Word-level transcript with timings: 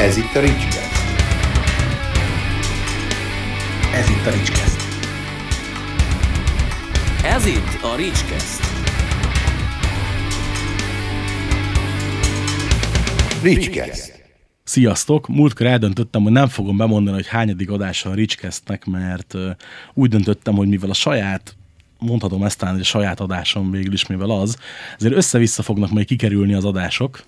Ez 0.00 0.16
itt 0.16 0.34
a 0.34 0.40
Ricskeszt. 0.40 0.92
Ez 3.94 4.08
itt 4.08 4.26
a 4.26 4.30
Ricskeszt. 4.30 4.80
Ez 7.24 7.46
itt 7.46 7.82
a 7.82 7.96
Ricskeszt. 7.96 8.62
Ricskeszt. 13.42 14.22
Sziasztok! 14.64 15.28
Múltkor 15.28 15.66
eldöntöttem, 15.66 16.22
hogy 16.22 16.32
nem 16.32 16.48
fogom 16.48 16.76
bemondani, 16.76 17.16
hogy 17.16 17.26
hányadik 17.26 17.70
adása 17.70 18.10
a 18.10 18.14
Ricskesztnek, 18.14 18.84
mert 18.84 19.34
úgy 19.94 20.08
döntöttem, 20.08 20.54
hogy 20.54 20.68
mivel 20.68 20.90
a 20.90 20.94
saját 20.94 21.56
mondhatom 21.98 22.42
ezt 22.42 22.58
talán, 22.58 22.74
hogy 22.74 22.82
a 22.82 22.86
saját 22.86 23.20
adásom 23.20 23.70
végül 23.70 23.92
is, 23.92 24.06
mivel 24.06 24.30
az, 24.30 24.56
ezért 24.98 25.14
össze-vissza 25.14 25.62
fognak 25.62 25.90
majd 25.90 26.06
kikerülni 26.06 26.54
az 26.54 26.64
adások. 26.64 27.24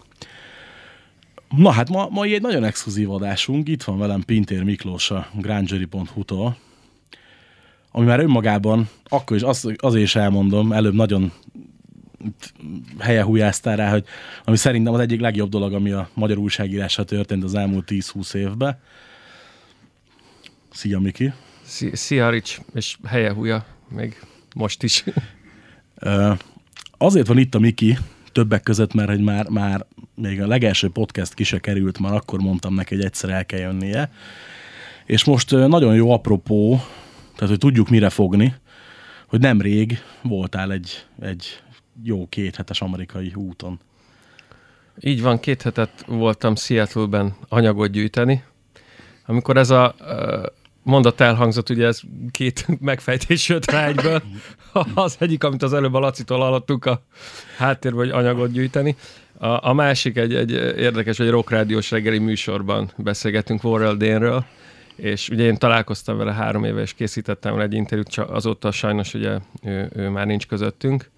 Na 1.57 1.71
hát 1.71 1.89
ma, 1.89 2.09
ma 2.11 2.25
egy 2.25 2.41
nagyon 2.41 2.65
exkluzív 2.65 3.11
adásunk, 3.11 3.69
itt 3.69 3.83
van 3.83 3.99
velem 3.99 4.23
Pintér 4.23 4.63
Miklós 4.63 5.11
a 5.11 5.29
grangeri.hu-tól, 5.35 6.57
ami 7.91 8.07
már 8.07 8.21
önmagában, 8.21 8.89
akkor 9.05 9.37
is 9.37 9.43
azt, 9.43 9.69
azért 9.77 10.05
is 10.05 10.17
elmondom, 10.17 10.73
előbb 10.73 10.95
nagyon 10.95 11.33
helye 12.99 13.23
hújáztál 13.23 13.77
rá, 13.77 13.91
hogy 13.91 14.05
ami 14.45 14.57
szerintem 14.57 14.93
az 14.93 15.01
egyik 15.01 15.21
legjobb 15.21 15.51
dolog, 15.51 15.73
ami 15.73 15.91
a 15.91 16.09
magyar 16.15 16.39
újságírásra 16.39 17.05
történt 17.05 17.45
az 17.45 17.55
elmúlt 17.55 17.89
10-20 17.91 18.35
évben. 18.35 18.79
Szia, 20.71 20.99
Miki! 20.99 21.33
Szia, 21.93 22.31
Rics, 22.31 22.59
és 22.75 22.97
helye 23.05 23.33
húja, 23.33 23.67
még 23.89 24.21
most 24.55 24.83
is. 24.83 25.05
Azért 26.99 27.27
van 27.27 27.39
itt 27.39 27.55
a 27.55 27.59
Miki, 27.59 27.99
többek 28.33 28.63
között, 28.63 28.95
mert 28.95 29.09
hogy 29.09 29.21
már, 29.21 29.49
már 29.49 29.87
még 30.15 30.43
a 30.43 30.47
legelső 30.47 30.89
podcast 30.89 31.35
ki 31.35 31.45
se 31.45 31.59
került, 31.59 31.99
már 31.99 32.15
akkor 32.15 32.41
mondtam 32.41 32.75
neki, 32.75 32.95
hogy 32.95 33.05
egyszer 33.05 33.31
el 33.31 33.47
kell 33.47 33.59
jönnie. 33.59 34.11
És 35.07 35.25
most 35.25 35.51
nagyon 35.51 35.95
jó 35.95 36.11
apropó, 36.11 36.81
tehát 37.35 37.49
hogy 37.49 37.59
tudjuk 37.59 37.89
mire 37.89 38.11
fogni, 38.11 38.55
hogy 39.27 39.41
nemrég 39.41 39.99
voltál 40.23 40.73
egy, 40.73 41.07
egy 41.21 41.63
jó 42.03 42.27
kéthetes 42.29 42.81
amerikai 42.81 43.33
úton. 43.35 43.81
Így 45.01 45.23
van, 45.23 45.41
két 45.41 45.63
hetet 45.63 46.05
voltam 46.07 46.57
Seattle-ben 46.57 47.35
anyagot 47.49 47.91
gyűjteni. 47.91 48.45
Amikor 49.27 49.57
ez 49.57 49.71
a 49.71 49.95
mondat 50.83 51.21
elhangzott, 51.21 51.71
ugye 51.71 51.87
ez 51.87 52.01
két 52.31 52.67
megfejtés 52.81 53.49
jött 53.49 53.71
rá 53.71 53.87
egyből. 53.87 54.23
Az 54.95 55.17
egyik, 55.19 55.45
amit 55.45 55.63
az 55.63 55.73
előbb 55.73 55.95
a 55.95 55.99
Lacitól 55.99 56.39
hallottunk 56.39 56.85
a 56.85 57.03
háttérben, 57.57 58.01
hogy 58.01 58.11
anyagot 58.11 58.53
gyűjteni. 58.53 58.97
A, 59.39 59.69
a 59.69 59.73
másik 59.73 60.17
egy, 60.17 60.35
egy 60.35 60.51
érdekes, 60.79 61.17
hogy 61.17 61.31
rock 61.31 61.51
rádiós 61.51 61.91
reggeli 61.91 62.19
műsorban 62.19 62.91
beszélgettünk 62.97 63.65
Warrell 63.65 63.95
Dane-ről, 63.95 64.45
és 64.97 65.29
ugye 65.29 65.45
én 65.45 65.57
találkoztam 65.57 66.17
vele 66.17 66.33
három 66.33 66.65
éve, 66.65 66.81
és 66.81 66.95
készítettem 66.95 67.53
vele 67.53 67.65
egy 67.65 67.75
interjút, 67.75 68.09
csak 68.09 68.31
azóta 68.31 68.71
sajnos 68.71 69.15
ugye 69.15 69.39
ő, 69.63 69.91
ő 69.95 70.09
már 70.09 70.27
nincs 70.27 70.47
közöttünk 70.47 71.11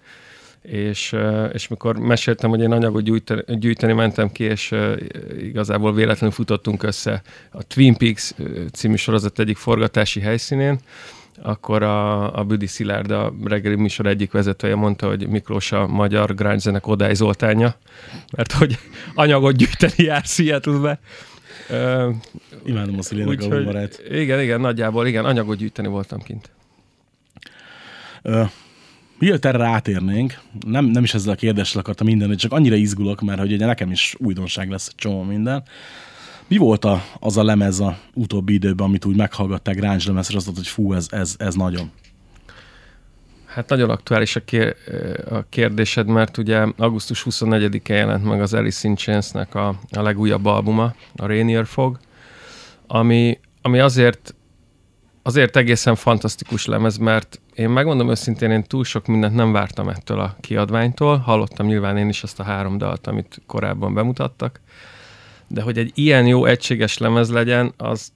és, 0.67 1.15
és 1.53 1.67
mikor 1.67 1.97
meséltem, 1.97 2.49
hogy 2.49 2.61
én 2.61 2.71
anyagot 2.71 3.03
gyűjteni, 3.03 3.41
gyűjteni 3.47 3.93
mentem 3.93 4.31
ki, 4.31 4.43
és 4.43 4.73
igazából 5.39 5.93
véletlenül 5.93 6.35
futottunk 6.35 6.83
össze 6.83 7.21
a 7.51 7.63
Twin 7.63 7.97
Peaks 7.97 8.33
című 8.71 8.95
sorozat 8.95 9.39
egyik 9.39 9.57
forgatási 9.57 10.19
helyszínén, 10.19 10.79
akkor 11.41 11.83
a, 11.83 12.37
a 12.39 12.43
Büdi 12.43 12.67
Szilárd, 12.67 13.11
a 13.11 13.33
reggeli 13.43 13.75
műsor 13.75 14.05
egyik 14.05 14.31
vezetője 14.31 14.75
mondta, 14.75 15.07
hogy 15.07 15.27
Miklós 15.27 15.71
a 15.71 15.87
magyar 15.87 16.35
grunge 16.35 16.57
zene 16.57 16.79
Kodály 16.79 17.13
Zoltánja, 17.13 17.75
mert 18.35 18.51
hogy 18.51 18.77
anyagot 19.13 19.55
gyűjteni 19.55 19.93
jár 20.03 20.23
Seattle-be. 20.23 20.99
Imádom 22.65 22.97
a 22.97 23.01
Szilének 23.01 23.41
a 23.41 23.43
humorát. 23.43 24.01
Igen, 24.09 24.41
igen, 24.41 24.59
nagyjából, 24.59 25.07
igen, 25.07 25.25
anyagot 25.25 25.57
gyűjteni 25.57 25.87
voltam 25.87 26.21
kint. 26.21 26.49
Ö, 28.21 28.43
Mielőtt 29.19 29.45
erre 29.45 29.57
rátérnénk, 29.57 30.39
nem, 30.67 30.85
nem 30.85 31.03
is 31.03 31.13
ezzel 31.13 31.33
a 31.33 31.35
kérdéssel 31.35 31.79
akartam 31.79 32.07
minden, 32.07 32.35
csak 32.35 32.51
annyira 32.51 32.75
izgulok, 32.75 33.21
mert 33.21 33.39
hogy 33.39 33.53
ugye 33.53 33.65
nekem 33.65 33.91
is 33.91 34.15
újdonság 34.17 34.69
lesz 34.69 34.87
egy 34.87 34.95
csomó 34.95 35.23
minden. 35.23 35.63
Mi 36.47 36.57
volt 36.57 36.85
a, 36.85 37.03
az 37.19 37.37
a 37.37 37.43
lemez 37.43 37.79
a 37.79 37.97
utóbbi 38.13 38.53
időben, 38.53 38.87
amit 38.87 39.05
úgy 39.05 39.15
meghallgatták 39.15 39.75
grunge 39.75 40.03
lemez, 40.05 40.29
és 40.29 40.35
azt 40.35 40.49
hogy 40.55 40.67
fú, 40.67 40.93
ez, 40.93 41.07
ez, 41.11 41.35
ez 41.37 41.55
nagyon. 41.55 41.91
Hát 43.45 43.69
nagyon 43.69 43.89
aktuális 43.89 44.35
a, 44.35 44.43
kér, 44.43 44.75
a 45.29 45.41
kérdésed, 45.49 46.07
mert 46.07 46.37
ugye 46.37 46.65
augusztus 46.77 47.25
24-én 47.29 47.97
jelent 47.97 48.23
meg 48.23 48.41
az 48.41 48.53
Alice 48.53 48.87
in 48.87 48.95
Chains-nek 48.95 49.55
a, 49.55 49.67
a 49.91 50.01
legújabb 50.01 50.45
albuma, 50.45 50.95
a 51.15 51.25
Rainier 51.25 51.65
Fog, 51.65 51.99
ami, 52.87 53.39
ami 53.61 53.79
azért, 53.79 54.35
azért 55.27 55.55
egészen 55.55 55.95
fantasztikus 55.95 56.65
lemez, 56.65 56.97
mert 56.97 57.41
én 57.53 57.69
megmondom 57.69 58.09
őszintén, 58.09 58.51
én 58.51 58.63
túl 58.63 58.83
sok 58.83 59.05
mindent 59.05 59.35
nem 59.35 59.51
vártam 59.51 59.89
ettől 59.89 60.19
a 60.19 60.35
kiadványtól. 60.41 61.17
Hallottam 61.17 61.65
nyilván 61.65 61.97
én 61.97 62.09
is 62.09 62.23
azt 62.23 62.39
a 62.39 62.43
három 62.43 62.77
dalt, 62.77 63.07
amit 63.07 63.41
korábban 63.47 63.93
bemutattak, 63.93 64.61
de 65.47 65.61
hogy 65.61 65.77
egy 65.77 65.91
ilyen 65.93 66.27
jó, 66.27 66.45
egységes 66.45 66.97
lemez 66.97 67.29
legyen, 67.29 67.73
az 67.77 68.13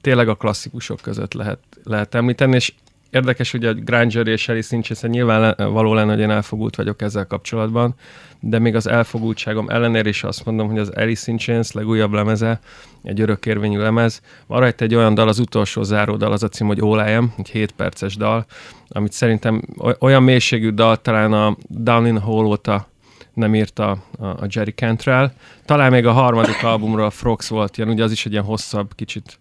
tényleg 0.00 0.28
a 0.28 0.34
klasszikusok 0.34 1.00
között 1.00 1.32
lehet, 1.32 1.58
lehet 1.82 2.14
említeni, 2.14 2.54
és 2.54 2.72
érdekes, 3.14 3.50
hogy 3.50 3.64
a 3.64 3.74
Granger 3.74 4.26
és 4.26 4.48
Alice 4.48 4.76
in 4.76 4.82
Chains 4.82 5.02
nyilván 5.02 5.54
való 5.56 5.94
lenne, 5.94 6.12
hogy 6.12 6.20
én 6.20 6.30
elfogult 6.30 6.76
vagyok 6.76 7.02
ezzel 7.02 7.26
kapcsolatban, 7.26 7.94
de 8.40 8.58
még 8.58 8.74
az 8.74 8.86
elfogultságom 8.86 9.68
ellenére 9.68 10.08
is 10.08 10.24
azt 10.24 10.44
mondom, 10.44 10.68
hogy 10.68 10.78
az 10.78 10.88
Alice 10.88 11.30
in 11.30 11.38
Chains 11.38 11.72
legújabb 11.72 12.12
lemeze, 12.12 12.60
egy 13.02 13.20
örökérvényű 13.20 13.78
lemez, 13.78 14.20
van 14.46 14.60
rajta 14.60 14.84
egy 14.84 14.94
olyan 14.94 15.14
dal, 15.14 15.28
az 15.28 15.38
utolsó 15.38 15.82
záró 15.82 16.16
dal, 16.16 16.32
az 16.32 16.42
a 16.42 16.48
cím, 16.48 16.66
hogy 16.66 16.80
All 16.80 17.00
egy 17.00 17.50
7 17.50 17.72
perces 17.72 18.16
dal, 18.16 18.46
amit 18.88 19.12
szerintem 19.12 19.62
oly- 19.78 19.96
olyan 20.00 20.22
mélységű 20.22 20.70
dal 20.70 20.96
talán 20.96 21.32
a 21.32 21.56
Down 21.68 22.06
in 22.06 22.18
Hole 22.18 22.46
óta 22.46 22.92
nem 23.34 23.54
írta 23.54 23.90
a, 24.18 24.24
a 24.26 24.46
Jerry 24.48 24.70
Cantrell. 24.70 25.30
Talán 25.64 25.90
még 25.90 26.06
a 26.06 26.12
harmadik 26.12 26.62
albumról 26.62 27.04
a 27.04 27.10
Frogs 27.10 27.48
volt 27.48 27.76
ilyen, 27.76 27.90
ugye 27.90 28.04
az 28.04 28.12
is 28.12 28.26
egy 28.26 28.32
ilyen 28.32 28.44
hosszabb, 28.44 28.94
kicsit 28.94 29.38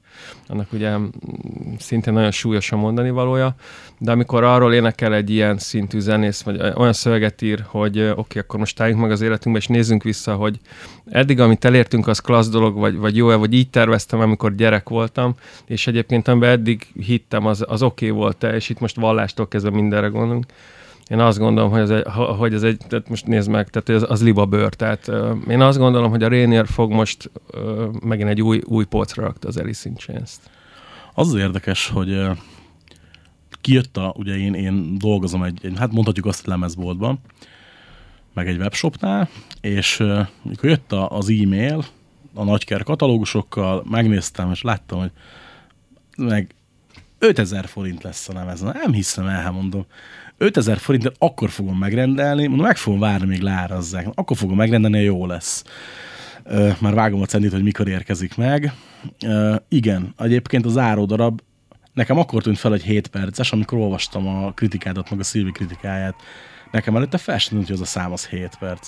annak 0.47 0.71
ugye 0.71 0.97
mm, 0.97 1.07
szintén 1.79 2.13
nagyon 2.13 2.31
súlyos 2.31 2.71
a 2.71 2.75
mondani 2.75 3.09
valója, 3.09 3.55
de 3.97 4.11
amikor 4.11 4.43
arról 4.43 4.73
énekel 4.73 5.13
egy 5.13 5.29
ilyen 5.29 5.57
szintű 5.57 5.99
zenész, 5.99 6.41
vagy 6.41 6.61
olyan 6.75 6.93
szöveget 6.93 7.41
ír, 7.41 7.63
hogy 7.67 7.99
oké, 7.99 8.09
okay, 8.09 8.41
akkor 8.41 8.59
most 8.59 8.79
álljunk 8.79 9.01
meg 9.01 9.11
az 9.11 9.21
életünkbe, 9.21 9.61
és 9.61 9.67
nézzünk 9.67 10.03
vissza, 10.03 10.35
hogy 10.35 10.59
eddig, 11.09 11.39
amit 11.39 11.65
elértünk, 11.65 12.07
az 12.07 12.19
klassz 12.19 12.49
dolog, 12.49 12.77
vagy, 12.77 12.95
vagy 12.95 13.15
jó-e, 13.15 13.35
vagy 13.35 13.53
így 13.53 13.69
terveztem, 13.69 14.19
amikor 14.19 14.55
gyerek 14.55 14.89
voltam, 14.89 15.35
és 15.65 15.87
egyébként 15.87 16.27
amiben 16.27 16.49
eddig 16.49 16.87
hittem, 17.05 17.45
az, 17.45 17.65
az 17.67 17.83
oké 17.83 18.09
okay 18.09 18.19
volt-e, 18.19 18.55
és 18.55 18.69
itt 18.69 18.79
most 18.79 18.95
vallástól 18.95 19.47
kezdve 19.47 19.71
mindenre 19.71 20.07
gondolunk. 20.07 20.45
Én 21.13 21.19
azt 21.19 21.37
gondolom, 21.37 21.71
hogy 21.71 21.79
ez 21.79 21.89
egy, 21.89 22.03
hogy 22.37 22.53
ez 22.53 22.63
egy 22.63 22.77
tehát 22.87 23.09
most 23.09 23.25
nézd 23.25 23.49
meg, 23.49 23.69
tehát 23.69 23.89
ez, 24.03 24.09
az 24.11 24.23
liba 24.23 24.45
bőr. 24.45 24.73
Tehát 24.73 25.11
én 25.47 25.61
azt 25.61 25.77
gondolom, 25.77 26.09
hogy 26.09 26.23
a 26.23 26.27
Rainier 26.27 26.67
fog 26.67 26.91
most 26.91 27.31
megint 28.05 28.29
egy 28.29 28.41
új, 28.41 28.61
új 28.65 28.85
polcra 28.85 29.23
rakta 29.23 29.47
az 29.47 29.57
Alice 29.57 29.89
in 29.89 29.95
Chains-t. 29.95 30.39
Az 31.13 31.27
az 31.27 31.33
érdekes, 31.33 31.87
hogy 31.87 32.27
kijött 33.61 33.97
a, 33.97 34.13
ugye 34.17 34.37
én, 34.37 34.53
én 34.53 34.97
dolgozom 34.97 35.43
egy, 35.43 35.59
egy, 35.63 35.77
hát 35.77 35.91
mondhatjuk 35.91 36.25
azt 36.25 36.45
lemezboltban, 36.45 37.19
meg 38.33 38.47
egy 38.47 38.57
webshopnál, 38.57 39.29
és 39.61 40.03
mikor 40.41 40.69
jött 40.69 40.91
a, 40.91 41.09
az 41.09 41.29
e-mail 41.29 41.85
a 42.33 42.43
nagyker 42.43 42.83
katalógusokkal, 42.83 43.83
megnéztem, 43.89 44.51
és 44.51 44.61
láttam, 44.61 44.99
hogy 44.99 45.11
meg 46.17 46.55
5000 47.23 47.65
forint 47.65 48.03
lesz 48.03 48.29
a 48.29 48.33
lemez. 48.33 48.61
Nem 48.61 48.91
hiszem 48.91 49.27
el, 49.27 49.41
hát 49.41 49.53
mondom. 49.53 49.85
5000 50.37 50.77
forintot 50.77 51.15
akkor 51.17 51.49
fogom 51.49 51.77
megrendelni, 51.77 52.47
mondom, 52.47 52.65
meg 52.65 52.77
fogom 52.77 52.99
várni, 52.99 53.25
még 53.25 53.41
leárazzák. 53.41 54.07
Akkor 54.13 54.37
fogom 54.37 54.57
megrendelni, 54.57 54.99
jó 54.99 55.25
lesz. 55.25 55.63
Ö, 56.43 56.69
már 56.79 56.93
vágom 56.93 57.21
a 57.21 57.25
centit, 57.25 57.51
hogy 57.51 57.63
mikor 57.63 57.87
érkezik 57.87 58.35
meg. 58.35 58.73
Ö, 59.25 59.55
igen, 59.67 60.13
egyébként 60.17 60.65
az 60.65 60.77
áró 60.77 61.05
darab 61.05 61.41
nekem 61.93 62.17
akkor 62.17 62.41
tűnt 62.41 62.57
fel, 62.57 62.71
hogy 62.71 62.83
7 62.83 63.07
perces, 63.07 63.51
amikor 63.51 63.77
olvastam 63.77 64.27
a 64.27 64.51
kritikádat, 64.51 65.09
meg 65.09 65.19
a 65.19 65.23
Szilvi 65.23 65.51
kritikáját. 65.51 66.15
Nekem 66.71 66.95
előtte 66.95 67.17
fel 67.17 67.37
sem 67.37 67.53
tűnt, 67.53 67.67
hogy 67.67 67.75
az 67.75 67.81
a 67.81 67.85
szám 67.85 68.11
az 68.11 68.27
7 68.27 68.55
perc. 68.59 68.87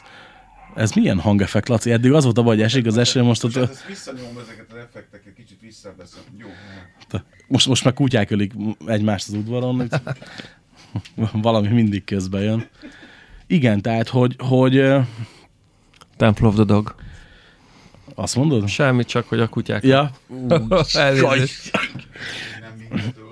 Ez 0.75 0.91
milyen 0.91 1.19
hangeffekt, 1.19 1.67
Laci? 1.67 1.91
Eddig 1.91 2.11
az 2.11 2.23
volt 2.23 2.37
a 2.37 2.43
baj, 2.43 2.55
hogy 2.55 2.63
esik 2.63 2.85
az 2.85 2.97
eső, 2.97 3.21
most, 3.21 3.43
Most 3.43 3.57
ott, 3.57 3.69
ezt 3.69 3.85
visszanyomom 3.87 4.37
ezeket 4.37 4.65
az 4.71 4.77
effekteket, 4.77 5.33
kicsit 5.33 5.57
visszaveszem. 5.61 6.21
Jó. 6.37 6.47
most, 7.47 7.67
most 7.67 7.83
már 7.83 7.93
kutyák 7.93 8.31
ölik 8.31 8.53
egymást 8.85 9.27
az 9.27 9.33
udvaron. 9.33 9.89
Valami 11.31 11.67
mindig 11.67 12.03
közben 12.03 12.41
jön. 12.41 12.69
Igen, 13.47 13.81
tehát, 13.81 14.09
hogy, 14.09 14.35
hogy 14.37 14.73
Temple 16.17 16.47
of 16.47 16.55
the 16.55 16.63
Dog. 16.63 16.95
azt 18.15 18.35
mondod? 18.35 18.67
Semmi, 18.67 19.03
csak 19.05 19.27
hogy 19.27 19.39
a 19.39 19.47
kutyák. 19.47 19.83
Ja, 19.83 20.11
nem. 20.49 20.69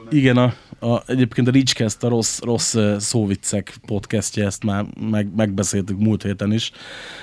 igen, 0.10 0.38
a, 0.38 0.54
a, 0.84 1.04
egyébként 1.06 1.48
a 1.48 1.52
Ricskeszt, 1.52 2.04
a 2.04 2.10
rossz, 2.10 2.40
rossz 2.40 2.76
szóviccek 2.98 3.74
podcastje, 3.86 4.46
ezt 4.46 4.64
már 4.64 4.86
meg, 5.00 5.36
megbeszéltük 5.36 6.00
múlt 6.00 6.24
héten 6.24 6.54
is, 6.54 6.72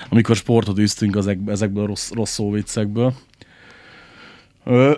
amikor 0.09 0.35
sportot 0.35 0.77
üztünk 0.77 1.15
az, 1.15 1.35
ezekből 1.45 1.83
a 1.83 1.87
rossz, 1.87 2.11
rossz 2.11 2.31
szóviccekből. 2.31 3.13
Ö, 4.63 4.95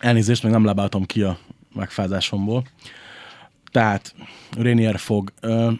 elnézést, 0.00 0.42
még 0.42 0.52
nem 0.52 0.64
lábáltam 0.64 1.04
ki 1.04 1.22
a 1.22 1.38
megfázásomból. 1.74 2.64
Tehát, 3.70 4.14
Rainier 4.56 4.98
fog. 4.98 5.32
Ö, 5.40 5.72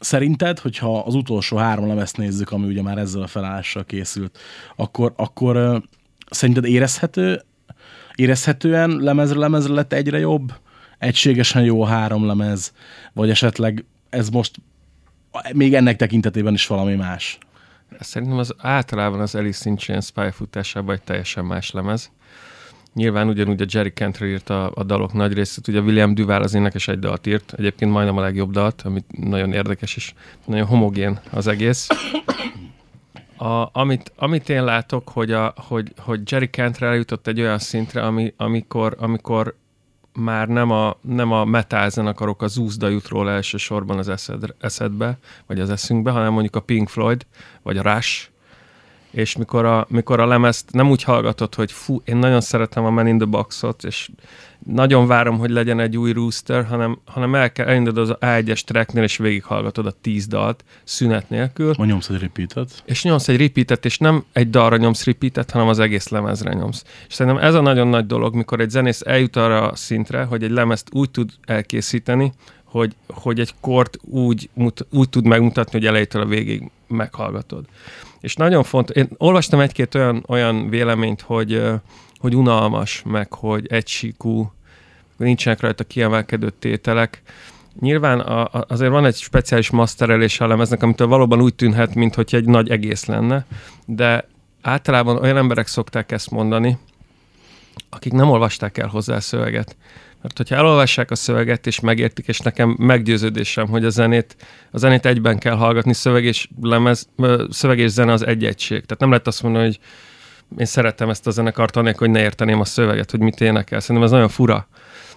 szerinted, 0.00 0.58
hogyha 0.58 0.98
az 0.98 1.14
utolsó 1.14 1.56
három 1.56 1.86
lemezt 1.86 2.16
nézzük, 2.16 2.50
ami 2.50 2.66
ugye 2.66 2.82
már 2.82 2.98
ezzel 2.98 3.22
a 3.22 3.26
felállással 3.26 3.84
készült, 3.84 4.38
akkor, 4.76 5.12
akkor 5.16 5.56
ö, 5.56 5.78
szerinted 6.30 6.64
érezhető, 6.64 7.42
érezhetően 8.14 8.90
lemezre 8.90 9.38
lemezre 9.38 9.72
lett 9.72 9.92
egyre 9.92 10.18
jobb? 10.18 10.52
Egységesen 11.02 11.62
jó 11.62 11.82
a 11.82 11.86
három 11.86 12.26
lemez? 12.26 12.72
Vagy 13.12 13.30
esetleg 13.30 13.84
ez 14.10 14.28
most 14.28 14.56
még 15.52 15.74
ennek 15.74 15.96
tekintetében 15.96 16.52
is 16.52 16.66
valami 16.66 16.94
más? 16.94 17.38
Szerintem 18.00 18.38
az 18.38 18.54
általában 18.58 19.20
az 19.20 19.34
Alice 19.34 19.68
in 19.70 19.76
Chains 19.76 20.10
pályafutásában 20.10 20.94
egy 20.94 21.02
teljesen 21.02 21.44
más 21.44 21.70
lemez. 21.70 22.10
Nyilván 22.94 23.28
ugyanúgy 23.28 23.62
a 23.62 23.64
Jerry 23.68 23.90
Cantrell 23.90 24.28
írt 24.28 24.50
a, 24.50 24.72
a 24.74 24.82
dalok 24.82 25.12
nagy 25.12 25.32
részét, 25.32 25.68
ugye 25.68 25.80
William 25.80 26.14
Duval 26.14 26.42
az 26.42 26.54
énekes 26.54 26.88
egy 26.88 26.98
dalt 26.98 27.26
írt, 27.26 27.52
egyébként 27.56 27.90
majdnem 27.90 28.16
a 28.16 28.20
legjobb 28.20 28.50
dalt, 28.50 28.82
amit 28.82 29.18
nagyon 29.18 29.52
érdekes 29.52 29.96
és 29.96 30.12
nagyon 30.46 30.66
homogén 30.66 31.20
az 31.30 31.46
egész. 31.46 31.88
A, 33.36 33.68
amit, 33.72 34.12
amit 34.16 34.48
én 34.48 34.64
látok, 34.64 35.08
hogy, 35.08 35.32
a, 35.32 35.54
hogy, 35.56 35.92
hogy 35.98 36.20
Jerry 36.30 36.50
Cantrell 36.50 36.90
eljutott 36.90 37.26
egy 37.26 37.40
olyan 37.40 37.58
szintre, 37.58 38.02
ami, 38.02 38.34
amikor, 38.36 38.96
amikor 38.98 39.60
már 40.14 40.48
nem 40.48 40.70
a, 40.70 40.96
nem 41.00 41.32
a 41.32 41.44
metal 41.44 41.90
zenekarok, 41.90 42.42
a 42.42 42.46
zúzda 42.46 42.88
jut 42.88 43.08
róla 43.08 43.30
elsősorban 43.30 43.98
az 43.98 44.08
eszed, 44.08 44.54
eszedbe, 44.60 45.18
vagy 45.46 45.60
az 45.60 45.70
eszünkbe, 45.70 46.10
hanem 46.10 46.32
mondjuk 46.32 46.56
a 46.56 46.60
Pink 46.60 46.88
Floyd, 46.88 47.26
vagy 47.62 47.76
a 47.76 47.94
Rush, 47.94 48.28
és 49.12 49.36
mikor 49.36 49.64
a, 49.64 49.86
mikor 49.88 50.20
a 50.20 50.26
lemezt 50.26 50.72
nem 50.72 50.90
úgy 50.90 51.02
hallgatod, 51.02 51.54
hogy 51.54 51.72
fú, 51.72 52.02
én 52.04 52.16
nagyon 52.16 52.40
szeretem 52.40 52.84
a 52.84 52.90
Man 52.90 53.06
in 53.06 53.18
the 53.18 53.26
Box-ot, 53.26 53.84
és 53.84 54.08
nagyon 54.66 55.06
várom, 55.06 55.38
hogy 55.38 55.50
legyen 55.50 55.80
egy 55.80 55.96
új 55.96 56.12
Rooster, 56.12 56.64
hanem, 56.64 56.98
hanem 57.04 57.34
el 57.34 57.52
kell, 57.52 57.66
elindod 57.66 57.98
az 57.98 58.14
A1-es 58.20 58.60
tracknél, 58.60 59.02
és 59.02 59.16
végighallgatod 59.16 59.86
a 59.86 59.94
tíz 60.00 60.26
dalt 60.26 60.64
szünet 60.84 61.30
nélkül. 61.30 61.74
Ma 61.78 61.84
nyomsz 61.84 62.08
egy 62.08 62.20
repeatet. 62.20 62.82
És 62.84 63.02
nyomsz 63.02 63.28
egy 63.28 63.36
repeatet, 63.36 63.84
és 63.84 63.98
nem 63.98 64.24
egy 64.32 64.50
dalra 64.50 64.76
nyomsz 64.76 65.04
repeatet, 65.04 65.50
hanem 65.50 65.68
az 65.68 65.78
egész 65.78 66.08
lemezre 66.08 66.52
nyomsz. 66.52 66.84
És 67.08 67.14
szerintem 67.14 67.44
ez 67.44 67.54
a 67.54 67.60
nagyon 67.60 67.88
nagy 67.88 68.06
dolog, 68.06 68.34
mikor 68.34 68.60
egy 68.60 68.70
zenész 68.70 69.00
eljut 69.04 69.36
arra 69.36 69.70
a 69.70 69.76
szintre, 69.76 70.24
hogy 70.24 70.42
egy 70.42 70.50
lemezt 70.50 70.88
úgy 70.92 71.10
tud 71.10 71.30
elkészíteni, 71.44 72.32
hogy, 72.64 72.94
hogy 73.08 73.40
egy 73.40 73.54
kort 73.60 73.98
úgy, 74.00 74.50
úgy 74.90 75.08
tud 75.08 75.26
megmutatni, 75.26 75.78
hogy 75.78 75.86
elejétől 75.86 76.22
a 76.22 76.26
végig 76.26 76.70
meghallgatod. 76.86 77.64
És 78.22 78.34
nagyon 78.36 78.62
fontos, 78.62 78.96
én 78.96 79.08
olvastam 79.16 79.60
egy-két 79.60 79.94
olyan, 79.94 80.24
olyan 80.28 80.68
véleményt, 80.68 81.20
hogy, 81.20 81.62
hogy 82.16 82.36
unalmas, 82.36 83.02
meg 83.06 83.32
hogy 83.32 83.66
egysíkú, 83.66 84.52
nincsenek 85.16 85.60
rajta 85.60 85.84
kiemelkedő 85.84 86.50
tételek. 86.58 87.22
Nyilván 87.80 88.20
a, 88.20 88.64
azért 88.68 88.90
van 88.90 89.04
egy 89.04 89.14
speciális 89.14 89.70
masterelés 89.70 90.40
a 90.40 90.46
lemeznek, 90.46 90.82
amitől 90.82 91.06
valóban 91.06 91.40
úgy 91.40 91.54
tűnhet, 91.54 91.94
mintha 91.94 92.22
egy 92.26 92.44
nagy 92.44 92.70
egész 92.70 93.04
lenne, 93.04 93.46
de 93.86 94.28
általában 94.60 95.16
olyan 95.16 95.36
emberek 95.36 95.66
szokták 95.66 96.12
ezt 96.12 96.30
mondani, 96.30 96.78
akik 97.90 98.12
nem 98.12 98.30
olvasták 98.30 98.78
el 98.78 98.88
hozzá 98.88 99.14
a 99.14 99.20
szöveget. 99.20 99.76
Mert 100.22 100.36
hogyha 100.36 100.54
elolvassák 100.54 101.10
a 101.10 101.14
szöveget 101.14 101.66
és 101.66 101.80
megértik, 101.80 102.26
és 102.26 102.38
nekem 102.38 102.74
meggyőződésem, 102.78 103.68
hogy 103.68 103.84
a 103.84 103.90
zenét, 103.90 104.36
a 104.70 104.78
zenét 104.78 105.06
egyben 105.06 105.38
kell 105.38 105.54
hallgatni, 105.54 105.92
szöveg 105.92 106.24
és, 106.24 106.48
lemez, 106.60 107.08
szöveg 107.50 107.78
és 107.78 107.90
zene 107.90 108.12
az 108.12 108.26
egy 108.26 108.44
egység. 108.44 108.84
Tehát 108.84 108.98
nem 108.98 109.08
lehet 109.10 109.26
azt 109.26 109.42
mondani, 109.42 109.64
hogy 109.64 109.78
én 110.58 110.66
szeretem 110.66 111.10
ezt 111.10 111.26
a 111.26 111.30
zenekart, 111.30 111.76
anélkül, 111.76 112.06
hogy 112.06 112.16
ne 112.16 112.22
érteném 112.22 112.60
a 112.60 112.64
szöveget, 112.64 113.10
hogy 113.10 113.20
mit 113.20 113.40
énekel. 113.40 113.80
Szerintem 113.80 114.04
ez 114.04 114.10
nagyon 114.10 114.28
fura. 114.28 114.68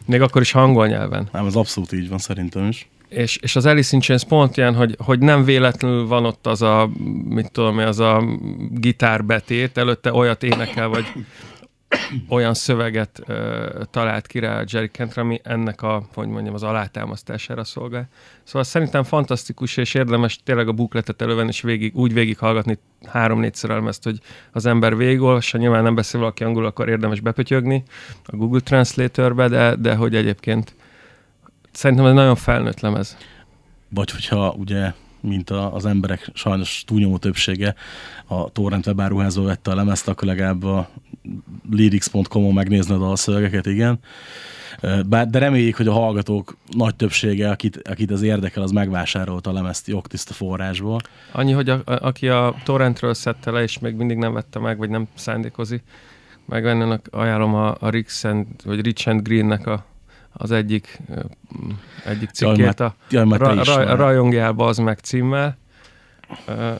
Még 0.06 0.22
akkor 0.22 0.42
is 0.42 0.52
hangol 0.52 0.88
nyelven. 0.88 1.28
Nem, 1.31 1.46
ez 1.46 1.56
abszolút 1.56 1.92
így 1.92 2.10
van 2.10 2.18
szerintem 2.18 2.68
is. 2.68 2.90
És, 3.10 3.38
és 3.38 3.56
az 3.56 3.66
Alice 3.66 3.96
in 3.96 4.02
Chains 4.02 4.24
pont 4.24 4.57
ilyen, 4.57 4.75
hogy, 4.75 4.96
hogy 5.00 5.19
nem 5.19 5.44
véletlenül 5.44 6.07
van 6.07 6.25
ott 6.25 6.48
az 6.48 6.62
a, 6.62 6.90
mit 7.30 7.52
tudom, 7.52 7.78
az 7.78 8.00
a 8.00 8.24
gitárbetét, 8.72 9.78
előtte 9.78 10.13
olyat 10.13 10.44
énekel, 10.44 10.88
vagy 10.88 11.06
olyan 12.30 12.53
szöveget 12.53 13.21
uh, 13.27 13.36
talált 13.92 14.27
ki 14.27 14.39
rá 14.39 14.63
Jerry 14.68 14.89
Kentre, 14.89 15.21
ami 15.21 15.39
ennek 15.44 15.81
a, 15.81 16.03
hogy 16.13 16.27
mondjam, 16.27 16.53
az 16.53 16.63
alátámasztására 16.63 17.63
szolgál. 17.63 18.07
Szóval 18.44 18.63
szerintem 18.63 19.03
fantasztikus, 19.03 19.77
és 19.77 19.94
érdemes 19.94 20.39
tényleg 20.44 20.68
a 20.68 20.71
bukletet 20.71 21.21
elővenni, 21.21 21.50
és 21.50 21.62
végig, 21.62 21.95
úgy 21.95 22.13
végighallgatni 22.13 22.77
három-négyszer 23.06 23.69
ezt, 23.69 24.03
hogy 24.03 24.19
az 24.51 24.65
ember 24.65 24.97
végigolvassa, 24.97 25.57
nyilván 25.57 25.83
nem 25.83 25.95
beszél 25.95 26.19
valaki 26.19 26.44
angol, 26.44 26.65
akkor 26.65 26.89
érdemes 26.89 27.19
bepötyögni 27.19 27.83
a 28.25 28.36
Google 28.36 28.59
Translatorbe, 28.59 29.47
de, 29.47 29.75
de 29.75 29.95
hogy 29.95 30.15
egyébként 30.15 30.75
szerintem 31.71 32.06
ez 32.06 32.13
nagyon 32.13 32.36
felnőtt 32.36 32.80
lemez. 32.80 33.18
Vagy 33.89 34.12
hogyha 34.12 34.51
ugye 34.57 34.92
mint 35.27 35.50
az 35.50 35.86
emberek 35.86 36.30
sajnos 36.33 36.83
túlnyomó 36.86 37.18
többsége 37.18 37.75
a 38.25 38.50
torrent 38.50 38.86
webáruházba 38.88 39.44
vette 39.44 39.72
a 39.72 39.75
lemezt, 39.75 40.07
akkor 40.07 40.27
legalább 40.27 40.63
a 40.63 40.89
lyrics.com-on 41.72 42.54
megnézned 42.54 43.01
a 43.01 43.16
szövegeket, 43.16 43.66
igen. 43.66 44.00
Bár, 45.06 45.30
de 45.30 45.39
reméljük, 45.39 45.75
hogy 45.75 45.88
a 45.88 45.92
hallgatók 45.94 46.57
nagy 46.72 46.95
többsége, 46.95 47.50
akit, 47.50 47.88
akit 47.88 48.12
az 48.12 48.22
érdekel, 48.22 48.63
az 48.63 48.72
megvásárolta 48.72 49.50
a 49.50 49.54
lemezt 49.54 49.88
jogtiszta 49.88 50.33
forrásból. 50.33 51.00
Annyi, 51.31 51.51
hogy 51.51 51.69
a, 51.69 51.81
a, 51.86 52.06
aki 52.06 52.30
a 52.30 52.56
torrentről 52.63 53.13
szedte 53.13 53.51
le, 53.51 53.62
és 53.62 53.80
még 53.80 53.95
mindig 53.95 54.18
nem 54.18 54.33
vette 54.33 54.60
meg, 54.60 54.78
vagy 54.78 54.89
nem 54.89 55.07
szándékozik, 55.13 55.83
megvenni, 56.45 56.98
ajánlom 57.12 57.54
a, 57.54 57.75
a 57.80 57.89
Rich 57.89 58.25
and, 58.25 58.45
vagy 58.66 58.81
Rich 58.81 59.07
and 59.07 59.21
Greennek 59.21 59.68
a 59.68 59.86
az 60.37 60.51
egyik, 60.51 61.01
egyik 62.05 62.29
cikkét, 62.29 62.79
a 62.79 62.95
jaj, 63.09 63.25
ra, 63.29 63.63
ra, 63.63 63.95
Rajongjál 63.95 64.53
az 64.57 64.77
meg 64.77 64.99
címmel. 64.99 65.57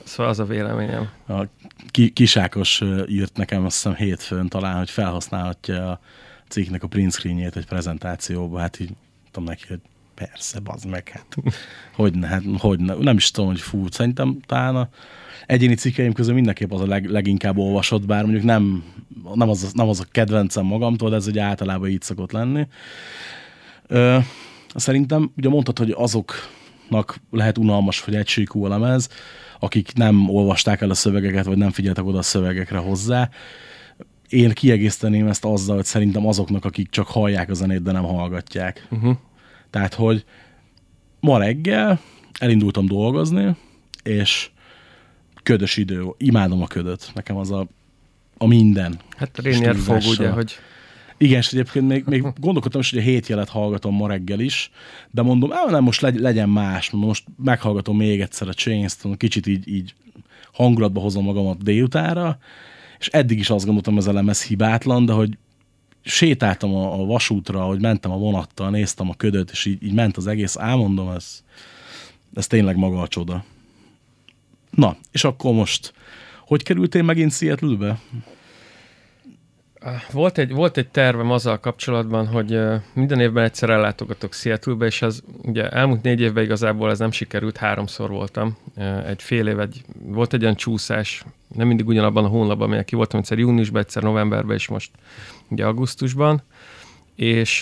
Szóval 0.04 0.32
az 0.32 0.40
a 0.40 0.46
véleményem. 0.46 1.10
A 1.28 1.44
ki, 1.88 2.10
Kisákos 2.10 2.82
írt 3.08 3.38
nekem 3.38 3.66
azt 3.66 3.76
hiszem 3.76 3.96
hétfőn 3.96 4.48
talán, 4.48 4.78
hogy 4.78 4.90
felhasználhatja 4.90 5.92
a 5.92 6.00
cikknek 6.48 6.84
a 6.84 6.88
print 6.88 7.12
screenjét 7.12 7.56
egy 7.56 7.66
prezentációba. 7.66 8.60
Hát 8.60 8.80
így 8.80 8.92
tudom 9.32 9.50
neki, 9.50 9.64
hogy 9.68 9.80
persze, 10.16 10.60
bazd 10.60 10.90
meg, 10.90 11.10
hát 11.10 11.36
hogy 11.96 12.14
ne, 12.14 12.28
hát, 12.28 12.44
hogy 12.58 12.80
ne. 12.80 12.94
Nem 12.94 13.16
is 13.16 13.32
tudom, 13.32 13.50
hogy 13.50 13.60
fú, 13.60 13.86
szerintem 13.90 14.40
talán 14.46 14.76
a 14.76 14.90
egyéni 15.46 15.76
cikkeim 15.76 16.14
közül 16.14 16.34
mindenképp 16.34 16.72
az 16.72 16.82
a 16.82 16.88
leg, 16.88 17.10
leginkább 17.10 17.58
olvasott, 17.58 18.06
bár 18.06 18.24
mondjuk 18.24 18.44
nem, 18.44 18.84
nem, 19.34 19.50
az, 19.50 19.72
nem 19.74 19.88
az 19.88 20.00
a 20.00 20.06
kedvencem 20.12 20.66
magamtól, 20.66 21.10
de 21.10 21.16
ez 21.16 21.28
ugye 21.28 21.42
általában 21.42 21.90
így 21.90 22.02
szokott 22.02 22.32
lenni. 22.32 22.68
Ö, 23.88 24.18
szerintem 24.76 25.32
ugye 25.38 25.50
mondtad, 25.50 25.78
hogy 25.78 25.92
azoknak 25.98 27.20
lehet 27.32 27.58
unalmas, 27.58 28.00
hogy 28.00 28.16
egysíkú 28.16 28.66
a 28.66 28.68
lemez, 28.68 29.10
akik 29.60 29.94
nem 29.94 30.30
olvasták 30.30 30.82
el 30.82 30.90
a 30.90 30.94
szövegeket, 30.94 31.46
vagy 31.46 31.58
nem 31.58 31.72
figyeltek 31.72 32.06
oda 32.06 32.18
a 32.18 32.22
szövegekre 32.22 32.78
hozzá. 32.78 33.30
Én 34.30 34.50
kiegészteném 34.50 35.28
ezt 35.28 35.46
azzal, 35.46 35.76
hogy 35.76 35.86
szerintem 35.86 36.28
azoknak, 36.28 36.66
akik 36.66 36.90
csak 36.90 37.08
hallják 37.08 37.50
a 37.50 37.54
zenét, 37.54 37.82
de 37.82 37.92
nem 37.92 38.04
hallgatják. 38.04 38.88
Uh-huh. 38.92 39.16
Tehát, 39.70 39.94
hogy 39.94 40.26
ma 41.20 41.38
reggel 41.38 42.00
elindultam 42.40 42.86
dolgozni, 42.86 43.56
és 44.04 44.50
ködös 45.44 45.78
idő, 45.78 46.06
imádom 46.18 46.62
a 46.62 46.68
ködöt. 46.68 47.12
Nekem 47.14 47.38
az 47.38 47.52
a, 47.52 47.68
a 48.38 48.48
minden. 48.48 49.00
Hát 49.18 49.38
Rénier 49.38 49.76
fog, 49.76 50.02
ugye, 50.06 50.30
hogy 50.30 50.56
igen, 51.18 51.38
és 51.38 51.48
egyébként 51.48 51.88
még, 51.88 52.04
még 52.06 52.22
gondolkodtam 52.40 52.82
is, 52.82 52.90
hogy 52.90 53.00
a 53.00 53.04
hét 53.04 53.28
jelet 53.28 53.50
hallgatom 53.50 53.96
ma 53.96 54.08
reggel 54.08 54.40
is, 54.40 54.72
de 55.12 55.22
mondom, 55.22 55.54
á, 55.54 55.66
nem, 55.70 55.84
most 55.84 56.02
legyen 56.02 56.50
más, 56.50 56.90
most 56.90 57.24
meghallgatom 57.44 57.98
még 57.98 58.22
egyszer 58.22 58.48
a 58.48 58.54
Chainston, 58.54 59.18
kicsit 59.18 59.48
így, 59.48 59.68
így 59.68 59.94
hangulatba 60.54 61.02
hozom 61.02 61.24
magamat 61.24 61.64
délutára, 61.64 62.38
és 63.00 63.08
eddig 63.08 63.40
is 63.40 63.50
azt 63.50 63.66
gondoltam, 63.66 63.98
ez 63.98 64.08
a 64.08 64.14
lemez 64.14 64.44
hibátlan, 64.44 65.06
de 65.06 65.14
hogy 65.14 65.38
sétáltam 66.02 66.76
a, 66.76 67.02
a 67.02 67.06
vasútra, 67.06 67.64
hogy 67.64 67.82
mentem 67.82 68.12
a 68.12 68.18
vonattal, 68.18 68.70
néztem 68.70 69.10
a 69.10 69.16
ködöt, 69.16 69.52
és 69.52 69.66
így, 69.66 69.84
így 69.84 69.94
ment 69.94 70.18
az 70.18 70.28
egész, 70.28 70.58
álmondom, 70.58 71.10
ez, 71.10 71.44
ez 72.34 72.48
tényleg 72.48 72.76
maga 72.76 73.02
a 73.02 73.08
csoda. 73.08 73.44
Na, 74.70 74.98
és 75.12 75.24
akkor 75.24 75.54
most, 75.54 75.94
hogy 76.48 76.64
kerültél 76.64 77.04
megint 77.04 77.34
Seattle-be? 77.34 78.00
Volt 80.12 80.38
egy, 80.38 80.52
volt 80.52 80.78
egy 80.78 80.88
tervem 80.88 81.32
azzal 81.32 81.60
kapcsolatban, 81.60 82.28
hogy 82.28 82.60
minden 82.94 83.20
évben 83.20 83.44
egyszer 83.44 83.70
ellátogatok 83.70 84.34
Seattle-be, 84.34 84.86
és 84.86 85.02
az 85.02 85.24
ugye 85.42 85.70
elmúlt 85.70 86.02
négy 86.02 86.22
évben 86.22 86.44
igazából 86.44 86.90
ez 86.90 87.00
nem 87.00 87.12
sikerült, 87.12 87.58
háromszor 87.58 88.10
voltam. 88.10 88.58
Egy 89.06 89.22
fél 89.22 89.48
év, 89.48 89.60
egy, 89.60 89.82
volt 90.04 90.34
egy 90.34 90.42
olyan 90.44 90.56
csúszás, 90.56 91.24
nem 91.56 91.68
mindig 91.68 91.88
ugyanabban 91.88 92.24
a 92.26 92.28
hónapban, 92.28 92.68
amelyek 92.68 92.86
ki 92.86 92.96
voltam, 92.96 93.20
egyszer 93.20 93.38
júniusban, 93.38 93.82
egyszer 93.82 94.04
novemberben, 94.04 94.56
és 94.56 94.68
most 94.68 94.92
ugye 95.48 95.66
augusztusban. 95.66 96.42
És 97.16 97.60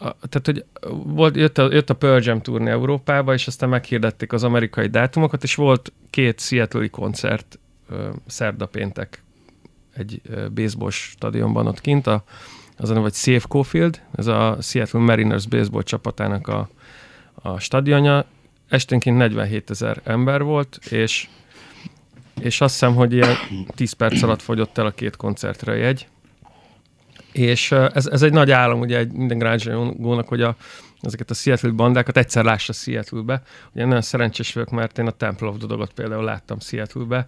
tehát, 0.00 0.42
hogy 0.44 0.64
volt, 1.04 1.36
jött, 1.36 1.58
a, 1.58 1.72
jött 1.72 1.90
a 1.90 1.94
Pearl 1.94 2.24
Jam 2.24 2.40
turné 2.40 2.70
Európába, 2.70 3.34
és 3.34 3.46
aztán 3.46 3.68
meghirdették 3.68 4.32
az 4.32 4.44
amerikai 4.44 4.86
dátumokat, 4.86 5.42
és 5.42 5.54
volt 5.54 5.92
két 6.10 6.40
Seattle-i 6.40 6.88
koncert 6.88 7.58
szerda 8.26 8.66
péntek 8.66 9.22
egy 9.96 10.20
baseball 10.54 10.90
stadionban 10.90 11.66
ott 11.66 11.80
kint, 11.80 12.06
a, 12.06 12.24
az 12.76 12.90
a 12.90 12.92
neve, 12.92 13.04
hogy 13.04 13.14
Safeco 13.14 13.62
Field, 13.62 14.00
ez 14.16 14.26
a 14.26 14.56
Seattle 14.60 15.00
Mariners 15.00 15.46
baseball 15.46 15.82
csapatának 15.82 16.48
a, 16.48 16.68
a 17.34 17.58
stadionja. 17.58 18.24
Esténként 18.68 19.16
47 19.16 19.70
ezer 19.70 20.00
ember 20.04 20.42
volt, 20.42 20.78
és, 20.90 21.28
és 22.40 22.60
azt 22.60 22.72
hiszem, 22.72 22.94
hogy 22.94 23.12
ilyen 23.12 23.34
10 23.74 23.92
perc 23.92 24.22
alatt 24.22 24.42
fogyott 24.42 24.78
el 24.78 24.86
a 24.86 24.90
két 24.90 25.16
koncertre 25.16 25.72
a 25.72 25.74
jegy. 25.74 26.06
És 27.32 27.72
ez, 27.72 28.06
ez 28.06 28.22
egy 28.22 28.32
nagy 28.32 28.50
álom, 28.50 28.80
ugye 28.80 28.98
egy 28.98 29.12
minden 29.12 29.38
grunge 29.38 30.22
hogy 30.26 30.42
a, 30.42 30.56
ezeket 31.00 31.30
a 31.30 31.34
Seattle 31.34 31.70
bandákat 31.70 32.16
egyszer 32.16 32.44
lássa 32.44 32.72
Seattle-be. 32.72 33.42
Ugye 33.74 33.84
nagyon 33.84 34.02
szerencsés 34.02 34.52
vagyok, 34.52 34.70
mert 34.70 34.98
én 34.98 35.06
a 35.06 35.10
Temple 35.10 35.48
of 35.48 35.56
the 35.58 35.66
Dogot 35.66 35.92
például 35.92 36.24
láttam 36.24 36.58
Seattle-be, 36.60 37.26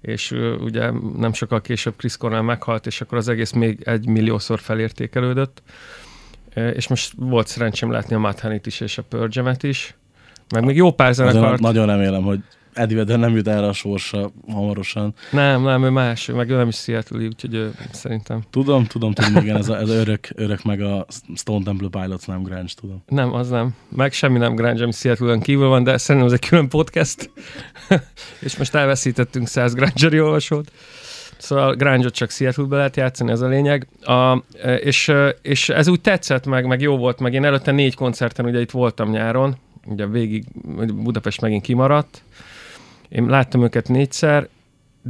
és 0.00 0.30
ugye 0.60 0.90
nem 1.16 1.32
sokkal 1.32 1.60
később 1.60 1.96
Chris 1.96 2.16
Cornell 2.16 2.40
meghalt, 2.40 2.86
és 2.86 3.00
akkor 3.00 3.18
az 3.18 3.28
egész 3.28 3.52
még 3.52 3.82
egy 3.84 4.06
milliószor 4.06 4.60
felértékelődött. 4.60 5.62
És 6.54 6.88
most 6.88 7.12
volt 7.16 7.46
szerencsém 7.46 7.90
látni 7.90 8.14
a 8.14 8.18
Mudhoney-t 8.18 8.66
is, 8.66 8.80
és 8.80 8.98
a 8.98 9.02
Purge-et 9.02 9.62
is. 9.62 9.94
Meg 10.54 10.64
még 10.64 10.76
jó 10.76 10.92
pár 10.92 11.14
zenekart. 11.14 11.60
nagyon 11.60 11.86
remélem, 11.86 12.22
hogy 12.22 12.40
Eddie 12.76 12.96
Vedder 12.96 13.18
nem 13.18 13.36
jut 13.36 13.48
erre 13.48 13.66
a 13.66 13.72
sorsa 13.72 14.30
hamarosan. 14.48 15.14
Nem, 15.30 15.62
nem, 15.62 15.84
ő 15.84 15.88
más, 15.88 16.26
meg 16.26 16.50
ő 16.50 16.56
nem 16.56 16.68
is 16.68 16.76
seattle 16.76 17.26
úgyhogy 17.26 17.54
ő, 17.54 17.74
szerintem. 17.92 18.42
Tudom, 18.50 18.84
tudom, 18.84 19.12
tudom, 19.12 19.36
igen, 19.42 19.56
ez, 19.56 19.68
a, 19.68 19.78
ez 19.78 19.88
a 19.88 19.94
örök, 19.94 20.28
örök 20.34 20.62
meg 20.62 20.80
a 20.80 21.06
Stone 21.34 21.64
Temple 21.64 21.88
Pilots 21.88 22.26
nem 22.26 22.42
grunge, 22.42 22.72
tudom. 22.80 23.02
Nem, 23.08 23.34
az 23.34 23.48
nem. 23.48 23.74
Meg 23.88 24.12
semmi 24.12 24.38
nem 24.38 24.54
grunge, 24.54 24.82
ami 24.82 24.92
seattle 24.92 25.38
kívül 25.38 25.68
van, 25.68 25.84
de 25.84 25.96
szerintem 25.96 26.32
ez 26.32 26.38
egy 26.40 26.48
külön 26.48 26.68
podcast. 26.68 27.30
és 28.46 28.56
most 28.56 28.74
elveszítettünk 28.74 29.48
100 29.48 29.74
grunge 29.74 30.22
olvasót. 30.22 30.72
Szóval 31.38 31.74
grunge 31.74 32.08
csak 32.08 32.30
Seattle-be 32.30 32.76
lehet 32.76 32.96
játszani, 32.96 33.30
ez 33.30 33.40
a 33.40 33.48
lényeg. 33.48 33.88
A, 34.02 34.42
és, 34.80 35.12
és 35.42 35.68
ez 35.68 35.88
úgy 35.88 36.00
tetszett 36.00 36.46
meg, 36.46 36.66
meg 36.66 36.80
jó 36.80 36.96
volt, 36.96 37.20
meg 37.20 37.34
én 37.34 37.44
előtte 37.44 37.72
négy 37.72 37.94
koncerten 37.94 38.44
ugye 38.44 38.60
itt 38.60 38.70
voltam 38.70 39.10
nyáron, 39.10 39.56
ugye 39.86 40.06
végig 40.06 40.44
Budapest 40.94 41.40
megint 41.40 41.62
kimaradt. 41.62 42.22
Én 43.08 43.26
láttam 43.26 43.62
őket 43.62 43.88
négyszer, 43.88 44.48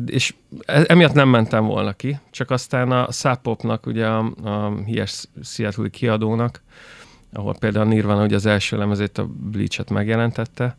és 0.06 0.34
e- 0.64 0.84
emiatt 0.86 1.12
nem 1.12 1.28
mentem 1.28 1.64
volna 1.64 1.92
ki, 1.92 2.18
csak 2.30 2.50
aztán 2.50 2.92
a 2.92 3.12
Szápopnak, 3.12 3.86
ugye 3.86 4.06
a, 4.06 4.32
a 4.42 4.82
híres 4.84 5.24
Seattle 5.42 5.88
kiadónak, 5.88 6.62
ahol 7.32 7.54
például 7.58 7.86
Nirvana 7.86 8.24
ugye 8.24 8.34
az 8.34 8.46
első 8.46 8.76
lemezét, 8.76 9.18
a 9.18 9.26
Bleach-et 9.26 9.90
megjelentette, 9.90 10.76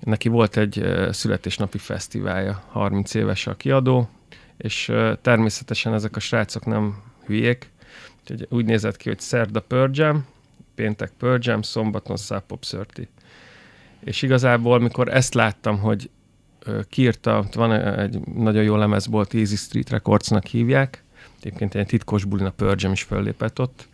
neki 0.00 0.28
volt 0.28 0.56
egy 0.56 0.78
ö, 0.78 1.08
születésnapi 1.12 1.78
fesztiválja, 1.78 2.62
30 2.68 3.14
éves 3.14 3.46
a 3.46 3.56
kiadó, 3.56 4.08
és 4.56 4.88
ö, 4.88 5.12
természetesen 5.22 5.94
ezek 5.94 6.16
a 6.16 6.20
srácok 6.20 6.66
nem 6.66 7.02
hülyék, 7.26 7.70
úgyhogy 8.20 8.46
úgy 8.50 8.64
nézett 8.64 8.96
ki, 8.96 9.08
hogy 9.08 9.20
szerda 9.20 9.60
Pearl 9.60 9.90
Jam, 9.92 10.26
péntek 10.74 11.12
Pearl 11.18 11.38
Jam, 11.40 11.62
szombaton 11.62 12.16
Szápop 12.16 12.64
Szörti. 12.64 13.08
És 14.00 14.22
igazából, 14.22 14.78
mikor 14.78 15.08
ezt 15.08 15.34
láttam, 15.34 15.78
hogy 15.78 16.10
kiírta, 16.88 17.44
van 17.52 17.72
egy 17.72 18.20
nagyon 18.34 18.62
jó 18.62 18.76
lemezbolt, 18.76 19.34
Easy 19.34 19.56
Street 19.56 19.90
Recordsnak 19.90 20.46
hívják, 20.46 21.04
egyébként 21.38 21.74
egy 21.74 21.86
titkos 21.86 22.24
bulin 22.24 22.52
a 22.58 22.74
Jam 22.76 22.92
is 22.92 23.02
föllépett 23.02 23.60
ott, 23.60 23.88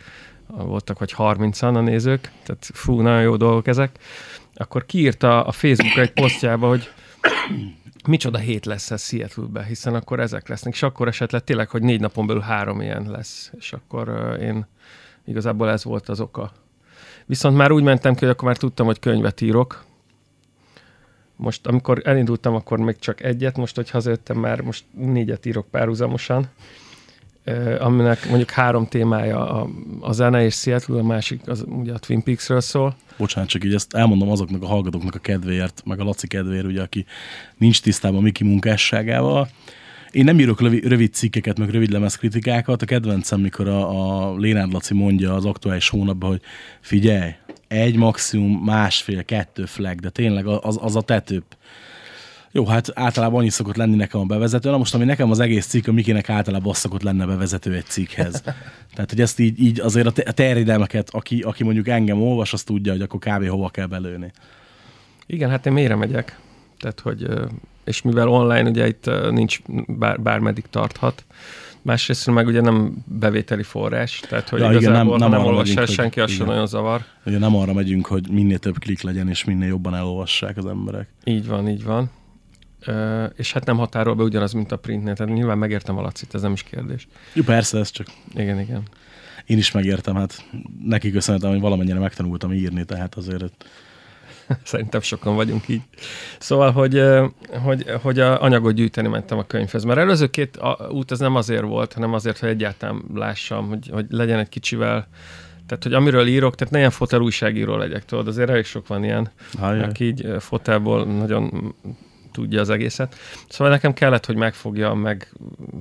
voltak 0.47 0.99
vagy 0.99 1.15
30-an 1.17 1.75
a 1.75 1.81
nézők, 1.81 2.33
tehát 2.45 2.69
fú, 2.73 3.01
nagyon 3.01 3.23
jó 3.23 3.37
dolgok 3.37 3.67
ezek, 3.67 3.99
akkor 4.55 4.87
kiírta 4.87 5.45
a 5.45 5.53
Facebookra 5.53 6.03
egy 6.03 6.13
posztjába, 6.13 6.69
hogy 6.69 6.91
micsoda 8.07 8.39
hét 8.39 8.67
lesz 8.67 8.91
ez 8.91 9.03
Seattle-be, 9.03 9.65
hiszen 9.65 9.95
akkor 9.95 10.21
ezek 10.21 10.49
lesznek, 10.49 10.73
és 10.73 10.83
akkor 10.83 11.09
esetleg 11.09 11.45
tényleg, 11.45 11.69
hogy 11.69 11.83
négy 11.83 12.01
napon 12.01 12.27
belül 12.27 12.43
három 12.43 12.81
ilyen 12.81 13.11
lesz, 13.11 13.53
és 13.59 13.73
akkor 13.73 14.37
én 14.41 14.67
igazából 15.25 15.71
ez 15.71 15.85
volt 15.85 16.09
az 16.09 16.21
oka. 16.21 16.53
Viszont 17.27 17.57
már 17.57 17.71
úgy 17.71 17.83
mentem 17.83 18.15
ki, 18.15 18.21
hogy 18.21 18.29
akkor 18.29 18.49
már 18.49 18.57
tudtam, 18.57 18.87
hogy 18.87 18.99
könyvet 18.99 19.41
írok. 19.41 19.85
Most, 21.37 21.67
amikor 21.67 22.01
elindultam, 22.05 22.55
akkor 22.55 22.79
még 22.79 22.99
csak 22.99 23.23
egyet, 23.23 23.57
most, 23.57 23.77
hogy 23.77 23.91
hazajöttem, 23.91 24.39
már 24.39 24.61
most 24.61 24.85
négyet 24.95 25.47
írok 25.47 25.67
párhuzamosan, 25.71 26.49
aminek 27.79 28.29
mondjuk 28.29 28.51
három 28.51 28.87
témája 28.87 29.51
a, 29.51 29.69
a 30.01 30.13
zene 30.13 30.45
és 30.45 30.55
Seattle, 30.55 30.99
a 30.99 31.03
másik 31.03 31.41
az 31.49 31.65
ugye 31.69 31.93
a 31.93 31.99
Twin 31.99 32.23
Peaksről 32.23 32.61
szól. 32.61 32.97
Bocsánat, 33.17 33.49
csak 33.49 33.65
így 33.65 33.75
ezt 33.75 33.95
elmondom 33.95 34.31
azoknak 34.31 34.63
a 34.63 34.67
hallgatóknak 34.67 35.15
a 35.15 35.19
kedvéért, 35.19 35.83
meg 35.85 36.01
a 36.01 36.05
Laci 36.05 36.27
kedvéért, 36.27 36.65
ugye, 36.65 36.83
aki 36.83 37.05
nincs 37.57 37.83
tisztában 37.83 38.23
Miki 38.23 38.45
munkásságával. 38.45 39.49
Én 40.11 40.25
nem 40.25 40.41
írok 40.41 40.61
rövid, 40.61 41.15
cikkeket, 41.15 41.59
meg 41.59 41.71
rövid 41.71 41.91
lemezkritikákat. 41.91 42.83
A 42.83 42.87
kedvencem, 42.87 43.41
mikor 43.41 43.69
a, 43.69 44.31
a 44.31 44.37
Lénád 44.37 44.73
Laci 44.73 44.95
mondja 44.95 45.35
az 45.35 45.45
aktuális 45.45 45.89
hónapban, 45.89 46.31
hogy 46.31 46.41
figyelj, 46.81 47.31
egy 47.69 47.97
maximum 47.97 48.65
másfél, 48.65 49.25
kettő 49.25 49.65
flag, 49.65 50.01
de 50.01 50.11
tényleg 50.11 50.47
az, 50.47 50.79
az 50.81 50.97
a 50.97 51.01
tetőbb. 51.01 51.45
Jó, 52.57 52.67
hát 52.67 52.91
általában 52.95 53.41
annyi 53.41 53.49
szokott 53.49 53.77
lenni 53.77 53.97
nekem 53.97 54.21
a 54.21 54.25
bevezető. 54.25 54.71
Na 54.71 54.77
most, 54.77 54.95
ami 54.95 55.05
nekem 55.05 55.31
az 55.31 55.41
egész 55.41 55.67
cikk, 55.67 55.87
a 55.87 55.93
Mikinek 55.93 56.29
általában 56.29 56.71
az 56.71 56.79
szokott 56.79 57.03
lenne 57.03 57.27
bevezető 57.27 57.75
egy 57.75 57.85
cikkhez. 57.85 58.43
Tehát, 58.95 59.11
hogy 59.11 59.21
ezt 59.21 59.39
így, 59.39 59.61
így 59.61 59.81
azért 59.81 60.07
a 60.07 60.11
te- 60.13 60.29
a 60.29 60.33
terjedelmeket, 60.33 61.11
aki, 61.11 61.41
aki 61.41 61.65
mondjuk 61.65 61.89
engem 61.89 62.23
olvas, 62.23 62.53
az 62.53 62.63
tudja, 62.63 62.93
hogy 62.93 63.01
akkor 63.01 63.21
kb. 63.21 63.49
hova 63.49 63.69
kell 63.69 63.87
belőni. 63.87 64.33
Igen, 65.27 65.51
hát 65.51 65.67
én 65.67 65.73
mélyre 65.73 65.95
megyek. 65.95 66.39
Tehát, 66.79 67.01
hogy, 67.01 67.29
és 67.85 68.03
mivel 68.03 68.29
online 68.29 68.69
ugye 68.69 68.87
itt 68.87 69.11
nincs 69.31 69.61
bár, 69.87 70.21
bármeddig 70.21 70.65
tarthat, 70.71 71.25
másrészt 71.87 72.31
meg 72.31 72.47
ugye 72.47 72.61
nem 72.61 73.05
bevételi 73.07 73.63
forrás, 73.63 74.21
tehát 74.29 74.49
hogy 74.49 74.59
Ja, 74.61 74.65
ja, 74.65 74.71
igen, 74.71 74.83
igazából 74.91 75.19
nem- 75.19 75.31
nem, 75.31 75.39
nem 75.39 75.49
olvassa 75.49 75.75
megyünk, 75.75 75.97
senki, 75.99 76.21
az 76.21 76.31
sem 76.31 76.47
nagyon 76.47 76.67
zavar. 76.67 77.05
Ugye 77.27 77.39
nem 77.39 77.57
arra 77.57 77.73
megyünk, 77.73 78.07
hogy 78.07 78.29
minél 78.31 78.59
több 78.59 78.79
klik 78.79 79.03
legyen, 79.03 79.29
és 79.29 79.45
minél 79.45 79.69
jobban 79.69 79.95
elolvassák 79.95 80.57
az 80.57 80.67
emberek. 80.67 81.09
Így 81.25 81.47
van, 81.47 81.69
így 81.69 81.85
van. 81.85 82.11
Ö, 82.87 83.25
és 83.25 83.53
hát 83.53 83.65
nem 83.65 83.77
határol 83.77 84.15
be 84.15 84.23
ugyanaz, 84.23 84.53
mint 84.53 84.73
a 84.73 84.77
printnél, 84.77 85.15
tehát 85.15 85.35
nyilván 85.35 85.59
megértem 85.59 85.99
a 85.99 86.03
Lacit, 86.03 86.35
ez 86.35 86.43
nem 86.43 86.53
is 86.53 86.63
kérdés. 86.63 87.09
Jó, 87.33 87.43
persze, 87.43 87.79
ez 87.79 87.91
csak 87.91 88.07
Igen, 88.35 88.61
igen. 88.61 88.83
én 89.47 89.59
is 89.59 89.71
megértem, 89.71 90.15
hát 90.15 90.45
neki 90.85 91.11
köszönhetem, 91.11 91.51
hogy 91.51 91.61
valamennyire 91.61 91.99
megtanultam 91.99 92.53
írni, 92.53 92.85
tehát 92.85 93.15
azért 93.15 93.65
Szerintem 94.65 95.01
sokan 95.01 95.35
vagyunk 95.35 95.69
így. 95.69 95.83
Szóval, 96.39 96.73
hogy, 96.73 97.03
hogy, 97.63 97.85
hogy 98.03 98.21
a 98.21 98.43
anyagot 98.43 98.75
gyűjteni 98.75 99.09
mentem 99.09 99.39
a 99.39 99.47
könyvhez. 99.47 99.85
Mert 99.85 99.99
előző 99.99 100.27
két 100.27 100.59
út 100.91 101.11
ez 101.11 101.19
nem 101.19 101.35
azért 101.35 101.63
volt, 101.63 101.93
hanem 101.93 102.13
azért, 102.13 102.39
hogy 102.39 102.49
egyáltalán 102.49 103.03
lássam, 103.15 103.69
hogy, 103.69 103.89
hogy 103.93 104.07
legyen 104.11 104.39
egy 104.39 104.49
kicsivel, 104.49 105.09
tehát, 105.67 105.83
hogy 105.83 105.93
amiről 105.95 106.27
írok, 106.27 106.55
tehát 106.55 106.73
ne 106.73 106.79
ilyen 106.79 106.91
fotel 106.91 107.21
újságíró 107.21 107.77
legyek, 107.77 108.05
tudod, 108.05 108.29
azért 108.29 108.51
elég 108.51 108.65
sok 108.65 108.87
van 108.87 109.05
ilyen, 109.05 109.31
Ajaj. 109.59 109.83
aki 109.83 110.05
így 110.05 110.27
fotelból 110.39 111.05
nagyon 111.05 111.75
tudja 112.33 112.61
az 112.61 112.71
egészet. 112.71 113.15
Szóval 113.49 113.73
nekem 113.73 113.93
kellett, 113.93 114.27
hogy 114.27 114.37
megfogjam, 114.37 114.99
meg 114.99 115.33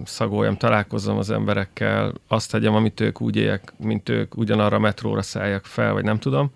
szagoljam, 0.06 0.58
találkozzam 0.58 1.18
az 1.18 1.30
emberekkel, 1.30 2.14
azt 2.28 2.52
tegyem, 2.52 2.76
amit 2.76 3.00
ők 3.00 3.22
úgy 3.22 3.36
éljek, 3.36 3.74
mint 3.78 4.10
ők, 4.10 4.38
ugyanarra 4.38 4.80
metróra 4.80 5.22
szálljak 5.22 5.66
fel, 5.66 5.94
vagy 5.94 6.04
nem 6.04 6.20
tudom. 6.20 6.52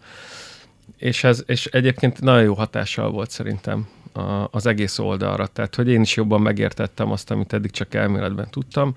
És, 1.00 1.24
ez, 1.24 1.44
és 1.46 1.66
egyébként 1.66 2.22
nagyon 2.22 2.44
jó 2.44 2.54
hatással 2.54 3.12
volt 3.12 3.30
szerintem 3.30 3.88
a, 4.14 4.48
az 4.52 4.66
egész 4.66 5.00
oldalra. 5.00 5.48
Tehát, 5.48 5.76
hogy 5.76 5.88
én 5.88 6.02
is 6.02 6.16
jobban 6.16 6.42
megértettem 6.42 7.12
azt, 7.12 7.32
amit 7.32 7.54
eddig 7.54 7.72
csak 7.72 7.94
elméletben 7.94 8.48
tudtam, 8.50 8.94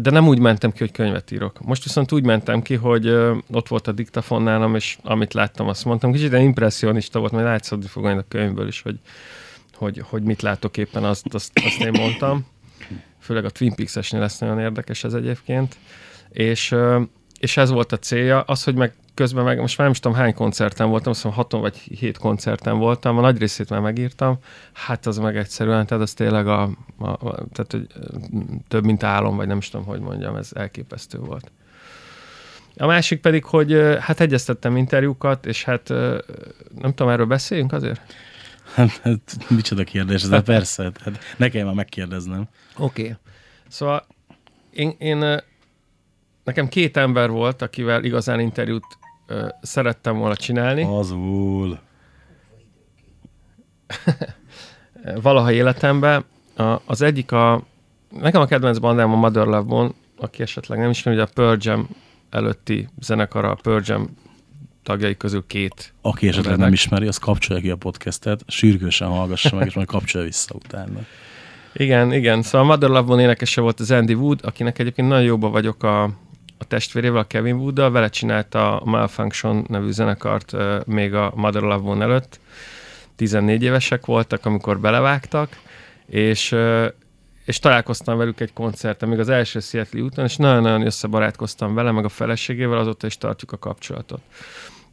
de 0.00 0.10
nem 0.10 0.28
úgy 0.28 0.38
mentem 0.38 0.72
ki, 0.72 0.78
hogy 0.78 0.92
könyvet 0.92 1.30
írok. 1.30 1.60
Most 1.60 1.84
viszont 1.84 2.12
úgy 2.12 2.24
mentem 2.24 2.62
ki, 2.62 2.74
hogy 2.74 3.08
ott 3.50 3.68
volt 3.68 3.86
a 3.86 3.92
diktafon 3.92 4.42
nálam, 4.42 4.74
és 4.74 4.98
amit 5.02 5.34
láttam, 5.34 5.68
azt 5.68 5.84
mondtam. 5.84 6.12
Kicsit 6.12 6.30
ilyen 6.30 6.42
impressionista 6.42 7.18
volt, 7.18 7.32
majd 7.32 7.44
látszódni 7.44 7.86
fog 7.86 8.04
a 8.04 8.24
könyvből 8.28 8.66
is, 8.66 8.82
hogy, 8.82 8.98
hogy, 9.74 10.02
hogy 10.08 10.22
mit 10.22 10.42
látok 10.42 10.76
éppen, 10.76 11.04
azt, 11.04 11.34
azt, 11.34 11.52
azt 11.64 11.80
én 11.80 11.92
mondtam. 12.00 12.46
Főleg 13.20 13.44
a 13.44 13.50
Twin 13.50 13.74
Peaks-esnél 13.74 14.20
lesz 14.20 14.38
nagyon 14.38 14.60
érdekes 14.60 15.04
ez 15.04 15.14
egyébként. 15.14 15.76
És, 16.28 16.74
és 17.40 17.56
ez 17.56 17.70
volt 17.70 17.92
a 17.92 17.98
célja, 17.98 18.40
az, 18.40 18.64
hogy 18.64 18.74
meg 18.74 18.92
közben 19.18 19.44
meg, 19.44 19.60
most 19.60 19.78
már 19.78 19.86
nem 19.86 19.96
is 19.96 20.00
tudom 20.00 20.16
hány 20.16 20.34
koncerten 20.34 20.88
voltam, 20.88 21.10
azt 21.10 21.22
hiszem 21.22 21.36
haton 21.36 21.60
vagy 21.60 21.76
hét 21.76 22.18
koncerten 22.18 22.78
voltam, 22.78 23.18
a 23.18 23.20
nagy 23.20 23.38
részét 23.38 23.70
már 23.70 23.80
megírtam, 23.80 24.38
hát 24.72 25.06
az 25.06 25.18
meg 25.18 25.36
egyszerűen, 25.36 25.86
tehát 25.86 26.02
az 26.02 26.12
tényleg 26.12 26.46
a, 26.46 26.62
a, 26.98 27.08
a 27.08 27.46
tehát, 27.52 27.66
hogy 27.70 27.86
több 28.68 28.84
mint 28.84 29.02
álom, 29.02 29.36
vagy 29.36 29.46
nem 29.46 29.58
is 29.58 29.68
tudom, 29.68 29.86
hogy 29.86 30.00
mondjam, 30.00 30.36
ez 30.36 30.50
elképesztő 30.54 31.18
volt. 31.18 31.50
A 32.76 32.86
másik 32.86 33.20
pedig, 33.20 33.44
hogy 33.44 33.96
hát 34.00 34.20
egyeztettem 34.20 34.76
interjúkat, 34.76 35.46
és 35.46 35.64
hát 35.64 35.88
nem 36.78 36.94
tudom, 36.94 37.08
erről 37.08 37.26
beszéljünk 37.26 37.72
azért? 37.72 38.00
Hát, 38.74 39.00
hát 39.02 39.36
micsoda 39.48 39.84
kérdés, 39.84 40.22
ez, 40.22 40.28
de 40.28 40.42
persze, 40.54 40.82
hát 40.82 41.18
nekem 41.36 41.64
már 41.66 41.74
megkérdeznem. 41.74 42.48
Oké. 42.76 43.02
Okay. 43.02 43.14
Szóval 43.68 44.06
én, 44.70 44.94
én 44.98 45.40
nekem 46.44 46.68
két 46.68 46.96
ember 46.96 47.30
volt, 47.30 47.62
akivel 47.62 48.04
igazán 48.04 48.40
interjút 48.40 48.97
ö, 49.28 49.48
szerettem 49.62 50.18
volna 50.18 50.36
csinálni. 50.36 50.82
Azul. 50.82 51.78
valaha 55.22 55.52
életemben. 55.52 56.24
A, 56.56 56.80
az 56.84 57.02
egyik 57.02 57.32
a, 57.32 57.62
nekem 58.20 58.40
a 58.40 58.46
kedvenc 58.46 58.78
bandám 58.78 59.12
a 59.12 59.16
Mother 59.16 59.44
Love 59.44 59.60
Bone, 59.60 59.90
aki 60.16 60.42
esetleg 60.42 60.78
nem 60.78 60.90
ismeri, 60.90 61.18
hogy 61.18 61.28
a 61.28 61.32
Pearl 61.34 61.58
Jam 61.60 61.88
előtti 62.30 62.88
zenekara, 63.00 63.50
a 63.50 63.58
Pearl 63.62 63.82
Jam 63.84 64.16
tagjai 64.82 65.16
közül 65.16 65.44
két. 65.46 65.92
Aki 66.00 66.28
esetleg 66.28 66.56
nem 66.56 66.72
ismeri, 66.72 67.06
az 67.06 67.16
kapcsolja 67.16 67.62
ki 67.62 67.70
a 67.70 67.76
podcastet, 67.76 68.44
sürgősen 68.46 69.08
hallgassa 69.08 69.56
meg, 69.56 69.66
és 69.66 69.74
majd 69.74 69.86
kapcsolja 69.86 70.26
vissza 70.26 70.54
utána. 70.54 70.98
Igen, 71.72 72.12
igen. 72.12 72.42
Szóval 72.42 72.60
a 72.60 72.70
Mother 72.70 72.88
Love 72.88 73.02
Bone 73.02 73.22
énekese 73.22 73.60
volt 73.60 73.80
az 73.80 73.90
Andy 73.90 74.14
Wood, 74.14 74.40
akinek 74.42 74.78
egyébként 74.78 75.08
nagyon 75.08 75.24
jóban 75.24 75.50
vagyok 75.50 75.82
a, 75.82 76.10
a 76.58 76.64
testvérével, 76.64 77.20
a 77.20 77.26
Kevin 77.26 77.54
Wooddal, 77.54 77.90
vele 77.90 78.08
csinálta 78.08 78.80
a 78.80 78.84
Malfunction 78.84 79.64
nevű 79.68 79.90
zenekart 79.90 80.56
még 80.86 81.14
a 81.14 81.32
Mother 81.34 81.62
Love 81.62 82.02
előtt. 82.04 82.40
14 83.16 83.62
évesek 83.62 84.06
voltak, 84.06 84.46
amikor 84.46 84.80
belevágtak, 84.80 85.56
és, 86.06 86.56
és 87.44 87.58
találkoztam 87.58 88.18
velük 88.18 88.40
egy 88.40 88.52
koncerten, 88.52 89.08
még 89.08 89.18
az 89.18 89.28
első 89.28 89.60
Seattle 89.60 90.00
úton, 90.00 90.24
és 90.24 90.36
nagyon-nagyon 90.36 90.86
összebarátkoztam 90.86 91.74
vele, 91.74 91.90
meg 91.90 92.04
a 92.04 92.08
feleségével, 92.08 92.78
azóta 92.78 93.06
is 93.06 93.18
tartjuk 93.18 93.52
a 93.52 93.58
kapcsolatot. 93.58 94.20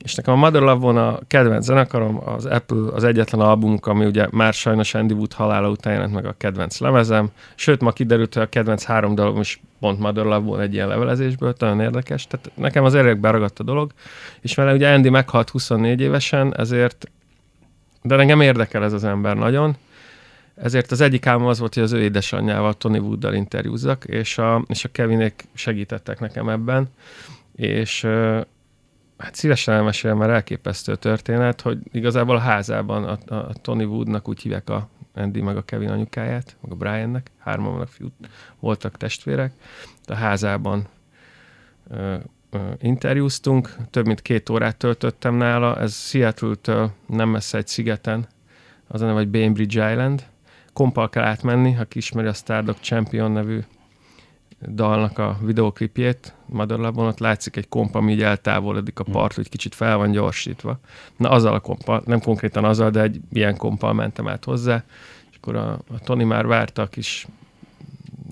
És 0.04 0.16
nekem 0.16 0.34
a 0.34 0.38
Mother 0.38 0.62
Love 0.62 1.02
a 1.02 1.20
kedvenc 1.28 1.66
zenekarom, 1.66 2.22
az 2.26 2.46
Apple 2.46 2.94
az 2.94 3.04
egyetlen 3.04 3.42
albumunk, 3.42 3.86
ami 3.86 4.06
ugye 4.06 4.28
már 4.32 4.54
sajnos 4.54 4.94
Andy 4.94 5.14
Wood 5.14 5.34
halála 5.34 5.70
után 5.70 5.94
jelent 5.94 6.14
meg 6.14 6.26
a 6.26 6.36
kedvenc 6.38 6.80
lemezem. 6.80 7.30
Sőt, 7.56 7.82
ma 7.82 7.92
kiderült, 7.92 8.34
hogy 8.34 8.44
a 8.44 8.50
kedvenc 8.50 8.84
három 8.84 9.16
dalom 9.16 9.40
is 9.40 9.62
pont 9.80 10.00
Mother 10.00 10.26
Love 10.26 10.62
egy 10.62 10.74
ilyen 10.74 10.88
levelezésből, 10.88 11.56
nagyon 11.60 11.80
érdekes. 11.80 12.28
Tehát 12.28 12.52
nekem 12.56 12.84
az 12.84 12.96
erők 12.96 13.20
beragadt 13.20 13.60
a 13.60 13.64
dolog, 13.64 13.92
és 14.42 14.56
vele 14.56 14.74
ugye 14.74 14.94
Andy 14.94 15.10
meghalt 15.10 15.50
24 15.50 16.02
évesen, 16.02 16.54
ezért 16.58 17.10
de 18.06 18.16
engem 18.16 18.42
érdekel 18.42 18.84
ez 18.84 18.94
az 18.94 19.04
ember 19.04 19.36
nagyon, 19.36 19.76
ezért 20.56 20.92
az 20.92 21.02
egyik 21.02 21.26
álmom 21.26 21.48
az 21.48 21.60
volt, 21.60 21.74
hogy 21.74 21.84
az 21.84 21.92
ő 21.92 22.02
édesanyjával, 22.02 22.74
Tony 22.74 22.98
Wooddal 22.98 23.34
interjúzzak, 23.34 24.04
és 24.04 24.38
a, 24.38 24.64
és 24.68 24.86
a 24.86 24.90
Kevinék 24.92 25.44
segítettek 25.54 26.20
nekem 26.20 26.50
ebben, 26.50 26.88
és 27.56 28.08
hát 29.18 29.36
szívesen 29.36 29.74
elmesélem, 29.74 30.18
mert 30.18 30.32
elképesztő 30.32 30.96
történet, 30.96 31.62
hogy 31.62 31.80
igazából 31.92 32.36
a 32.36 32.40
házában 32.40 33.04
a, 33.04 33.36
a 33.36 33.54
Tony 33.54 33.84
Woodnak 33.84 34.28
úgy 34.28 34.42
hívják 34.42 34.70
a 34.70 34.90
Andy 35.14 35.42
meg 35.42 35.58
a 35.58 35.66
Kevin 35.66 35.90
anyukáját, 35.90 36.56
meg 36.62 36.72
a 36.72 36.76
Briannek, 36.76 37.32
hárman 37.38 37.72
vannak 37.72 37.88
fiút, 37.88 38.14
voltak 38.60 38.98
testvérek, 38.98 39.54
a 40.06 40.14
házában 40.14 40.88
ö, 41.90 42.16
ö, 42.50 42.58
interjúztunk, 42.80 43.76
több 43.90 44.06
mint 44.06 44.22
két 44.22 44.50
órát 44.50 44.78
töltöttem 44.78 45.36
nála, 45.36 45.80
ez 45.80 45.96
Seattle-től 45.96 46.92
nem 47.08 47.30
messze 47.30 47.58
egy 47.58 47.68
szigeten, 47.68 48.28
az 48.88 49.02
a 49.02 49.06
neve, 49.06 49.18
hogy 49.18 49.30
Bainbridge 49.30 49.92
Island. 49.92 50.28
Kompal 50.74 51.10
kell 51.10 51.24
átmenni, 51.24 51.76
aki 51.78 51.98
ismeri 51.98 52.28
a 52.28 52.34
Stardog 52.34 52.76
Champion 52.80 53.32
nevű 53.32 53.60
dalnak 54.68 55.18
a 55.18 55.38
videoklipjét, 55.42 56.35
Love-on, 56.54 57.08
ott 57.08 57.20
látszik 57.20 57.56
egy 57.56 57.68
kompa, 57.68 58.00
ami 58.00 58.12
így 58.12 58.22
eltávolodik 58.22 59.00
a 59.00 59.04
part, 59.04 59.36
hogy 59.36 59.50
kicsit 59.50 59.76
fel 59.76 59.98
van 59.98 60.12
gyorsítva. 60.12 60.80
Na 61.18 61.30
azzal 61.30 61.54
a 61.54 61.60
kompa, 61.60 62.02
nem 62.06 62.22
konkrétan 62.22 62.66
azzal, 62.66 62.90
de 62.90 63.02
egy 63.02 63.20
ilyen 63.32 63.58
kompal 63.58 63.94
mentem 63.94 64.28
át 64.28 64.44
hozzá, 64.44 64.84
és 65.32 65.38
akkor 65.38 65.56
a, 65.56 65.72
a 65.72 66.00
Tony 66.04 66.26
már 66.26 66.46
várta 66.46 66.82
a 66.82 66.88
kis 66.88 67.28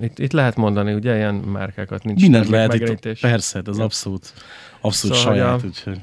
itt, 0.01 0.19
itt 0.19 0.31
lehet 0.31 0.55
mondani, 0.55 0.93
ugye, 0.93 1.15
ilyen 1.15 1.35
márkákat 1.35 2.03
nincs. 2.03 2.21
Mindent 2.21 2.49
lehet 2.49 2.73
itt, 2.73 3.19
persze, 3.19 3.61
ez 3.65 3.77
abszolút, 3.77 4.33
abszolút 4.81 5.17
Szóval, 5.17 5.35
saját, 5.35 5.61
hogy 5.61 5.69
úgyhogy 5.69 6.01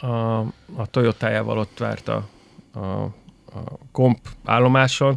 a, 0.00 0.38
a 0.76 0.86
Toyotájával 0.90 1.58
ott 1.58 1.78
várt 1.78 2.08
a, 2.08 2.28
a, 2.72 2.78
a 2.78 3.78
komp 3.92 4.18
állomáson, 4.44 5.16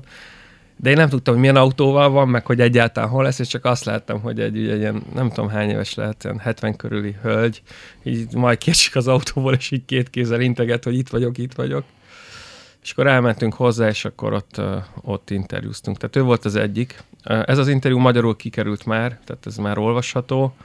de 0.78 0.90
én 0.90 0.96
nem 0.96 1.10
tudtam, 1.10 1.34
hogy 1.34 1.42
milyen 1.42 1.56
autóval 1.56 2.10
van, 2.10 2.30
meg 2.30 2.46
hogy 2.46 2.62
egyáltalán 2.62 3.10
hol 3.10 3.24
lesz, 3.24 3.40
és 3.40 3.48
csak 3.48 3.66
azt 3.66 3.84
láttam, 3.84 4.22
hogy 4.22 4.40
egy, 4.40 4.68
egy 4.70 4.80
ilyen, 4.80 5.04
nem 5.14 5.30
tudom 5.30 5.50
hány 5.50 5.70
éves 5.70 5.94
lehet, 5.94 6.24
ilyen 6.24 6.40
70 6.40 6.76
körüli 6.76 7.16
hölgy, 7.22 7.62
így 8.04 8.34
majd 8.34 8.58
kiesik 8.58 8.96
az 8.96 9.08
autóból, 9.08 9.54
és 9.54 9.72
így 9.72 9.86
két 9.86 10.10
kézzel 10.10 10.42
integet, 10.42 10.84
hogy 10.84 10.98
itt 10.98 11.10
vagyok, 11.10 11.38
itt 11.38 11.54
vagyok. 11.54 11.84
És 12.84 12.92
akkor 12.92 13.08
elmentünk 13.08 13.54
hozzá, 13.54 13.88
és 13.88 14.06
akkor 14.06 14.34
ott, 14.34 14.62
ott 15.02 15.30
interjúztunk. 15.30 15.98
Tehát 15.98 16.16
ő 16.16 16.22
volt 16.22 16.46
az 16.46 16.56
egyik. 16.56 17.04
Ez 17.24 17.58
az 17.58 17.68
interjú 17.68 17.98
magyarul 17.98 18.36
kikerült 18.36 18.86
már, 18.86 19.20
tehát 19.26 19.46
ez 19.46 19.58
már 19.58 19.78
olvasható. 19.78 20.56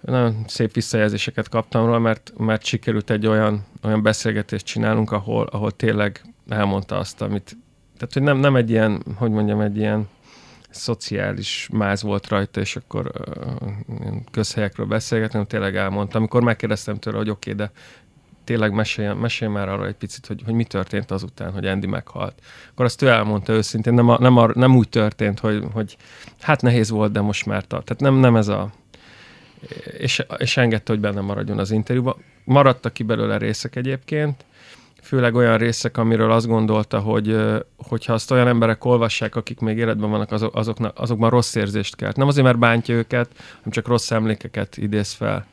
Nagyon 0.00 0.44
szép 0.46 0.74
visszajelzéseket 0.74 1.48
kaptam 1.48 1.84
róla, 1.84 1.98
mert, 1.98 2.32
mert 2.36 2.64
sikerült 2.64 3.10
egy 3.10 3.26
olyan, 3.26 3.64
olyan 3.82 4.02
beszélgetést 4.02 4.66
csinálnunk, 4.66 5.12
ahol, 5.12 5.46
ahol 5.46 5.70
tényleg 5.70 6.24
elmondta 6.48 6.98
azt, 6.98 7.22
amit... 7.22 7.56
Tehát, 7.98 8.12
hogy 8.12 8.22
nem, 8.22 8.38
nem 8.38 8.56
egy 8.56 8.70
ilyen, 8.70 9.02
hogy 9.16 9.30
mondjam, 9.30 9.60
egy 9.60 9.76
ilyen 9.76 10.08
szociális 10.70 11.68
máz 11.72 12.02
volt 12.02 12.28
rajta, 12.28 12.60
és 12.60 12.76
akkor 12.76 13.10
uh, 13.28 13.68
közhelyekről 14.30 14.86
beszélgetni, 14.86 15.32
hanem 15.32 15.46
tényleg 15.46 15.76
elmondta. 15.76 16.18
Amikor 16.18 16.42
megkérdeztem 16.42 16.98
tőle, 16.98 17.16
hogy 17.16 17.30
oké, 17.30 17.52
okay, 17.52 17.66
de 17.66 17.72
tényleg 18.44 18.72
mesélj, 18.72 19.14
mesélj 19.14 19.52
már 19.52 19.68
arra 19.68 19.86
egy 19.86 19.94
picit, 19.94 20.26
hogy, 20.26 20.42
hogy 20.44 20.54
mi 20.54 20.64
történt 20.64 21.10
azután, 21.10 21.52
hogy 21.52 21.66
Andy 21.66 21.86
meghalt. 21.86 22.42
Akkor 22.70 22.84
azt 22.84 23.02
ő 23.02 23.08
elmondta 23.08 23.52
őszintén, 23.52 23.94
nem, 23.94 24.08
a, 24.08 24.18
nem, 24.18 24.36
a, 24.36 24.50
nem 24.54 24.76
úgy 24.76 24.88
történt, 24.88 25.38
hogy, 25.38 25.64
hogy 25.72 25.96
hát 26.40 26.62
nehéz 26.62 26.90
volt, 26.90 27.12
de 27.12 27.20
most 27.20 27.46
már 27.46 27.64
tart. 27.64 27.84
Tehát 27.84 28.02
nem, 28.02 28.14
nem 28.14 28.36
ez 28.36 28.48
a... 28.48 28.70
És, 29.98 30.22
és 30.38 30.56
engedte, 30.56 30.92
hogy 30.92 31.00
benne 31.00 31.20
maradjon 31.20 31.58
az 31.58 31.70
interjúban. 31.70 32.16
Maradtak 32.44 32.92
ki 32.92 33.02
belőle 33.02 33.38
részek 33.38 33.76
egyébként, 33.76 34.44
főleg 35.06 35.34
olyan 35.34 35.58
részek, 35.58 35.96
amiről 35.96 36.30
azt 36.30 36.46
gondolta, 36.46 36.98
hogy 36.98 37.36
hogyha 37.76 38.12
azt 38.12 38.30
olyan 38.30 38.48
emberek 38.48 38.84
olvassák, 38.84 39.36
akik 39.36 39.60
még 39.60 39.78
életben 39.78 40.10
vannak, 40.10 40.32
azok, 40.32 40.54
azoknak, 40.54 40.98
azokban 40.98 41.30
rossz 41.30 41.54
érzést 41.54 41.96
kelt. 41.96 42.16
Nem 42.16 42.28
azért, 42.28 42.46
mert 42.46 42.58
bántja 42.58 42.94
őket, 42.94 43.28
hanem 43.36 43.70
csak 43.70 43.86
rossz 43.86 44.10
emlékeket 44.10 44.76
idéz 44.76 45.12
fel 45.12 45.46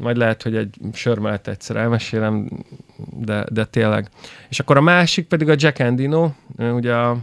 majd 0.00 0.16
lehet, 0.16 0.42
hogy 0.42 0.56
egy 0.56 0.74
sör 0.92 1.18
mellett 1.18 1.46
egyszer 1.46 1.76
elmesélem, 1.76 2.48
de, 2.96 3.44
de 3.50 3.64
tényleg. 3.64 4.08
És 4.48 4.60
akkor 4.60 4.76
a 4.76 4.80
másik 4.80 5.26
pedig 5.26 5.48
a 5.48 5.54
Jack 5.56 5.78
Endino, 5.78 6.30
ugye 6.58 6.94
a, 6.94 7.16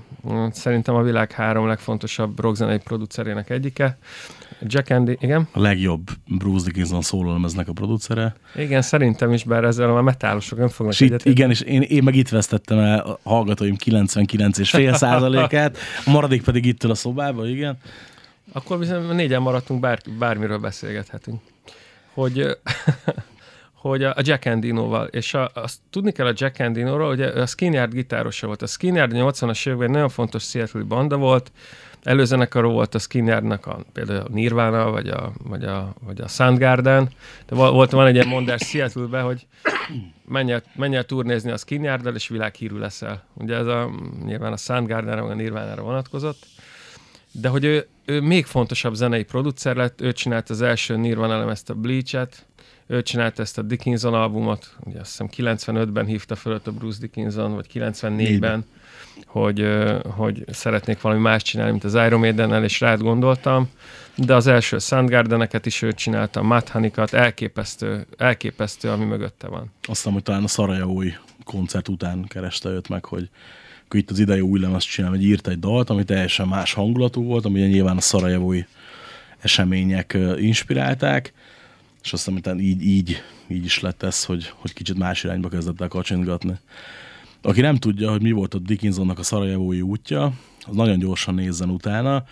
szerintem 0.51 0.95
a 0.95 1.01
világ 1.01 1.31
három 1.31 1.67
legfontosabb 1.67 2.39
rockzenei 2.39 2.77
producerének 2.77 3.49
egyike. 3.49 3.97
Jack 4.65 4.89
Andy, 4.89 5.17
igen? 5.19 5.47
a 5.52 5.60
legjobb 5.60 6.10
Bruce 6.26 6.65
Dickinson 6.65 7.02
szólólemeznek 7.02 7.67
a 7.67 7.73
producere. 7.73 8.36
Igen, 8.56 8.82
szerintem 8.82 9.32
is, 9.32 9.43
bár 9.43 9.63
ezzel 9.63 9.97
a 9.97 10.02
metálosok 10.02 10.58
nem 10.58 10.67
fognak 10.67 10.95
egyetérteni. 10.95 11.36
igen, 11.36 11.49
és 11.49 11.62
én, 11.62 11.82
én 11.82 12.04
meg 12.04 12.15
itt 12.15 12.30
vesztettem 12.30 12.80
el 12.80 12.99
a 12.99 13.19
hallgatóim 13.23 13.76
99,5 13.86 14.93
százalékát, 15.04 15.78
a 16.06 16.10
maradék 16.10 16.43
pedig 16.43 16.65
itt 16.65 16.84
a 16.84 16.95
szobába, 16.95 17.47
igen. 17.47 17.78
Akkor 18.52 18.80
viszont 18.80 19.13
négyen 19.13 19.41
maradtunk, 19.41 19.80
bár, 19.80 19.99
bármiről 20.19 20.58
beszélgethetünk. 20.58 21.41
Hogy, 22.13 22.45
hogy 23.84 24.04
a 24.04 24.15
Jack 24.17 24.45
Endino-val, 24.45 25.06
és 25.06 25.34
a, 25.34 25.52
azt 25.54 25.78
tudni 25.89 26.12
kell 26.12 26.26
a 26.26 26.34
Jack 26.36 26.60
Endino-ról, 26.60 27.08
hogy 27.08 27.21
a 27.21 27.45
Skinnyard 27.45 27.93
gitárosa 27.93 28.47
volt. 28.47 28.62
A 28.62 28.67
Skinnyard 28.67 29.12
80-as 29.15 29.67
években 29.67 29.88
egy 29.88 29.93
nagyon 29.93 30.10
fontos 30.10 30.43
seattle 30.43 30.84
banda 30.84 31.17
volt, 31.17 31.52
előzenekaró 32.03 32.71
volt 32.71 32.95
a 32.95 32.99
Skinnyardnak 32.99 33.65
a, 33.65 33.79
például 33.93 34.19
a 34.19 34.29
Nirvana, 34.29 34.91
vagy 34.91 35.07
a, 35.07 35.33
vagy 35.43 35.63
a, 35.63 35.93
vagy 35.99 36.21
a 36.21 36.27
Soundgarden, 36.27 37.09
de 37.45 37.55
vo- 37.55 37.71
volt, 37.71 37.91
van 37.91 38.07
egy 38.07 38.15
ilyen 38.15 38.27
mondás 38.27 38.61
seattle 38.61 39.21
hogy 39.21 39.47
menj 40.27 40.51
el, 40.51 40.63
menj 40.75 40.95
el 40.95 41.03
turnézni 41.03 41.51
a 41.51 41.57
Skinnyarddal, 41.57 42.15
és 42.15 42.27
világhírű 42.27 42.77
leszel. 42.77 43.23
Ugye 43.33 43.55
ez 43.55 43.67
a, 43.67 43.91
nyilván 44.25 44.51
a 44.51 44.57
Soundgardenre, 44.57 45.21
meg 45.21 45.31
a 45.31 45.35
Nirvánára 45.35 45.81
vonatkozott. 45.81 46.45
De 47.31 47.47
hogy 47.47 47.63
ő, 47.63 47.87
ő 48.05 48.21
még 48.21 48.45
fontosabb 48.45 48.93
zenei 48.93 49.23
producer 49.23 49.75
lett, 49.75 50.01
ő 50.01 50.11
csinált 50.11 50.49
az 50.49 50.61
első 50.61 50.95
Nirvana 50.95 51.37
lemezt 51.37 51.69
a 51.69 51.73
Bleach-et, 51.73 52.45
ő 52.87 53.01
csinált 53.01 53.39
ezt 53.39 53.57
a 53.57 53.61
Dickinson 53.61 54.13
albumot, 54.13 54.75
ugye 54.79 54.99
azt 54.99 55.09
hiszem 55.09 55.55
95-ben 55.55 56.05
hívta 56.05 56.35
föl 56.35 56.61
a 56.65 56.71
Bruce 56.71 56.99
Dickinson, 56.99 57.53
vagy 57.55 57.67
94-ben, 57.73 58.65
hogy, 59.33 59.67
hogy 60.15 60.43
szeretnék 60.51 61.01
valami 61.01 61.21
más 61.21 61.43
csinálni, 61.43 61.71
mint 61.71 61.83
az 61.83 61.93
Iron 61.93 62.19
Maiden-nel, 62.19 62.63
és 62.63 62.79
rád 62.79 63.01
gondoltam, 63.01 63.69
de 64.15 64.35
az 64.35 64.47
első 64.47 64.77
Soundgardeneket 64.77 65.65
is 65.65 65.81
ő 65.81 65.91
csinálta, 65.91 66.41
Mathanikat, 66.41 67.13
elképesztő, 67.13 68.05
elképesztő, 68.17 68.89
ami 68.89 69.05
mögötte 69.05 69.47
van. 69.47 69.61
Azt 69.61 69.71
hiszem, 69.81 70.13
hogy 70.13 70.23
talán 70.23 70.43
a 70.43 70.47
Szarajevói 70.47 71.11
koncert 71.43 71.87
után 71.87 72.25
kereste 72.27 72.69
őt 72.69 72.89
meg, 72.89 73.05
hogy 73.05 73.29
akkor 73.85 73.99
itt 73.99 74.09
az 74.09 74.19
idei 74.19 74.41
új 74.41 74.59
lemezt 74.59 74.89
csinál, 74.89 75.09
hogy 75.09 75.23
írt 75.23 75.47
egy 75.47 75.59
dalt, 75.59 75.89
ami 75.89 76.03
teljesen 76.03 76.47
más 76.47 76.73
hangulatú 76.73 77.23
volt, 77.23 77.45
ami 77.45 77.61
nyilván 77.61 77.97
a 77.97 78.01
Szarajevói 78.01 78.63
események 79.39 80.17
inspirálták, 80.37 81.33
és 82.03 82.13
azt 82.13 82.25
hiszem, 82.25 82.53
hogy 82.53 82.63
így, 82.63 82.85
így, 82.85 83.23
így 83.47 83.65
is 83.65 83.79
lett 83.79 84.03
ez, 84.03 84.25
hogy, 84.25 84.51
hogy 84.55 84.73
kicsit 84.73 84.97
más 84.97 85.23
irányba 85.23 85.49
kezdett 85.49 85.81
el 85.81 85.87
kacsintgatni. 85.87 86.53
Aki 87.45 87.62
nem 87.62 87.75
tudja, 87.75 88.12
hogy 88.12 88.21
mi 88.21 88.32
volt 88.32 88.53
a 88.53 88.60
Dickinsonnak 88.60 89.19
a 89.19 89.23
Szarajevói 89.23 89.82
útja, 89.82 90.34
az 90.65 90.75
nagyon 90.75 90.99
gyorsan 90.99 91.36
nézzen 91.36 91.69
utána, 91.69 92.23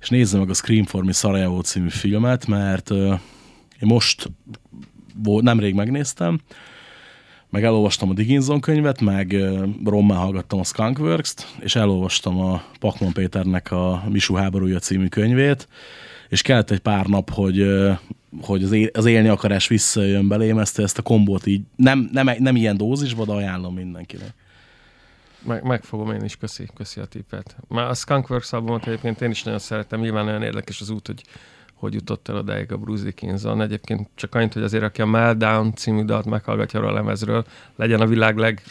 és 0.00 0.08
nézze 0.08 0.38
meg 0.38 0.50
a 0.50 0.54
Scream 0.54 0.84
for 0.84 1.04
Me 1.04 1.12
Szarajevó 1.12 1.60
című 1.60 1.88
filmet, 1.88 2.46
mert 2.46 2.90
én 2.90 3.88
most 3.88 4.30
nemrég 5.22 5.74
megnéztem, 5.74 6.40
meg 7.50 7.64
elolvastam 7.64 8.10
a 8.10 8.12
Dickinson 8.12 8.60
könyvet, 8.60 9.00
meg 9.00 9.32
ö, 9.32 9.66
rommá 9.84 10.14
hallgattam 10.14 10.58
a 10.58 10.64
Skunkworks-t, 10.64 11.46
és 11.60 11.76
elolvastam 11.76 12.40
a 12.40 12.62
Pakman 12.78 13.12
Péternek 13.12 13.70
a 13.70 14.04
Misu 14.08 14.34
háborúja 14.34 14.78
című 14.78 15.06
könyvét, 15.06 15.68
és 16.28 16.42
kellett 16.42 16.70
egy 16.70 16.78
pár 16.78 17.06
nap, 17.06 17.30
hogy, 17.30 17.66
hogy 18.40 18.62
az, 18.62 18.76
az 18.92 19.04
élni 19.04 19.28
akarás 19.28 19.68
visszajön 19.68 20.28
belém, 20.28 20.58
ezt, 20.58 20.78
ezt 20.78 20.98
a 20.98 21.02
kombót 21.02 21.46
így, 21.46 21.62
nem, 21.76 22.08
nem, 22.12 22.30
nem 22.38 22.56
ilyen 22.56 22.76
dózisban, 22.76 23.26
de 23.26 23.32
ajánlom 23.32 23.74
mindenkinek. 23.74 24.34
Meg, 25.44 25.62
megfogom 25.62 26.10
én 26.10 26.24
is, 26.24 26.36
köszi, 26.36 26.68
köszi 26.74 27.00
a 27.00 27.04
tippet. 27.04 27.56
Már 27.68 27.88
a 27.88 27.94
Skunkworks 27.94 28.52
albumot 28.52 28.86
egyébként 28.86 29.20
én 29.20 29.30
is 29.30 29.42
nagyon 29.42 29.58
szeretem, 29.58 30.00
nyilván 30.00 30.24
nagyon 30.24 30.42
érdekes 30.42 30.80
az 30.80 30.90
út, 30.90 31.06
hogy 31.06 31.22
hogy 31.82 31.94
jutott 31.94 32.28
el 32.28 32.36
odáig 32.36 32.72
a 32.72 32.76
Bruce 32.76 33.04
Dickinson. 33.04 33.62
Egyébként 33.62 34.08
csak 34.14 34.34
annyit, 34.34 34.52
hogy 34.52 34.62
azért 34.62 34.82
aki 34.82 35.02
a 35.02 35.06
Meltdown 35.06 35.74
című 35.74 36.04
dalt 36.04 36.24
meghallgatja 36.24 36.80
a 36.80 36.92
lemezről, 36.92 37.44
legyen 37.76 38.00
a 38.00 38.06
világ 38.06 38.36
leg, 38.36 38.62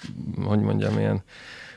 hogy 0.43 0.59
mondjam, 0.59 0.99
ilyen 0.99 1.23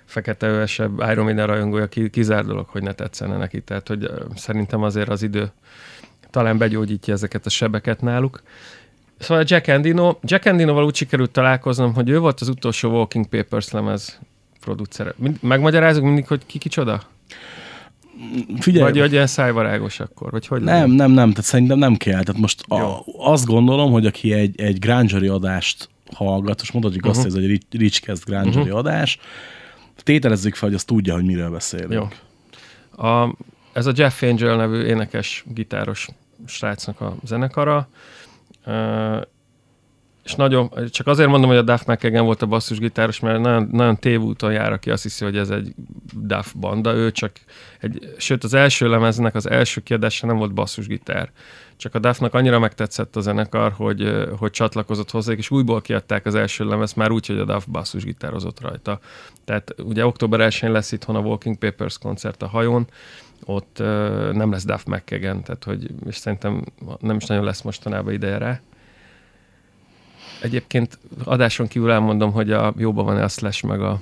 fekete 0.04 0.46
övesebb 0.46 1.00
Iron 1.10 1.24
Maiden 1.24 1.46
rajongója, 1.46 1.86
ki, 1.86 2.10
kizár 2.10 2.44
dolog, 2.44 2.68
hogy 2.68 2.82
ne 2.82 2.92
tetszene 2.92 3.36
neki. 3.36 3.62
Tehát, 3.62 3.88
hogy 3.88 4.10
szerintem 4.34 4.82
azért 4.82 5.08
az 5.08 5.22
idő 5.22 5.52
talán 6.30 6.58
begyógyítja 6.58 7.14
ezeket 7.14 7.46
a 7.46 7.50
sebeket 7.50 8.00
náluk. 8.00 8.42
Szóval 9.18 9.44
Jack 9.46 9.66
Endino, 9.66 10.18
Jack 10.22 10.44
Endinoval 10.44 10.84
úgy 10.84 10.94
sikerült 10.94 11.30
találkoznom, 11.30 11.94
hogy 11.94 12.08
ő 12.08 12.18
volt 12.18 12.40
az 12.40 12.48
utolsó 12.48 12.90
Walking 12.90 13.26
Papers 13.26 13.70
lemez 13.70 14.20
producere. 14.64 15.14
Mind- 15.16 15.42
Megmagyarázunk 15.42 16.06
mindig, 16.06 16.26
hogy 16.26 16.46
ki 16.46 16.58
kicsoda? 16.58 17.02
Figyelj, 18.58 18.84
Vagy 18.84 18.98
hogy 19.00 19.12
ilyen 19.12 19.26
szájvarágos 19.26 20.00
akkor? 20.00 20.30
Vagy 20.30 20.46
hogy 20.46 20.60
Nem, 20.62 20.74
legyen? 20.74 20.90
nem, 20.90 21.10
nem, 21.10 21.30
tehát 21.30 21.44
szerintem 21.44 21.78
nem 21.78 21.96
kell. 21.96 22.22
Tehát 22.22 22.40
most 22.40 22.64
a, 22.68 22.78
Jó. 22.78 22.96
azt 23.18 23.46
gondolom, 23.46 23.92
hogy 23.92 24.06
aki 24.06 24.32
egy, 24.32 24.60
egy 24.60 24.78
Grangeri 24.78 25.26
adást 25.28 25.88
hallgat, 26.14 26.60
és 26.62 26.72
mondhatjuk 26.72 27.02
Mhm. 27.02 27.10
azt, 27.12 27.22
hogy 27.22 27.30
ez 27.30 27.36
egy 27.42 27.46
Rich- 27.46 27.66
Richcast 27.74 28.24
Grangeri 28.24 28.70
adás, 28.70 29.18
tételezzük 29.96 30.54
fel, 30.54 30.68
hogy 30.68 30.76
azt 30.76 30.86
tudja, 30.86 31.14
hogy 31.14 31.24
miről 31.24 31.50
beszélünk. 31.50 31.92
Jó. 31.92 32.08
A, 33.08 33.34
ez 33.72 33.86
a 33.86 33.92
Jeff 33.94 34.22
Angel 34.22 34.56
nevű 34.56 34.82
énekes, 34.82 35.44
gitáros 35.48 36.08
srácnak 36.46 37.00
a 37.00 37.16
zenekara. 37.24 37.88
Uh, 40.24 40.30
és 40.30 40.34
nagyon, 40.34 40.70
csak 40.90 41.06
azért 41.06 41.28
mondom, 41.28 41.48
hogy 41.48 41.58
a 41.58 41.62
Duff 41.62 41.84
McKagan 41.86 42.24
volt 42.24 42.42
a 42.42 42.46
basszusgitáros, 42.46 43.20
mert 43.20 43.40
nagyon, 43.40 43.68
nagyon 43.72 43.96
tévúton 43.96 44.52
jár, 44.52 44.72
aki 44.72 44.90
azt 44.90 45.02
hiszi, 45.02 45.24
hogy 45.24 45.36
ez 45.36 45.50
egy 45.50 45.74
Duff 46.14 46.52
banda, 46.54 46.94
ő 46.94 47.12
csak 47.12 47.32
egy, 47.80 48.14
sőt 48.18 48.44
az 48.44 48.54
első 48.54 48.88
lemeznek 48.88 49.34
az 49.34 49.50
első 49.50 49.80
kiadása 49.80 50.26
nem 50.26 50.36
volt 50.36 50.54
basszusgitár. 50.54 51.30
Csak 51.76 51.94
a 51.94 51.98
Duffnak 51.98 52.34
annyira 52.34 52.58
megtetszett 52.58 53.16
a 53.16 53.20
zenekar, 53.20 53.72
hogy, 53.72 54.26
hogy 54.38 54.50
csatlakozott 54.50 55.10
hozzájuk, 55.10 55.40
és 55.40 55.50
újból 55.50 55.80
kiadták 55.80 56.26
az 56.26 56.34
első 56.34 56.64
lemez 56.64 56.92
már 56.92 57.10
úgy, 57.10 57.26
hogy 57.26 57.38
a 57.38 57.44
Duff 57.44 57.64
basszusgitározott 57.64 58.60
rajta. 58.60 58.98
Tehát 59.44 59.74
ugye 59.82 60.06
október 60.06 60.48
1-én 60.50 60.72
lesz 60.72 60.92
itthon 60.92 61.16
a 61.16 61.20
Walking 61.20 61.56
Papers 61.56 61.98
koncert 61.98 62.42
a 62.42 62.48
hajón, 62.48 62.86
ott 63.44 63.78
ö, 63.78 64.30
nem 64.32 64.50
lesz 64.50 64.64
Duff 64.64 64.84
McKagan, 64.84 65.42
tehát 65.42 65.64
hogy, 65.64 65.90
és 66.06 66.16
szerintem 66.16 66.64
nem 67.00 67.16
is 67.16 67.24
nagyon 67.24 67.44
lesz 67.44 67.62
mostanában 67.62 68.12
ideje 68.12 68.38
rá. 68.38 68.60
Egyébként 70.44 70.98
adáson 71.24 71.66
kívül 71.66 71.90
elmondom, 71.90 72.32
hogy 72.32 72.52
a 72.52 72.74
jóban 72.76 73.04
van-e 73.04 73.22
a 73.22 73.28
Slash 73.28 73.64
meg 73.64 73.80
a 73.80 74.00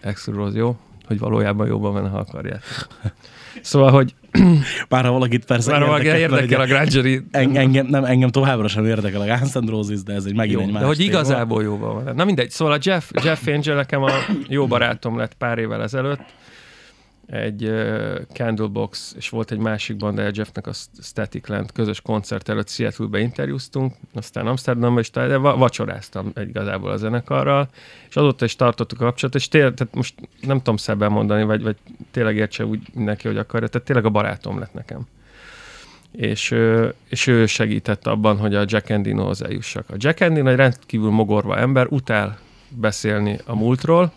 Exodus 0.00 0.54
jó, 0.54 0.76
hogy 1.06 1.18
valójában 1.18 1.66
jóban 1.66 1.92
van, 1.92 2.10
ha 2.10 2.18
akarják. 2.18 2.62
Szóval, 3.60 3.90
hogy 3.90 4.14
Bár 4.88 5.04
ha 5.04 5.10
valakit 5.10 5.44
persze 5.44 5.70
már 5.70 5.84
valaki 5.84 6.06
érdekel, 6.06 6.38
érdekel 6.38 6.60
a 6.60 6.66
Grangeri 6.66 7.22
en, 7.30 7.56
engem, 7.56 7.86
nem, 7.86 8.04
engem 8.04 8.28
továbbra 8.28 8.68
sem 8.68 8.86
érdekel 8.86 9.20
a 9.20 9.24
Guns 9.24 9.52
N' 9.52 9.68
Roses, 9.68 10.02
de 10.02 10.12
ez 10.12 10.24
egy 10.24 10.34
megint 10.34 10.60
jó, 10.60 10.66
egy 10.66 10.72
más 10.72 10.80
de 10.80 10.86
hogy 10.86 10.96
téma. 10.96 11.08
igazából 11.08 11.62
jóban 11.62 12.04
van. 12.04 12.14
Na 12.14 12.24
mindegy, 12.24 12.50
szóval 12.50 12.74
a 12.74 12.78
Jeff, 12.82 13.10
Jeff 13.24 13.46
Angel 13.46 13.74
nekem 13.74 14.02
a 14.02 14.10
jó 14.48 14.66
barátom 14.66 15.18
lett 15.18 15.34
pár 15.34 15.58
évvel 15.58 15.82
ezelőtt, 15.82 16.24
egy 17.26 17.64
uh, 17.64 18.18
Candlebox, 18.32 19.14
és 19.16 19.28
volt 19.28 19.50
egy 19.50 19.58
másik 19.58 19.96
bandája 19.96 20.30
Jeffnek, 20.34 20.66
a 20.66 20.72
Static 21.02 21.48
Land 21.48 21.72
közös 21.72 22.00
koncert 22.00 22.48
előtt 22.48 22.68
Seattle-be 22.68 23.18
interjúztunk, 23.18 23.94
aztán 24.14 24.46
Amsterdamba 24.46 25.00
is, 25.00 25.10
de 25.10 25.36
va- 25.36 25.56
vacsoráztam 25.56 26.32
igazából 26.36 26.90
a 26.90 26.96
zenekarral, 26.96 27.68
és 28.08 28.16
azóta 28.16 28.44
is 28.44 28.56
tartottuk 28.56 29.00
a 29.00 29.04
kapcsolatot, 29.04 29.40
és 29.40 29.48
tényleg, 29.48 29.74
tehát 29.74 29.94
most 29.94 30.14
nem 30.40 30.58
tudom 30.58 30.76
szebben 30.76 31.12
mondani, 31.12 31.44
vagy, 31.44 31.62
vagy 31.62 31.76
tényleg 32.10 32.36
értse 32.36 32.66
úgy 32.66 32.80
mindenki, 32.92 33.26
hogy 33.26 33.38
akarja, 33.38 33.68
tehát 33.68 33.86
tényleg 33.86 34.04
a 34.04 34.10
barátom 34.10 34.58
lett 34.58 34.74
nekem. 34.74 35.06
És, 36.12 36.54
és 37.08 37.26
ő 37.26 37.46
segített 37.46 38.06
abban, 38.06 38.38
hogy 38.38 38.54
a 38.54 38.64
Jack 38.66 38.90
Endinohoz 38.90 39.42
eljussak. 39.42 39.90
A 39.90 39.94
Jack 39.98 40.20
Endino 40.20 40.50
egy 40.50 40.56
rendkívül 40.56 41.10
mogorva 41.10 41.56
ember, 41.56 41.86
utál 41.90 42.38
beszélni 42.68 43.38
a 43.46 43.54
múltról, 43.54 44.12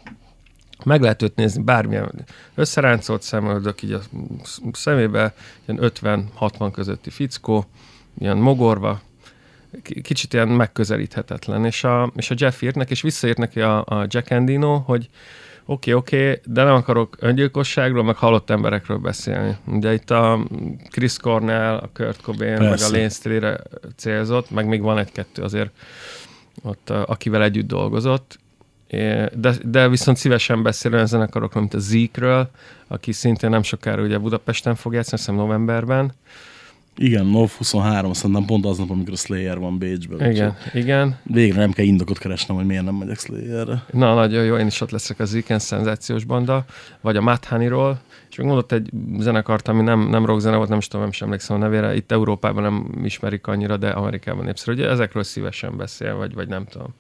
meg 0.85 1.01
lehet 1.01 1.21
őt 1.21 1.35
nézni 1.35 1.63
bármilyen 1.63 2.11
összeráncolt 2.55 3.21
szemöldök, 3.21 3.81
így 3.81 3.91
a 3.91 4.01
szemébe, 4.71 5.33
ilyen 5.65 5.91
50-60 6.01 6.69
közötti 6.73 7.09
fickó, 7.09 7.65
ilyen 8.19 8.37
mogorva, 8.37 9.01
kicsit 10.01 10.33
ilyen 10.33 10.47
megközelíthetetlen. 10.47 11.65
És 11.65 11.83
a, 11.83 12.11
és 12.15 12.31
a 12.31 12.35
Jeff 12.37 12.61
írt 12.61 12.75
neki, 12.75 12.91
és 12.91 13.01
visszaírt 13.01 13.37
neki 13.37 13.61
a, 13.61 13.83
a 13.85 14.05
Jack 14.07 14.29
Endino, 14.29 14.77
hogy 14.77 15.09
oké, 15.65 15.93
okay, 15.93 15.93
oké, 15.93 16.29
okay, 16.29 16.53
de 16.53 16.63
nem 16.63 16.73
akarok 16.73 17.17
öngyilkosságról, 17.19 18.03
meg 18.03 18.15
halott 18.15 18.49
emberekről 18.49 18.97
beszélni. 18.97 19.57
Ugye 19.65 19.93
itt 19.93 20.09
a 20.11 20.39
Chris 20.89 21.17
Cornell, 21.17 21.75
a 21.75 21.89
Kurt 21.93 22.21
Cobain, 22.21 22.57
Persze. 22.57 22.85
meg 22.85 22.93
a 22.93 22.97
Lane 22.97 23.09
Staley-re 23.09 23.59
célzott, 23.95 24.49
meg 24.51 24.67
még 24.67 24.81
van 24.81 24.97
egy-kettő 24.97 25.41
azért 25.41 25.71
ott, 26.63 26.89
akivel 26.89 27.43
együtt 27.43 27.67
dolgozott, 27.67 28.39
de, 29.33 29.53
de 29.63 29.89
viszont 29.89 30.17
szívesen 30.17 30.63
beszél 30.63 30.93
olyan 30.93 31.05
zenekarokról, 31.05 31.61
mint 31.61 31.73
a 31.73 31.79
Zeke-ről, 31.79 32.49
aki 32.87 33.11
szintén 33.11 33.49
nem 33.49 33.63
sokára 33.63 34.01
ugye 34.01 34.17
Budapesten 34.17 34.75
fog 34.75 34.93
játszani, 34.93 35.17
hiszem 35.17 35.35
novemberben. 35.35 36.13
Igen, 36.99 37.25
NOV 37.25 37.51
23, 37.51 38.13
szerintem 38.13 38.45
pont 38.45 38.65
aznap, 38.65 38.89
amikor 38.89 39.13
a 39.13 39.17
Slayer 39.17 39.59
van 39.59 39.77
Bécsben. 39.77 40.31
Igen, 40.31 40.57
igen. 40.73 41.17
Végre 41.23 41.59
nem 41.59 41.71
kell 41.71 41.85
indokot 41.85 42.17
keresnem, 42.17 42.57
hogy 42.57 42.65
miért 42.65 42.83
nem 42.83 42.95
megyek 42.95 43.19
Slayerre. 43.19 43.83
Na, 43.91 44.13
nagyon 44.13 44.43
jó, 44.43 44.57
én 44.57 44.65
is 44.67 44.81
ott 44.81 44.91
leszek 44.91 45.19
a 45.19 45.25
Zeke 45.25 45.59
szenzációs 45.59 46.23
banda, 46.23 46.65
vagy 47.01 47.17
a 47.17 47.21
Matt 47.21 47.45
Honey-ról, 47.45 47.99
és 48.29 48.37
még 48.37 48.47
mondott 48.47 48.71
egy 48.71 48.89
zenekart, 49.19 49.67
ami 49.67 49.81
nem, 49.81 50.09
nem 50.09 50.25
rock 50.25 50.39
zene 50.39 50.55
volt, 50.55 50.69
nem 50.69 50.77
is 50.77 50.87
tudom, 50.87 51.01
nem 51.01 51.11
sem 51.11 51.27
emlékszem 51.27 51.55
a 51.55 51.59
nevére, 51.59 51.95
itt 51.95 52.11
Európában 52.11 52.63
nem 52.63 53.03
ismerik 53.03 53.47
annyira, 53.47 53.77
de 53.77 53.89
Amerikában 53.89 54.45
népszerű. 54.45 54.77
Ugye 54.77 54.89
ezekről 54.89 55.23
szívesen 55.23 55.77
beszél, 55.77 56.15
vagy, 56.15 56.33
vagy 56.33 56.47
nem 56.47 56.65
tudom. 56.65 56.93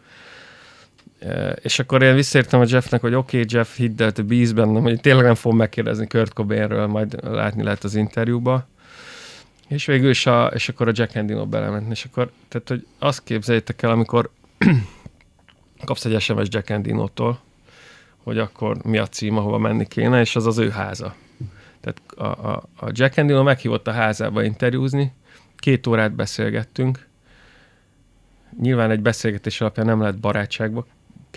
És 1.61 1.79
akkor 1.79 2.03
én 2.03 2.15
visszaértem 2.15 2.59
a 2.59 2.65
Jeffnek, 2.67 3.01
hogy 3.01 3.13
oké, 3.13 3.37
okay, 3.37 3.57
Jeff, 3.57 3.75
hidd 3.75 4.01
el, 4.01 4.11
te 4.11 4.21
bíz 4.21 4.51
bennem, 4.51 4.81
hogy 4.81 5.01
tényleg 5.01 5.25
nem 5.25 5.35
fogom 5.35 5.57
megkérdezni 5.57 6.07
Kurt 6.07 6.33
Cobainről, 6.33 6.87
majd 6.87 7.23
látni 7.23 7.63
lehet 7.63 7.83
az 7.83 7.95
interjúba. 7.95 8.67
És 9.67 9.85
végül 9.85 10.09
is, 10.09 10.25
a, 10.25 10.45
és 10.45 10.69
akkor 10.69 10.87
a 10.87 10.91
Jack 10.95 11.15
Endino 11.15 11.45
belement, 11.45 11.91
és 11.91 12.05
akkor, 12.05 12.31
tehát, 12.47 12.67
hogy 12.67 12.87
azt 12.99 13.23
képzeljétek 13.23 13.81
el, 13.81 13.91
amikor 13.91 14.29
kapsz 15.85 16.05
egy 16.05 16.21
SMS 16.21 16.47
Jack 16.49 16.69
Endino-tól, 16.69 17.39
hogy 18.23 18.37
akkor 18.37 18.83
mi 18.83 18.97
a 18.97 19.07
cím, 19.07 19.37
ahova 19.37 19.57
menni 19.57 19.87
kéne, 19.87 20.19
és 20.19 20.35
az 20.35 20.45
az 20.45 20.57
ő 20.57 20.69
háza. 20.69 21.15
Tehát 21.81 22.01
a, 22.15 22.47
a, 22.49 22.63
a 22.75 22.89
Jack 22.91 23.17
Endino 23.17 23.43
meghívott 23.43 23.87
a 23.87 23.91
házába 23.91 24.43
interjúzni, 24.43 25.13
két 25.55 25.87
órát 25.87 26.11
beszélgettünk, 26.11 27.07
nyilván 28.61 28.91
egy 28.91 29.01
beszélgetés 29.01 29.61
alapján 29.61 29.85
nem 29.85 29.99
lehet 29.99 30.19
barátságba 30.19 30.85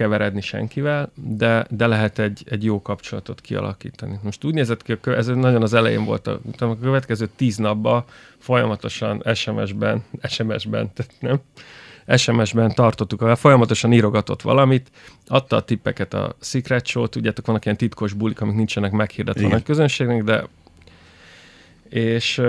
keveredni 0.00 0.40
senkivel, 0.40 1.12
de, 1.14 1.66
de 1.70 1.86
lehet 1.86 2.18
egy, 2.18 2.42
egy 2.48 2.64
jó 2.64 2.82
kapcsolatot 2.82 3.40
kialakítani. 3.40 4.18
Most 4.22 4.44
úgy 4.44 4.54
nézett 4.54 4.82
ki, 4.82 4.96
ez 5.04 5.26
nagyon 5.26 5.62
az 5.62 5.74
elején 5.74 6.04
volt, 6.04 6.26
a, 6.26 6.40
a 6.58 6.78
következő 6.78 7.28
tíz 7.36 7.56
napban 7.56 8.04
folyamatosan 8.38 9.22
SMS-ben, 9.34 10.04
SMS-ben, 10.28 10.90
tehát 10.92 11.12
nem, 11.18 11.40
SMS-ben 12.16 12.74
tartottuk, 12.74 13.36
folyamatosan 13.36 13.92
írogatott 13.92 14.42
valamit, 14.42 14.90
adta 15.26 15.56
a 15.56 15.62
tippeket 15.62 16.14
a 16.14 16.36
Secret 16.40 16.86
Show, 16.86 17.06
tudjátok, 17.06 17.46
vannak 17.46 17.64
ilyen 17.64 17.76
titkos 17.76 18.12
bulik, 18.12 18.40
amik 18.40 18.54
nincsenek 18.54 18.90
meghirdetve 18.90 19.46
a 19.46 19.48
nagy 19.48 19.62
közönségnek, 19.62 20.22
de 20.22 20.46
és 21.88 22.42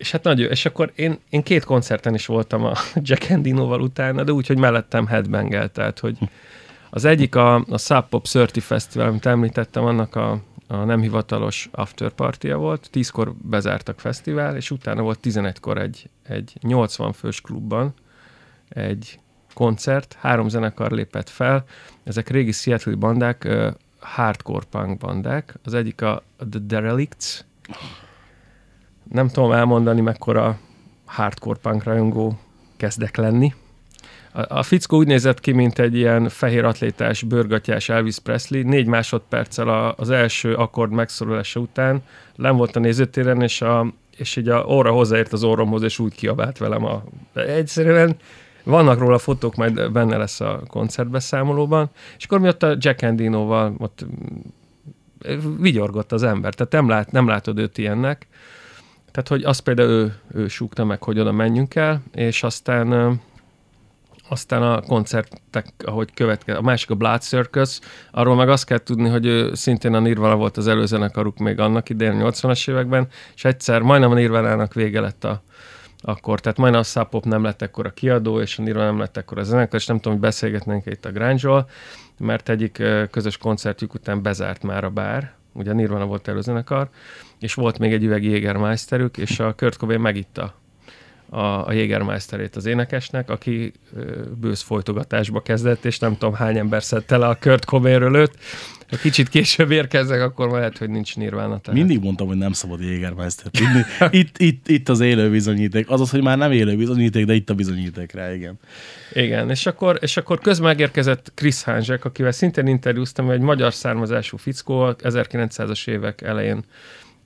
és 0.00 0.10
hát 0.10 0.22
nagy, 0.22 0.40
és 0.40 0.66
akkor 0.66 0.92
én, 0.94 1.18
én 1.28 1.42
két 1.42 1.64
koncerten 1.64 2.14
is 2.14 2.26
voltam 2.26 2.64
a 2.64 2.72
Jack 3.08 3.28
Endinoval 3.28 3.80
utána, 3.80 4.24
de 4.24 4.32
úgy, 4.32 4.46
hogy 4.46 4.58
mellettem 4.58 5.06
headbangel, 5.06 5.68
tehát 5.68 5.98
hogy 5.98 6.18
az 6.90 7.04
egyik 7.04 7.34
a, 7.34 7.54
a 7.54 7.78
Sub 7.78 8.08
Pop 8.08 8.26
30 8.26 8.62
Festival, 8.62 9.08
amit 9.08 9.26
említettem, 9.26 9.84
annak 9.84 10.16
a, 10.16 10.40
a 10.66 10.76
nem 10.76 11.00
hivatalos 11.00 11.68
afterpartia 11.72 12.56
volt, 12.56 12.88
tízkor 12.90 13.34
bezártak 13.34 14.00
fesztivál, 14.00 14.56
és 14.56 14.70
utána 14.70 15.02
volt 15.02 15.18
11-kor 15.22 15.78
egy, 15.78 16.08
egy 16.22 16.52
80 16.60 17.12
fős 17.12 17.40
klubban 17.40 17.94
egy 18.68 19.18
koncert, 19.54 20.16
három 20.20 20.48
zenekar 20.48 20.90
lépett 20.90 21.28
fel, 21.28 21.64
ezek 22.04 22.28
régi 22.28 22.52
Seattle 22.52 22.94
bandák, 22.94 23.48
hardcore 23.98 24.66
punk 24.70 24.98
bandák, 24.98 25.54
az 25.64 25.74
egyik 25.74 26.02
a 26.02 26.22
The 26.50 26.60
Derelicts, 26.62 27.44
nem 29.12 29.28
tudom 29.28 29.52
elmondani, 29.52 30.00
mekkora 30.00 30.58
hardcore 31.04 31.58
punk 31.62 31.84
rajongó 31.84 32.38
kezdek 32.76 33.16
lenni. 33.16 33.54
A, 34.32 34.58
a 34.58 34.62
fickó 34.62 34.96
úgy 34.96 35.06
nézett 35.06 35.40
ki, 35.40 35.52
mint 35.52 35.78
egy 35.78 35.96
ilyen 35.96 36.28
fehér 36.28 36.64
atlétás, 36.64 37.22
bőrgatyás 37.22 37.88
Elvis 37.88 38.18
Presley. 38.18 38.68
Négy 38.68 38.86
másodperccel 38.86 39.68
a, 39.68 39.94
az 39.96 40.10
első 40.10 40.54
akkord 40.54 40.92
megszorulása 40.92 41.60
után 41.60 42.02
nem 42.36 42.56
volt 42.56 42.76
a 42.76 42.80
nézőtéren, 42.80 43.42
és, 43.42 43.62
a, 43.62 43.86
és 44.16 44.36
így 44.36 44.48
a 44.48 44.66
óra 44.68 44.90
hozzáért 44.90 45.32
az 45.32 45.44
orromhoz, 45.44 45.82
és 45.82 45.98
úgy 45.98 46.14
kiabált 46.14 46.58
velem. 46.58 46.84
A, 46.84 47.02
egyszerűen 47.34 48.16
vannak 48.64 48.98
róla 48.98 49.18
fotók, 49.18 49.54
majd 49.56 49.92
benne 49.92 50.16
lesz 50.16 50.40
a 50.40 50.62
koncertbeszámolóban. 50.66 51.90
És 52.18 52.24
akkor 52.24 52.38
mi 52.38 52.48
ott 52.48 52.62
a 52.62 52.76
Jack 52.78 53.02
Endinoval 53.02 53.74
ott 53.78 54.04
mm, 54.04 55.56
vigyorgott 55.58 56.12
az 56.12 56.22
ember, 56.22 56.54
tehát 56.54 56.72
nem, 56.72 56.88
lát, 56.88 57.12
nem 57.12 57.26
látod 57.26 57.58
őt 57.58 57.78
ilyennek. 57.78 58.26
Tehát, 59.10 59.28
hogy 59.28 59.44
azt 59.44 59.60
például 59.60 59.88
ő, 59.88 60.14
ő 60.34 60.48
súgta 60.48 60.84
meg, 60.84 61.02
hogy 61.02 61.20
oda 61.20 61.32
menjünk 61.32 61.74
el, 61.74 62.02
és 62.14 62.42
aztán 62.42 63.20
aztán 64.28 64.62
a 64.62 64.80
koncertek, 64.80 65.66
ahogy 65.84 66.14
követke, 66.14 66.56
a 66.56 66.60
másik 66.60 66.90
a 66.90 66.94
Blood 66.94 67.20
Circus, 67.20 67.78
arról 68.10 68.34
meg 68.34 68.48
azt 68.48 68.64
kell 68.64 68.78
tudni, 68.78 69.08
hogy 69.08 69.26
ő 69.26 69.54
szintén 69.54 69.94
a 69.94 69.98
Nirvana 69.98 70.36
volt 70.36 70.56
az 70.56 70.68
előzenekaruk 70.68 71.38
még 71.38 71.58
annak 71.58 71.88
idején, 71.88 72.20
80-as 72.22 72.70
években, 72.70 73.08
és 73.34 73.44
egyszer 73.44 73.82
majdnem 73.82 74.10
a 74.10 74.14
Nirvana-nak 74.14 74.74
vége 74.74 75.00
lett 75.00 75.24
a, 75.24 75.42
akkor, 76.00 76.40
tehát 76.40 76.58
majdnem 76.58 76.80
a 76.80 76.84
Sub 76.84 77.08
Pop 77.08 77.24
nem 77.24 77.42
lett 77.42 77.62
ekkor 77.62 77.86
a 77.86 77.90
kiadó, 77.90 78.40
és 78.40 78.58
a 78.58 78.62
Nirvana 78.62 78.84
nem 78.84 78.98
lett 78.98 79.16
ekkor 79.16 79.38
a 79.38 79.42
zenekar, 79.42 79.80
és 79.80 79.86
nem 79.86 79.96
tudom, 79.96 80.12
hogy 80.12 80.22
beszélgetnénk 80.22 80.86
itt 80.86 81.04
a 81.04 81.10
grunge 81.10 81.64
mert 82.18 82.48
egyik 82.48 82.82
közös 83.10 83.36
koncertjük 83.36 83.94
után 83.94 84.22
bezárt 84.22 84.62
már 84.62 84.84
a 84.84 84.90
bár, 84.90 85.32
ugye 85.52 85.70
a 85.70 85.74
Nirvana 85.74 86.06
volt 86.06 86.28
előzenekar, 86.28 86.88
és 87.40 87.54
volt 87.54 87.78
még 87.78 87.92
egy 87.92 88.04
üveg 88.04 88.24
Jägermeisterük, 88.24 89.16
és 89.16 89.38
a 89.38 89.54
Kurt 89.54 89.76
Cobain 89.76 90.00
megitta 90.00 90.54
a, 91.30 91.66
a 91.66 91.72
Jägermeisterét 91.72 92.56
az 92.56 92.66
énekesnek, 92.66 93.30
aki 93.30 93.72
ö, 93.96 94.22
bősz 94.40 94.62
folytogatásba 94.62 95.42
kezdett, 95.42 95.84
és 95.84 95.98
nem 95.98 96.16
tudom 96.18 96.34
hány 96.34 96.58
ember 96.58 96.82
szedte 96.82 97.16
le 97.16 97.26
a 97.26 97.36
Kurt 97.40 97.64
Cobainről 97.64 98.16
őt. 98.16 98.38
Ha 98.90 98.96
kicsit 98.96 99.28
később 99.28 99.70
érkeznek, 99.70 100.20
akkor 100.20 100.50
lehet, 100.50 100.78
hogy 100.78 100.90
nincs 100.90 101.16
Nirvana. 101.16 101.58
Tehát. 101.58 101.80
Mindig 101.80 102.02
mondtam, 102.02 102.26
hogy 102.26 102.36
nem 102.36 102.52
szabad 102.52 102.80
Jägermeistert 102.80 103.50
tudni. 103.50 103.84
Itt, 104.18 104.38
itt, 104.38 104.68
itt 104.68 104.88
az 104.88 105.00
élő 105.00 105.30
bizonyíték. 105.30 105.90
Azaz, 105.90 106.10
hogy 106.10 106.22
már 106.22 106.38
nem 106.38 106.52
élő 106.52 106.76
bizonyíték, 106.76 107.24
de 107.24 107.34
itt 107.34 107.50
a 107.50 107.54
bizonyíték 107.54 108.12
rá, 108.12 108.34
igen. 108.34 108.58
Igen, 109.12 109.50
és 109.50 109.66
akkor, 109.66 109.98
és 110.00 110.16
akkor 110.16 110.38
közben 110.38 110.68
megérkezett 110.68 111.32
Chris 111.34 111.62
Hanzsek, 111.62 112.04
akivel 112.04 112.32
szintén 112.32 112.66
interjúztam, 112.66 113.30
egy 113.30 113.40
magyar 113.40 113.74
származású 113.74 114.36
fickó, 114.36 114.94
1900-as 115.02 115.88
évek 115.88 116.22
elején 116.22 116.64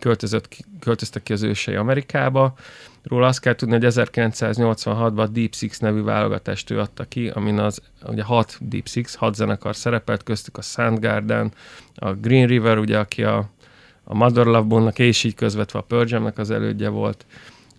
költözött, 0.05 0.57
költöztek 0.81 1.23
ki 1.23 1.33
az 1.33 1.43
ősei 1.43 1.75
Amerikába. 1.75 2.55
Róla 3.03 3.27
azt 3.27 3.41
kell 3.41 3.55
tudni, 3.55 3.75
hogy 3.75 3.85
1986-ban 3.87 5.17
a 5.17 5.27
Deep 5.27 5.55
Six 5.55 5.79
nevű 5.79 6.03
válogatást 6.03 6.71
ő 6.71 6.79
adta 6.79 7.05
ki, 7.05 7.29
amin 7.29 7.59
az 7.59 7.81
ugye 8.07 8.23
hat 8.23 8.57
Deep 8.61 8.89
Six, 8.89 9.15
hat 9.15 9.35
zenekar 9.35 9.77
szerepelt, 9.77 10.23
köztük 10.23 10.57
a 10.57 10.63
Soundgarden, 10.63 11.53
a 11.95 12.13
Green 12.13 12.47
River, 12.47 12.79
ugye, 12.79 12.99
aki 12.99 13.25
a, 13.25 13.51
a 14.05 14.15
Mother 14.15 14.47
Love 14.47 14.61
Bone-nak 14.61 14.99
és 14.99 15.25
így 15.25 15.35
közvetve 15.35 15.79
a 15.79 15.83
Pearl 15.83 16.27
az 16.37 16.51
elődje 16.51 16.89
volt, 16.89 17.27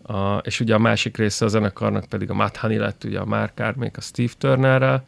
a, 0.04 0.36
és 0.38 0.60
ugye 0.60 0.74
a 0.74 0.80
másik 0.80 1.18
része 1.18 1.46
a 1.46 1.48
zenekarnak 1.48 2.06
pedig 2.06 2.30
a 2.30 2.34
Matt 2.34 2.58
Honey 2.58 2.78
lett, 2.78 3.04
ugye 3.04 3.20
a 3.20 3.26
Mark 3.26 3.60
Ármék 3.60 3.98
a 3.98 4.02
Steve 4.02 4.34
Turnerrel, 4.38 5.06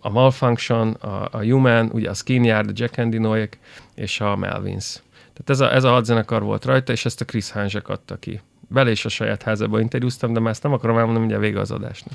a 0.00 0.10
Malfunction, 0.10 0.92
a, 0.92 1.28
a 1.30 1.44
Human, 1.44 1.90
ugye 1.92 2.10
a 2.10 2.14
Skin 2.14 2.44
Yard, 2.44 2.68
a 2.68 2.72
Jack 2.74 2.96
Endinoik 2.96 3.58
és 3.94 4.20
a 4.20 4.36
Melvins. 4.36 5.04
Tehát 5.36 5.50
ez 5.50 5.60
a, 5.60 5.74
ez 5.74 5.84
a 5.84 5.90
hat 5.90 6.04
zenekar 6.04 6.42
volt 6.42 6.64
rajta, 6.64 6.92
és 6.92 7.04
ezt 7.04 7.20
a 7.20 7.24
Chris 7.24 7.50
Hanzsek 7.50 7.88
adta 7.88 8.16
ki. 8.16 8.40
Vele 8.68 8.90
is 8.90 9.04
a 9.04 9.08
saját 9.08 9.42
házába 9.42 9.80
interjúztam, 9.80 10.32
de 10.32 10.40
már 10.40 10.50
ezt 10.50 10.62
nem 10.62 10.72
akarom 10.72 10.96
elmondani, 10.96 11.18
mindjárt 11.26 11.44
vége 11.44 11.60
az 11.60 11.70
adásnak. 11.70 12.14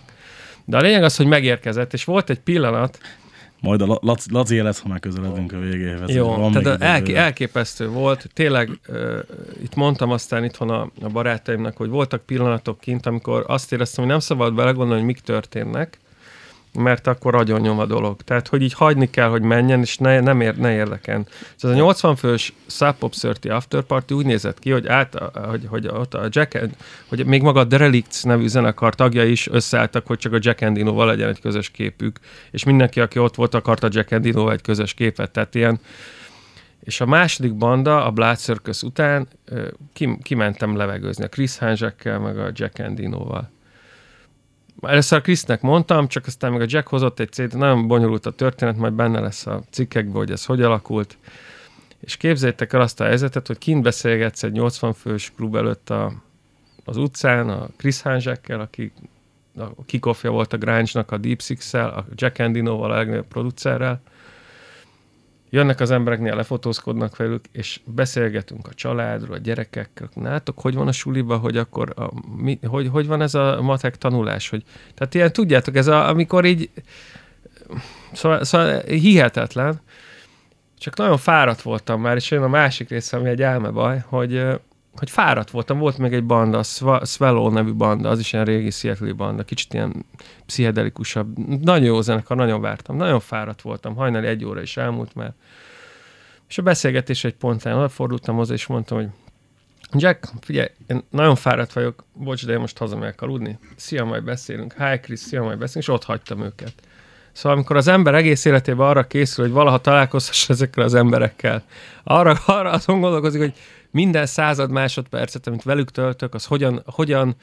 De 0.65 0.77
a 0.77 0.81
lényeg 0.81 1.03
az, 1.03 1.15
hogy 1.15 1.25
megérkezett, 1.25 1.93
és 1.93 2.03
volt 2.03 2.29
egy 2.29 2.39
pillanat, 2.39 2.99
Majd 3.59 3.81
a 3.81 3.85
La- 3.85 3.99
Laci, 4.01 4.31
Laci 4.31 4.61
lesz, 4.61 4.79
ha 4.79 4.87
már 4.87 4.99
közeledünk 4.99 5.51
a 5.53 5.59
végéhez. 5.59 6.09
Jó, 6.09 6.35
Van 6.35 6.51
tehát 6.51 6.81
elké, 6.81 7.15
elképesztő 7.15 7.87
volt. 7.87 8.29
Tényleg 8.33 8.79
uh, 8.87 9.19
itt 9.63 9.75
mondtam 9.75 10.11
aztán 10.11 10.43
itthon 10.43 10.69
a, 10.69 10.91
a 11.01 11.09
barátaimnak, 11.09 11.77
hogy 11.77 11.89
voltak 11.89 12.25
pillanatok 12.25 12.79
kint, 12.79 13.05
amikor 13.05 13.43
azt 13.47 13.71
éreztem, 13.71 14.03
hogy 14.03 14.13
nem 14.13 14.21
szabad 14.21 14.53
belegondolni, 14.53 15.01
hogy 15.01 15.05
mik 15.05 15.19
történnek, 15.19 15.99
mert 16.73 17.07
akkor 17.07 17.35
agyon 17.35 17.61
nyom 17.61 17.79
a 17.79 17.85
dolog. 17.85 18.21
Tehát, 18.21 18.47
hogy 18.47 18.61
így 18.61 18.73
hagyni 18.73 19.09
kell, 19.09 19.29
hogy 19.29 19.41
menjen, 19.41 19.79
és 19.79 19.97
ne, 19.97 20.19
nem 20.19 20.41
ér, 20.41 20.57
ne 20.57 20.73
érdeken. 20.73 21.27
Ez 21.61 21.69
a 21.69 21.73
80 21.73 22.15
fős 22.15 22.53
Sub 22.67 22.95
Pop 22.95 23.13
30 23.21 23.45
After 23.45 23.81
Party 23.81 24.11
úgy 24.11 24.25
nézett 24.25 24.59
ki, 24.59 24.71
hogy, 24.71 24.87
át, 24.87 25.15
a- 25.15 25.47
hogy, 25.49 25.65
hogy 25.67 25.87
ott 25.87 26.13
a 26.13 26.27
Jack, 26.29 26.59
hogy 27.07 27.25
még 27.25 27.41
maga 27.41 27.59
a 27.59 27.63
Derelicts 27.63 28.23
nevű 28.23 28.47
zenekar 28.47 28.95
tagja 28.95 29.23
is 29.23 29.47
összeálltak, 29.47 30.07
hogy 30.07 30.17
csak 30.17 30.33
a 30.33 30.37
Jack 30.39 30.61
Endinoval 30.61 31.05
legyen 31.05 31.29
egy 31.29 31.41
közös 31.41 31.69
képük, 31.69 32.19
és 32.51 32.63
mindenki, 32.63 32.99
aki 32.99 33.19
ott 33.19 33.35
volt, 33.35 33.53
akarta 33.53 33.87
Jack 33.91 34.11
Endinoval 34.11 34.51
egy 34.51 34.61
közös 34.61 34.93
képet, 34.93 35.31
tehát 35.31 35.55
ilyen 35.55 35.79
és 36.83 37.01
a 37.01 37.05
második 37.05 37.55
banda, 37.55 38.05
a 38.05 38.11
Blood 38.11 38.37
Circus 38.37 38.81
után 38.83 39.27
kim, 39.93 40.19
kimentem 40.21 40.75
levegőzni 40.75 41.23
a 41.23 41.29
Chris 41.29 41.57
Hanzsekkel, 41.57 42.19
meg 42.19 42.39
a 42.39 42.51
Jack 42.53 42.79
Endinoval. 42.79 43.49
Először 44.81 45.17
a 45.17 45.21
Chrisnek 45.21 45.61
mondtam, 45.61 46.07
csak 46.07 46.25
aztán 46.25 46.51
meg 46.51 46.61
a 46.61 46.65
Jack 46.67 46.87
hozott 46.87 47.19
egy 47.19 47.31
célt, 47.31 47.55
nagyon 47.55 47.87
bonyolult 47.87 48.25
a 48.25 48.31
történet, 48.31 48.77
majd 48.77 48.93
benne 48.93 49.19
lesz 49.19 49.45
a 49.45 49.63
cikkekben, 49.69 50.15
hogy 50.15 50.31
ez 50.31 50.45
hogy 50.45 50.61
alakult. 50.61 51.17
És 51.99 52.17
képzeljétek 52.17 52.73
el 52.73 52.81
azt 52.81 52.99
a 52.99 53.03
helyzetet, 53.03 53.47
hogy 53.47 53.57
kint 53.57 53.83
beszélgetsz 53.83 54.43
egy 54.43 54.51
80 54.51 54.93
fős 54.93 55.31
klub 55.35 55.55
előtt 55.55 55.89
a, 55.89 56.13
az 56.85 56.97
utcán, 56.97 57.49
a 57.49 57.67
Chris 57.77 58.01
Hanzsekkel, 58.01 58.59
aki 58.59 58.91
a 59.57 59.83
kikoffja 59.85 60.31
volt 60.31 60.53
a 60.53 60.57
Grunge-nak, 60.57 61.11
a 61.11 61.17
Deep 61.17 61.41
Six-szel, 61.41 61.89
a 61.89 62.05
Jack 62.15 62.39
Endinoval, 62.39 62.91
a 62.91 62.95
legnagyobb 62.95 63.27
producerrel, 63.27 64.01
jönnek 65.51 65.79
az 65.79 65.91
embereknél, 65.91 66.35
lefotózkodnak 66.35 67.17
velük, 67.17 67.45
és 67.51 67.79
beszélgetünk 67.85 68.67
a 68.67 68.73
családról, 68.73 69.35
a 69.35 69.39
gyerekekkel. 69.39 70.09
Látok, 70.15 70.59
hogy 70.59 70.75
van 70.75 70.87
a 70.87 70.91
suliba, 70.91 71.37
hogy 71.37 71.57
akkor 71.57 71.93
a, 71.95 72.11
mi, 72.35 72.59
hogy, 72.63 72.87
hogy 72.87 73.07
van 73.07 73.21
ez 73.21 73.35
a 73.35 73.61
matek 73.61 73.97
tanulás, 73.97 74.49
hogy, 74.49 74.63
tehát 74.93 75.13
ilyen, 75.13 75.33
tudjátok, 75.33 75.75
ez 75.75 75.87
a, 75.87 76.09
amikor 76.09 76.45
így, 76.45 76.69
szóval, 78.13 78.43
szóval 78.43 78.79
hihetetlen, 78.79 79.81
csak 80.77 80.97
nagyon 80.97 81.17
fáradt 81.17 81.61
voltam 81.61 82.01
már, 82.01 82.15
és 82.15 82.31
jön 82.31 82.43
a 82.43 82.47
másik 82.47 82.89
része, 82.89 83.17
ami 83.17 83.29
egy 83.29 83.41
elmebaj, 83.41 84.03
hogy, 84.07 84.43
hogy 84.95 85.09
fáradt 85.09 85.49
voltam, 85.49 85.77
volt 85.77 85.97
még 85.97 86.13
egy 86.13 86.25
banda, 86.25 86.57
a 86.57 86.63
Swa- 86.63 87.07
Swallow 87.07 87.49
nevű 87.49 87.73
banda, 87.73 88.09
az 88.09 88.19
is 88.19 88.33
ilyen 88.33 88.45
régi 88.45 88.69
seattle 88.69 89.13
banda, 89.13 89.43
kicsit 89.43 89.73
ilyen 89.73 90.05
pszichedelikusabb, 90.45 91.37
nagyon 91.63 91.85
jó 91.85 92.01
zenekar, 92.01 92.37
nagyon 92.37 92.61
vártam, 92.61 92.95
nagyon 92.95 93.19
fáradt 93.19 93.61
voltam, 93.61 93.95
hajnali 93.95 94.27
egy 94.27 94.45
óra 94.45 94.61
is 94.61 94.77
elmúlt 94.77 95.15
már. 95.15 95.33
És 96.49 96.57
a 96.57 96.61
beszélgetés 96.61 97.23
egy 97.23 97.35
pontán 97.35 97.77
odafordultam 97.77 98.35
hozzá, 98.35 98.53
és 98.53 98.67
mondtam, 98.67 98.97
hogy 98.97 99.09
Jack, 99.93 100.29
figyelj, 100.41 100.67
én 100.87 101.03
nagyon 101.09 101.35
fáradt 101.35 101.73
vagyok, 101.73 102.03
bocs, 102.13 102.45
de 102.45 102.53
én 102.53 102.59
most 102.59 102.77
hazamegyek 102.77 103.21
aludni. 103.21 103.59
Szia, 103.75 104.05
majd 104.05 104.23
beszélünk. 104.23 104.73
Hi, 104.77 104.99
Chris, 104.99 105.19
szia, 105.19 105.43
majd 105.43 105.57
beszélünk, 105.57 105.87
és 105.87 105.93
ott 105.93 106.03
hagytam 106.03 106.41
őket. 106.41 106.73
Szóval 107.31 107.57
amikor 107.57 107.75
az 107.75 107.87
ember 107.87 108.15
egész 108.15 108.45
életében 108.45 108.87
arra 108.87 109.07
készül, 109.07 109.43
hogy 109.43 109.53
valaha 109.53 109.77
találkozhassa 109.77 110.53
ezekkel 110.53 110.83
az 110.83 110.93
emberekkel, 110.93 111.63
arra, 112.03 112.37
arra 112.45 112.69
azon 112.69 112.99
gondolkozik, 112.99 113.41
hogy 113.41 113.53
minden 113.91 114.25
század 114.25 114.71
másodpercet, 114.71 115.47
amit 115.47 115.63
velük 115.63 115.91
töltök, 115.91 116.33
az 116.33 116.45
hogyan, 116.45 116.83
hogyan 116.85 117.35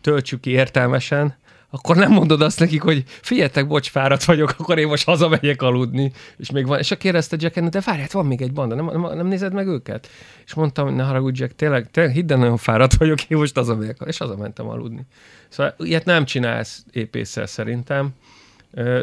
töltsük 0.00 0.40
ki 0.40 0.50
értelmesen, 0.50 1.36
akkor 1.74 1.96
nem 1.96 2.12
mondod 2.12 2.42
azt 2.42 2.58
nekik, 2.58 2.82
hogy 2.82 3.04
figyeljetek, 3.06 3.66
bocs, 3.66 3.90
fáradt 3.90 4.24
vagyok, 4.24 4.54
akkor 4.58 4.78
én 4.78 4.86
most 4.86 5.04
hazamegyek 5.04 5.62
aludni, 5.62 6.12
és 6.36 6.50
még 6.50 6.66
van, 6.66 6.78
és 6.78 6.90
a 6.90 6.96
kérdezte 6.96 7.36
Jack, 7.40 7.58
de 7.60 7.80
várj, 7.84 8.02
van 8.10 8.26
még 8.26 8.42
egy 8.42 8.52
banda, 8.52 8.74
nem, 8.74 8.84
nem, 8.84 9.16
nem 9.16 9.26
nézed 9.26 9.52
meg 9.52 9.66
őket? 9.66 10.08
És 10.44 10.54
mondtam, 10.54 10.94
ne 10.94 11.02
haragudj, 11.02 11.40
Jack, 11.42 11.56
tényleg, 11.56 11.90
tényleg 11.90 12.14
hidd 12.14 12.32
el, 12.32 12.38
nagyon 12.38 12.56
fáradt 12.56 12.94
vagyok, 12.94 13.22
én 13.22 13.38
most 13.38 13.54
hazamegyek, 13.54 13.96
és 14.04 14.18
hazamentem 14.18 14.68
aludni. 14.68 15.06
Szóval 15.48 15.74
ilyet 15.78 16.04
nem 16.04 16.24
csinálsz 16.24 16.84
épésszel 16.90 17.46
szerintem, 17.46 18.10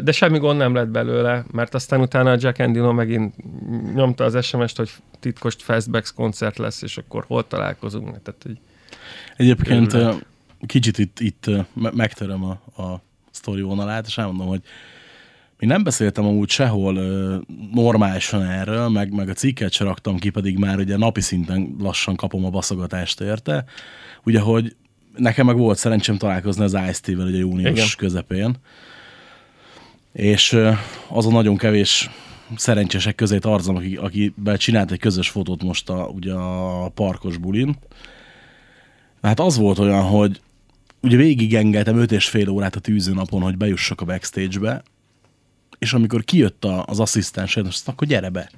de 0.03 0.11
semmi 0.11 0.37
gond 0.37 0.57
nem 0.57 0.73
lett 0.73 0.87
belőle, 0.87 1.45
mert 1.51 1.73
aztán 1.73 2.01
utána 2.01 2.31
a 2.31 2.37
Jack 2.39 2.59
Endino 2.59 2.93
megint 2.93 3.35
nyomta 3.93 4.23
az 4.23 4.45
SMS-t, 4.45 4.77
hogy 4.77 4.89
titkos 5.19 5.55
Fastbacks 5.59 6.13
koncert 6.13 6.57
lesz, 6.57 6.81
és 6.81 6.97
akkor 6.97 7.23
hol 7.27 7.47
találkozunk. 7.47 8.05
Tehát, 8.05 8.43
hogy 8.43 8.57
Egyébként 9.37 9.93
Örülök. 9.93 10.13
ö, 10.13 10.65
kicsit 10.65 10.97
itt, 10.97 11.19
itt 11.19 11.49
megtöröm 11.73 12.43
a, 12.43 12.81
a 12.81 13.01
sztori 13.31 13.61
vonalát, 13.61 14.07
és 14.07 14.17
elmondom, 14.17 14.47
hogy 14.47 14.61
mi 15.59 15.65
nem 15.67 15.83
beszéltem 15.83 16.25
amúgy 16.25 16.49
sehol 16.49 16.95
ö, 16.95 17.37
normálisan 17.73 18.43
erről, 18.43 18.89
meg, 18.89 19.13
meg 19.13 19.29
a 19.29 19.33
cikket 19.33 19.71
se 19.71 19.83
raktam 19.83 20.17
ki, 20.17 20.29
pedig 20.29 20.57
már 20.57 20.77
ugye 20.77 20.97
napi 20.97 21.21
szinten 21.21 21.75
lassan 21.79 22.15
kapom 22.15 22.45
a 22.45 22.49
baszogatást 22.49 23.21
érte. 23.21 23.65
Ugye, 24.23 24.39
hogy 24.39 24.75
nekem 25.15 25.45
meg 25.45 25.57
volt 25.57 25.77
szerencsém 25.77 26.17
találkozni 26.17 26.63
az 26.63 26.73
Ice-T-vel 26.73 27.25
ugye 27.27 27.37
június 27.37 27.69
Igen. 27.69 27.87
közepén, 27.97 28.55
és 30.13 30.51
ö, 30.51 30.71
az 31.07 31.25
a 31.25 31.31
nagyon 31.31 31.57
kevés 31.57 32.09
szerencsések 32.55 33.15
közé 33.15 33.37
tartozom, 33.37 33.75
aki, 33.75 33.95
akivel 33.95 34.57
csinált 34.57 34.91
egy 34.91 34.99
közös 34.99 35.29
fotót 35.29 35.63
most 35.63 35.89
a, 35.89 36.11
ugye 36.13 36.33
a 36.33 36.89
parkos 36.89 37.37
bulin. 37.37 37.77
Hát 39.21 39.39
az 39.39 39.57
volt 39.57 39.79
olyan, 39.79 40.03
hogy 40.03 40.41
ugye 41.01 41.17
végig 41.17 41.55
engeltem 41.55 41.97
öt 41.97 42.11
és 42.11 42.29
fél 42.29 42.49
órát 42.49 42.75
a 42.75 42.79
tűzőnapon, 42.79 43.41
hogy 43.41 43.57
bejussak 43.57 44.01
a 44.01 44.05
backstage-be, 44.05 44.83
és 45.79 45.93
amikor 45.93 46.23
kijött 46.23 46.65
az 46.65 46.99
asszisztens, 46.99 47.57
azt 47.57 47.87
akkor 47.87 48.07
gyere 48.07 48.29
be. 48.29 48.49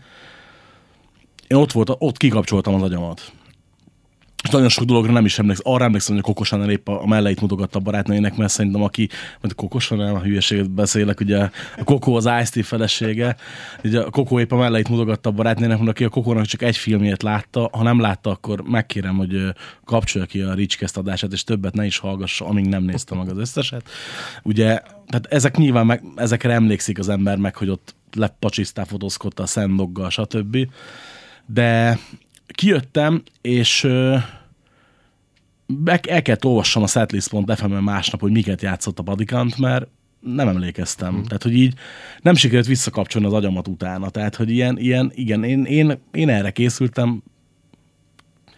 Én 1.47 1.57
ott, 1.57 1.71
volt, 1.71 1.95
ott 1.97 2.17
kikapcsoltam 2.17 2.73
az 2.73 2.81
agyamat. 2.81 3.31
Nagyon 4.51 4.69
sok 4.69 4.83
dologra 4.83 5.11
nem 5.11 5.25
is 5.25 5.39
emlékszem. 5.39 5.73
Arra 5.73 5.83
emlékszem, 5.83 6.15
hogy 6.15 6.23
a 6.23 6.27
Kokosán 6.27 6.69
épp 6.69 6.87
a, 6.87 7.01
a 7.01 7.07
melleit 7.07 7.41
mutogatta 7.41 7.79
a 7.79 7.81
barátnőjének, 7.81 8.35
mert 8.35 8.51
szerintem 8.51 8.81
aki, 8.81 9.09
mert 9.41 9.53
a 9.53 9.55
Kokosan 9.55 9.97
nem 9.97 10.15
a 10.15 10.21
hülyeséget 10.21 10.71
beszélek, 10.71 11.19
ugye 11.19 11.39
a 11.77 11.83
Kokó 11.83 12.15
az 12.15 12.29
Ice 12.41 12.63
felesége, 12.63 13.35
ugye 13.83 14.01
a 14.01 14.09
Kokó 14.09 14.39
épp 14.39 14.51
a 14.51 14.55
melleit 14.55 14.89
mutogatta 14.89 15.29
a 15.29 15.31
barátnőjének, 15.31 15.77
mondta, 15.77 15.95
aki 15.95 16.03
a 16.03 16.09
Kokónak 16.09 16.45
csak 16.45 16.61
egy 16.61 16.77
filmjét 16.77 17.23
látta, 17.23 17.69
ha 17.71 17.83
nem 17.83 17.99
látta, 17.99 18.29
akkor 18.29 18.61
megkérem, 18.61 19.15
hogy 19.15 19.53
kapcsolja 19.85 20.27
ki 20.27 20.41
a 20.41 20.53
Richcast 20.53 20.97
adását, 20.97 21.33
és 21.33 21.43
többet 21.43 21.73
ne 21.73 21.85
is 21.85 21.97
hallgassa, 21.97 22.45
amíg 22.45 22.65
nem 22.65 22.83
nézte 22.83 23.15
meg 23.15 23.29
az 23.29 23.37
összeset. 23.37 23.89
Ugye, 24.43 24.81
tehát 25.07 25.27
ezek 25.29 25.57
nyilván 25.57 25.85
meg, 25.85 26.03
ezekre 26.15 26.53
emlékszik 26.53 26.99
az 26.99 27.09
ember 27.09 27.37
meg, 27.37 27.55
hogy 27.55 27.69
ott 27.69 27.95
lepacsisztál 28.13 28.85
fotózkodta 28.85 29.43
a 29.43 29.45
Sandoggal, 29.45 30.09
stb. 30.09 30.57
De 31.45 31.99
kijöttem, 32.47 33.23
és 33.41 33.87
el 35.85 36.21
kellett 36.21 36.45
olvassam 36.45 36.83
a 36.83 36.87
setlist.fm-en 36.87 37.83
másnap, 37.83 38.21
hogy 38.21 38.31
miket 38.31 38.61
játszott 38.61 38.99
a 38.99 39.03
Badikant, 39.03 39.57
mert 39.57 39.87
nem 40.19 40.47
emlékeztem. 40.47 41.13
Hmm. 41.13 41.23
Tehát, 41.23 41.43
hogy 41.43 41.53
így 41.53 41.73
nem 42.21 42.35
sikerült 42.35 42.67
visszakapcsolni 42.67 43.27
az 43.27 43.33
agyamat 43.33 43.67
utána. 43.67 44.09
Tehát, 44.09 44.35
hogy 44.35 44.49
ilyen, 44.49 44.77
ilyen 44.77 45.11
igen, 45.15 45.43
én, 45.43 45.65
én, 45.65 45.97
én 46.11 46.29
erre 46.29 46.51
készültem 46.51 47.23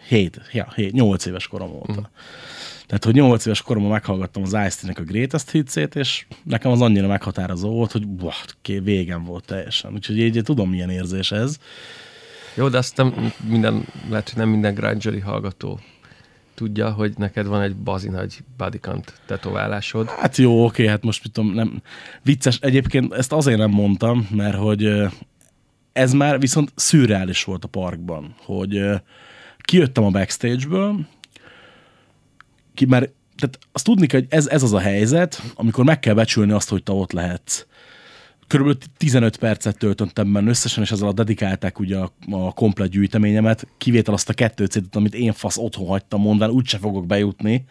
7, 0.08 0.40
ja, 0.52 0.72
7, 0.74 0.92
8 0.92 1.26
éves 1.26 1.46
korom 1.46 1.70
óta. 1.70 1.92
Hmm. 1.92 2.06
Tehát, 2.86 3.04
hogy 3.04 3.14
8 3.14 3.46
éves 3.46 3.62
koromban 3.62 3.90
meghallgattam 3.90 4.42
az 4.42 4.56
ice 4.66 4.86
nek 4.86 4.98
a 4.98 5.02
Greatest 5.02 5.50
Hits-ét, 5.50 5.94
és 5.94 6.26
nekem 6.42 6.70
az 6.70 6.80
annyira 6.80 7.06
meghatározó 7.06 7.70
volt, 7.70 7.92
hogy 7.92 8.08
boh, 8.08 8.34
végem 8.82 9.24
volt 9.24 9.44
teljesen. 9.44 9.92
Úgyhogy 9.92 10.18
így 10.18 10.40
tudom, 10.42 10.70
milyen 10.70 10.90
érzés 10.90 11.32
ez. 11.32 11.58
Jó, 12.54 12.68
de 12.68 12.78
azt 12.78 12.96
nem 12.96 13.32
minden, 13.48 13.86
lehet, 14.08 14.28
hogy 14.28 14.38
nem 14.38 14.48
minden 14.48 14.74
grunge 14.74 15.22
hallgató 15.24 15.80
tudja, 16.54 16.90
hogy 16.90 17.12
neked 17.16 17.46
van 17.46 17.62
egy 17.62 17.76
bazi 17.76 18.08
nagy 18.08 18.38
bodycount 18.56 19.20
tetoválásod. 19.26 20.08
Hát 20.08 20.36
jó, 20.36 20.64
oké, 20.64 20.86
hát 20.86 21.02
most 21.02 21.32
tudom, 21.32 21.54
nem... 21.54 21.82
Vicces, 22.22 22.58
egyébként 22.60 23.12
ezt 23.12 23.32
azért 23.32 23.58
nem 23.58 23.70
mondtam, 23.70 24.28
mert 24.30 24.56
hogy 24.56 24.92
ez 25.92 26.12
már 26.12 26.40
viszont 26.40 26.72
szürreális 26.74 27.44
volt 27.44 27.64
a 27.64 27.68
parkban, 27.68 28.34
hogy 28.38 28.82
kijöttem 29.58 30.04
a 30.04 30.10
backstage-ből, 30.10 31.06
ki, 32.74 32.84
mert 32.84 33.10
tehát 33.36 33.58
azt 33.72 33.84
tudni 33.84 34.06
kell, 34.06 34.20
hogy 34.20 34.28
ez, 34.30 34.46
ez 34.46 34.62
az 34.62 34.72
a 34.72 34.78
helyzet, 34.78 35.42
amikor 35.54 35.84
meg 35.84 36.00
kell 36.00 36.14
becsülni 36.14 36.52
azt, 36.52 36.68
hogy 36.68 36.82
te 36.82 36.92
ott 36.92 37.12
lehetsz. 37.12 37.66
Körülbelül 38.46 38.80
15 38.96 39.36
percet 39.36 39.78
töltöttem 39.78 40.32
benne 40.32 40.48
összesen, 40.48 40.82
és 40.82 40.90
ezzel 40.90 41.08
a 41.08 41.12
dedikálták 41.12 41.78
ugye 41.78 41.96
a, 41.96 42.12
a 42.30 42.52
komplet 42.52 42.88
gyűjteményemet, 42.88 43.66
kivétel 43.78 44.14
azt 44.14 44.28
a 44.28 44.34
kettő 44.34 44.64
cédet, 44.64 44.96
amit 44.96 45.14
én 45.14 45.32
fasz 45.32 45.56
otthon 45.56 45.86
hagytam 45.86 46.20
mondani, 46.20 46.52
úgyse 46.52 46.78
fogok 46.78 47.06
bejutni. 47.06 47.64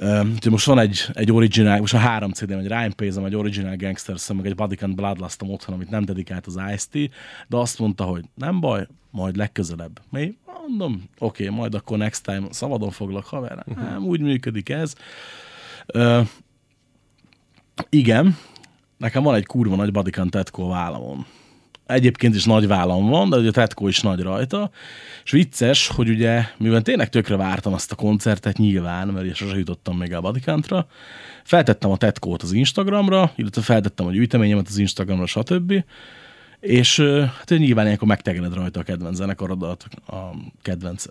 Uh, 0.00 0.26
most 0.50 0.66
van 0.66 0.78
egy, 0.78 1.06
egy 1.12 1.32
original, 1.32 1.78
most 1.78 1.94
a 1.94 1.98
három 1.98 2.32
CD-m, 2.32 2.58
egy 2.58 2.66
Ryan 2.66 2.92
Payson, 2.96 3.26
egy 3.26 3.36
Original 3.36 3.76
Gangsters, 3.76 4.32
meg 4.32 4.46
egy 4.46 4.54
Body 4.54 4.76
and 4.80 4.94
Bloodlustom 4.94 5.50
otthon, 5.50 5.74
amit 5.74 5.90
nem 5.90 6.04
dedikált 6.04 6.46
az 6.46 6.58
ice 6.72 7.08
de 7.48 7.56
azt 7.56 7.78
mondta, 7.78 8.04
hogy 8.04 8.24
nem 8.34 8.60
baj, 8.60 8.86
majd 9.10 9.36
legközelebb. 9.36 10.00
Mi? 10.10 10.36
Mondom, 10.66 11.02
oké, 11.18 11.44
okay, 11.44 11.56
majd 11.56 11.74
akkor 11.74 11.98
next 11.98 12.24
time 12.24 12.46
szabadon 12.50 12.90
foglak, 12.90 13.24
haver. 13.24 13.64
Nem, 13.76 14.04
úgy 14.04 14.20
működik 14.20 14.68
ez. 14.68 14.94
Uh, 15.94 16.26
igen, 17.88 18.36
nekem 19.00 19.22
van 19.22 19.34
egy 19.34 19.46
kurva 19.46 19.76
nagy 19.76 19.92
Badikan 19.92 20.30
Tetko 20.30 20.62
a 20.62 20.68
vállamon. 20.68 21.26
Egyébként 21.86 22.34
is 22.34 22.44
nagy 22.44 22.66
vállam 22.66 23.08
van, 23.08 23.30
de 23.30 23.36
ugye 23.36 23.48
a 23.48 23.52
Tetko 23.52 23.88
is 23.88 24.00
nagy 24.00 24.20
rajta. 24.20 24.70
És 25.24 25.30
vicces, 25.30 25.88
hogy 25.88 26.08
ugye, 26.08 26.44
mivel 26.56 26.82
tényleg 26.82 27.08
tökre 27.08 27.36
vártam 27.36 27.72
azt 27.72 27.92
a 27.92 27.94
koncertet 27.94 28.56
nyilván, 28.56 29.08
mert 29.08 29.24
ugye 29.24 29.34
sose 29.34 29.56
jutottam 29.56 29.96
még 29.96 30.14
a 30.14 30.20
Badikantra, 30.20 30.86
feltettem 31.44 31.90
a 31.90 31.96
Tetkót 31.96 32.42
az 32.42 32.52
Instagramra, 32.52 33.32
illetve 33.36 33.62
feltettem 33.62 34.06
a 34.06 34.10
gyűjteményemet 34.10 34.68
az 34.68 34.78
Instagramra, 34.78 35.26
stb. 35.26 35.84
És 36.60 37.00
hát 37.38 37.48
nyilván 37.48 37.84
ilyenkor 37.84 38.08
megtegeled 38.08 38.54
rajta 38.54 38.80
a 38.80 38.82
kedvenc 38.82 39.16
zenekarodat, 39.16 39.86
a 40.06 40.16
kedvenc 40.62 41.04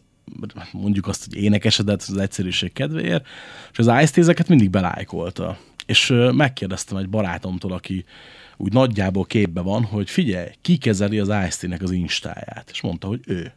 mondjuk 0.72 1.08
azt, 1.08 1.26
hogy 1.26 1.44
énekesedet 1.44 2.06
az 2.08 2.18
egyszerűség 2.18 2.74
kedvéért, 2.74 3.28
és 3.72 3.78
az 3.78 4.02
ice 4.02 4.46
mindig 4.48 4.70
belájkolta. 4.70 5.58
És 5.90 6.14
megkérdeztem 6.32 6.98
egy 6.98 7.10
barátomtól, 7.10 7.72
aki 7.72 8.06
úgy 8.58 8.74
nagyjából 8.74 9.26
képbe 9.26 9.62
van, 9.62 9.84
hogy 9.84 10.10
figyelj, 10.10 10.48
ki 10.62 10.78
kezeli 10.78 11.20
az 11.20 11.32
ice 11.48 11.78
az 11.82 11.92
instáját? 11.92 12.70
És 12.72 12.82
mondta, 12.82 13.08
hogy 13.08 13.20
ő. 13.26 13.54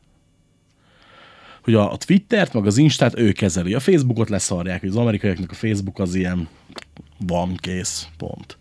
Hogy 1.63 1.75
a, 1.75 1.93
a 1.93 1.97
Twittert, 1.97 2.53
meg 2.53 2.67
az 2.67 2.77
Instát 2.77 3.19
ő 3.19 3.33
kezeli. 3.33 3.75
A 3.75 3.81
Facebookot 3.81 4.29
leszarják, 4.29 4.81
hogy 4.81 4.89
az 4.89 4.97
amerikaiaknak 4.97 5.51
a 5.51 5.55
Facebook 5.55 5.99
az 5.99 6.15
ilyen 6.15 6.49
van, 7.27 7.57
kész, 7.57 8.09
pont. 8.17 8.59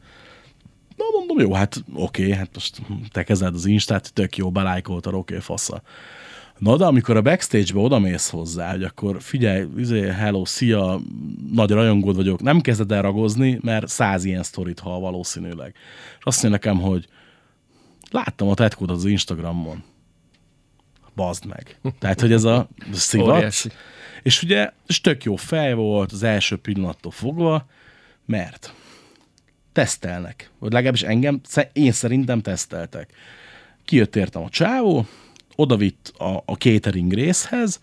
Na 0.98 1.06
mondom, 1.18 1.40
jó, 1.40 1.54
hát 1.54 1.84
oké, 1.94 2.24
okay, 2.24 2.36
hát 2.36 2.50
most 2.54 2.82
te 3.12 3.24
kezeled 3.24 3.54
az 3.54 3.66
Instát, 3.66 4.14
tök 4.14 4.38
jó, 4.38 4.52
belájkoltad, 4.52 5.14
oké, 5.14 5.34
okay, 5.34 5.46
fasza. 5.46 5.82
Na, 6.62 6.78
de 6.78 6.86
amikor 6.86 7.18
a 7.18 7.22
backstage-be 7.22 7.80
odamész 7.80 8.30
hozzá, 8.30 8.72
hogy 8.72 8.84
akkor 8.84 9.22
figyelj, 9.22 9.68
izé, 9.78 10.02
hello, 10.02 10.46
szia, 10.46 11.02
nagy 11.52 11.70
rajongód 11.70 12.16
vagyok, 12.16 12.42
nem 12.42 12.62
kezded 12.62 12.92
el 12.92 13.02
ragozni, 13.02 13.60
mert 13.62 13.88
száz 13.88 14.24
ilyen 14.24 14.44
sztorit 14.44 14.80
hall 14.80 15.00
valószínűleg. 15.00 15.74
És 16.20 16.26
azt 16.26 16.44
mondja 16.44 16.60
nekem, 16.62 16.82
hogy 16.82 17.08
láttam 18.12 18.48
a 18.48 18.54
tetkót 18.54 18.90
az 18.90 19.06
Instagramon. 19.06 19.84
Bazd 21.16 21.46
meg. 21.46 21.80
Tehát, 22.00 22.22
hogy 22.22 22.32
ez 22.32 22.44
a 22.44 22.70
szivat. 22.92 23.54
És 24.24 24.44
ugye, 24.44 24.72
és 24.88 25.02
tök 25.02 25.24
jó 25.24 25.36
fej 25.36 25.74
volt 25.74 26.12
az 26.12 26.24
első 26.24 26.58
pillanattól 26.58 27.12
fogva, 27.12 27.68
mert 28.26 28.74
tesztelnek. 29.72 30.52
Vagy 30.60 30.72
legalábbis 30.72 31.04
engem, 31.04 31.42
én 31.74 31.92
szerintem 31.92 32.42
teszteltek. 32.42 33.14
Kijött 33.86 34.16
értem 34.16 34.44
a 34.44 34.50
csávó, 34.50 35.06
odavitt 35.56 36.14
a, 36.18 36.44
a 36.46 36.54
catering 36.54 37.14
részhez, 37.14 37.82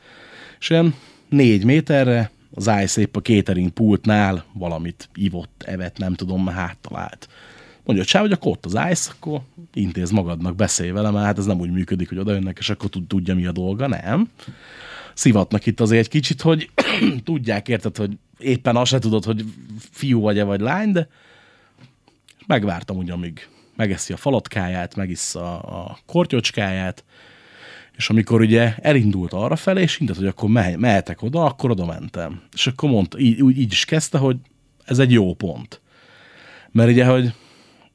és 0.58 0.70
olyan 0.70 0.94
négy 1.28 1.64
méterre 1.64 2.30
az 2.54 2.70
szép 2.84 3.16
a 3.16 3.20
catering 3.20 3.70
pultnál 3.70 4.44
valamit 4.52 5.08
ivott, 5.14 5.64
evet, 5.66 5.98
nem 5.98 6.14
tudom, 6.14 6.46
hát 6.46 6.76
talált. 6.80 7.28
Mondja, 7.84 8.04
hogy 8.10 8.20
hogy 8.20 8.32
akkor 8.32 8.50
ott 8.50 8.64
az 8.64 8.78
ice, 8.90 9.10
akkor 9.10 9.40
intéz 9.74 10.10
magadnak, 10.10 10.54
beszélj 10.54 10.90
vele, 10.90 11.10
mert 11.10 11.24
hát 11.24 11.38
ez 11.38 11.46
nem 11.46 11.60
úgy 11.60 11.70
működik, 11.70 12.08
hogy 12.08 12.18
odajönnek, 12.18 12.58
és 12.58 12.70
akkor 12.70 12.88
tudja, 13.08 13.34
mi 13.34 13.46
a 13.46 13.52
dolga, 13.52 13.86
nem. 13.86 14.30
Szivatnak 15.14 15.66
itt 15.66 15.80
azért 15.80 16.00
egy 16.00 16.08
kicsit, 16.08 16.40
hogy 16.40 16.70
tudják, 17.24 17.68
érted, 17.68 17.96
hogy 17.96 18.18
éppen 18.38 18.76
azt 18.76 18.90
se 18.90 18.98
tudod, 18.98 19.24
hogy 19.24 19.44
fiú 19.90 20.20
vagy-e 20.20 20.44
vagy 20.44 20.60
lány, 20.60 20.92
de 20.92 21.08
megvártam 22.46 22.96
úgy, 22.96 23.10
amíg 23.10 23.48
megeszi 23.76 24.12
a 24.12 24.16
falatkáját, 24.16 24.94
megissza 24.94 25.58
a 25.58 25.98
kortyocskáját, 26.06 27.04
és 27.98 28.10
amikor 28.10 28.40
ugye 28.40 28.74
elindult 28.76 29.32
arra 29.32 29.56
felé, 29.56 29.82
és 29.82 29.98
indult, 29.98 30.18
hogy 30.18 30.26
akkor 30.26 30.48
mehy, 30.48 30.76
mehetek 30.76 31.22
oda, 31.22 31.44
akkor 31.44 31.70
oda 31.70 31.86
mentem. 31.86 32.42
És 32.52 32.66
akkor 32.66 32.90
mondta, 32.90 33.18
így, 33.18 33.42
úgy, 33.42 33.58
így 33.58 33.72
is 33.72 33.84
kezdte, 33.84 34.18
hogy 34.18 34.36
ez 34.84 34.98
egy 34.98 35.12
jó 35.12 35.34
pont. 35.34 35.80
Mert 36.70 36.90
ugye, 36.90 37.04
hogy 37.04 37.32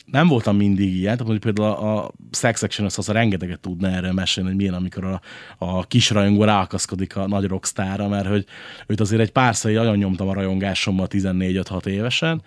nem 0.05 0.27
voltam 0.27 0.55
mindig 0.55 0.95
ilyen, 0.95 1.17
tehát 1.17 1.39
például 1.39 1.67
a, 1.67 2.03
a 2.05 2.11
Sex 2.31 2.63
Action 2.63 2.87
az 2.95 3.07
rengeteget 3.07 3.59
tudna 3.59 3.89
erről 3.89 4.11
mesélni, 4.11 4.49
hogy 4.49 4.57
milyen, 4.57 4.73
amikor 4.73 5.03
a, 5.03 5.21
a 5.57 5.83
kis 5.83 6.09
rajongó 6.09 6.43
ráakaszkodik 6.43 7.15
a 7.15 7.27
nagy 7.27 7.45
rockstára, 7.45 8.07
mert 8.07 8.27
hogy 8.27 8.45
őt 8.87 8.99
azért 8.99 9.21
egy 9.21 9.31
párszor 9.31 9.71
nagyon 9.71 9.97
nyomtam 9.97 10.27
a 10.27 10.33
rajongásommal 10.33 11.07
14-6 11.09 11.85
évesen, 11.85 12.41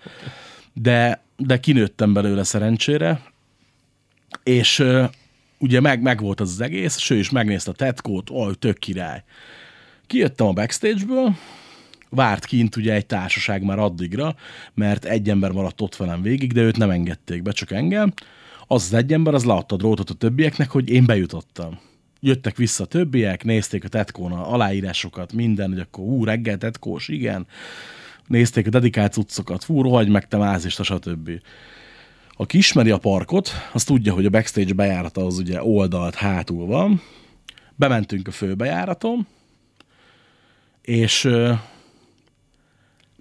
de, 0.73 1.23
de 1.37 1.59
kinőttem 1.59 2.13
belőle 2.13 2.43
szerencsére, 2.43 3.21
és 4.43 4.83
ugye 5.59 5.79
meg, 5.79 6.01
meg 6.01 6.21
volt 6.21 6.39
az, 6.39 6.49
az 6.49 6.61
egész, 6.61 6.95
és 6.95 7.09
is 7.09 7.29
megnézte 7.29 7.71
a 7.71 7.73
tetkót, 7.73 8.29
oj, 8.29 8.53
tök 8.55 8.77
király. 8.77 9.23
Kijöttem 10.07 10.47
a 10.47 10.53
backstage-ből, 10.53 11.35
várt 12.09 12.45
kint 12.45 12.75
ugye 12.75 12.93
egy 12.93 13.05
társaság 13.05 13.63
már 13.63 13.79
addigra, 13.79 14.35
mert 14.73 15.05
egy 15.05 15.29
ember 15.29 15.51
maradt 15.51 15.81
ott 15.81 15.95
velem 15.95 16.21
végig, 16.21 16.53
de 16.53 16.61
őt 16.61 16.77
nem 16.77 16.89
engedték 16.89 17.41
be, 17.41 17.51
csak 17.51 17.71
engem. 17.71 18.13
Az 18.67 18.83
az 18.83 18.93
egy 18.93 19.13
ember, 19.13 19.33
az 19.33 19.43
leadta 19.43 19.75
a 19.75 19.77
drótot 19.77 20.09
a 20.09 20.13
többieknek, 20.13 20.69
hogy 20.69 20.89
én 20.89 21.05
bejutottam. 21.05 21.79
Jöttek 22.19 22.55
vissza 22.55 22.83
a 22.83 22.87
többiek, 22.87 23.43
nézték 23.43 23.83
a 23.83 23.87
tetkón 23.87 24.31
a 24.31 24.53
aláírásokat, 24.53 25.33
minden, 25.33 25.69
hogy 25.69 25.79
akkor 25.79 26.03
ú, 26.03 26.23
reggel 26.23 26.57
tetkós, 26.57 27.07
igen. 27.07 27.47
Nézték 28.27 28.67
a 28.67 28.69
dedikált 28.69 29.13
cuccokat, 29.13 29.63
fú, 29.63 29.81
rohagy 29.81 30.09
meg 30.09 30.27
te 30.27 30.37
mázist, 30.37 30.83
stb. 30.83 31.29
Aki 32.37 32.57
ismeri 32.57 32.89
a 32.91 32.97
parkot, 32.97 33.49
az 33.73 33.83
tudja, 33.83 34.13
hogy 34.13 34.25
a 34.25 34.29
backstage 34.29 34.73
bejárata 34.73 35.25
az 35.25 35.37
ugye 35.37 35.63
oldalt 35.63 36.15
hátul 36.15 36.65
van. 36.65 37.01
Bementünk 37.75 38.27
a 38.27 38.31
főbejáraton, 38.31 39.27
és 40.81 41.29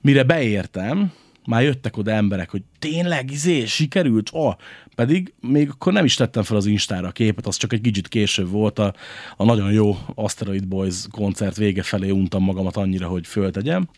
Mire 0.06 0.22
beértem, 0.22 1.12
már 1.46 1.62
jöttek 1.62 1.96
oda 1.96 2.10
emberek, 2.10 2.50
hogy 2.50 2.62
tényleg, 2.78 3.30
izé, 3.30 3.64
sikerült? 3.64 4.30
Oh, 4.32 4.54
pedig 4.94 5.34
még 5.40 5.68
akkor 5.68 5.92
nem 5.92 6.04
is 6.04 6.14
tettem 6.14 6.42
fel 6.42 6.56
az 6.56 6.66
Instára 6.66 7.08
a 7.08 7.12
képet, 7.12 7.46
az 7.46 7.56
csak 7.56 7.72
egy 7.72 7.80
kicsit 7.80 8.08
később 8.08 8.50
volt 8.50 8.78
a, 8.78 8.94
a 9.36 9.44
nagyon 9.44 9.72
jó 9.72 9.96
Asteroid 10.14 10.66
Boys 10.66 11.04
koncert 11.10 11.56
vége 11.56 11.82
felé 11.82 12.10
untam 12.10 12.42
magamat 12.42 12.76
annyira, 12.76 13.08
hogy 13.08 13.26
föltegyem. 13.26 13.88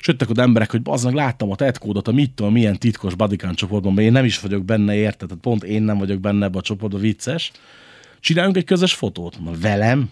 És 0.00 0.06
jöttek 0.06 0.30
oda 0.30 0.42
emberek, 0.42 0.70
hogy 0.70 0.82
bazdmeg 0.82 1.14
láttam 1.14 1.50
a 1.50 1.56
tetkódot, 1.56 2.08
a 2.08 2.12
mit 2.12 2.30
tudom, 2.30 2.52
milyen 2.52 2.78
titkos 2.78 3.14
Badikán 3.14 3.54
csoportban, 3.54 3.92
mert 3.92 4.06
én 4.06 4.12
nem 4.12 4.24
is 4.24 4.40
vagyok 4.40 4.64
benne, 4.64 4.94
érted? 4.94 5.28
Tehát 5.28 5.42
pont 5.42 5.64
én 5.64 5.82
nem 5.82 5.98
vagyok 5.98 6.20
benne 6.20 6.44
ebbe 6.44 6.58
a 6.58 6.62
csoportban, 6.62 7.00
vicces. 7.00 7.52
Csináljunk 8.20 8.56
egy 8.56 8.64
közös 8.64 8.94
fotót. 8.94 9.44
Na, 9.44 9.50
velem? 9.60 10.10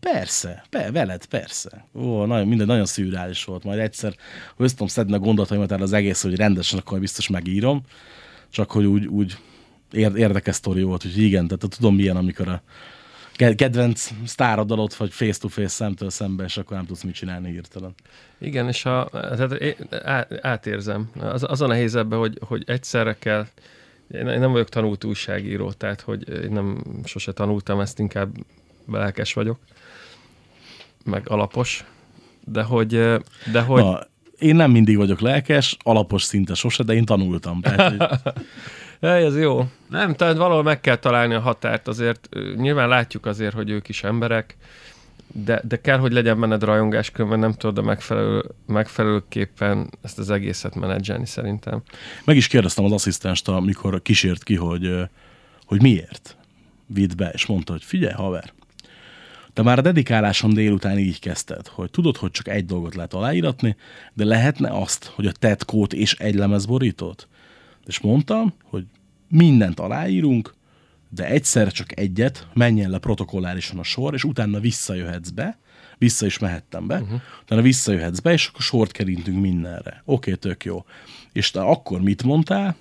Persze, 0.00 0.64
pe, 0.70 0.90
veled, 0.90 1.26
persze. 1.26 1.86
Ó, 1.94 2.24
nagyon, 2.24 2.48
minden 2.48 2.66
nagyon 2.66 2.86
szürreális 2.86 3.44
volt. 3.44 3.64
Majd 3.64 3.78
egyszer 3.78 4.14
össze 4.56 4.88
szedni 4.88 5.14
a 5.14 5.18
gondolataimat 5.18 5.72
erre 5.72 5.82
az 5.82 5.92
egész, 5.92 6.22
hogy 6.22 6.36
rendesen 6.36 6.78
akkor 6.78 7.00
biztos 7.00 7.28
megírom. 7.28 7.82
Csak 8.50 8.70
hogy 8.70 8.84
úgy, 8.84 9.06
úgy 9.06 9.36
ér- 9.92 10.16
érdekes 10.16 10.54
sztori 10.54 10.82
volt, 10.82 11.02
hogy 11.02 11.18
igen, 11.18 11.46
tehát 11.46 11.76
tudom 11.76 11.94
milyen, 11.94 12.16
amikor 12.16 12.48
a 12.48 12.62
kedvenc 13.38 14.10
sztárod 14.24 14.70
ott 14.70 14.94
vagy 14.94 15.12
face-to-face 15.12 15.68
szemtől 15.68 16.10
szembe, 16.10 16.44
és 16.44 16.56
akkor 16.56 16.76
nem 16.76 16.86
tudsz 16.86 17.02
mit 17.02 17.14
csinálni 17.14 17.50
hirtelen. 17.50 17.94
Igen, 18.38 18.68
és 18.68 18.84
a, 18.84 19.08
tehát 19.12 19.52
én 19.52 19.74
átérzem. 20.40 21.10
Az, 21.20 21.44
az 21.48 21.60
a 21.60 21.66
nehéz 21.66 21.94
ebbe, 21.94 22.16
hogy, 22.16 22.38
hogy 22.40 22.62
egyszerre 22.66 23.16
kell, 23.18 23.46
én 24.14 24.24
nem 24.24 24.52
vagyok 24.52 24.68
tanult 24.68 25.04
újságíró, 25.04 25.72
tehát 25.72 26.00
hogy 26.00 26.28
én 26.28 26.52
nem 26.52 26.82
sose 27.04 27.32
tanultam 27.32 27.80
ezt, 27.80 27.98
inkább 27.98 28.34
lelkes 28.86 29.32
vagyok, 29.32 29.58
meg 31.04 31.28
alapos, 31.28 31.84
de 32.44 32.62
hogy, 32.62 32.88
de 33.52 33.60
hogy 33.60 33.82
Na, 33.82 34.00
én 34.38 34.56
nem 34.56 34.70
mindig 34.70 34.96
vagyok 34.96 35.20
lelkes, 35.20 35.76
alapos 35.82 36.22
szinte 36.22 36.54
sose, 36.54 36.82
de 36.82 36.92
én 36.92 37.04
tanultam. 37.04 37.60
Tehát, 37.60 37.96
hogy 37.96 38.08
Hely, 39.00 39.24
ez 39.24 39.38
jó. 39.38 39.64
Nem, 39.88 40.14
tehát 40.14 40.36
valahol 40.36 40.62
meg 40.62 40.80
kell 40.80 40.96
találni 40.96 41.34
a 41.34 41.40
határt, 41.40 41.88
azért 41.88 42.28
nyilván 42.56 42.88
látjuk 42.88 43.26
azért, 43.26 43.54
hogy 43.54 43.70
ők 43.70 43.88
is 43.88 44.04
emberek, 44.04 44.56
de, 45.32 45.62
de 45.68 45.80
kell, 45.80 45.98
hogy 45.98 46.12
legyen 46.12 46.40
benned 46.40 46.62
rajongás, 46.62 47.10
különben 47.10 47.38
nem 47.38 47.52
tudod 47.52 47.78
a 47.78 47.82
megfelelő, 47.82 48.44
megfelelőképpen 48.66 49.90
ezt 50.02 50.18
az 50.18 50.30
egészet 50.30 50.74
menedzselni 50.74 51.26
szerintem. 51.26 51.82
meg 52.24 52.36
is 52.36 52.46
kérdeztem 52.46 52.84
az 52.84 52.92
asszisztenst, 52.92 53.48
amikor 53.48 54.02
kísért 54.02 54.42
ki, 54.42 54.56
hogy, 54.56 54.94
hogy 55.64 55.82
miért 55.82 56.36
vitt 56.86 57.16
be, 57.16 57.30
és 57.32 57.46
mondta, 57.46 57.72
hogy 57.72 57.84
figyelj, 57.84 58.12
haver, 58.12 58.52
te 59.52 59.62
már 59.62 59.78
a 59.78 59.82
dedikáláson 59.82 60.54
délután 60.54 60.98
így 60.98 61.18
kezdted, 61.18 61.66
hogy 61.66 61.90
tudod, 61.90 62.16
hogy 62.16 62.30
csak 62.30 62.48
egy 62.48 62.64
dolgot 62.64 62.94
lehet 62.94 63.14
aláíratni, 63.14 63.76
de 64.14 64.24
lehetne 64.24 64.70
azt, 64.70 65.04
hogy 65.14 65.26
a 65.26 65.32
tetkót 65.32 65.92
és 65.92 66.14
egy 66.14 66.34
lemezborítót? 66.34 67.28
És 67.88 68.00
mondtam, 68.00 68.52
hogy 68.62 68.86
mindent 69.28 69.80
aláírunk, 69.80 70.54
de 71.08 71.26
egyszerre 71.26 71.70
csak 71.70 71.98
egyet, 71.98 72.46
menjen 72.54 72.90
le 72.90 72.98
protokollárisan 72.98 73.78
a 73.78 73.82
sor, 73.82 74.14
és 74.14 74.24
utána 74.24 74.60
visszajöhetsz 74.60 75.28
be, 75.28 75.58
vissza 75.98 76.26
is 76.26 76.38
mehettem 76.38 76.86
be, 76.86 77.00
uh-huh. 77.00 77.20
utána 77.42 77.62
visszajöhetsz 77.62 78.18
be, 78.18 78.32
és 78.32 78.46
akkor 78.46 78.60
sort 78.60 78.92
kerintünk 78.92 79.40
mindenre. 79.40 80.02
Oké, 80.04 80.34
tök 80.34 80.64
jó. 80.64 80.84
És 81.32 81.50
te 81.50 81.60
akkor 81.60 82.00
mit 82.00 82.22
mondtál? 82.22 82.76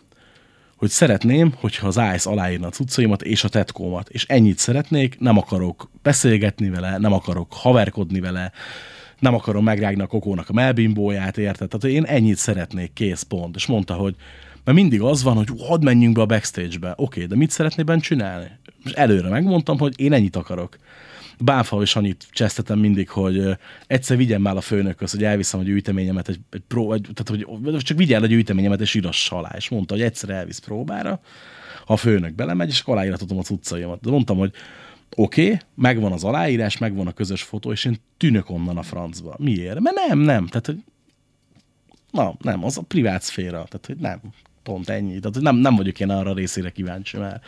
hogy 0.78 0.89
szeretném, 0.89 1.53
hogyha 1.60 1.88
az 1.88 1.99
ICE 2.16 2.30
aláírna 2.30 2.68
a 2.68 2.70
cuccaimat 2.70 3.22
és 3.22 3.43
a 3.43 3.49
tetkómat, 3.49 4.10
és 4.10 4.26
ennyit 4.26 4.58
szeretnék, 4.58 5.20
nem 5.20 5.38
akarok 5.38 5.89
beszélgetni 6.01 6.70
vele, 6.70 6.97
nem 6.97 7.14
akarok 7.14 7.53
haverkodni 7.53 8.20
vele, 8.20 8.51
nem 9.20 9.34
akarom 9.34 9.64
megrágni 9.64 10.01
a 10.01 10.08
kokónak 10.08 10.49
a 10.49 10.53
melbimbóját, 10.53 11.38
érted? 11.38 11.70
Tehát 11.70 11.95
én 11.95 12.03
ennyit 12.03 12.38
szeretnék, 12.38 12.93
kész, 12.93 13.22
pont. 13.22 13.55
És 13.55 13.66
mondta, 13.66 13.93
hogy 13.93 14.16
mert 14.68 14.80
mindig 14.80 15.01
az 15.01 15.24
van, 15.24 15.36
hogy 15.36 15.47
hadd 15.68 15.84
menjünk 15.84 16.15
be 16.15 16.22
a 16.22 16.26
backstage-be. 16.26 16.93
Oké, 16.97 17.26
de 17.26 17.36
mit 17.36 17.49
szeretné 17.49 17.84
benne 17.84 17.99
csinálni? 17.99 18.47
És 18.86 18.91
előre 18.91 19.30
megmondtam, 19.30 19.78
hogy 19.78 19.99
én 19.99 20.13
ennyit 20.13 20.36
akarok. 20.36 20.78
Bánfa 21.39 21.82
és 21.82 21.95
annyit 21.95 22.28
csesztetem 22.32 22.80
mindig, 22.80 23.09
hogy 23.09 23.57
egyszer 23.88 24.18
vigyem 24.18 24.41
már 24.41 24.55
a 24.55 24.61
főnökhöz, 24.61 25.11
hogy 25.11 25.24
elviszem 25.24 25.59
a 25.59 25.63
gyűjteményemet, 25.63 26.28
egy, 26.30 26.39
egy 26.49 26.61
pró, 26.68 26.93
egy, 26.93 27.09
tehát 27.13 27.45
hogy 27.45 27.78
csak 27.78 27.97
vigyel 27.97 28.24
a 28.24 28.26
gyűjteményemet 28.26 28.82
és 28.82 28.93
írassa 28.93 29.38
alá. 29.38 29.53
És 29.57 29.70
mondta, 29.70 29.93
hogy 29.93 30.03
egyszer 30.03 30.30
elvisz 30.30 30.59
próbára, 30.59 31.20
ha 31.86 31.93
a 31.93 31.97
főnök 31.97 32.36
belemegy, 32.36 32.70
és 32.70 32.80
akkor 32.80 32.93
aláírhatom 32.93 33.38
a 33.38 33.41
cuccaimat. 33.41 34.01
De 34.01 34.09
mondtam, 34.09 34.38
hogy 34.38 34.53
oké, 35.15 35.45
okay, 35.45 35.59
megvan 35.76 36.11
az 36.11 36.24
aláírás, 36.24 36.78
megvan 36.78 37.07
a 37.07 37.13
közös 37.13 37.41
fotó, 37.41 37.72
és 37.72 37.86
én 37.86 37.97
tűnök 38.18 38.49
onnan 38.49 38.78
a 38.78 38.84
francba. 38.84 39.36
Miért? 39.39 39.80
Mert 39.80 39.95
nem, 40.07 40.20
nem. 40.20 40.47
Tehát, 40.47 40.65
hogy 40.65 40.84
na, 42.11 42.36
nem, 42.41 42.63
az 42.63 42.78
a 42.78 42.82
privát 42.82 43.22
szféra. 43.22 43.63
Tehát, 43.63 43.86
hogy 43.86 43.97
nem, 43.97 44.20
pont 44.68 44.89
ennyi. 44.89 45.20
Tehát, 45.20 45.41
nem, 45.41 45.55
nem 45.55 45.76
vagyok 45.76 45.99
én 45.99 46.09
arra 46.09 46.34
részére 46.34 46.70
kíváncsi, 46.70 47.18
mert, 47.18 47.45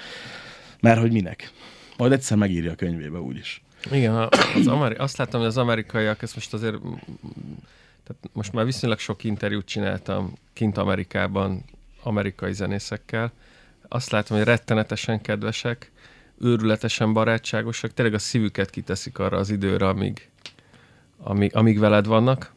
mert 0.79 0.99
hogy 0.99 1.11
minek. 1.11 1.51
Majd 1.97 2.11
egyszer 2.11 2.37
megírja 2.37 2.71
a 2.71 2.75
könyvébe 2.75 3.19
úgyis. 3.19 3.61
Igen, 3.91 4.29
az 4.55 4.67
ameri- 4.67 4.97
azt 4.97 5.17
láttam, 5.17 5.39
hogy 5.39 5.49
az 5.49 5.57
amerikaiak, 5.57 6.21
ezt 6.21 6.35
most 6.35 6.53
azért, 6.53 6.77
tehát 8.03 8.29
most 8.31 8.53
már 8.53 8.65
viszonylag 8.65 8.99
sok 8.99 9.23
interjút 9.23 9.65
csináltam 9.65 10.33
kint 10.53 10.77
Amerikában 10.77 11.63
amerikai 12.03 12.53
zenészekkel. 12.53 13.31
Azt 13.87 14.11
látom, 14.11 14.37
hogy 14.37 14.45
rettenetesen 14.45 15.21
kedvesek, 15.21 15.91
őrületesen 16.41 17.13
barátságosak, 17.13 17.93
tényleg 17.93 18.13
a 18.13 18.19
szívüket 18.19 18.69
kiteszik 18.69 19.19
arra 19.19 19.37
az 19.37 19.49
időre, 19.49 19.87
amíg, 19.87 20.29
amíg, 21.17 21.55
amíg 21.55 21.79
veled 21.79 22.05
vannak. 22.05 22.53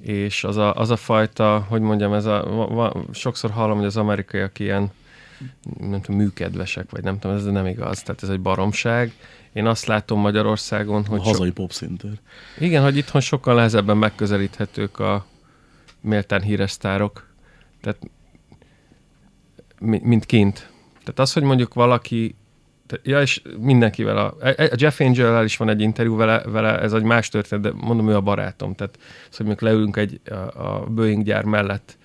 És 0.00 0.44
az 0.44 0.56
a, 0.56 0.74
az 0.74 0.90
a 0.90 0.96
fajta, 0.96 1.66
hogy 1.68 1.80
mondjam, 1.80 2.12
ez 2.12 2.24
a, 2.24 2.42
va, 2.42 2.66
va, 2.66 3.04
sokszor 3.12 3.50
hallom, 3.50 3.76
hogy 3.76 3.86
az 3.86 3.96
amerikaiak 3.96 4.58
ilyen 4.58 4.90
nem 5.80 6.00
tudom, 6.00 6.20
műkedvesek, 6.20 6.90
vagy 6.90 7.02
nem 7.02 7.18
tudom, 7.18 7.36
ez 7.36 7.44
nem 7.44 7.66
igaz, 7.66 8.02
tehát 8.02 8.22
ez 8.22 8.28
egy 8.28 8.40
baromság. 8.40 9.12
Én 9.52 9.66
azt 9.66 9.86
látom 9.86 10.20
Magyarországon, 10.20 11.02
A 11.04 11.08
hogy 11.08 11.18
so- 11.18 11.26
hazai 11.28 11.50
popszinter. 11.50 12.10
igen, 12.58 12.82
hogy 12.82 12.96
itthon 12.96 13.20
sokkal 13.20 13.54
nehezebben 13.54 13.96
megközelíthetők 13.96 14.98
a 14.98 15.26
méltán 16.00 16.42
híres 16.42 16.70
sztárok, 16.70 17.26
tehát 17.80 17.98
mi- 19.78 20.00
mint 20.04 20.24
kint. 20.26 20.70
Tehát 20.98 21.18
az, 21.18 21.32
hogy 21.32 21.42
mondjuk 21.42 21.74
valaki, 21.74 22.34
ja, 23.02 23.20
és 23.20 23.42
mindenkivel, 23.58 24.16
a, 24.16 24.34
a 24.56 24.74
Jeff 24.76 25.00
angel 25.00 25.44
is 25.44 25.56
van 25.56 25.68
egy 25.68 25.80
interjú 25.80 26.16
vele, 26.16 26.42
vele, 26.46 26.80
ez 26.80 26.92
egy 26.92 27.02
más 27.02 27.28
történet, 27.28 27.64
de 27.64 27.72
mondom, 27.86 28.08
ő 28.08 28.14
a 28.14 28.20
barátom. 28.20 28.74
Tehát 28.74 28.98
az, 29.30 29.36
hogy 29.36 29.46
mondjuk 29.46 29.70
leülünk 29.70 29.96
egy, 29.96 30.20
a, 30.24 30.34
a 30.34 30.86
Boeing 30.88 31.24
gyár 31.24 31.44
mellett 31.44 31.96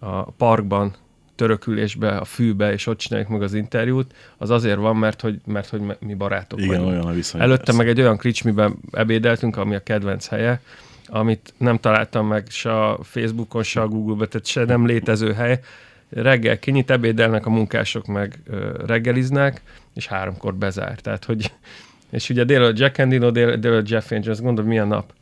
a 0.00 0.22
parkban, 0.22 0.94
törökülésbe, 1.34 2.16
a 2.16 2.24
fűbe, 2.24 2.72
és 2.72 2.86
ott 2.86 2.98
csináljuk 2.98 3.28
meg 3.28 3.42
az 3.42 3.54
interjút, 3.54 4.14
az 4.36 4.50
azért 4.50 4.78
van, 4.78 4.96
mert 4.96 5.20
hogy, 5.20 5.40
mert 5.46 5.68
hogy 5.68 5.80
mi 6.00 6.14
barátok 6.14 6.58
Igen, 6.60 6.70
vagyunk. 6.70 6.90
olyan 6.90 7.06
a 7.06 7.12
viszony. 7.12 7.40
Előtte 7.40 7.62
persze. 7.64 7.78
meg 7.78 7.88
egy 7.88 8.00
olyan 8.00 8.16
kricsmiben 8.16 8.76
ebédeltünk, 8.92 9.56
ami 9.56 9.74
a 9.74 9.82
kedvenc 9.82 10.26
helye, 10.26 10.60
amit 11.06 11.54
nem 11.56 11.78
találtam 11.78 12.26
meg 12.26 12.46
se 12.48 12.84
a 12.84 12.98
Facebookon, 13.02 13.62
se 13.62 13.80
a 13.80 13.88
Google-be, 13.88 14.26
tehát 14.26 14.46
se 14.46 14.64
nem 14.64 14.86
létező 14.86 15.32
hely. 15.32 15.60
Reggel 16.08 16.58
kinyit, 16.58 16.90
ebédelnek 16.90 17.46
a 17.46 17.50
munkások, 17.50 18.06
meg 18.06 18.38
reggeliznek, 18.86 19.62
és 19.94 20.06
háromkor 20.06 20.54
bezár. 20.54 21.00
Tehát, 21.00 21.24
hogy, 21.24 21.52
és 22.10 22.30
ugye 22.30 22.44
délelőtt 22.44 22.78
Jack 22.78 22.98
Endino, 22.98 23.30
dél, 23.30 23.56
délelőtt 23.56 23.88
Jeff 23.88 24.10
Angels, 24.10 24.40
gondolod, 24.40 24.70
milyen 24.70 24.88
nap. 24.88 25.12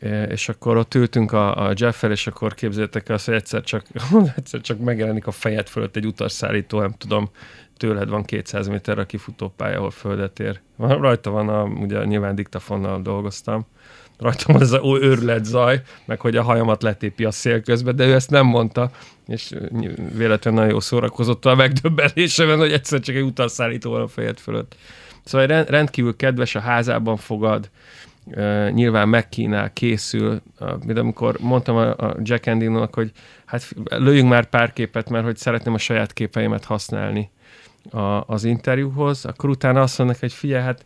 E, 0.00 0.22
És 0.22 0.48
akkor 0.48 0.76
ott 0.76 0.94
ültünk 0.94 1.32
a, 1.32 1.66
a 1.66 1.72
Jeff-el, 1.74 2.10
és 2.10 2.26
akkor 2.26 2.54
képzeljétek 2.54 3.08
el 3.08 3.14
azt, 3.14 3.26
hogy 3.26 3.34
egyszer 3.34 3.62
csak, 3.62 3.86
egyszer 4.36 4.60
csak 4.60 4.78
megjelenik 4.78 5.26
a 5.26 5.30
fejed 5.30 5.68
fölött 5.68 5.96
egy 5.96 6.06
utasszállító, 6.06 6.80
nem 6.80 6.94
tudom, 6.98 7.30
tőled 7.76 8.08
van 8.08 8.24
200 8.24 8.68
méterre 8.68 9.00
a 9.00 9.06
kifutópálya, 9.06 9.76
ahol 9.76 9.90
földet 9.90 10.40
ér. 10.40 10.60
Rajta 10.78 11.30
van, 11.30 11.48
a, 11.48 11.62
ugye 11.62 12.04
nyilván 12.04 12.34
diktafonnal 12.34 13.02
dolgoztam, 13.02 13.66
rajta 14.18 14.52
van 14.52 14.62
ez 14.62 14.72
a 14.72 14.80
ó- 14.82 15.02
őrület 15.02 15.44
zaj, 15.44 15.82
meg 16.04 16.20
hogy 16.20 16.36
a 16.36 16.42
hajamat 16.42 16.82
letépi 16.82 17.24
a 17.24 17.30
szél 17.30 17.62
közben, 17.62 17.96
de 17.96 18.06
ő 18.06 18.14
ezt 18.14 18.30
nem 18.30 18.46
mondta, 18.46 18.90
és 19.26 19.54
véletlenül 20.14 20.58
nagyon 20.58 20.74
jó 20.74 20.80
szórakozott 20.80 21.44
a 21.44 21.54
megdöbbenésemen, 21.54 22.58
hogy 22.58 22.72
egyszer 22.72 23.00
csak 23.00 23.14
egy 23.14 23.22
utasszállító 23.22 23.90
van 23.90 24.00
a 24.00 24.08
fejed 24.08 24.38
fölött. 24.38 24.76
Szóval 25.24 25.46
rend- 25.46 25.70
rendkívül 25.70 26.16
kedves, 26.16 26.54
a 26.54 26.60
házában 26.60 27.16
fogad, 27.16 27.70
nyilván 28.70 29.08
megkínál, 29.08 29.72
készül. 29.72 30.40
Mint 30.86 30.98
amikor 30.98 31.36
mondtam 31.40 31.76
a, 31.76 32.14
Jack 32.22 32.46
Endino-nak, 32.46 32.94
hogy 32.94 33.10
hát 33.44 33.68
lőjünk 33.84 34.28
már 34.28 34.48
pár 34.48 34.72
képet, 34.72 35.08
mert 35.08 35.24
hogy 35.24 35.36
szeretném 35.36 35.74
a 35.74 35.78
saját 35.78 36.12
képeimet 36.12 36.64
használni 36.64 37.30
az 38.26 38.44
interjúhoz, 38.44 39.24
akkor 39.24 39.50
utána 39.50 39.80
azt 39.80 39.98
mondnak, 39.98 40.20
hogy 40.20 40.32
figyelj, 40.32 40.62
hát 40.62 40.84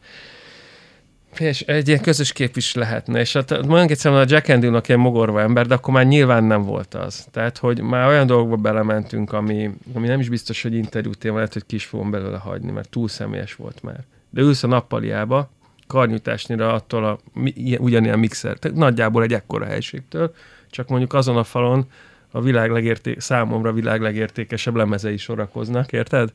és 1.39 1.61
egy 1.61 1.89
ilyen 1.89 2.01
közös 2.01 2.33
kép 2.33 2.57
is 2.57 2.75
lehetne. 2.75 3.21
És 3.21 3.33
hát 3.33 3.51
mondjuk 3.51 3.91
egyszer 3.91 4.13
a 4.13 4.25
Jack 4.27 4.49
Endino-nak 4.49 4.89
ilyen 4.89 5.01
mogorva 5.01 5.41
ember, 5.41 5.67
de 5.67 5.75
akkor 5.75 5.95
már 5.95 6.07
nyilván 6.07 6.45
nem 6.45 6.63
volt 6.63 6.95
az. 6.95 7.27
Tehát, 7.31 7.59
hogy 7.59 7.81
már 7.81 8.09
olyan 8.09 8.27
dolgokba 8.27 8.57
belementünk, 8.57 9.33
ami, 9.33 9.71
ami 9.95 10.07
nem 10.07 10.21
is 10.21 10.29
biztos, 10.29 10.63
hogy 10.63 10.75
interjú 10.75 11.13
téma, 11.13 11.37
lehet, 11.37 11.53
hogy 11.53 11.67
ki 11.67 11.75
is 11.75 11.85
fogom 11.85 12.11
belőle 12.11 12.39
hagyni, 12.39 12.71
mert 12.71 12.89
túl 12.89 13.09
személyes 13.09 13.55
volt 13.55 13.83
már. 13.83 14.05
De 14.31 14.41
ülsz 14.41 14.63
a 14.63 14.67
nappaliába, 14.67 15.51
karnyújtásnyira 15.87 16.73
attól 16.73 17.05
a, 17.05 17.19
ugyanilyen 17.79 18.19
mixer, 18.19 18.59
tehát 18.59 18.77
nagyjából 18.77 19.23
egy 19.23 19.33
ekkora 19.33 19.65
helységtől, 19.65 20.35
csak 20.71 20.89
mondjuk 20.89 21.13
azon 21.13 21.37
a 21.37 21.45
falon 21.45 21.87
a 22.31 22.41
világ 22.41 22.71
legérté- 22.71 23.21
számomra 23.21 23.73
világ 23.73 24.01
legértékesebb 24.01 24.77
lemezei 24.77 25.17
sorakoznak, 25.17 25.93
érted? 25.93 26.33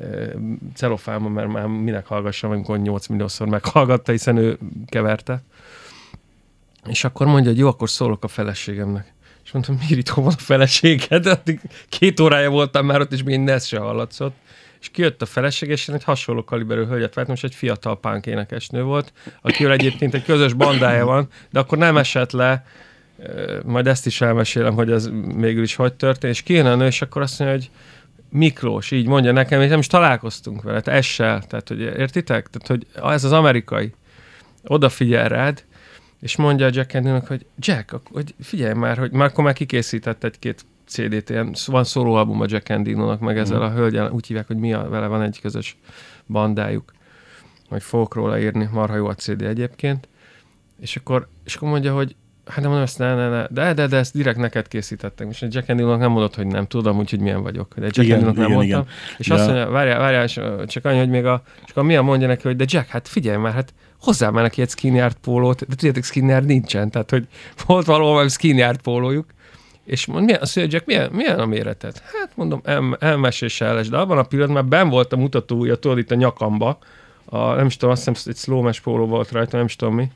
Ö, 0.00 0.26
Celofánban, 0.74 1.32
mert 1.32 1.48
már 1.48 1.66
minek 1.66 2.06
hallgassam, 2.06 2.50
amikor 2.50 2.78
8 2.78 3.06
milliószor 3.06 3.48
meghallgatta, 3.48 4.12
hiszen 4.12 4.36
ő 4.36 4.58
keverte. 4.86 5.42
És 6.88 7.04
akkor 7.04 7.26
mondja, 7.26 7.50
hogy 7.50 7.58
jó, 7.58 7.68
akkor 7.68 7.90
szólok 7.90 8.24
a 8.24 8.28
feleségemnek. 8.28 9.14
És 9.44 9.52
mondtam, 9.52 9.78
miért 9.88 10.10
van 10.10 10.26
a 10.26 10.30
feleséged? 10.30 11.42
Két 11.88 12.20
órája 12.20 12.50
voltam 12.50 12.86
már 12.86 13.00
ott, 13.00 13.12
és 13.12 13.22
még 13.22 13.48
ez 13.48 13.64
se 13.64 13.78
hallatszott. 13.78 14.34
És 14.80 14.88
kijött 14.88 15.22
a 15.22 15.26
feleség, 15.26 15.68
és 15.68 15.88
én 15.88 15.94
egy 15.94 16.04
hasonló 16.04 16.44
kaliberű 16.44 16.84
hölgyet 16.84 17.14
vártam, 17.14 17.34
és 17.34 17.42
egy 17.42 17.54
fiatal 17.54 18.00
punk 18.00 18.26
énekesnő 18.26 18.82
volt, 18.82 19.12
akivel 19.42 19.72
egyébként 19.72 20.14
egy 20.14 20.24
közös 20.24 20.52
bandája 20.52 21.04
van, 21.04 21.28
de 21.50 21.58
akkor 21.58 21.78
nem 21.78 21.96
esett 21.96 22.32
le, 22.32 22.64
majd 23.64 23.86
ezt 23.86 24.06
is 24.06 24.20
elmesélem, 24.20 24.74
hogy 24.74 24.90
ez 24.90 25.10
végül 25.36 25.62
is 25.62 25.74
hogy 25.74 25.94
történt, 25.94 26.32
és 26.32 26.42
kijön 26.42 26.66
a 26.66 26.74
nő, 26.74 26.86
és 26.86 27.02
akkor 27.02 27.22
azt 27.22 27.38
mondja, 27.38 27.56
hogy 27.56 27.70
Miklós, 28.28 28.90
így 28.90 29.06
mondja 29.06 29.32
nekem, 29.32 29.60
és 29.60 29.68
nem 29.68 29.78
is 29.78 29.86
találkoztunk 29.86 30.62
vele, 30.62 30.80
ez 30.80 31.04
se, 31.04 31.42
tehát 31.48 31.68
hogy 31.68 31.80
értitek? 31.80 32.48
Tehát, 32.50 32.66
hogy 32.66 33.12
ez 33.12 33.24
az 33.24 33.32
amerikai, 33.32 33.94
odafigyel 34.64 35.28
rád, 35.28 35.64
és 36.20 36.36
mondja 36.36 36.66
a 36.66 36.70
Jack 36.72 36.94
Andynek, 36.94 37.26
hogy 37.26 37.46
Jack, 37.58 37.92
ak- 37.92 38.08
hogy 38.12 38.34
figyelj 38.40 38.74
már, 38.74 38.98
hogy 38.98 39.12
már 39.12 39.26
akkor 39.26 39.44
már 39.44 39.52
kikészített 39.52 40.24
egy-két 40.24 40.64
CD-t, 40.86 41.30
ilyen, 41.30 41.54
van 41.66 41.84
szólóalbum 41.84 42.40
a 42.40 42.46
Jack 42.48 42.68
Endino-nak, 42.68 43.20
meg 43.20 43.38
ezzel 43.38 43.62
a 43.62 43.70
hölgyel, 43.70 44.10
úgy 44.10 44.26
hívják, 44.26 44.46
hogy 44.46 44.56
mi 44.56 44.72
a, 44.72 44.88
vele 44.88 45.06
van 45.06 45.22
egy 45.22 45.40
közös 45.40 45.76
bandájuk, 46.26 46.92
majd 47.68 47.82
fogok 47.82 48.14
róla 48.14 48.38
írni, 48.38 48.68
marha 48.72 48.96
jó 48.96 49.06
a 49.06 49.14
CD 49.14 49.42
egyébként, 49.42 50.08
és 50.80 50.96
akkor, 50.96 51.28
és 51.44 51.54
akkor 51.54 51.68
mondja, 51.68 51.94
hogy 51.94 52.16
hát 52.46 52.56
nem 52.56 52.66
mondom 52.66 52.82
ezt, 52.82 52.98
ne, 52.98 53.14
ne, 53.14 53.28
ne, 53.28 53.46
de, 53.50 53.74
de, 53.74 53.86
de 53.86 53.96
ezt 53.96 54.14
direkt 54.14 54.38
neked 54.38 54.68
készítettem, 54.68 55.28
és 55.30 55.42
a 55.42 55.46
Jack 55.50 55.68
Endino-nak 55.68 55.98
nem 55.98 56.10
mondott, 56.10 56.34
hogy 56.34 56.46
nem 56.46 56.66
tudom, 56.66 56.98
úgyhogy 56.98 57.20
milyen 57.20 57.42
vagyok, 57.42 57.74
de 57.76 57.84
Jack 57.84 57.96
Igen, 57.96 58.10
Endino-nak 58.10 58.36
nem 58.36 58.44
igen, 58.44 58.56
mondtam, 58.56 58.80
igen. 58.80 58.92
és 59.18 59.26
De- 59.26 59.34
azt 59.34 59.46
mondja, 59.46 59.70
várjál, 59.70 59.98
várjál, 59.98 60.24
és, 60.24 60.40
csak 60.66 60.84
annyi, 60.84 60.98
hogy 60.98 61.08
még 61.08 61.24
a, 61.24 61.42
csak 61.60 61.70
akkor 61.70 61.84
milyen 61.84 62.04
mondja 62.04 62.26
neki, 62.26 62.42
hogy 62.42 62.56
de 62.56 62.64
Jack, 62.68 62.88
hát 62.88 63.08
figyelj 63.08 63.36
már, 63.36 63.52
hát 63.52 63.74
hozzá 64.00 64.30
már 64.30 64.42
neki 64.42 64.62
egy 64.62 64.70
skinnyard 64.70 65.14
pólót, 65.14 65.66
de 65.66 65.74
tudjátok, 65.74 66.04
skinnyard 66.04 66.46
nincsen, 66.46 66.90
tehát 66.90 67.10
hogy 67.10 67.26
volt 67.66 67.86
valahol 67.86 68.28
skinnyard 68.28 68.80
pólójuk, 68.80 69.26
és 69.84 70.06
mond, 70.06 70.24
milyen, 70.24 70.40
azt 70.40 70.56
mondja, 70.56 70.78
Jack, 70.78 70.86
milyen, 70.88 71.10
milyen 71.12 71.38
a 71.38 71.46
méreted? 71.46 72.02
Hát 72.20 72.30
mondom, 72.34 72.60
el, 72.64 72.96
elmeséses, 73.00 73.88
de 73.88 73.96
abban 73.96 74.18
a 74.18 74.22
pillanatban 74.22 74.62
már 74.62 74.70
ben 74.70 74.90
volt 74.90 75.12
a 75.12 75.16
mutatója, 75.16 75.74
tudod, 75.76 75.98
itt 75.98 76.10
a 76.10 76.14
nyakamba, 76.14 76.78
a, 77.24 77.54
nem 77.54 77.66
is 77.66 77.76
tudom, 77.76 77.90
azt 77.90 78.08
hiszem, 78.08 78.32
egy 78.32 78.36
slow 78.36 78.70
póló 78.82 79.06
volt 79.06 79.30
rajta, 79.30 79.56
nem 79.56 79.66
is 79.66 79.76
tudom 79.76 79.94
mi. 79.94 80.10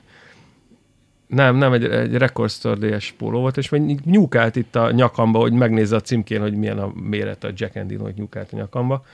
Nem, 1.31 1.57
nem, 1.57 1.73
egy, 1.73 1.85
egy 1.85 2.15
Record 2.15 2.51
Store 2.51 2.97
DS 2.97 3.13
póló 3.13 3.41
volt, 3.41 3.57
és 3.57 3.69
még 3.69 4.01
nyúkált 4.05 4.57
itt 4.57 4.77
a 4.77 4.91
nyakamba, 4.91 5.39
hogy 5.39 5.53
megnézze 5.53 5.97
a 5.97 6.01
címkén, 6.01 6.41
hogy 6.41 6.55
milyen 6.55 6.79
a 6.79 6.93
méret 6.95 7.45
a 7.45 7.51
Jack 7.55 7.75
Endino, 7.75 8.03
hogy 8.03 8.15
nyúkált 8.17 8.53
a 8.53 8.57
nyakamba. 8.57 9.05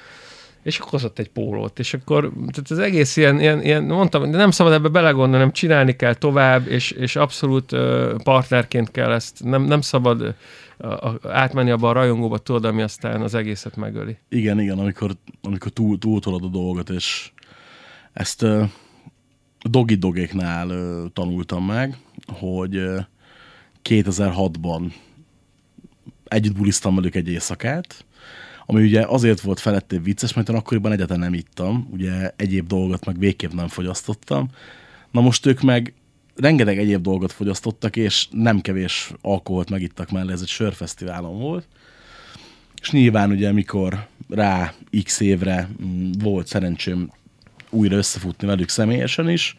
És 0.62 0.78
akkor 0.78 0.90
hozott 0.90 1.18
egy 1.18 1.30
pólót, 1.30 1.78
és 1.78 1.94
akkor 1.94 2.32
tehát 2.36 2.70
az 2.70 2.78
egész 2.78 3.16
ilyen, 3.16 3.40
ilyen, 3.40 3.62
ilyen 3.62 3.82
mondtam, 3.82 4.30
de 4.30 4.36
nem 4.36 4.50
szabad 4.50 4.72
ebbe 4.72 4.88
belegondolni, 4.88 5.36
nem 5.36 5.52
csinálni 5.52 5.96
kell 5.96 6.14
tovább, 6.14 6.66
és, 6.66 6.90
és 6.90 7.16
abszolút 7.16 7.72
uh, 7.72 8.14
partnerként 8.22 8.90
kell 8.90 9.12
ezt, 9.12 9.44
nem, 9.44 9.62
nem 9.62 9.80
szabad 9.80 10.34
uh, 10.78 11.04
a, 11.06 11.18
átmenni 11.22 11.70
abba 11.70 11.88
a 11.88 11.92
rajongóba, 11.92 12.38
tudod, 12.38 12.64
ami 12.64 12.82
aztán 12.82 13.22
az 13.22 13.34
egészet 13.34 13.76
megöli. 13.76 14.16
Igen, 14.28 14.60
igen, 14.60 14.78
amikor, 14.78 15.10
amikor 15.42 15.70
túl, 15.70 15.98
túltolod 15.98 16.44
a 16.44 16.48
dolgot, 16.48 16.90
és 16.90 17.30
ezt 18.12 18.42
uh, 18.42 18.68
Dogi 19.62 19.94
Dogéknál 19.94 20.68
uh, 20.68 21.12
tanultam 21.12 21.64
meg, 21.64 21.96
hogy 22.26 22.76
uh, 22.76 22.98
2006-ban 23.84 24.92
együtt 26.24 26.56
buliztam 26.56 26.94
velük 26.94 27.14
egy 27.14 27.28
éjszakát, 27.28 28.04
ami 28.66 28.82
ugye 28.82 29.04
azért 29.06 29.40
volt 29.40 29.60
felettébb 29.60 30.04
vicces, 30.04 30.32
mert 30.32 30.48
én 30.48 30.56
akkoriban 30.56 30.92
egyáltalán 30.92 31.22
nem 31.22 31.34
ittam, 31.34 31.88
ugye 31.90 32.30
egyéb 32.36 32.66
dolgot 32.66 33.04
meg 33.04 33.18
végképp 33.18 33.52
nem 33.52 33.68
fogyasztottam. 33.68 34.48
Na 35.10 35.20
most 35.20 35.46
ők 35.46 35.60
meg 35.60 35.94
rengeteg 36.36 36.78
egyéb 36.78 37.02
dolgot 37.02 37.32
fogyasztottak, 37.32 37.96
és 37.96 38.28
nem 38.30 38.60
kevés 38.60 39.12
alkoholt 39.20 39.70
megittak 39.70 40.10
mellé, 40.10 40.32
ez 40.32 40.40
egy 40.40 40.48
sörfesztiválon 40.48 41.38
volt. 41.38 41.66
És 42.80 42.90
nyilván 42.90 43.30
ugye, 43.30 43.52
mikor 43.52 44.06
rá 44.28 44.74
x 45.04 45.20
évre 45.20 45.68
mm, 45.84 46.10
volt 46.18 46.46
szerencsém 46.46 47.10
újra 47.70 47.96
összefutni 47.96 48.46
velük 48.46 48.68
személyesen 48.68 49.28
is, 49.30 49.56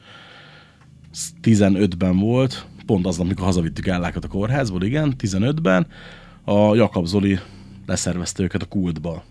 15-ben 1.43 2.17
volt, 2.17 2.67
pont 2.85 3.05
az, 3.05 3.19
amikor 3.19 3.45
hazavittük 3.45 3.87
Ellákat 3.87 4.23
a 4.23 4.27
kórházból, 4.27 4.83
igen, 4.83 5.15
15-ben, 5.17 5.87
a 6.43 6.75
Jakab 6.75 7.05
Zoli 7.05 7.39
leszervezte 7.85 8.43
őket 8.43 8.61
a 8.61 8.65
kultba. 8.65 9.23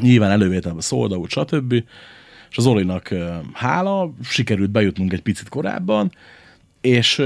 Nyilván 0.00 0.30
elővételben 0.30 0.80
sold 0.80 1.12
out, 1.12 1.30
stb. 1.30 1.72
És 2.50 2.56
az 2.56 2.62
Zolinak 2.62 3.14
hála, 3.52 4.12
sikerült 4.22 4.70
bejutnunk 4.70 5.12
egy 5.12 5.22
picit 5.22 5.48
korábban, 5.48 6.12
és 6.80 7.22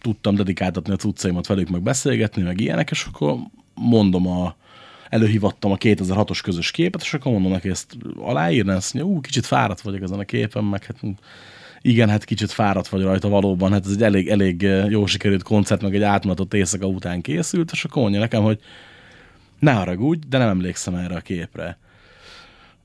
tudtam 0.00 0.34
dedikáltatni 0.34 0.92
a 0.92 0.96
cuccaimat 0.96 1.46
velük, 1.46 1.68
meg 1.68 1.82
beszélgetni, 1.82 2.42
meg 2.42 2.60
ilyenek, 2.60 2.90
és 2.90 3.04
akkor 3.04 3.36
mondom 3.74 4.26
a, 4.26 4.54
előhívattam 5.08 5.70
a 5.70 5.76
2006-os 5.76 6.40
közös 6.42 6.70
képet, 6.70 7.02
és 7.02 7.14
akkor 7.14 7.32
mondom 7.32 7.52
neki 7.52 7.68
ezt 7.68 7.96
aláírni, 8.16 8.70
azt 8.70 8.94
mondja, 8.94 9.12
ú, 9.12 9.20
kicsit 9.20 9.46
fáradt 9.46 9.80
vagyok 9.80 10.02
ezen 10.02 10.18
a 10.18 10.24
képen, 10.24 10.64
meg 10.64 10.84
hát 10.84 11.00
igen, 11.82 12.08
hát 12.08 12.24
kicsit 12.24 12.50
fáradt 12.50 12.88
vagy 12.88 13.02
rajta 13.02 13.28
valóban, 13.28 13.72
hát 13.72 13.86
ez 13.86 13.92
egy 13.92 14.02
elég, 14.02 14.28
elég 14.28 14.62
jó 14.88 15.06
sikerült 15.06 15.42
koncert, 15.42 15.82
meg 15.82 15.94
egy 15.94 16.02
átmatott 16.02 16.54
éjszaka 16.54 16.86
után 16.86 17.20
készült, 17.20 17.70
és 17.72 17.84
akkor 17.84 18.02
mondja 18.02 18.20
nekem, 18.20 18.42
hogy 18.42 18.60
ne 19.58 19.72
haragudj, 19.72 20.26
de 20.28 20.38
nem 20.38 20.48
emlékszem 20.48 20.94
erre 20.94 21.16
a 21.16 21.20
képre. 21.20 21.78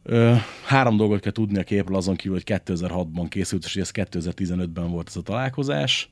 Ö, 0.04 0.34
három 0.66 0.98
dolgot 0.98 1.20
kell 1.20 1.32
tudni 1.32 1.60
a 1.60 1.64
képről, 1.64 1.98
azon 1.98 2.16
kívül, 2.16 2.42
hogy 2.46 2.62
2006-ban 2.66 3.26
készült, 3.30 3.66
és 3.66 3.76
ez 3.76 3.90
2015-ben 3.94 4.90
volt 4.90 5.08
ez 5.08 5.16
a 5.16 5.22
találkozás. 5.22 6.10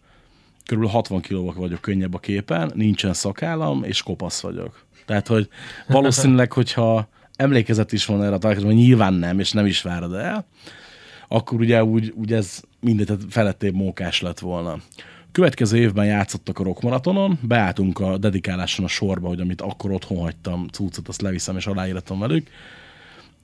Körülbelül 0.66 0.96
60 0.96 1.22
kilóval 1.22 1.54
vagyok 1.54 1.82
könnyebb 1.82 2.14
a 2.14 2.20
képen, 2.20 2.72
nincsen 2.76 3.14
szakállam, 3.14 3.84
és 3.84 4.02
kopasz 4.02 4.42
vagyok. 4.42 4.86
Tehát, 5.06 5.28
hogy 5.28 5.50
valószínűleg, 5.88 6.52
hogyha 6.52 7.10
emlékezet 7.36 7.92
is 7.92 8.06
van 8.06 8.24
erre 8.24 8.36
a 8.36 8.38
találkozásra, 8.38 8.78
nyilván 8.78 9.14
nem, 9.14 9.40
és 9.40 9.52
nem 9.52 9.66
is 9.66 9.82
várod 9.82 10.14
el, 10.14 10.46
akkor 11.28 11.60
ugye 11.60 11.84
úgy, 11.84 12.14
úgy 12.16 12.34
ez 12.34 12.62
mindegy, 12.82 13.06
tehát 13.06 13.22
felettébb 13.30 13.76
mókás 13.76 14.22
lett 14.22 14.40
volna. 14.40 14.78
Következő 15.32 15.78
évben 15.78 16.06
játszottak 16.06 16.60
a 16.60 16.64
rockmaratonon, 16.64 17.40
beálltunk 17.42 18.00
a 18.00 18.18
dedikáláson 18.18 18.86
a 18.86 18.88
sorba, 18.88 19.28
hogy 19.28 19.40
amit 19.40 19.62
akkor 19.62 19.92
otthon 19.92 20.18
hagytam, 20.18 20.68
cuccot, 20.68 21.08
azt 21.08 21.22
leviszem 21.22 21.58
és 21.58 21.68
aláírtam 21.68 22.20
velük, 22.20 22.50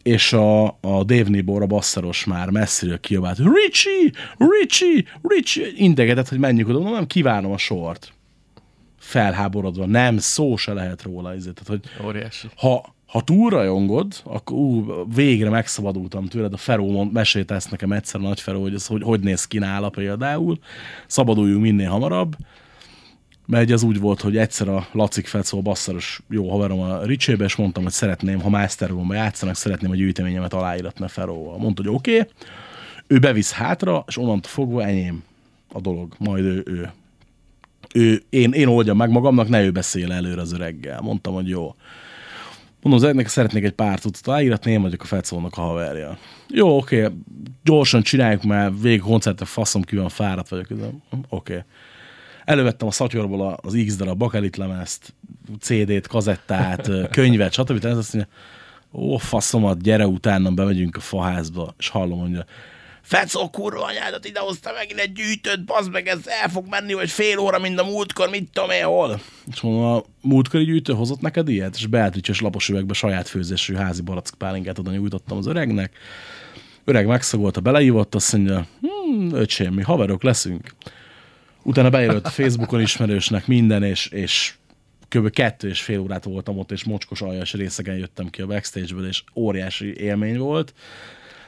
és 0.04 0.34
a, 0.34 0.66
a 0.66 1.04
Dave 1.04 1.30
Nibor, 1.30 1.62
a 1.62 1.66
basszeros 1.66 2.26
már 2.26 2.50
messziről 2.50 3.00
kiabált, 3.00 3.38
Richie, 3.38 4.12
Richie, 4.38 5.04
Richie, 5.22 5.68
integetett, 5.76 6.30
hogy 6.30 6.40
menjünk 6.40 6.70
oda, 6.70 6.90
nem 6.90 7.08
kívánom 7.08 7.52
a 7.52 7.58
sort. 7.58 8.14
Felháborodva, 9.00 9.86
nem, 9.86 10.18
szó 10.18 10.56
se 10.56 10.74
lehet 10.74 11.02
róla. 11.02 11.34
ezért. 11.34 11.62
Tehát, 11.64 11.82
hogy 11.82 12.06
Óriási. 12.06 12.48
ha, 12.56 12.96
ha 13.08 13.22
túlrajongod, 13.22 14.14
akkor 14.24 14.58
ú, 14.58 14.86
végre 15.16 15.49
megszabadultam 15.49 16.26
tőled. 16.26 16.53
A 16.53 16.58
Feró 16.58 16.91
mond, 16.91 17.12
mesélte 17.12 17.55
ezt 17.55 17.72
nekem 17.72 17.91
egyszer 17.91 18.20
a 18.20 18.24
nagy 18.24 18.41
Feró, 18.41 18.62
hogy 18.62 18.74
ez 18.74 18.88
hogy, 18.88 19.03
hogy 19.03 19.20
néz 19.20 19.45
ki 19.45 19.58
nála 19.58 19.89
például. 19.89 20.60
Szabaduljunk 21.08 21.62
minél 21.62 21.89
hamarabb. 21.89 22.36
Mert 23.45 23.72
ez 23.72 23.84
úgy 23.84 23.99
volt, 23.99 24.22
hogy 24.22 24.38
egyszer 24.38 24.68
a 24.68 24.88
Lacik 24.91 25.28
Fecó, 25.28 25.58
a 25.58 25.62
basszáros 25.62 26.22
jó 26.30 26.49
haverom 26.49 26.80
a 26.80 27.03
Ricsébe, 27.03 27.43
és 27.43 27.55
mondtam, 27.55 27.84
hogy 27.84 27.91
szeretném, 27.91 28.41
ha 28.41 28.49
Masterroomba 28.49 29.14
játszanak, 29.14 29.55
szeretném 29.55 29.91
a 29.91 29.95
gyűjteményemet 29.95 30.53
aláíratni 30.53 31.05
a 31.05 31.08
Feróval. 31.08 31.58
Mondta, 31.58 31.82
hogy 31.84 31.95
oké. 31.95 32.20
Okay. 32.20 32.32
Ő 33.08 33.20
bevisz 33.20 33.51
hátra, 33.51 34.03
és 34.08 34.18
onnantól 34.18 34.51
fogva 34.51 34.84
enyém 34.84 35.24
a 35.74 35.82
dolog. 35.82 36.14
Majd 36.18 36.43
ő, 36.43 36.64
ő, 36.66 36.91
ő 37.93 38.24
én, 38.30 38.51
én 38.51 38.68
oldjam 38.68 38.97
meg 38.97 39.10
magamnak, 39.10 39.49
ne 39.49 39.64
ő 39.64 39.72
beszél 39.72 40.12
előre 40.12 40.41
az 40.41 40.53
öreggel. 40.53 41.01
Mondtam, 41.01 41.34
hogy 41.34 41.47
jó. 41.47 41.76
Mondom, 42.82 43.04
öregnek 43.04 43.28
szeretnék 43.28 43.64
egy 43.64 43.72
pár 43.72 44.00
tucat 44.00 44.28
aláíratni, 44.28 44.72
én 44.72 44.82
vagyok 44.82 45.02
a 45.02 45.06
Fecónak 45.06 45.58
a 45.58 45.62
haverja. 45.62 46.18
Jó, 46.50 46.78
oké, 46.78 47.08
gyorsan 47.64 48.02
csináljuk, 48.02 48.44
mert 48.44 48.82
végig 48.82 49.00
koncertre 49.00 49.46
faszom 49.46 49.82
ki 49.82 49.96
van, 49.96 50.10
fáradt 50.10 50.50
vagyok. 50.50 50.68
Oké. 51.30 51.64
Elővettem 52.46 52.88
a 52.88 52.92
szatyorból 52.92 53.60
az 53.62 53.84
X 53.86 53.96
darab 53.96 54.18
bakelit 54.18 54.58
lemezt, 54.58 55.14
CD-t, 55.60 56.08
kazettát, 56.08 56.92
könyvet, 57.12 57.54
stb. 57.54 57.80
Tehát 57.80 57.98
azt 57.98 58.14
mondja, 58.14 58.32
ó, 58.92 59.18
faszomat, 59.18 59.82
gyere 59.82 60.08
utána, 60.08 60.52
bemegyünk 60.52 60.96
a 60.96 61.00
faházba, 61.00 61.74
és 61.78 61.90
hallom, 61.90 62.20
mondja, 62.20 62.46
Fecó 63.08 63.49
kurva 63.49 63.86
anyádat 63.86 64.26
idehozta 64.26 64.72
megint 64.72 64.99
egy 64.99 65.12
gyűjtőt, 65.12 65.66
bazd 65.66 65.91
meg, 65.91 66.08
ez 66.08 66.20
el 66.41 66.49
fog 66.49 66.66
menni, 66.70 66.93
vagy 66.93 67.10
fél 67.10 67.38
óra, 67.38 67.60
mint 67.60 67.80
a 67.80 67.84
múltkor, 67.84 68.30
mit 68.30 68.49
tudom 68.51 68.70
én 68.70 68.84
hol. 68.84 69.22
És 69.51 69.62
mondom, 69.62 69.84
a 69.84 70.03
múltkori 70.22 70.64
gyűjtő 70.64 70.93
hozott 70.93 71.22
neked 71.22 71.49
ilyet? 71.49 71.76
És 71.76 71.86
Beatrice 71.86 72.43
lapos 72.43 72.70
üvegbe 72.70 72.93
saját 72.93 73.28
főzésű 73.28 73.74
házi 73.74 74.01
barack 74.01 74.38
pálinkát 74.38 74.80
oda 74.80 74.91
nyújtottam 74.91 75.38
az 75.38 75.45
öregnek. 75.45 75.93
Öreg 76.84 77.08
megszagolta, 77.08 77.62
beleívott, 77.62 78.16
azt 78.16 78.34
mondja, 78.34 78.68
hm, 78.82 79.34
öcsém, 79.34 79.74
mi 79.74 79.82
haverok 79.82 80.24
leszünk. 80.24 80.76
Utána 81.64 81.89
bejelölt 81.89 82.30
Facebookon 82.30 82.82
ismerősnek 82.82 83.47
minden, 83.47 83.84
és, 83.84 84.08
és 84.08 84.53
kb. 85.10 85.30
kettő 85.30 85.68
és 85.68 85.82
fél 85.82 85.99
órát 85.99 86.24
voltam 86.24 86.58
ott, 86.58 86.72
és 86.72 86.84
mocskos 86.84 87.22
aljas 87.22 87.53
részegen 87.53 87.97
jöttem 87.97 88.30
ki 88.30 88.41
a 88.41 88.45
backstage-ből, 88.45 89.08
és 89.08 89.24
óriási 89.36 89.93
élmény 89.97 90.38
volt. 90.38 90.74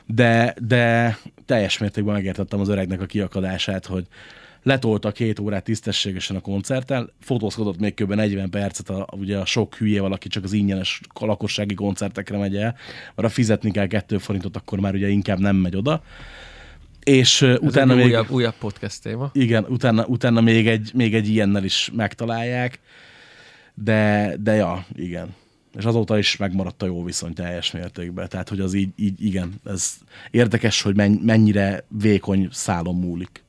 De, 0.05 0.55
de 0.61 1.17
teljes 1.49 1.77
mértékben 1.77 2.13
megértettem 2.13 2.59
az 2.59 2.69
öregnek 2.69 3.01
a 3.01 3.05
kiakadását, 3.05 3.85
hogy 3.85 4.05
letolta 4.63 5.11
két 5.11 5.39
órát 5.39 5.63
tisztességesen 5.63 6.35
a 6.35 6.39
koncerten, 6.39 7.11
fotózkodott 7.19 7.79
még 7.79 7.93
kb. 7.93 8.13
40 8.13 8.49
percet 8.49 8.89
a, 8.89 9.07
ugye 9.11 9.37
a 9.37 9.45
sok 9.45 9.75
hülyével, 9.75 10.11
aki 10.11 10.27
csak 10.27 10.43
az 10.43 10.53
ingyenes 10.53 11.01
lakossági 11.19 11.73
koncertekre 11.73 12.37
megy 12.37 12.55
el, 12.55 12.75
mert 13.15 13.27
ha 13.27 13.29
fizetni 13.29 13.71
kell 13.71 13.87
kettő 13.87 14.17
forintot, 14.17 14.55
akkor 14.55 14.79
már 14.79 14.93
ugye 14.93 15.07
inkább 15.07 15.39
nem 15.39 15.55
megy 15.55 15.75
oda. 15.75 16.03
És 17.03 17.41
Ez 17.41 17.57
utána 17.61 17.95
még... 17.95 18.05
újabb, 18.05 18.29
újabb 18.29 18.55
podcast 18.59 19.01
téma. 19.01 19.29
Igen, 19.33 19.65
utána, 19.69 20.05
utána 20.05 20.41
még, 20.41 20.67
egy, 20.67 20.91
még 20.93 21.15
egy 21.15 21.27
ilyennel 21.27 21.63
is 21.63 21.91
megtalálják, 21.93 22.79
de, 23.73 24.33
de 24.39 24.53
ja, 24.53 24.85
igen. 24.95 25.35
És 25.77 25.85
azóta 25.85 26.17
is 26.17 26.37
megmaradt 26.37 26.81
a 26.81 26.85
jó 26.85 27.03
viszony 27.03 27.33
teljes 27.33 27.71
mértékben. 27.71 28.29
Tehát, 28.29 28.49
hogy 28.49 28.59
az 28.59 28.73
így, 28.73 28.89
így 28.95 29.25
igen, 29.25 29.53
ez 29.65 29.97
érdekes, 30.31 30.81
hogy 30.81 30.95
men- 30.95 31.21
mennyire 31.23 31.83
vékony 31.87 32.47
szálon 32.51 32.95
múlik. 32.95 33.43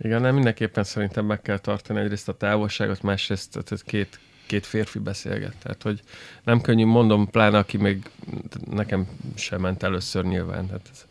Igen, 0.00 0.20
nem 0.20 0.34
mindenképpen 0.34 0.84
szerintem 0.84 1.24
meg 1.24 1.42
kell 1.42 1.58
tartani 1.58 2.00
egyrészt 2.00 2.28
a 2.28 2.36
távolságot, 2.36 3.02
másrészt 3.02 3.50
tehát 3.50 3.82
két, 3.82 4.18
két 4.46 4.66
férfi 4.66 4.98
beszélget. 4.98 5.54
Tehát, 5.62 5.82
hogy 5.82 6.00
nem 6.44 6.60
könnyű, 6.60 6.84
mondom, 6.84 7.30
pláne 7.30 7.58
aki 7.58 7.76
még 7.76 8.10
nekem 8.70 9.08
sem 9.34 9.60
ment 9.60 9.82
először 9.82 10.24
nyilván. 10.24 10.66
Tehát 10.66 10.88
ez, 10.92 11.06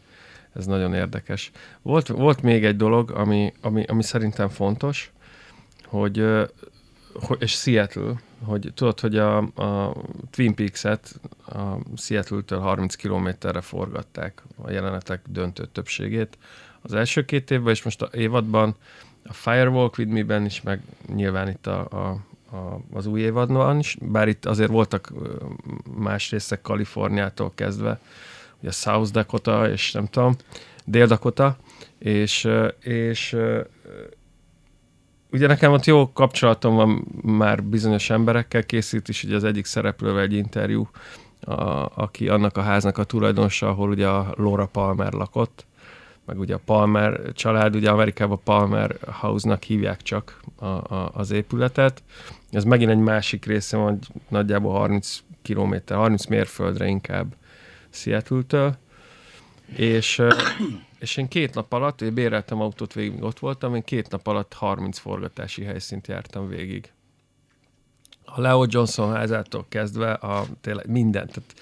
ez 0.53 0.65
nagyon 0.65 0.93
érdekes. 0.93 1.51
Volt, 1.81 2.07
volt 2.07 2.41
még 2.41 2.65
egy 2.65 2.75
dolog, 2.75 3.11
ami, 3.11 3.53
ami, 3.61 3.83
ami 3.87 4.03
szerintem 4.03 4.49
fontos, 4.49 5.11
hogy 5.85 6.25
és 7.39 7.51
Seattle, 7.51 8.13
hogy 8.43 8.71
tudod, 8.75 8.99
hogy 8.99 9.17
a, 9.17 9.37
a 9.37 9.95
Twin 10.29 10.55
Peaks-et 10.55 11.19
a 11.45 11.97
Seattle-től 11.97 12.59
30 12.59 12.95
kilométerre 12.95 13.61
forgatták 13.61 14.43
a 14.61 14.71
jelenetek 14.71 15.21
döntő 15.27 15.65
többségét 15.71 16.37
az 16.81 16.93
első 16.93 17.25
két 17.25 17.51
évben, 17.51 17.73
és 17.73 17.83
most 17.83 18.01
a 18.01 18.09
évadban 18.13 18.75
a 19.23 19.33
Firewalk 19.33 19.97
With 19.97 20.11
Me-ben 20.11 20.45
is, 20.45 20.61
meg 20.61 20.81
nyilván 21.13 21.49
itt 21.49 21.67
a, 21.67 21.87
a, 21.89 22.07
a, 22.55 22.81
az 22.93 23.05
új 23.05 23.21
évadban 23.21 23.79
is, 23.79 23.97
bár 24.01 24.27
itt 24.27 24.45
azért 24.45 24.69
voltak 24.69 25.13
más 25.97 26.31
részek 26.31 26.61
Kaliforniától 26.61 27.51
kezdve, 27.55 27.99
ugye 28.59 28.71
South 28.71 29.11
Dakota, 29.11 29.69
és 29.69 29.91
nem 29.91 30.07
tudom, 30.07 30.35
Dél-Dakota, 30.85 31.57
és, 31.97 32.47
és 32.79 33.37
ugye 35.31 35.47
nekem 35.47 35.71
ott 35.71 35.85
jó 35.85 36.11
kapcsolatom 36.13 36.75
van 36.75 37.07
már 37.21 37.63
bizonyos 37.63 38.09
emberekkel, 38.09 38.63
készült 38.63 39.09
is 39.09 39.23
ugye 39.23 39.35
az 39.35 39.43
egyik 39.43 39.65
szereplővel 39.65 40.21
egy 40.21 40.33
interjú, 40.33 40.89
a, 41.41 41.89
aki 41.95 42.29
annak 42.29 42.57
a 42.57 42.61
háznak 42.61 42.97
a 42.97 43.03
tulajdonosa, 43.03 43.69
ahol 43.69 43.89
ugye 43.89 44.07
a 44.07 44.33
Laura 44.37 44.65
Palmer 44.65 45.13
lakott, 45.13 45.65
meg 46.25 46.39
ugye 46.39 46.53
a 46.53 46.61
Palmer 46.65 47.19
család, 47.33 47.75
ugye 47.75 47.89
Amerikában 47.89 48.39
Palmer 48.43 48.95
House-nak 49.11 49.63
hívják 49.63 50.01
csak 50.01 50.39
a, 50.55 50.65
a, 50.65 51.11
az 51.13 51.31
épületet. 51.31 52.03
Ez 52.51 52.63
megint 52.63 52.91
egy 52.91 52.97
másik 52.97 53.45
része 53.45 53.77
van, 53.77 53.99
nagyjából 54.27 54.73
30 54.73 55.19
kilométer, 55.41 55.97
30 55.97 56.25
mérföldre 56.25 56.87
inkább 56.87 57.35
Seattle-től. 57.89 58.77
És, 59.75 60.21
és 60.99 61.17
én 61.17 61.27
két 61.27 61.53
nap 61.53 61.73
alatt, 61.73 62.01
én 62.01 62.13
béreltem 62.13 62.61
autót 62.61 62.93
végig, 62.93 63.23
ott 63.23 63.39
voltam, 63.39 63.75
én 63.75 63.83
két 63.83 64.09
nap 64.09 64.27
alatt 64.27 64.53
30 64.53 64.97
forgatási 64.97 65.63
helyszínt 65.63 66.07
jártam 66.07 66.47
végig. 66.47 66.91
A 68.25 68.41
Leo 68.41 68.65
Johnson 68.67 69.13
házától 69.13 69.65
kezdve 69.69 70.11
a 70.13 70.45
tényleg 70.61 70.87
mindent. 70.87 71.31
Tehát 71.31 71.53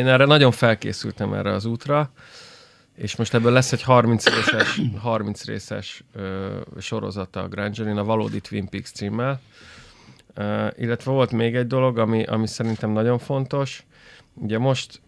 én 0.00 0.06
erre 0.06 0.24
nagyon 0.24 0.50
felkészültem 0.50 1.32
erre 1.32 1.52
az 1.52 1.64
útra, 1.64 2.10
és 2.94 3.16
most 3.16 3.34
ebből 3.34 3.52
lesz 3.52 3.72
egy 3.72 3.82
30 3.82 4.26
részes, 4.26 4.80
30 5.00 5.44
részes 5.44 6.04
ö, 6.12 6.60
sorozata 6.80 7.42
a 7.42 7.48
Grangerin, 7.48 7.96
a 7.96 8.04
Valódi 8.04 8.40
Twin 8.40 8.68
Peaks 8.68 8.90
címmel. 8.90 9.40
Ö, 10.34 10.66
illetve 10.76 11.10
volt 11.10 11.30
még 11.30 11.56
egy 11.56 11.66
dolog, 11.66 11.98
ami, 11.98 12.24
ami 12.24 12.46
szerintem 12.46 12.90
nagyon 12.90 13.18
fontos. 13.18 13.84
Ugye 14.34 14.58
most 14.58 15.00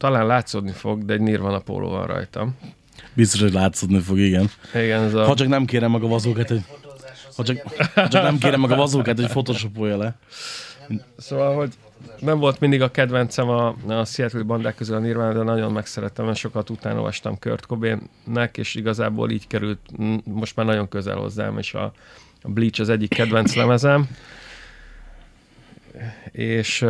talán 0.00 0.26
látszódni 0.26 0.70
fog, 0.70 1.04
de 1.04 1.12
egy 1.12 1.20
Nirvana 1.20 1.58
póló 1.58 1.88
van 1.88 2.06
rajtam. 2.06 2.56
Biztos, 3.12 3.40
hogy 3.40 3.52
látszódni 3.52 3.98
fog, 3.98 4.18
igen. 4.18 4.50
Igen, 4.74 5.02
ez 5.02 5.14
a... 5.14 5.24
Ha 5.24 5.34
csak 5.34 5.48
nem 5.48 5.64
kérem 5.64 5.90
meg 5.90 6.02
a 6.02 6.06
vazókat, 6.06 6.48
hogy, 6.48 6.64
ha 7.36 7.42
csak, 7.42 7.62
ha 7.94 8.08
csak 8.08 8.22
nem 8.22 8.38
kérem 8.38 8.60
meg 8.60 8.70
a 8.70 8.76
vazókat, 8.76 9.18
hogy 9.20 9.28
photoshopolja 9.28 9.96
le. 9.96 10.18
Szóval, 11.16 11.54
hogy 11.54 11.72
nem 12.18 12.38
volt 12.38 12.60
mindig 12.60 12.82
a 12.82 12.90
kedvencem 12.90 13.48
a, 13.48 13.74
a 13.86 14.04
Seattle 14.04 14.42
bandák 14.42 14.74
közül 14.74 14.96
a 14.96 14.98
Nirvana, 14.98 15.32
de 15.32 15.42
nagyon 15.42 15.72
megszerettem, 15.72 16.24
mert 16.24 16.36
sokat 16.36 16.70
utána 16.70 16.96
olvastam 16.96 17.38
Kurt 17.38 17.66
Cobainnek, 17.66 18.56
és 18.56 18.74
igazából 18.74 19.30
így 19.30 19.46
került 19.46 19.80
most 20.24 20.56
már 20.56 20.66
nagyon 20.66 20.88
közel 20.88 21.16
hozzám, 21.16 21.58
és 21.58 21.74
a, 21.74 21.92
a 22.42 22.48
Bleach 22.48 22.80
az 22.80 22.88
egyik 22.88 23.08
kedvenc 23.08 23.54
lemezem. 23.54 24.08
És, 26.32 26.86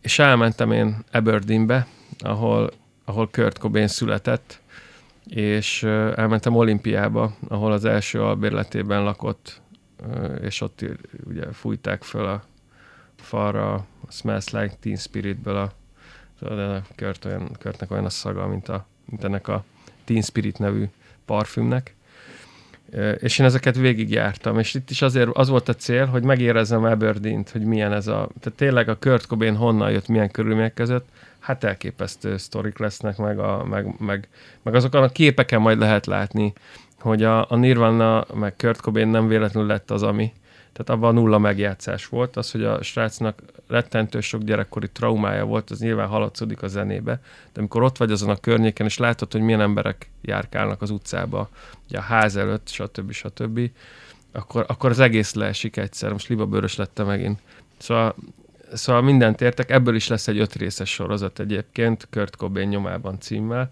és 0.00 0.18
elmentem 0.18 0.72
én 0.72 1.04
Aberdeenbe, 1.12 1.86
ahol, 2.18 2.70
ahol 3.04 3.28
Kurt 3.28 3.58
Cobain 3.58 3.88
született, 3.88 4.60
és 5.26 5.82
elmentem 5.82 6.56
olimpiába, 6.56 7.34
ahol 7.48 7.72
az 7.72 7.84
első 7.84 8.22
albérletében 8.22 9.02
lakott, 9.02 9.60
és 10.42 10.60
ott 10.60 10.84
ugye 11.24 11.52
fújták 11.52 12.02
föl 12.02 12.26
a 12.26 12.44
falra 13.16 13.74
a 13.74 13.86
Smells 14.08 14.50
Like 14.50 14.74
Teen 14.80 14.96
Spiritből 14.96 15.56
a, 15.56 15.72
tudod, 16.38 16.58
a 16.58 16.82
Kurt 16.96 17.24
olyan, 17.24 17.56
Kurtnek 17.60 17.90
olyan 17.90 18.04
a 18.04 18.10
szaga, 18.10 18.46
mint, 18.46 18.68
a, 18.68 18.86
mint 19.04 19.24
ennek 19.24 19.48
a 19.48 19.64
Teen 20.04 20.22
Spirit 20.22 20.58
nevű 20.58 20.84
parfümnek. 21.24 21.94
És 23.18 23.38
én 23.38 23.46
ezeket 23.46 23.76
végigjártam, 23.76 24.58
és 24.58 24.74
itt 24.74 24.90
is 24.90 25.02
azért 25.02 25.30
az 25.32 25.48
volt 25.48 25.68
a 25.68 25.74
cél, 25.74 26.06
hogy 26.06 26.22
megérezzem 26.22 26.84
Aberdeen-t, 26.84 27.50
hogy 27.50 27.64
milyen 27.64 27.92
ez 27.92 28.06
a... 28.06 28.28
Tehát 28.40 28.58
tényleg 28.58 28.88
a 28.88 28.98
Kurt 28.98 29.26
Cobain 29.26 29.56
honnan 29.56 29.90
jött, 29.90 30.08
milyen 30.08 30.30
körülmények 30.30 30.74
között, 30.74 31.08
hát 31.44 31.64
elképesztő 31.64 32.36
sztorik 32.36 32.78
lesznek, 32.78 33.16
meg, 33.16 33.38
a, 33.38 33.64
meg, 33.64 33.94
meg, 33.98 34.28
meg 34.62 34.74
azokon 34.74 35.02
a 35.02 35.08
képeken 35.08 35.60
majd 35.60 35.78
lehet 35.78 36.06
látni, 36.06 36.52
hogy 37.00 37.22
a, 37.22 37.50
a 37.50 37.56
Nirvana, 37.56 38.26
meg 38.34 38.56
Kurt 38.56 38.80
Cobain 38.80 39.08
nem 39.08 39.28
véletlenül 39.28 39.68
lett 39.68 39.90
az, 39.90 40.02
ami. 40.02 40.32
Tehát 40.72 40.90
abban 40.90 41.14
nulla 41.14 41.38
megjátszás 41.38 42.06
volt. 42.06 42.36
Az, 42.36 42.50
hogy 42.50 42.64
a 42.64 42.82
srácnak 42.82 43.42
rettentő 43.68 44.20
sok 44.20 44.42
gyerekkori 44.42 44.90
traumája 44.90 45.44
volt, 45.44 45.70
az 45.70 45.78
nyilván 45.78 46.08
haladszódik 46.08 46.62
a 46.62 46.68
zenébe. 46.68 47.20
De 47.52 47.58
amikor 47.58 47.82
ott 47.82 47.96
vagy 47.96 48.12
azon 48.12 48.30
a 48.30 48.36
környéken, 48.36 48.86
és 48.86 48.98
látod, 48.98 49.32
hogy 49.32 49.40
milyen 49.40 49.60
emberek 49.60 50.10
járkálnak 50.22 50.82
az 50.82 50.90
utcába, 50.90 51.48
ugye 51.88 51.98
a 51.98 52.02
ház 52.02 52.36
előtt, 52.36 52.68
stb. 52.68 53.12
stb., 53.12 53.70
akkor, 54.32 54.64
akkor 54.68 54.90
az 54.90 54.98
egész 54.98 55.34
leesik 55.34 55.76
egyszer. 55.76 56.12
Most 56.12 56.28
libabőrös 56.28 56.76
lettem 56.76 57.06
megint. 57.06 57.40
Szóval, 57.76 58.14
szóval 58.74 59.02
mindent 59.02 59.40
értek. 59.40 59.70
Ebből 59.70 59.94
is 59.94 60.08
lesz 60.08 60.28
egy 60.28 60.38
öt 60.38 60.54
részes 60.54 60.90
sorozat 60.90 61.38
egyébként, 61.40 62.08
Kurt 62.10 62.36
Cobain 62.36 62.68
nyomában 62.68 63.20
címmel. 63.20 63.70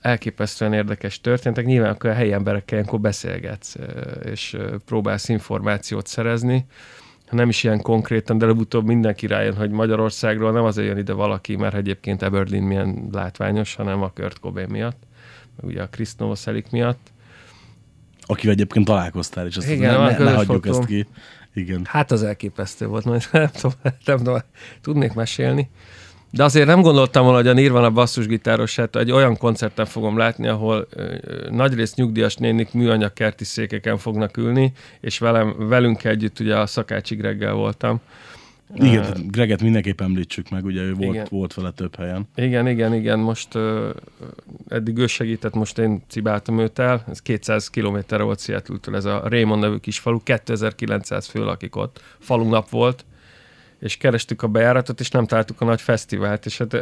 Elképesztően 0.00 0.72
érdekes 0.72 1.20
történtek. 1.20 1.64
Nyilván 1.64 1.90
akkor 1.90 2.10
a 2.10 2.14
helyi 2.14 2.32
emberekkel 2.32 2.78
ilyenkor 2.78 3.00
beszélgetsz, 3.00 3.76
és 4.24 4.56
próbálsz 4.86 5.28
információt 5.28 6.06
szerezni. 6.06 6.66
Ha 7.26 7.36
nem 7.36 7.48
is 7.48 7.64
ilyen 7.64 7.80
konkrétan, 7.80 8.38
de 8.38 8.44
előbb-utóbb 8.44 8.86
mindenki 8.86 9.26
rájön, 9.26 9.56
hogy 9.56 9.70
Magyarországról 9.70 10.52
nem 10.52 10.64
azért 10.64 10.88
jön 10.88 10.98
ide 10.98 11.12
valaki, 11.12 11.56
mert 11.56 11.74
egyébként 11.74 12.22
Aberdeen 12.22 12.62
milyen 12.62 13.08
látványos, 13.12 13.74
hanem 13.74 14.02
a 14.02 14.12
Kurt 14.14 14.38
Cobain 14.38 14.68
miatt, 14.70 15.02
meg 15.56 15.70
ugye 15.70 15.82
a 15.82 15.88
Chris 15.88 16.14
Novoselic 16.14 16.70
miatt. 16.70 17.12
Akivel 18.22 18.54
egyébként 18.54 18.84
találkoztál, 18.84 19.46
és 19.46 19.56
azt 19.56 19.70
Igen, 19.70 20.00
ne, 20.00 20.18
ne, 20.18 20.32
hagyjuk 20.32 20.64
fotóm. 20.64 20.80
ezt 20.80 20.88
ki. 20.88 21.06
Igen. 21.54 21.80
Hát 21.84 22.10
az 22.10 22.22
elképesztő 22.22 22.86
volt, 22.86 23.04
majd 23.04 23.28
nem 23.32 23.50
tudom, 23.52 23.72
nem 24.04 24.16
tudom, 24.16 24.38
tudnék 24.82 25.12
mesélni. 25.12 25.70
De 26.32 26.44
azért 26.44 26.66
nem 26.66 26.80
gondoltam 26.80 27.22
volna, 27.22 27.38
hogy 27.38 27.48
a 27.48 27.52
Nirvana 27.52 27.90
basszusgitárosát 27.90 28.96
egy 28.96 29.10
olyan 29.10 29.36
koncerten 29.36 29.86
fogom 29.86 30.16
látni, 30.16 30.48
ahol 30.48 30.86
ö, 30.90 31.16
nagyrészt 31.50 31.96
nyugdíjas 31.96 32.34
nénik 32.34 32.72
műanyag 32.72 33.12
kerti 33.12 33.44
székeken 33.44 33.98
fognak 33.98 34.36
ülni, 34.36 34.72
és 35.00 35.18
velem, 35.18 35.68
velünk 35.68 36.04
együtt 36.04 36.40
ugye 36.40 36.58
a 36.58 36.66
Szakácsi 36.66 37.14
Greggel 37.14 37.52
voltam. 37.52 38.00
Igen, 38.74 39.02
tehát 39.02 39.30
Greget 39.30 39.62
mindenképp 39.62 40.00
említsük 40.00 40.50
meg, 40.50 40.64
ugye 40.64 40.80
ő 40.80 40.94
volt, 40.94 41.14
Igen. 41.14 41.26
volt 41.30 41.54
vele 41.54 41.70
több 41.70 41.96
helyen. 41.96 42.28
Igen, 42.34 42.66
igen, 42.66 42.94
igen, 42.94 43.18
most 43.18 43.54
ö, 43.54 43.90
eddig 44.68 44.98
ő 44.98 45.06
segített, 45.06 45.54
most 45.54 45.78
én 45.78 46.02
cibáltam 46.08 46.58
őt 46.58 46.78
el, 46.78 47.04
ez 47.08 47.22
200 47.22 47.70
kilométerre 47.70 48.22
volt 48.22 48.40
Seattle-től, 48.40 48.96
ez 48.96 49.04
a 49.04 49.22
Raymond 49.24 49.60
nevű 49.62 49.76
kis 49.76 49.98
falu, 49.98 50.22
2900 50.22 51.26
fő 51.26 51.44
lakik 51.44 51.76
ott, 51.76 52.02
falunap 52.18 52.68
volt, 52.68 53.04
és 53.80 53.96
kerestük 53.96 54.42
a 54.42 54.48
bejáratot, 54.48 55.00
és 55.00 55.10
nem 55.10 55.26
találtuk 55.26 55.60
a 55.60 55.64
nagy 55.64 55.80
fesztivált, 55.80 56.46
és 56.46 56.58
hát, 56.58 56.74
eh, 56.74 56.80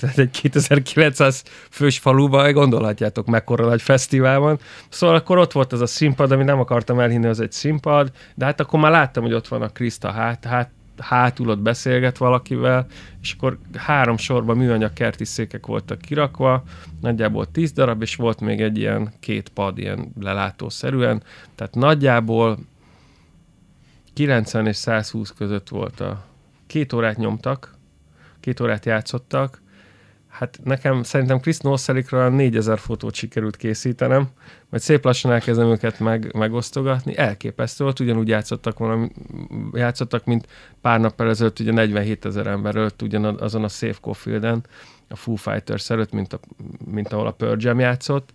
tehát 0.00 0.18
egy 0.18 0.30
2900 0.30 1.42
fős 1.70 1.98
faluban, 1.98 2.52
gondolhatjátok, 2.52 3.26
mekkora 3.26 3.66
nagy 3.66 3.82
fesztivál 3.82 4.38
van. 4.38 4.58
Szóval 4.88 5.16
akkor 5.16 5.38
ott 5.38 5.52
volt 5.52 5.72
ez 5.72 5.80
a 5.80 5.86
színpad, 5.86 6.32
ami 6.32 6.44
nem 6.44 6.58
akartam 6.58 7.00
elhinni, 7.00 7.26
az 7.26 7.40
egy 7.40 7.52
színpad, 7.52 8.10
de 8.34 8.44
hát 8.44 8.60
akkor 8.60 8.80
már 8.80 8.90
láttam, 8.90 9.22
hogy 9.22 9.32
ott 9.32 9.48
van 9.48 9.62
a 9.62 9.68
Krista 9.68 10.10
hát, 10.10 10.44
hát 10.44 10.70
hátul 10.98 11.48
ott 11.48 11.58
beszélget 11.58 12.18
valakivel, 12.18 12.86
és 13.20 13.32
akkor 13.32 13.58
három 13.74 14.16
sorban 14.16 14.56
műanyag 14.56 14.92
kerti 14.92 15.24
székek 15.24 15.66
voltak 15.66 16.00
kirakva, 16.00 16.62
nagyjából 17.00 17.50
tíz 17.50 17.72
darab, 17.72 18.02
és 18.02 18.16
volt 18.16 18.40
még 18.40 18.60
egy 18.60 18.78
ilyen 18.78 19.12
két 19.20 19.48
pad, 19.48 19.78
ilyen 19.78 20.12
lelátószerűen, 20.20 21.22
tehát 21.54 21.74
nagyjából 21.74 22.58
90 24.14 24.66
és 24.66 24.76
120 24.76 25.30
között 25.30 25.68
volt 25.68 26.00
a 26.00 26.24
két 26.66 26.92
órát 26.92 27.16
nyomtak, 27.16 27.74
két 28.40 28.60
órát 28.60 28.86
játszottak, 28.86 29.62
Hát 30.34 30.58
nekem 30.64 31.02
szerintem 31.02 31.40
Chris 31.40 31.58
Noselikről 31.58 32.30
4000 32.30 32.78
fotót 32.78 33.14
sikerült 33.14 33.56
készítenem, 33.56 34.28
majd 34.70 34.82
szép 34.82 35.04
lassan 35.04 35.32
elkezdem 35.32 35.66
őket 35.66 35.98
meg, 35.98 36.34
megosztogatni. 36.36 37.16
Elképesztő 37.16 37.84
volt, 37.84 38.00
ugyanúgy 38.00 38.28
játszottak, 38.28 38.78
valami, 38.78 39.10
játszottak, 39.72 40.24
mint 40.24 40.46
pár 40.80 41.00
nap 41.00 41.20
ezelőtt, 41.20 41.60
ugye 41.60 41.72
47 41.72 42.24
ezer 42.24 42.46
ember 42.46 42.76
előtt 42.76 43.02
ugyan 43.02 43.24
azon 43.24 43.64
a 43.64 43.68
Safe 43.68 43.98
Cofielden, 44.00 44.64
a 45.08 45.16
Foo 45.16 45.34
Fighters 45.34 45.90
előtt, 45.90 46.12
mint, 46.12 46.32
a, 46.32 46.40
mint 46.84 47.12
ahol 47.12 47.26
a 47.26 47.32
Pearl 47.32 47.56
Jam 47.58 47.78
játszott 47.78 48.32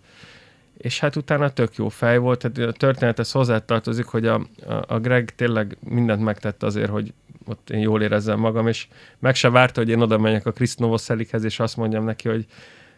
és 0.79 0.99
hát 0.99 1.15
utána 1.15 1.49
tök 1.49 1.75
jó 1.75 1.89
fej 1.89 2.17
volt, 2.17 2.39
tehát 2.39 2.69
a 2.69 2.77
történethez 2.77 3.31
hozzátartozik, 3.31 4.05
hogy 4.05 4.27
a, 4.27 4.47
a, 4.87 4.99
Greg 4.99 5.35
tényleg 5.35 5.77
mindent 5.79 6.23
megtette 6.23 6.65
azért, 6.65 6.89
hogy 6.89 7.13
ott 7.49 7.69
én 7.69 7.79
jól 7.79 8.01
érezzem 8.01 8.39
magam, 8.39 8.67
és 8.67 8.87
meg 9.19 9.35
se 9.35 9.49
várta, 9.49 9.79
hogy 9.79 9.89
én 9.89 10.01
oda 10.01 10.17
menjek 10.17 10.45
a 10.45 10.51
Chris 10.51 10.75
Novoszelikhez, 10.75 11.43
és 11.43 11.59
azt 11.59 11.77
mondjam 11.77 12.03
neki, 12.03 12.29
hogy 12.29 12.45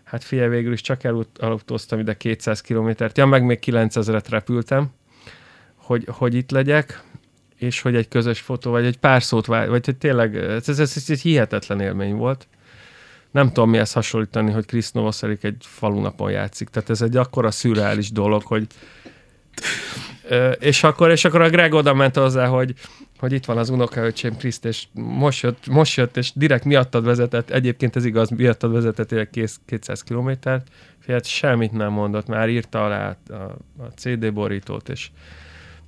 hát 0.03 0.23
figyelj, 0.23 0.49
végül 0.49 0.73
is 0.73 0.81
csak 0.81 1.03
elutaztam 1.39 1.99
ide 1.99 2.17
200 2.17 2.61
kilométert, 2.61 3.17
ja, 3.17 3.25
meg 3.25 3.43
még 3.45 3.59
9000-et 3.65 4.25
repültem, 4.29 4.89
hogy, 5.75 6.07
hogy 6.07 6.33
itt 6.33 6.51
legyek, 6.51 7.03
és 7.57 7.81
hogy 7.81 7.95
egy 7.95 8.07
közös 8.07 8.39
fotó, 8.39 8.71
vagy 8.71 8.85
egy 8.85 8.97
pár 8.97 9.23
szót, 9.23 9.45
vagy 9.45 9.85
hogy 9.85 9.97
tényleg, 9.97 10.35
ez, 10.35 10.69
ez, 10.69 10.79
ez 10.79 11.05
egy 11.07 11.21
hihetetlen 11.21 11.79
élmény 11.79 12.15
volt 12.15 12.47
nem 13.31 13.47
tudom 13.47 13.69
mihez 13.69 13.93
hasonlítani, 13.93 14.51
hogy 14.51 14.65
Chris 14.65 14.91
Novoselic 14.91 15.43
egy 15.43 15.55
falunapon 15.59 16.31
játszik. 16.31 16.69
Tehát 16.69 16.89
ez 16.89 17.01
egy 17.01 17.15
akkora 17.15 17.51
szürreális 17.51 18.11
dolog, 18.11 18.43
hogy 18.43 18.67
és 20.59 20.83
akkor, 20.83 21.11
és 21.11 21.25
akkor 21.25 21.41
a 21.41 21.49
Greg 21.49 21.73
oda 21.73 21.93
ment 21.93 22.15
hozzá, 22.15 22.45
hogy, 22.45 22.73
hogy 23.19 23.31
itt 23.31 23.45
van 23.45 23.57
az 23.57 23.69
unokaöcsém 23.69 24.37
Kriszt, 24.37 24.65
és 24.65 24.85
most 24.93 25.43
jött, 25.43 25.67
most 25.67 25.97
jött, 25.97 26.17
és 26.17 26.31
direkt 26.35 26.65
miattad 26.65 27.05
vezetett, 27.05 27.49
egyébként 27.49 27.95
ez 27.95 28.05
igaz, 28.05 28.29
miattad 28.29 28.71
vezetett 28.71 29.29
200 29.65 30.03
kilométert, 30.03 30.67
hát 31.07 31.25
semmit 31.25 31.71
nem 31.71 31.91
mondott, 31.91 32.27
már 32.27 32.49
írta 32.49 32.85
alá 32.85 33.17
a, 33.29 33.33
a 33.83 33.91
CD 33.95 34.33
borítót, 34.33 34.89
és, 34.89 35.09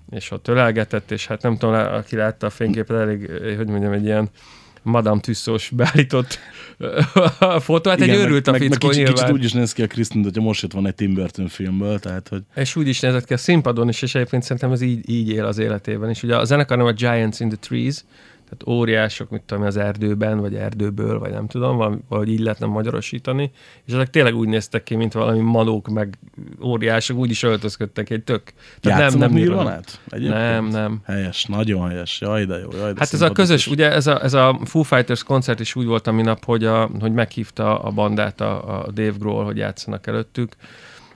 és 0.10 0.32
ott 0.32 0.48
ölelgetett, 0.48 1.12
és 1.12 1.28
hát 1.28 1.42
nem 1.42 1.58
tudom, 1.58 1.76
aki 1.76 2.16
látta 2.16 2.46
a 2.46 2.50
fényképet, 2.50 2.98
elég, 2.98 3.32
hogy 3.58 3.68
mondjam, 3.68 3.92
egy 3.92 4.06
ilyen 4.06 4.30
Madame 4.84 5.20
Tussauds 5.20 5.70
beállított 5.70 6.40
fotó. 7.60 7.90
Hát 7.90 8.00
Igen, 8.00 8.16
egy 8.16 8.22
őrült 8.22 8.46
meg, 8.46 8.56
a 8.56 8.64
fickó 8.64 8.88
meg, 8.88 8.98
meg 8.98 9.06
kicsit, 9.06 9.14
kicsit 9.14 9.32
úgy 9.32 9.44
is 9.44 9.52
néz 9.52 9.74
ki 9.74 9.82
a 9.82 9.88
mint 9.96 10.26
hogyha 10.26 10.42
most 10.42 10.62
jött 10.62 10.72
van 10.72 10.88
egy 10.88 10.96
Tim 10.96 11.14
Burton 11.14 11.48
filmből, 11.48 12.00
tehát 12.00 12.28
hogy... 12.28 12.42
És 12.56 12.76
úgy 12.76 12.88
is 12.88 13.00
nézett 13.00 13.26
ki 13.26 13.34
a 13.34 13.38
színpadon 13.38 13.90
is, 13.90 14.02
és 14.02 14.16
egyébként 14.16 14.44
szerintem 14.44 14.72
ez 14.72 14.82
így, 14.82 15.10
így 15.10 15.30
él 15.30 15.46
az 15.46 15.58
életében 15.58 16.10
is. 16.10 16.24
Ugye 16.24 16.38
a 16.38 16.46
zenekar 16.46 16.78
nem 16.78 16.86
a 16.86 16.92
Giants 16.92 17.40
in 17.40 17.50
the 17.50 17.58
Trees, 17.62 18.04
tehát 18.58 18.78
óriások, 18.78 19.30
mit 19.30 19.42
tudom, 19.42 19.64
az 19.64 19.78
erdőben, 19.78 20.40
vagy 20.40 20.56
erdőből, 20.56 21.20
vagy 21.20 21.32
nem 21.32 21.48
tudom, 21.48 21.78
valahogy 21.78 22.30
így 22.32 22.40
lehetne 22.40 22.66
magyarosítani, 22.66 23.52
és 23.86 23.94
ezek 23.94 24.10
tényleg 24.10 24.36
úgy 24.36 24.48
néztek 24.48 24.84
ki, 24.84 24.96
mint 24.96 25.14
valami 25.14 25.40
manók, 25.40 25.88
meg 25.88 26.18
óriások, 26.62 27.18
úgy 27.18 27.30
is 27.30 27.44
öltözködtek 27.44 28.10
egy 28.10 28.24
tök. 28.24 28.54
Tehát 28.80 29.10
nem, 29.10 29.20
nem 29.20 29.32
Nirvanát? 29.32 30.00
Nem, 30.10 30.68
nem. 30.68 31.02
Helyes, 31.04 31.46
nagyon 31.46 31.90
helyes. 31.90 32.22
Jaj, 32.22 32.46
de 32.46 32.58
jó. 32.58 32.70
Jaj, 32.72 32.94
de 32.94 33.00
hát 33.00 33.14
ez 33.14 33.22
a 33.22 33.32
közös, 33.32 33.68
ugye 33.68 33.92
ez 33.92 34.08
a, 34.08 34.24
ez 34.24 34.34
a 34.34 34.60
Foo 34.64 34.84
Fighters 34.84 35.24
koncert 35.24 35.60
is 35.60 35.76
úgy 35.76 35.86
volt 35.86 36.08
a 36.08 36.12
minap, 36.12 36.46
hogy, 36.46 36.66
a, 36.66 36.90
hogy 37.00 37.12
meghívta 37.12 37.80
a 37.80 37.92
bandát 37.92 38.42
a, 38.42 38.84
a 38.84 38.92
Dave 38.92 39.16
Grohl, 39.20 39.44
hogy 39.44 39.58
játszanak 39.58 40.08
előttük. 40.08 40.56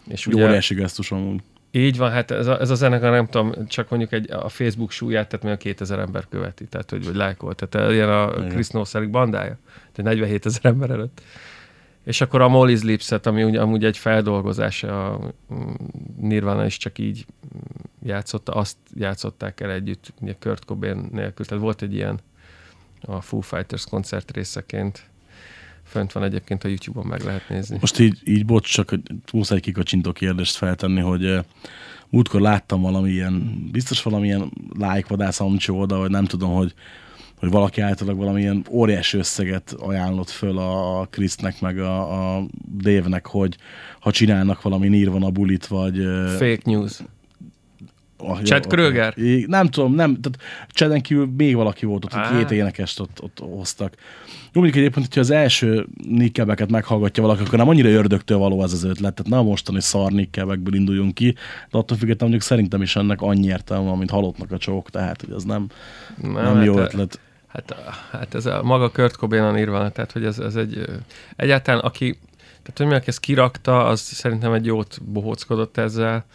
És 0.07 0.27
ugye, 0.27 0.45
óriási 0.45 0.73
gesztus 0.73 1.11
amúgy. 1.11 1.41
Így 1.71 1.97
van, 1.97 2.11
hát 2.11 2.31
ez 2.31 2.47
a, 2.47 2.59
ez 2.59 2.69
a 2.69 2.75
zenekar, 2.75 3.11
nem 3.11 3.25
tudom, 3.25 3.67
csak 3.67 3.89
mondjuk 3.89 4.11
egy, 4.11 4.31
a 4.31 4.49
Facebook 4.49 4.91
súlyát, 4.91 5.27
tehát 5.27 5.57
a 5.57 5.57
2000 5.57 5.99
ember 5.99 6.25
követi, 6.29 6.65
tehát 6.65 6.89
hogy, 6.89 7.05
hogy 7.05 7.15
lájkolt. 7.15 7.67
Tehát 7.67 7.91
ilyen 7.91 8.09
a 8.09 8.29
Chris 8.29 8.67
Noselik 8.67 9.09
bandája, 9.09 9.57
tehát 9.91 10.11
47 10.11 10.45
ezer 10.45 10.65
ember 10.65 10.89
előtt. 10.89 11.21
És 12.03 12.21
akkor 12.21 12.41
a 12.41 12.49
Molly's 12.49 12.83
Lips-et, 12.83 13.25
ami 13.25 13.43
ugye, 13.43 13.61
amúgy 13.61 13.85
egy 13.85 13.97
feldolgozása 13.97 15.11
a 15.11 15.33
mm, 15.53 15.73
Nirvana 16.19 16.65
is 16.65 16.77
csak 16.77 16.99
így 16.99 17.25
játszotta, 18.03 18.51
azt 18.51 18.77
játszották 18.93 19.59
el 19.59 19.71
együtt, 19.71 20.13
ugye 20.21 20.35
Kurt 20.39 20.65
Cobain 20.65 21.09
nélkül. 21.11 21.45
Tehát 21.45 21.63
volt 21.63 21.81
egy 21.81 21.93
ilyen 21.93 22.19
a 23.01 23.21
Foo 23.21 23.39
Fighters 23.39 23.85
koncert 23.85 24.31
részeként 24.31 25.09
Fönt 25.87 26.11
van 26.11 26.23
egyébként 26.23 26.63
a 26.63 26.67
YouTube-on, 26.67 27.05
meg 27.05 27.21
lehet 27.21 27.49
nézni. 27.49 27.77
Most 27.79 27.99
így, 27.99 28.21
így 28.23 28.45
bocs, 28.45 28.73
csak 28.73 28.93
muszáj 29.33 29.59
kikacsintó 29.59 30.11
kérdést 30.11 30.55
feltenni, 30.55 30.99
hogy 30.99 31.39
múltkor 32.09 32.41
láttam 32.41 32.81
valamilyen, 32.81 33.67
biztos 33.71 34.03
valamilyen 34.03 34.51
lájkvadász 34.79 35.39
amcsó 35.39 35.79
oda, 35.79 35.97
vagy 35.97 36.09
nem 36.09 36.25
tudom, 36.25 36.53
hogy, 36.53 36.73
hogy 37.39 37.49
valaki 37.49 37.81
általában 37.81 38.19
valamilyen 38.19 38.65
óriási 38.69 39.17
összeget 39.17 39.71
ajánlott 39.71 40.29
föl 40.29 40.57
a, 40.57 41.05
Krisznek, 41.05 41.61
meg 41.61 41.79
a, 41.79 42.35
a 42.37 42.45
Dave-nek, 42.77 43.25
hogy 43.25 43.57
ha 43.99 44.11
csinálnak 44.11 44.61
valami 44.61 45.05
a 45.05 45.31
bulit, 45.31 45.67
vagy... 45.67 45.97
Fake 46.37 46.61
news. 46.63 46.99
Oh, 48.17 48.41
Chad 48.41 48.63
jó, 48.63 48.69
Kröger? 48.69 49.13
Nem 49.47 49.67
tudom, 49.67 49.93
nem, 49.93 50.19
tehát 50.21 50.39
Chaden 50.69 51.01
kívül 51.01 51.29
még 51.37 51.55
valaki 51.55 51.85
volt 51.85 52.05
ott, 52.05 52.13
ah. 52.13 52.37
két 52.37 52.51
énekest 52.51 52.99
ott, 52.99 53.21
ott 53.21 53.39
hoztak. 53.39 53.93
Jó, 54.27 54.61
mondjuk 54.61 54.75
egyébként, 54.75 55.05
hogyha 55.05 55.19
az 55.19 55.29
első 55.29 55.87
nickebeket 56.07 56.71
meghallgatja 56.71 57.23
valaki, 57.23 57.43
akkor 57.43 57.57
nem 57.57 57.69
annyira 57.69 57.89
ördögtől 57.89 58.37
való 58.37 58.63
ez 58.63 58.73
az 58.73 58.83
ötlet, 58.83 59.13
tehát 59.13 59.31
nem 59.31 59.39
a 59.39 59.49
mostani 59.49 59.81
szar 59.81 60.11
nickebekből 60.11 60.75
induljunk 60.75 61.13
ki, 61.13 61.31
de 61.71 61.77
attól 61.77 61.97
függetlenül 61.97 62.17
mondjuk 62.19 62.41
szerintem 62.41 62.81
is 62.81 62.95
ennek 62.95 63.21
annyi 63.21 63.47
értelme, 63.47 63.95
mint 63.95 64.09
halottnak 64.09 64.51
a 64.51 64.57
csók, 64.57 64.89
tehát 64.89 65.21
hogy 65.21 65.33
az 65.33 65.43
nem, 65.43 65.67
nem, 66.21 66.31
nem 66.31 66.63
jó 66.63 66.75
hát, 66.75 66.85
ötlet. 66.85 67.19
Hát, 67.47 67.75
hát 68.11 68.35
ez 68.35 68.45
a 68.45 68.63
maga 68.63 68.89
Kurt 68.89 69.15
Cobain 69.15 69.57
írva, 69.57 69.89
tehát 69.89 70.11
hogy 70.11 70.25
ez, 70.25 70.39
ez 70.39 70.55
egy, 70.55 70.85
egyáltalán 71.35 71.79
aki, 71.79 72.19
tehát 72.63 72.77
hogy 72.77 72.87
mi, 72.87 73.07
ezt 73.07 73.19
kirakta, 73.19 73.85
az 73.85 73.99
szerintem 73.99 74.53
egy 74.53 74.65
jót 74.65 74.97
bohóckodott 75.03 75.77
ezzel, 75.77 76.25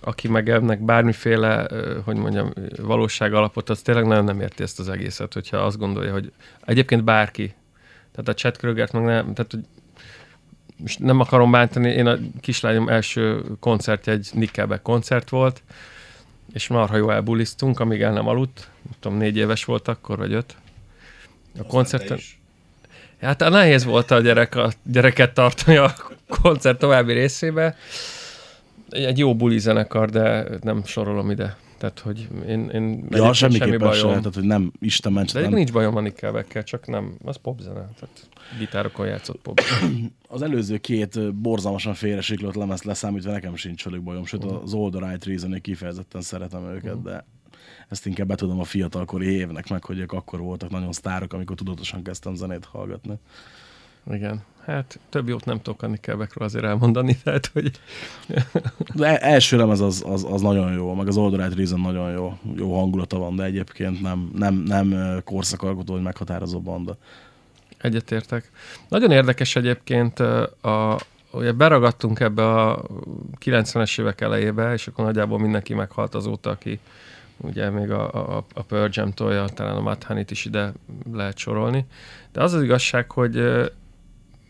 aki 0.00 0.28
meg 0.28 0.48
ennek 0.48 0.80
bármiféle, 0.80 1.68
hogy 2.04 2.16
mondjam, 2.16 2.52
valóság 2.76 3.34
alapot, 3.34 3.70
az 3.70 3.82
tényleg 3.82 4.06
nagyon 4.06 4.24
nem 4.24 4.40
érti 4.40 4.62
ezt 4.62 4.78
az 4.78 4.88
egészet, 4.88 5.32
hogyha 5.32 5.56
azt 5.56 5.78
gondolja, 5.78 6.12
hogy 6.12 6.32
egyébként 6.64 7.04
bárki, 7.04 7.54
tehát 8.12 8.28
a 8.28 8.34
Chad 8.34 8.56
Krögert 8.56 8.92
meg 8.92 9.04
nem, 9.04 9.34
tehát 9.34 9.50
hogy 9.50 9.64
most 10.76 10.98
nem 10.98 11.20
akarom 11.20 11.50
bántani, 11.50 11.90
én 11.90 12.06
a 12.06 12.18
kislányom 12.40 12.88
első 12.88 13.42
koncertje 13.60 14.12
egy 14.12 14.28
Nickelback 14.32 14.82
koncert 14.82 15.28
volt, 15.28 15.62
és 16.52 16.68
marha 16.68 16.96
jó 16.96 17.10
elbulisztunk, 17.10 17.80
amíg 17.80 18.02
el 18.02 18.12
nem 18.12 18.28
aludt, 18.28 18.68
nem 18.82 18.94
tudom, 19.00 19.18
négy 19.18 19.36
éves 19.36 19.64
volt 19.64 19.88
akkor, 19.88 20.18
vagy 20.18 20.32
öt. 20.32 20.54
A 21.58 21.62
koncerten... 21.62 22.18
Hát 23.20 23.38
nehéz 23.38 23.84
volt 23.84 24.10
a, 24.10 24.20
gyerek, 24.20 24.54
a 24.54 24.70
gyereket 24.82 25.34
tartani 25.34 25.76
a 25.76 25.94
koncert 26.28 26.78
további 26.78 27.12
részébe 27.12 27.76
egy 28.88 29.18
jó 29.18 29.36
buli 29.36 29.58
zenekar, 29.58 30.10
de 30.10 30.48
nem 30.60 30.84
sorolom 30.84 31.30
ide. 31.30 31.56
Tehát, 31.78 31.98
hogy 31.98 32.28
én, 32.46 32.68
én 32.68 33.06
ja, 33.10 33.32
semmi 33.32 33.58
bajom. 33.58 33.92
sem, 33.92 34.08
tehát, 34.08 34.34
hogy 34.34 34.44
nem 34.44 34.72
Isten 34.80 35.12
ments. 35.12 35.32
De 35.32 35.40
nem... 35.40 35.52
nincs 35.52 35.72
bajom 35.72 35.96
a 35.96 36.00
Nickelback 36.00 36.62
csak 36.62 36.86
nem, 36.86 37.14
az 37.24 37.36
popzene. 37.36 37.90
Tehát 37.98 38.28
gitárokon 38.58 39.06
játszott 39.06 39.40
pop. 39.42 39.60
az 40.28 40.42
előző 40.42 40.78
két 40.78 41.34
borzalmasan 41.34 41.94
félresiklott 41.94 42.54
lemez 42.54 42.82
leszámítva 42.82 43.30
nekem 43.30 43.56
sincs 43.56 43.84
velük 43.84 44.02
bajom, 44.02 44.24
sőt 44.24 44.44
uh-huh. 44.44 44.62
az 44.62 44.74
All 44.74 44.90
the 44.90 45.08
Right 45.08 45.24
Reason 45.24 45.60
kifejezetten 45.60 46.20
szeretem 46.20 46.68
őket, 46.68 46.94
uh-huh. 46.94 47.02
de 47.02 47.24
ezt 47.88 48.06
inkább 48.06 48.26
betudom 48.26 48.60
a 48.60 48.64
fiatalkori 48.64 49.26
évnek 49.26 49.68
meg, 49.68 49.84
hogy 49.84 49.98
ők 49.98 50.12
akkor 50.12 50.40
voltak 50.40 50.70
nagyon 50.70 50.92
sztárok, 50.92 51.32
amikor 51.32 51.56
tudatosan 51.56 52.02
kezdtem 52.02 52.34
zenét 52.34 52.64
hallgatni. 52.64 53.18
Igen. 54.10 54.42
Hát 54.66 54.98
több 55.08 55.28
jót 55.28 55.44
nem 55.44 55.60
tudok 55.62 55.82
Anni 55.82 55.98
Quebecről 56.00 56.44
azért 56.44 56.64
elmondani, 56.64 57.16
tehát 57.24 57.50
hogy... 57.52 57.70
De 58.94 59.18
első 59.18 59.56
lemez 59.56 59.80
az, 59.80 60.04
az, 60.06 60.26
az, 60.30 60.40
nagyon 60.40 60.72
jó, 60.72 60.94
meg 60.94 61.06
az 61.06 61.16
Old 61.16 61.36
Right 61.36 61.54
Reason 61.54 61.80
nagyon 61.80 62.12
jó, 62.12 62.38
jó 62.56 62.78
hangulata 62.78 63.18
van, 63.18 63.36
de 63.36 63.44
egyébként 63.44 64.00
nem, 64.02 64.30
nem, 64.34 64.54
nem 64.54 65.20
korszakalkotó, 65.24 65.92
hogy 65.92 66.02
meghatározó 66.02 66.60
banda. 66.60 66.96
Egyetértek. 67.78 68.50
Nagyon 68.88 69.10
érdekes 69.10 69.56
egyébként, 69.56 70.20
a, 70.20 70.98
ugye 71.30 71.52
beragadtunk 71.52 72.20
ebbe 72.20 72.50
a 72.50 72.82
90-es 73.44 74.00
évek 74.00 74.20
elejébe, 74.20 74.72
és 74.72 74.86
akkor 74.86 75.04
nagyjából 75.04 75.38
mindenki 75.38 75.74
meghalt 75.74 76.14
azóta, 76.14 76.50
aki 76.50 76.80
ugye 77.36 77.70
még 77.70 77.90
a, 77.90 78.36
a, 78.36 78.44
a 78.54 78.62
Pearl 78.62 78.88
Jam 78.90 79.12
tolja, 79.12 79.44
talán 79.44 79.76
a 79.76 79.80
Mudhoney-t 79.80 80.30
is 80.30 80.44
ide 80.44 80.72
lehet 81.12 81.38
sorolni. 81.38 81.86
De 82.32 82.42
az 82.42 82.52
az 82.52 82.62
igazság, 82.62 83.10
hogy 83.10 83.36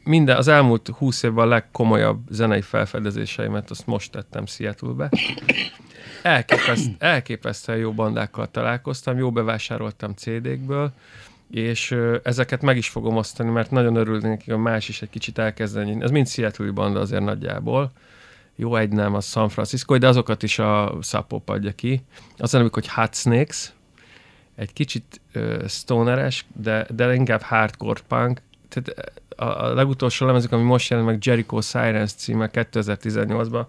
minden, 0.06 0.36
az 0.36 0.48
elmúlt 0.48 0.88
húsz 0.88 1.22
évben 1.22 1.44
a 1.44 1.48
legkomolyabb 1.48 2.20
zenei 2.30 2.60
felfedezéseimet 2.60 3.70
azt 3.70 3.86
most 3.86 4.12
tettem 4.12 4.46
Seattle-be. 4.46 5.10
Elképeszt, 6.22 6.90
elképesztően 6.98 7.78
jó 7.78 7.92
bandákkal 7.92 8.50
találkoztam, 8.50 9.16
jó 9.18 9.32
bevásároltam 9.32 10.12
CD-kből, 10.14 10.92
és 11.50 11.96
ezeket 12.22 12.62
meg 12.62 12.76
is 12.76 12.88
fogom 12.88 13.16
osztani, 13.16 13.50
mert 13.50 13.70
nagyon 13.70 13.96
örülnék, 13.96 14.42
hogy 14.44 14.56
más 14.56 14.88
is 14.88 15.02
egy 15.02 15.10
kicsit 15.10 15.38
elkezdeni. 15.38 15.96
Ez 16.02 16.10
mind 16.10 16.28
seattle 16.28 16.70
banda 16.70 17.00
azért 17.00 17.24
nagyjából. 17.24 17.92
Jó, 18.56 18.76
egy 18.76 18.90
nem, 18.92 19.14
az 19.14 19.26
San 19.26 19.48
Francisco, 19.48 19.98
de 19.98 20.08
azokat 20.08 20.42
is 20.42 20.58
a 20.58 20.98
Sapop 21.02 21.48
adja 21.48 21.72
ki. 21.72 22.02
Az 22.38 22.54
a 22.54 22.56
nevük, 22.56 22.74
hogy 22.74 22.88
Hot 22.88 23.14
Snakes, 23.14 23.72
egy 24.56 24.72
kicsit 24.72 25.20
ö, 25.32 25.64
stoneres, 25.68 26.46
de, 26.54 26.86
de 26.94 27.14
inkább 27.14 27.40
hardcore 27.40 28.00
punk. 28.08 28.40
Tehát 28.82 29.12
a, 29.36 29.64
a 29.64 29.74
legutolsó 29.74 30.26
lemezük, 30.26 30.52
ami 30.52 30.62
most 30.62 30.90
jelent 30.90 31.08
meg 31.08 31.18
Jericho 31.24 31.60
Sirens 31.60 32.12
címe 32.12 32.50
2018-ban, 32.52 33.64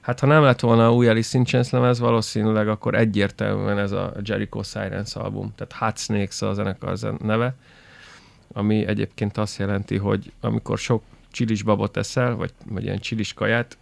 hát 0.00 0.20
ha 0.20 0.26
nem 0.26 0.42
lett 0.42 0.60
volna 0.60 0.92
új 0.92 1.08
Alice 1.08 1.38
in 1.38 1.44
Chains 1.44 1.70
lemez, 1.70 1.98
valószínűleg 1.98 2.68
akkor 2.68 2.94
egyértelműen 2.94 3.78
ez 3.78 3.92
a 3.92 4.12
Jericho 4.22 4.62
Sirens 4.62 5.16
album, 5.16 5.52
tehát 5.56 5.72
Hot 5.72 5.98
Snakes 5.98 6.42
a 6.42 6.54
zenekar 6.54 6.96
zen- 6.96 7.20
neve, 7.22 7.54
ami 8.52 8.86
egyébként 8.86 9.36
azt 9.36 9.58
jelenti, 9.58 9.96
hogy 9.96 10.32
amikor 10.40 10.78
sok 10.78 11.02
csilis 11.30 11.62
babot 11.62 11.96
eszel, 11.96 12.34
vagy, 12.34 12.52
vagy 12.66 12.84
ilyen 12.84 12.98
csilis 12.98 13.34
kaját, 13.34 13.78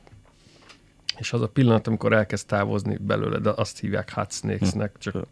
és 1.18 1.32
az 1.32 1.40
a 1.40 1.48
pillanat, 1.48 1.86
amikor 1.86 2.12
elkezd 2.12 2.46
távozni 2.46 2.96
belőle, 3.00 3.38
de 3.38 3.52
azt 3.56 3.78
hívják 3.78 4.12
Hot 4.12 4.32
Snakesnek, 4.32 4.92
csak 4.98 5.26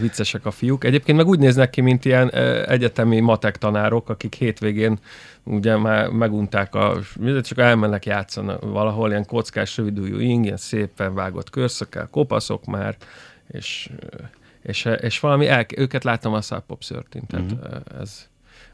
viccesek 0.00 0.46
a 0.46 0.50
fiúk. 0.50 0.84
Egyébként 0.84 1.18
meg 1.18 1.26
úgy 1.26 1.38
néznek 1.38 1.70
ki, 1.70 1.80
mint 1.80 2.04
ilyen 2.04 2.30
egyetemi 2.64 3.20
matek 3.20 3.56
tanárok, 3.56 4.08
akik 4.08 4.34
hétvégén 4.34 4.98
ugye 5.44 5.76
már 5.76 6.08
megunták 6.08 6.74
a, 6.74 6.98
csak 7.42 7.58
elmennek 7.58 8.06
játszani 8.06 8.52
valahol, 8.60 9.10
ilyen 9.10 9.26
kockás, 9.26 9.76
rövidújú 9.76 10.18
ing, 10.18 10.44
ilyen 10.44 10.56
szépen 10.56 11.14
vágott 11.14 11.50
körszökkel, 11.50 12.08
kopaszok 12.10 12.64
már, 12.64 12.96
és, 13.48 13.90
és, 14.62 14.88
és 15.00 15.20
valami, 15.20 15.46
el, 15.46 15.66
őket 15.76 16.04
láttam 16.04 16.32
a 16.32 16.40
Sub 16.40 16.62
Pop 16.66 16.82
Szörtén, 16.82 17.22
tehát 17.26 17.44
mm-hmm. 17.44 18.00
ez 18.00 18.28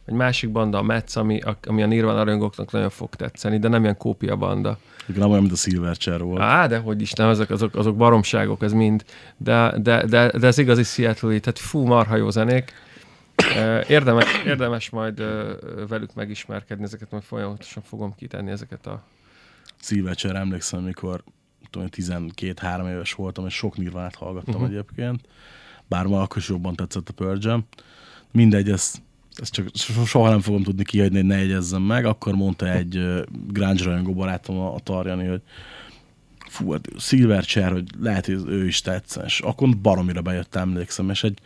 egy 0.04 0.14
másik 0.14 0.50
banda, 0.50 0.78
a 0.78 0.82
Metz, 0.82 1.16
ami, 1.16 1.40
a- 1.40 1.58
ami 1.62 1.82
a 1.82 1.86
Nirvana 1.86 2.24
rajongóknak 2.24 2.72
nagyon 2.72 2.90
fog 2.90 3.14
tetszeni, 3.14 3.58
de 3.58 3.68
nem 3.68 3.82
ilyen 3.82 3.96
kópia 3.96 4.36
banda. 4.36 4.78
Nem 5.06 5.30
olyan, 5.30 5.40
mint 5.40 5.52
a 5.52 5.56
Silverchair 5.56 6.22
volt. 6.22 6.40
Á, 6.40 6.66
de 6.66 6.78
hogy 6.78 7.00
is 7.00 7.12
nem, 7.12 7.28
azok, 7.28 7.50
azok, 7.50 7.76
azok 7.76 7.96
baromságok, 7.96 8.62
ez 8.62 8.72
mind. 8.72 9.04
De, 9.36 9.74
de, 9.78 10.04
de, 10.06 10.30
de 10.38 10.46
ez 10.46 10.58
igazi 10.58 10.82
seattle 10.82 11.38
tehát 11.38 11.58
fú, 11.58 11.84
marha 11.84 12.16
jó 12.16 12.30
zenék. 12.30 12.72
Érdemes, 13.88 14.42
érdemes 14.46 14.90
majd 14.90 15.22
velük 15.88 16.14
megismerkedni, 16.14 16.84
ezeket 16.84 17.10
majd 17.10 17.22
folyamatosan 17.22 17.82
fogom 17.82 18.14
kitenni, 18.14 18.50
ezeket 18.50 18.86
a... 18.86 19.02
Silverchair 19.80 20.34
emlékszem, 20.34 20.80
amikor 20.80 21.22
tudom, 21.70 21.88
12-3 21.92 22.90
éves 22.90 23.12
voltam, 23.12 23.46
és 23.46 23.54
sok 23.54 23.76
nirvánát 23.76 24.14
hallgattam 24.14 24.54
uh-huh. 24.54 24.68
egyébként. 24.68 25.20
Bár 25.88 26.06
már 26.06 26.20
akkor 26.20 26.36
is 26.36 26.48
jobban 26.48 26.74
tetszett 26.74 27.08
a 27.08 27.36
Jam. 27.38 27.66
Mindegy, 28.30 28.70
ezt, 28.70 29.02
ezt 29.36 29.52
csak 29.52 29.68
so- 29.74 30.06
soha 30.06 30.28
nem 30.28 30.40
fogom 30.40 30.62
tudni 30.62 30.84
kihagyni, 30.84 31.16
hogy 31.16 31.26
ne 31.26 31.38
jegyezzem 31.38 31.82
meg. 31.82 32.04
Akkor 32.04 32.34
mondta 32.34 32.72
egy 32.72 33.24
grunge 33.46 33.84
rajongó 33.84 34.14
barátom 34.14 34.58
a, 34.58 34.74
a 34.74 34.80
Tarjani, 34.80 35.26
hogy 35.26 35.42
fú, 36.48 36.70
hát 36.72 36.88
Silverchair, 36.98 37.72
hogy 37.72 37.86
lehet, 38.00 38.26
hogy 38.26 38.42
ő 38.46 38.66
is 38.66 38.80
tetsz, 38.80 39.16
és 39.24 39.40
akkor 39.40 39.68
baromira 39.76 40.22
bejött, 40.22 40.54
emlékszem, 40.54 41.10
és 41.10 41.24
egy 41.24 41.38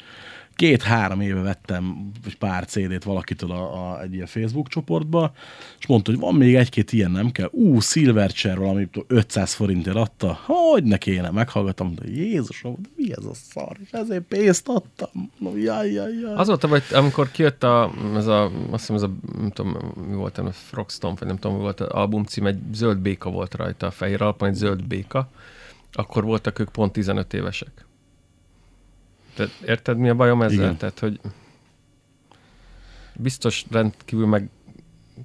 két-három 0.56 1.20
éve 1.20 1.40
vettem 1.40 2.10
pár 2.38 2.64
CD-t 2.64 3.04
valakitől 3.04 3.50
a, 3.50 3.90
a, 3.90 4.02
egy 4.02 4.14
ilyen 4.14 4.26
Facebook 4.26 4.68
csoportba, 4.68 5.32
és 5.78 5.86
mondta, 5.86 6.10
hogy 6.10 6.20
van 6.20 6.34
még 6.34 6.54
egy-két 6.54 6.92
ilyen, 6.92 7.10
nem 7.10 7.30
kell. 7.30 7.48
Ú, 7.52 7.80
Silverchair 7.80 8.58
valami 8.58 8.88
500 9.06 9.54
forintért 9.54 9.96
adta. 9.96 10.38
Hogy 10.44 10.84
ne 10.84 10.98
kéne, 10.98 11.30
meghallgattam, 11.30 11.94
de 11.94 12.08
Jézusom, 12.08 12.76
de 12.82 12.88
mi 12.96 13.12
ez 13.12 13.24
a 13.24 13.34
szar, 13.34 13.76
és 13.84 13.90
ezért 13.90 14.22
pénzt 14.22 14.68
adtam. 14.68 15.30
No, 15.38 15.56
jaj, 15.56 15.92
jaj, 15.92 16.12
jaj. 16.20 16.34
Az 16.34 16.46
volt, 16.46 16.92
amikor 16.92 17.30
kijött 17.30 17.62
a, 17.62 17.92
ez 18.14 18.26
a, 18.26 18.44
azt 18.44 18.52
hiszem 18.70 18.96
ez 18.96 19.02
a, 19.02 19.10
nem 19.38 19.50
tudom, 19.50 19.76
mi 20.08 20.14
volt, 20.14 20.38
a 20.38 20.52
Frogstomp, 20.52 21.18
vagy 21.18 21.28
nem 21.28 21.38
tudom, 21.38 21.56
mi 21.56 21.62
volt 21.62 21.80
az 21.80 21.88
album 21.88 22.24
cím, 22.24 22.46
egy 22.46 22.58
zöld 22.72 22.98
béka 22.98 23.30
volt 23.30 23.54
rajta, 23.54 23.86
a 23.86 23.90
fehér 23.90 24.22
alapon 24.22 24.48
egy 24.48 24.54
zöld 24.54 24.84
béka, 24.84 25.28
akkor 25.92 26.24
voltak 26.24 26.58
ők 26.58 26.68
pont 26.68 26.92
15 26.92 27.34
évesek. 27.34 27.85
Tehát 29.36 29.52
érted, 29.66 29.98
mi 29.98 30.08
a 30.08 30.14
bajom 30.14 30.42
ezzel? 30.42 30.58
Igen. 30.58 30.76
Tehát, 30.76 30.98
hogy 30.98 31.20
biztos 33.16 33.64
rendkívül 33.70 34.26
meg 34.26 34.48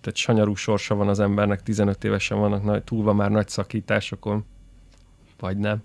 tehát 0.01 0.15
sanyarú 0.15 0.55
sorsa 0.55 0.95
van 0.95 1.07
az 1.07 1.19
embernek, 1.19 1.63
15 1.63 2.03
évesen 2.03 2.39
vannak 2.39 2.63
nagy, 2.63 2.83
túlva 2.83 3.13
már 3.13 3.29
nagy 3.29 3.47
szakításokon, 3.47 4.45
vagy 5.39 5.57
nem. 5.57 5.83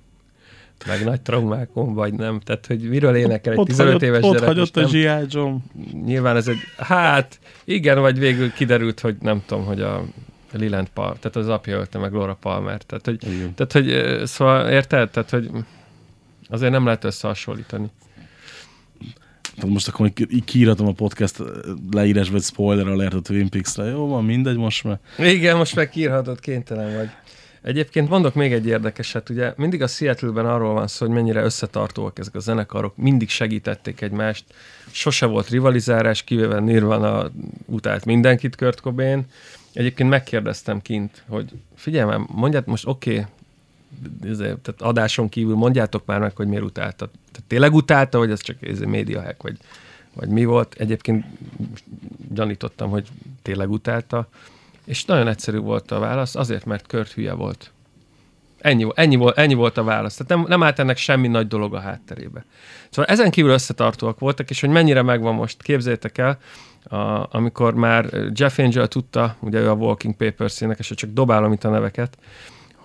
Meg 0.87 1.05
nagy 1.05 1.21
traumákon, 1.21 1.95
vagy 1.95 2.13
nem. 2.13 2.41
Tehát, 2.41 2.67
hogy 2.67 2.89
miről 2.89 3.15
énekel 3.15 3.53
egy 3.53 3.65
15 3.65 3.93
hagyott, 3.93 4.03
éves 4.03 4.23
ott 4.23 4.33
gyerek, 4.33 4.47
hagyott 4.47 4.77
és 4.77 5.07
a. 5.07 5.21
John. 5.29 5.57
nyilván 6.05 6.37
ez 6.37 6.49
egy, 6.49 6.59
hát 6.77 7.39
igen, 7.65 8.01
vagy 8.01 8.19
végül 8.19 8.53
kiderült, 8.53 9.01
hogy 9.01 9.17
nem 9.21 9.43
tudom, 9.47 9.65
hogy 9.65 9.81
a 9.81 10.05
Liland 10.53 10.89
Palmer, 10.89 11.17
tehát 11.17 11.37
az 11.37 11.49
apja 11.49 11.77
ölte 11.77 11.99
meg 11.99 12.13
Laura 12.13 12.35
Palmer. 12.35 12.83
Tehát, 12.83 13.05
hogy, 13.05 13.25
Igen. 13.25 13.55
tehát, 13.55 13.73
hogy 13.73 14.21
szóval 14.27 14.69
érted? 14.71 15.11
Tehát, 15.11 15.31
hogy 15.31 15.51
azért 16.49 16.73
nem 16.73 16.85
lehet 16.85 17.05
összehasonlítani. 17.05 17.91
Tehát 19.57 19.71
most 19.71 19.89
akkor 19.89 20.13
így 20.29 20.45
kiíratom 20.45 20.87
a 20.87 20.93
podcast 20.93 21.43
leírásba, 21.91 22.33
vagy 22.33 22.43
spoiler 22.43 22.87
alert 22.87 23.15
a 23.15 23.21
Twin 23.21 23.49
Peaks-re. 23.49 23.85
Jó, 23.85 24.07
van, 24.07 24.25
mindegy, 24.25 24.57
most 24.57 24.85
már. 24.85 24.99
Igen, 25.19 25.57
most 25.57 25.75
meg 25.75 25.89
kiírhatod, 25.91 26.41
kénytelen 26.41 26.97
vagy. 26.97 27.09
Egyébként 27.63 28.09
mondok 28.09 28.35
még 28.35 28.53
egy 28.53 28.67
érdekeset, 28.67 29.29
ugye 29.29 29.53
mindig 29.57 29.83
a 29.83 29.87
Seattle-ben 29.87 30.47
arról 30.47 30.75
van 30.75 30.87
szó, 30.87 31.07
hogy 31.07 31.15
mennyire 31.15 31.43
összetartóak 31.43 32.19
ezek 32.19 32.35
a 32.35 32.39
zenekarok, 32.39 32.97
mindig 32.97 33.29
segítették 33.29 34.01
egymást, 34.01 34.45
sose 34.91 35.27
volt 35.27 35.49
rivalizálás, 35.49 36.23
kivéve 36.23 36.61
Nirvana 36.61 37.31
utált 37.65 38.05
mindenkit 38.05 38.57
Kurt 38.57 38.81
Cobain. 38.81 39.25
Egyébként 39.73 40.09
megkérdeztem 40.09 40.83
kint, 40.83 41.23
hogy 41.29 41.51
figyelj 41.75 42.09
már, 42.09 42.19
mondját 42.27 42.67
most 42.67 42.87
oké, 42.87 43.11
okay, 43.11 43.25
tehát 44.37 44.75
adáson 44.79 45.29
kívül 45.29 45.55
mondjátok 45.55 46.07
már 46.07 46.21
meg, 46.21 46.37
hogy 46.37 46.47
miért 46.47 46.65
utálta. 46.65 47.07
Tehát 47.07 47.49
tényleg 47.49 47.75
utálta, 47.75 48.19
vagy 48.19 48.31
ez 48.31 48.41
csak 48.41 48.63
ez 48.63 48.79
média 48.79 49.23
hack, 49.23 49.43
vagy, 49.43 49.57
vagy 50.15 50.29
mi 50.29 50.45
volt? 50.45 50.75
Egyébként 50.79 51.25
gyanítottam, 52.29 52.91
hogy 52.91 53.09
tényleg 53.43 53.71
utálta. 53.71 54.29
És 54.85 55.05
nagyon 55.05 55.29
egyszerű 55.29 55.59
volt 55.59 55.91
a 55.91 55.99
válasz, 55.99 56.35
azért, 56.35 56.65
mert 56.65 56.87
Kurt 56.87 57.13
hülye 57.13 57.33
volt. 57.33 57.71
Ennyi, 58.59 58.87
ennyi, 58.95 59.17
volt, 59.17 59.39
ennyi 59.39 59.55
volt 59.55 59.77
a 59.77 59.85
válasz. 59.85 60.17
Tehát 60.17 60.33
nem, 60.33 60.45
nem 60.49 60.63
állt 60.63 60.79
ennek 60.79 60.97
semmi 60.97 61.29
nagy 61.29 61.49
dolog 61.49 61.75
a 61.75 61.81
hátterébe. 61.81 62.45
Szóval 62.91 63.11
ezen 63.11 63.31
kívül 63.31 63.51
összetartóak 63.51 64.19
voltak, 64.19 64.51
és 64.51 64.61
hogy 64.61 64.71
mennyire 64.71 65.03
megvan 65.03 65.35
most, 65.35 65.63
képzeljétek 65.63 66.19
el, 66.19 66.39
a, 66.89 67.37
amikor 67.37 67.75
már 67.75 68.31
Jeff 68.33 68.59
Angel 68.59 68.89
tudta, 68.89 69.37
ugye 69.41 69.61
ő 69.61 69.71
a 69.71 69.75
Walking 69.75 70.17
Papers 70.17 70.61
énekes, 70.61 70.93
csak 70.95 71.11
dobálom 71.11 71.53
itt 71.53 71.65
a 71.65 71.71
neveket, 71.71 72.19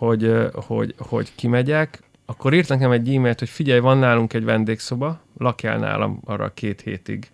hogy, 0.02 0.50
hogy, 0.54 0.96
hogy 0.98 1.32
kimegyek, 1.36 2.00
akkor 2.26 2.54
írt 2.54 2.70
nekem 2.70 2.92
egy 2.92 3.16
e-mailt, 3.16 3.40
hogy 3.40 3.50
figyelj, 3.50 3.80
van 3.80 3.98
nálunk 3.98 4.34
egy 4.34 4.44
vendégszoba, 4.44 5.22
lakjál 5.38 5.78
nálam 5.78 6.22
arra 6.24 6.54
két 6.54 6.82
hétig. 6.82 7.30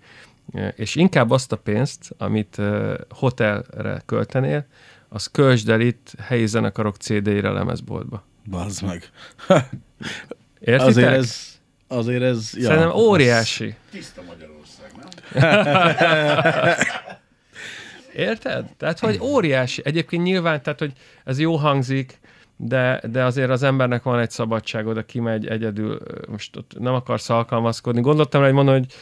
És 0.76 0.95
inkább 0.95 1.32
azt 1.32 1.51
a 1.51 1.55
pénzt, 1.55 2.13
amit 2.18 2.61
hotelre 3.09 4.01
költenél, 4.05 4.65
az 5.09 5.28
költsd 5.28 5.70
el 5.70 5.82
itt 5.82 6.13
helyi 6.20 6.45
zenekarok 6.45 6.95
CD-re 6.95 7.49
lemezboltba. 7.49 8.24
Bazd 8.49 8.84
meg. 8.84 9.09
Értitek? 10.59 10.88
Azért 10.88 11.11
ez, 11.11 11.59
azért 11.88 12.24
ez, 12.24 12.51
ja, 12.55 12.63
Szerintem 12.63 12.95
óriási. 12.95 13.76
Tiszta 13.91 14.22
Magyarország, 14.28 14.91
nem? 14.99 15.09
Érted? 18.28 18.65
Tehát, 18.78 18.99
hogy 18.99 19.20
óriási. 19.22 19.82
Egyébként 19.86 20.24
nyilván, 20.24 20.61
tehát, 20.61 20.80
hogy 20.80 20.91
ez 21.24 21.39
jó 21.39 21.55
hangzik, 21.55 22.20
de, 22.57 23.01
de 23.11 23.23
azért 23.23 23.49
az 23.49 23.63
embernek 23.63 24.03
van 24.03 24.19
egy 24.19 24.31
szabadságod, 24.31 24.97
aki 24.97 25.19
megy 25.19 25.47
egyedül, 25.47 25.99
most 26.29 26.55
ott 26.55 26.75
nem 26.79 26.93
akarsz 26.93 27.29
alkalmazkodni. 27.29 28.01
Gondoltam 28.01 28.41
rá, 28.41 28.47
hogy 28.47 28.55
mondom, 28.55 28.73
hogy 28.73 28.93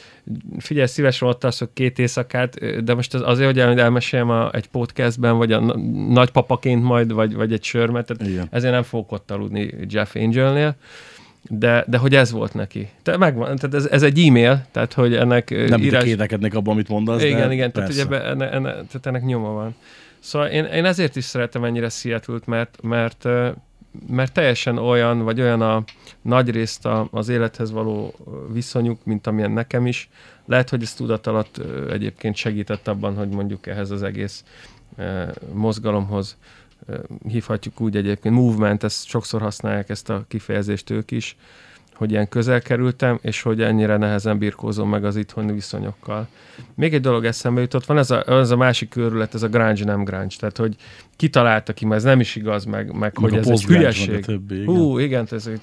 figyelj, 0.57 0.87
szívesen 0.87 1.27
ott 1.27 1.43
alszok 1.43 1.73
két 1.73 1.99
éjszakát, 1.99 2.83
de 2.83 2.93
most 2.93 3.13
ez 3.13 3.21
azért, 3.23 3.49
hogy 3.49 3.59
el- 3.59 3.79
elmeséljem 3.79 4.29
a, 4.29 4.51
egy 4.53 4.67
podcastben, 4.67 5.37
vagy 5.37 5.51
a 5.51 5.59
na- 5.59 5.77
nagypapaként 6.09 6.83
majd, 6.83 7.11
vagy, 7.11 7.35
vagy 7.35 7.53
egy 7.53 7.63
sörmet, 7.63 8.05
tehát 8.05 8.33
Igen. 8.33 8.47
ezért 8.51 8.73
nem 8.73 8.83
fogok 8.83 9.11
ott 9.11 9.31
aludni 9.31 9.73
Jeff 9.89 10.15
Angelnél. 10.15 10.75
De, 11.49 11.85
de 11.87 11.97
hogy 11.97 12.15
ez 12.15 12.31
volt 12.31 12.53
neki. 12.53 12.89
Te 13.03 13.17
megvan, 13.17 13.55
tehát 13.55 13.73
ez, 13.73 13.85
ez 13.85 14.03
egy 14.03 14.19
e-mail, 14.19 14.65
tehát 14.71 14.93
hogy 14.93 15.15
ennek 15.15 15.69
Nem 15.69 15.81
írás... 15.81 16.03
kételkednék 16.03 16.55
abban, 16.55 16.73
amit 16.73 16.87
mondasz, 16.87 17.23
Igen, 17.23 17.47
de 17.47 17.53
igen, 17.53 17.71
tehát, 17.71 17.89
ugye 17.89 18.21
enne, 18.21 18.51
enne, 18.51 18.71
tehát 18.71 19.05
ennek 19.05 19.23
nyoma 19.23 19.49
van. 19.49 19.75
Szóval 20.25 20.47
én, 20.47 20.65
én 20.65 20.85
ezért 20.85 21.15
is 21.15 21.23
szeretem 21.23 21.63
ennyire 21.63 21.89
Seattle-t, 21.89 22.45
mert, 22.45 22.81
mert, 22.81 23.23
mert 24.07 24.33
teljesen 24.33 24.77
olyan, 24.77 25.23
vagy 25.23 25.41
olyan 25.41 25.61
a 25.61 25.83
nagy 26.21 26.49
részt 26.49 26.85
a, 26.85 27.07
az 27.11 27.29
élethez 27.29 27.71
való 27.71 28.13
viszonyuk, 28.51 29.05
mint 29.05 29.27
amilyen 29.27 29.51
nekem 29.51 29.87
is. 29.87 30.09
Lehet, 30.45 30.69
hogy 30.69 30.81
ez 30.81 30.93
tudat 30.93 31.27
alatt 31.27 31.61
egyébként 31.89 32.35
segített 32.35 32.87
abban, 32.87 33.15
hogy 33.15 33.29
mondjuk 33.29 33.67
ehhez 33.67 33.91
az 33.91 34.03
egész 34.03 34.43
mozgalomhoz 35.53 36.37
hívhatjuk 37.27 37.81
úgy 37.81 37.95
egyébként, 37.95 38.35
movement, 38.35 38.83
ezt 38.83 39.07
sokszor 39.07 39.41
használják 39.41 39.89
ezt 39.89 40.09
a 40.09 40.25
kifejezést 40.27 40.89
ők 40.89 41.11
is, 41.11 41.37
hogy 41.95 42.11
ilyen 42.11 42.29
közel 42.29 42.61
kerültem, 42.61 43.19
és 43.21 43.41
hogy 43.41 43.61
ennyire 43.61 43.97
nehezen 43.97 44.37
birkózom 44.37 44.89
meg 44.89 45.05
az 45.05 45.15
itthoni 45.15 45.53
viszonyokkal. 45.53 46.27
Még 46.73 46.93
egy 46.93 47.01
dolog 47.01 47.25
eszembe 47.25 47.61
jutott, 47.61 47.85
van 47.85 47.97
ez 47.97 48.11
a, 48.11 48.29
ez 48.29 48.51
a 48.51 48.57
másik 48.57 48.89
körület, 48.89 49.33
ez 49.33 49.43
a 49.43 49.47
grunge, 49.47 49.83
nem 49.83 50.03
grunge, 50.03 50.35
tehát 50.39 50.57
hogy 50.57 50.75
kitalálta 51.15 51.73
ki, 51.73 51.85
mert 51.85 51.97
ez 51.97 52.03
nem 52.03 52.19
is 52.19 52.35
igaz, 52.35 52.65
meg, 52.65 52.85
meg, 52.85 52.99
Meg 52.99 53.17
hogy 53.17 53.33
ez 53.33 53.47
egy 53.47 53.65
hülyeség. 53.65 54.25
többi, 54.25 54.55
igen. 54.61 54.75
Hú, 54.75 54.97
igen, 54.97 55.27
ez 55.31 55.47
egy, 55.47 55.61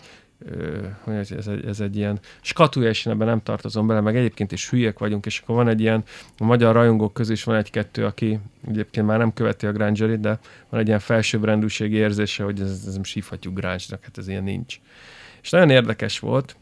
hogy 1.00 1.14
ez, 1.14 1.30
ez, 1.30 1.46
egy, 1.46 1.66
ez 1.66 1.80
egy 1.80 1.96
ilyen 1.96 2.18
skatúja, 2.40 2.88
és 2.88 3.06
ebben 3.06 3.26
nem 3.26 3.42
tartozom 3.42 3.86
bele, 3.86 4.00
meg 4.00 4.16
egyébként 4.16 4.52
is 4.52 4.70
hülyek 4.70 4.98
vagyunk, 4.98 5.26
és 5.26 5.40
akkor 5.40 5.54
van 5.54 5.68
egy 5.68 5.80
ilyen, 5.80 6.02
a 6.38 6.44
magyar 6.44 6.74
rajongók 6.74 7.12
közül 7.12 7.34
is 7.34 7.44
van 7.44 7.56
egy-kettő, 7.56 8.04
aki 8.04 8.38
egyébként 8.68 9.06
már 9.06 9.18
nem 9.18 9.32
követi 9.32 9.66
a 9.66 9.72
grunge 9.72 10.16
de 10.16 10.38
van 10.68 10.80
egy 10.80 10.86
ilyen 10.86 10.98
felsőbbrendűségi 10.98 11.96
érzése, 11.96 12.44
hogy 12.44 12.60
ez, 12.60 12.82
ez 12.86 12.94
nem 12.94 13.04
sívhatjuk 13.04 13.54
grunge-nak, 13.54 14.04
hát 14.04 14.18
ez 14.18 14.28
ilyen 14.28 14.44
nincs. 14.44 14.80
És 15.42 15.50
nagyon 15.50 15.70
érdekes 15.70 16.18
volt, 16.18 16.56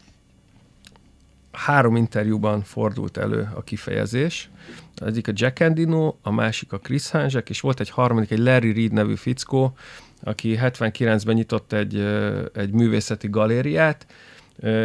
három 1.52 1.96
interjúban 1.96 2.62
fordult 2.62 3.16
elő 3.16 3.48
a 3.54 3.62
kifejezés. 3.62 4.50
Az 4.96 5.06
egyik 5.06 5.28
a 5.28 5.32
Jack 5.34 5.60
Endino, 5.60 6.14
a 6.22 6.30
másik 6.30 6.72
a 6.72 6.78
Chris 6.78 7.10
Hanzsek, 7.10 7.50
és 7.50 7.60
volt 7.60 7.80
egy 7.80 7.90
harmadik, 7.90 8.30
egy 8.30 8.38
Larry 8.38 8.72
Reed 8.72 8.92
nevű 8.92 9.14
fickó, 9.14 9.76
aki 10.22 10.58
79-ben 10.62 11.34
nyitott 11.34 11.72
egy, 11.72 11.96
egy 12.54 12.70
művészeti 12.70 13.28
galériát, 13.28 14.06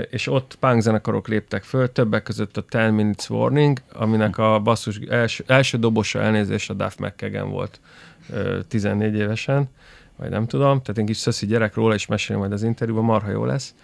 és 0.10 0.28
ott 0.28 0.58
punk 0.60 0.82
zenekarok 0.82 1.28
léptek 1.28 1.64
föl, 1.64 1.92
többek 1.92 2.24
között 2.24 2.58
a 2.58 2.62
10 2.62 2.82
Minutes 2.92 3.30
Warning, 3.30 3.82
aminek 3.94 4.38
a 4.38 4.60
basszus 4.60 4.98
első, 4.98 5.44
első 5.48 5.78
dobosa 5.78 6.22
elnézés 6.22 6.70
a 6.70 6.74
Duff 6.74 6.96
McKagan 6.96 7.50
volt 7.50 7.80
ö, 8.30 8.60
14 8.68 9.16
évesen, 9.16 9.70
vagy 10.18 10.30
nem 10.30 10.48
tudom, 10.48 10.82
tehát 10.82 10.98
én 10.98 11.06
kis 11.06 11.18
szöszi 11.18 11.46
gyerek 11.46 11.76
róla 11.76 11.94
is 11.94 12.06
mesélem 12.06 12.42
majd 12.42 12.52
az 12.52 12.64
interjúban, 12.64 13.04
marha 13.04 13.32
jó 13.32 13.46
lesz. 13.46 13.76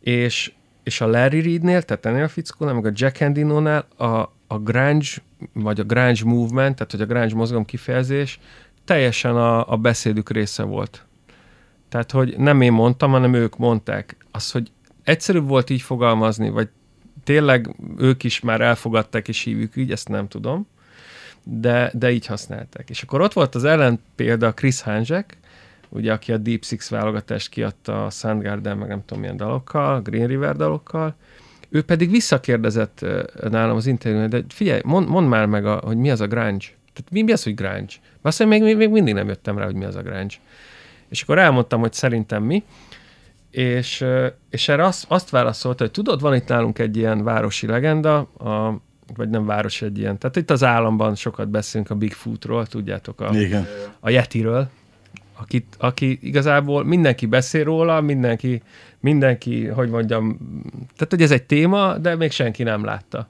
És, 0.00 0.52
és 0.82 1.00
a 1.00 1.06
Larry 1.06 1.42
Reednél, 1.42 1.82
tehát 1.82 2.06
ennél 2.06 2.24
a 2.24 2.28
fickónál, 2.28 2.74
meg 2.74 2.86
a 2.86 2.92
Jack 2.94 3.20
Endino-nál 3.20 3.86
a, 3.96 4.32
a 4.46 4.58
grunge, 4.58 5.08
vagy 5.52 5.80
a 5.80 5.84
grunge 5.84 6.24
movement, 6.24 6.74
tehát 6.74 6.90
hogy 6.90 7.00
a 7.00 7.06
grunge 7.06 7.34
mozgalom 7.34 7.64
kifejezés 7.64 8.40
teljesen 8.84 9.36
a, 9.36 9.72
a 9.72 9.76
beszédük 9.76 10.30
része 10.30 10.62
volt. 10.62 11.06
Tehát, 11.88 12.10
hogy 12.10 12.34
nem 12.38 12.60
én 12.60 12.72
mondtam, 12.72 13.10
hanem 13.10 13.34
ők 13.34 13.58
mondták. 13.58 14.16
Az, 14.30 14.50
hogy 14.50 14.70
egyszerűbb 15.04 15.48
volt 15.48 15.70
így 15.70 15.82
fogalmazni, 15.82 16.50
vagy 16.50 16.68
tényleg 17.24 17.76
ők 17.98 18.24
is 18.24 18.40
már 18.40 18.60
elfogadták 18.60 19.28
és 19.28 19.42
hívjuk 19.42 19.76
így, 19.76 19.92
ezt 19.92 20.08
nem 20.08 20.28
tudom, 20.28 20.66
de, 21.44 21.90
de 21.94 22.10
így 22.10 22.26
használták. 22.26 22.90
És 22.90 23.02
akkor 23.02 23.20
ott 23.20 23.32
volt 23.32 23.54
az 23.54 23.64
ellenpélda 23.64 24.46
a 24.46 24.54
Chris 24.54 24.80
Hanzsek, 24.80 25.36
ugye, 25.92 26.12
aki 26.12 26.32
a 26.32 26.36
Deep 26.36 26.64
Six 26.64 26.88
válogatást 26.88 27.48
kiadta 27.48 28.04
a 28.04 28.10
Soundgarden, 28.10 28.76
meg 28.76 28.88
nem 28.88 29.02
tudom 29.04 29.20
milyen 29.20 29.36
dalokkal, 29.36 30.00
Green 30.00 30.26
River 30.26 30.56
dalokkal, 30.56 31.14
ő 31.68 31.82
pedig 31.82 32.10
visszakérdezett 32.10 33.04
nálam 33.50 33.76
az 33.76 33.86
interjún, 33.86 34.28
de 34.28 34.44
figyelj, 34.48 34.80
mond, 34.84 35.08
mondd 35.08 35.26
már 35.26 35.46
meg, 35.46 35.66
a, 35.66 35.80
hogy 35.84 35.96
mi 35.96 36.10
az 36.10 36.20
a 36.20 36.26
grunge. 36.26 36.66
Tehát 36.92 37.10
mi, 37.10 37.22
mi 37.22 37.32
az, 37.32 37.42
hogy 37.42 37.54
grunge? 37.54 37.92
Azt 38.22 38.44
még, 38.44 38.62
még, 38.62 38.90
mindig 38.90 39.14
nem 39.14 39.28
jöttem 39.28 39.58
rá, 39.58 39.64
hogy 39.64 39.74
mi 39.74 39.84
az 39.84 39.96
a 39.96 40.02
grunge. 40.02 40.34
És 41.08 41.22
akkor 41.22 41.38
elmondtam, 41.38 41.80
hogy 41.80 41.92
szerintem 41.92 42.42
mi, 42.42 42.62
és, 43.50 44.04
és 44.50 44.68
erre 44.68 44.84
azt, 44.84 45.04
azt 45.08 45.30
válaszolta, 45.30 45.82
hogy 45.82 45.92
tudod, 45.92 46.20
van 46.20 46.34
itt 46.34 46.48
nálunk 46.48 46.78
egy 46.78 46.96
ilyen 46.96 47.24
városi 47.24 47.66
legenda, 47.66 48.18
a, 48.18 48.80
vagy 49.16 49.30
nem 49.30 49.46
város 49.46 49.82
egy 49.82 49.98
ilyen, 49.98 50.18
tehát 50.18 50.36
itt 50.36 50.50
az 50.50 50.64
államban 50.64 51.14
sokat 51.14 51.48
beszélünk 51.48 51.90
a 51.90 51.94
Bigfootról, 51.94 52.66
tudjátok, 52.66 53.20
a, 53.20 53.34
Igen. 53.34 53.66
a 54.00 54.10
Yetiről, 54.10 54.70
akit, 55.42 55.76
aki 55.78 56.18
igazából 56.22 56.84
mindenki 56.84 57.26
beszél 57.26 57.64
róla, 57.64 58.00
mindenki, 58.00 58.62
mindenki, 59.00 59.66
hogy 59.66 59.88
mondjam, 59.88 60.38
tehát 60.96 61.10
hogy 61.10 61.22
ez 61.22 61.30
egy 61.30 61.42
téma, 61.42 61.98
de 61.98 62.16
még 62.16 62.30
senki 62.30 62.62
nem 62.62 62.84
látta. 62.84 63.28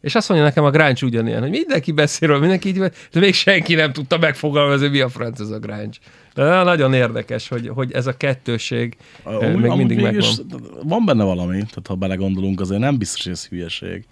És 0.00 0.14
azt 0.14 0.28
mondja 0.28 0.46
nekem 0.46 0.64
a 0.64 0.70
grunge 0.70 1.06
ugyanilyen, 1.06 1.40
hogy 1.40 1.50
mindenki 1.50 1.92
beszél 1.92 2.28
róla, 2.28 2.40
mindenki 2.40 2.68
így, 2.68 2.78
de 3.12 3.20
még 3.20 3.34
senki 3.34 3.74
nem 3.74 3.92
tudta 3.92 4.18
megfogalmazni, 4.18 4.88
mi 4.88 5.00
a 5.00 5.08
franc 5.08 5.40
ez 5.40 5.50
a 5.50 5.58
grunge. 5.58 5.96
De 6.34 6.62
nagyon 6.62 6.94
érdekes, 6.94 7.48
hogy, 7.48 7.68
hogy 7.68 7.92
ez 7.92 8.06
a 8.06 8.16
kettőség 8.16 8.96
eh, 9.24 9.34
Amúgy- 9.34 9.60
még 9.60 9.72
mindig 9.72 10.00
megvan. 10.00 10.30
Van 10.82 11.04
benne 11.04 11.24
valami, 11.24 11.56
tehát 11.56 11.86
ha 11.86 11.94
belegondolunk, 11.94 12.60
azért 12.60 12.80
nem 12.80 12.98
biztos, 12.98 13.22
hogy 13.22 13.32
ez 13.32 13.46
hülyeség. 13.46 14.04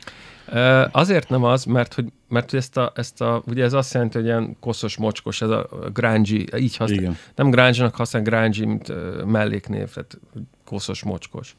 Azért 0.90 1.28
nem 1.28 1.44
az, 1.44 1.64
mert 1.64 1.94
hogy, 1.94 2.12
mert 2.28 2.50
hogy 2.50 2.58
ezt, 2.58 2.76
a, 2.76 2.92
ezt 2.94 3.20
a, 3.20 3.42
ugye 3.46 3.64
ez 3.64 3.72
azt 3.72 3.94
jelenti, 3.94 4.16
hogy 4.16 4.26
ilyen 4.26 4.56
koszos, 4.60 4.96
mocskos, 4.96 5.42
ez 5.42 5.48
a 5.48 5.68
grungy, 5.92 6.30
így 6.56 6.76
használ. 6.76 6.98
Igen. 6.98 7.16
Nem 7.34 7.50
grunge-nak 7.50 7.94
használ 7.94 8.22
grungy, 8.22 8.66
mint 8.66 8.92
melléknév, 9.24 9.92
tehát 9.92 10.18
koszos, 10.64 11.02
mocskos. 11.02 11.56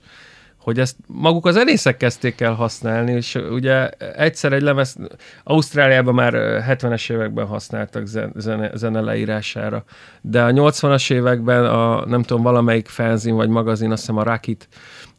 Hogy 0.63 0.79
ezt 0.79 0.95
maguk 1.07 1.45
az 1.45 1.53
zenészek 1.53 1.97
kezdték 1.97 2.41
el 2.41 2.53
használni, 2.53 3.11
és 3.11 3.35
ugye 3.35 3.89
egyszer 4.15 4.53
egy 4.53 4.61
lemez, 4.61 4.95
Ausztráliában 5.43 6.13
már 6.13 6.33
ö, 6.33 6.59
70-es 6.67 7.11
években 7.11 7.45
használtak 7.45 8.05
zen- 8.05 8.33
zene, 8.35 8.71
zene 8.73 9.01
leírására, 9.01 9.83
de 10.21 10.43
a 10.43 10.51
80-as 10.51 11.11
években 11.11 11.65
a, 11.65 12.05
nem 12.05 12.23
tudom, 12.23 12.43
valamelyik 12.43 12.87
fanzin 12.87 13.35
vagy 13.35 13.49
magazin, 13.49 13.91
azt 13.91 13.99
hiszem 13.99 14.17
a 14.17 14.23
Rakit, 14.23 14.67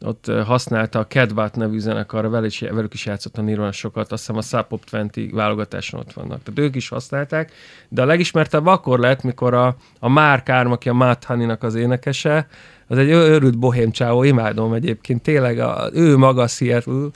ott 0.01 0.31
használta 0.45 0.99
a 0.99 1.07
Cadbat 1.07 1.55
nevű 1.55 1.79
zenekarra, 1.79 2.29
velük 2.29 2.51
is, 2.51 2.59
velük 2.59 2.93
is 2.93 3.05
játszott 3.05 3.37
a 3.37 3.41
Nirvana 3.41 3.71
sokat, 3.71 4.11
azt 4.11 4.25
hiszem 4.25 4.37
a 4.37 4.41
Sub 4.41 4.67
Pop 4.67 4.89
20 4.89 5.31
válogatáson 5.31 5.99
ott 5.99 6.13
vannak. 6.13 6.43
Tehát 6.43 6.59
ők 6.59 6.75
is 6.75 6.89
használták, 6.89 7.51
de 7.89 8.01
a 8.01 8.05
legismertebb 8.05 8.65
akkor 8.65 8.99
lett, 8.99 9.23
mikor 9.23 9.53
a, 9.53 9.75
a 9.99 10.07
Mark 10.07 10.49
Arm, 10.49 10.71
aki 10.71 10.89
a 10.89 10.93
Matt 10.93 11.23
Honey-nak 11.23 11.63
az 11.63 11.75
énekese, 11.75 12.47
az 12.87 12.97
egy 12.97 13.09
őrült 13.09 13.57
bohém 13.57 13.91
csávó, 13.91 14.23
imádom 14.23 14.73
egyébként, 14.73 15.21
tényleg 15.21 15.59
a, 15.59 15.89
ő 15.93 16.17
maga 16.17 16.47
Seattle, 16.47 17.07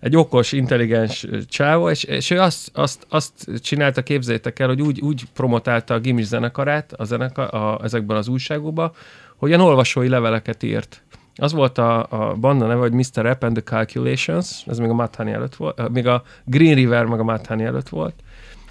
egy 0.00 0.16
okos, 0.16 0.52
intelligens 0.52 1.26
csávó, 1.48 1.90
és, 1.90 2.04
és 2.04 2.30
ő 2.30 2.40
azt, 2.40 2.70
azt, 2.74 3.06
azt 3.08 3.32
csinálta, 3.60 4.02
képzeljétek 4.02 4.58
el, 4.58 4.68
hogy 4.68 4.82
úgy, 4.82 5.00
úgy 5.00 5.22
promotálta 5.34 5.94
a 5.94 5.98
gimis 5.98 6.24
zenekarát 6.24 6.92
a 6.92 7.04
zenekar, 7.04 7.54
a, 7.54 7.80
ezekben 7.82 8.16
az 8.16 8.28
újságokban, 8.28 8.92
hogy 9.36 9.48
ilyen 9.48 9.60
olvasói 9.60 10.08
leveleket 10.08 10.62
írt. 10.62 11.02
Az 11.36 11.52
volt 11.52 11.78
a, 11.78 12.06
a 12.10 12.34
banda 12.34 12.66
neve, 12.66 12.80
hogy 12.80 12.92
Mr. 12.92 13.04
Rap 13.14 13.42
and 13.42 13.52
the 13.52 13.62
Calculations, 13.62 14.62
ez 14.66 14.78
még 14.78 14.88
a 14.88 14.94
Matt 14.94 15.16
Honey 15.16 15.32
előtt 15.32 15.54
volt, 15.54 15.88
még 15.88 16.06
a 16.06 16.22
Green 16.44 16.74
River 16.74 17.04
meg 17.04 17.20
a 17.20 17.24
Matt 17.24 17.46
Honey 17.46 17.64
előtt 17.64 17.88
volt, 17.88 18.14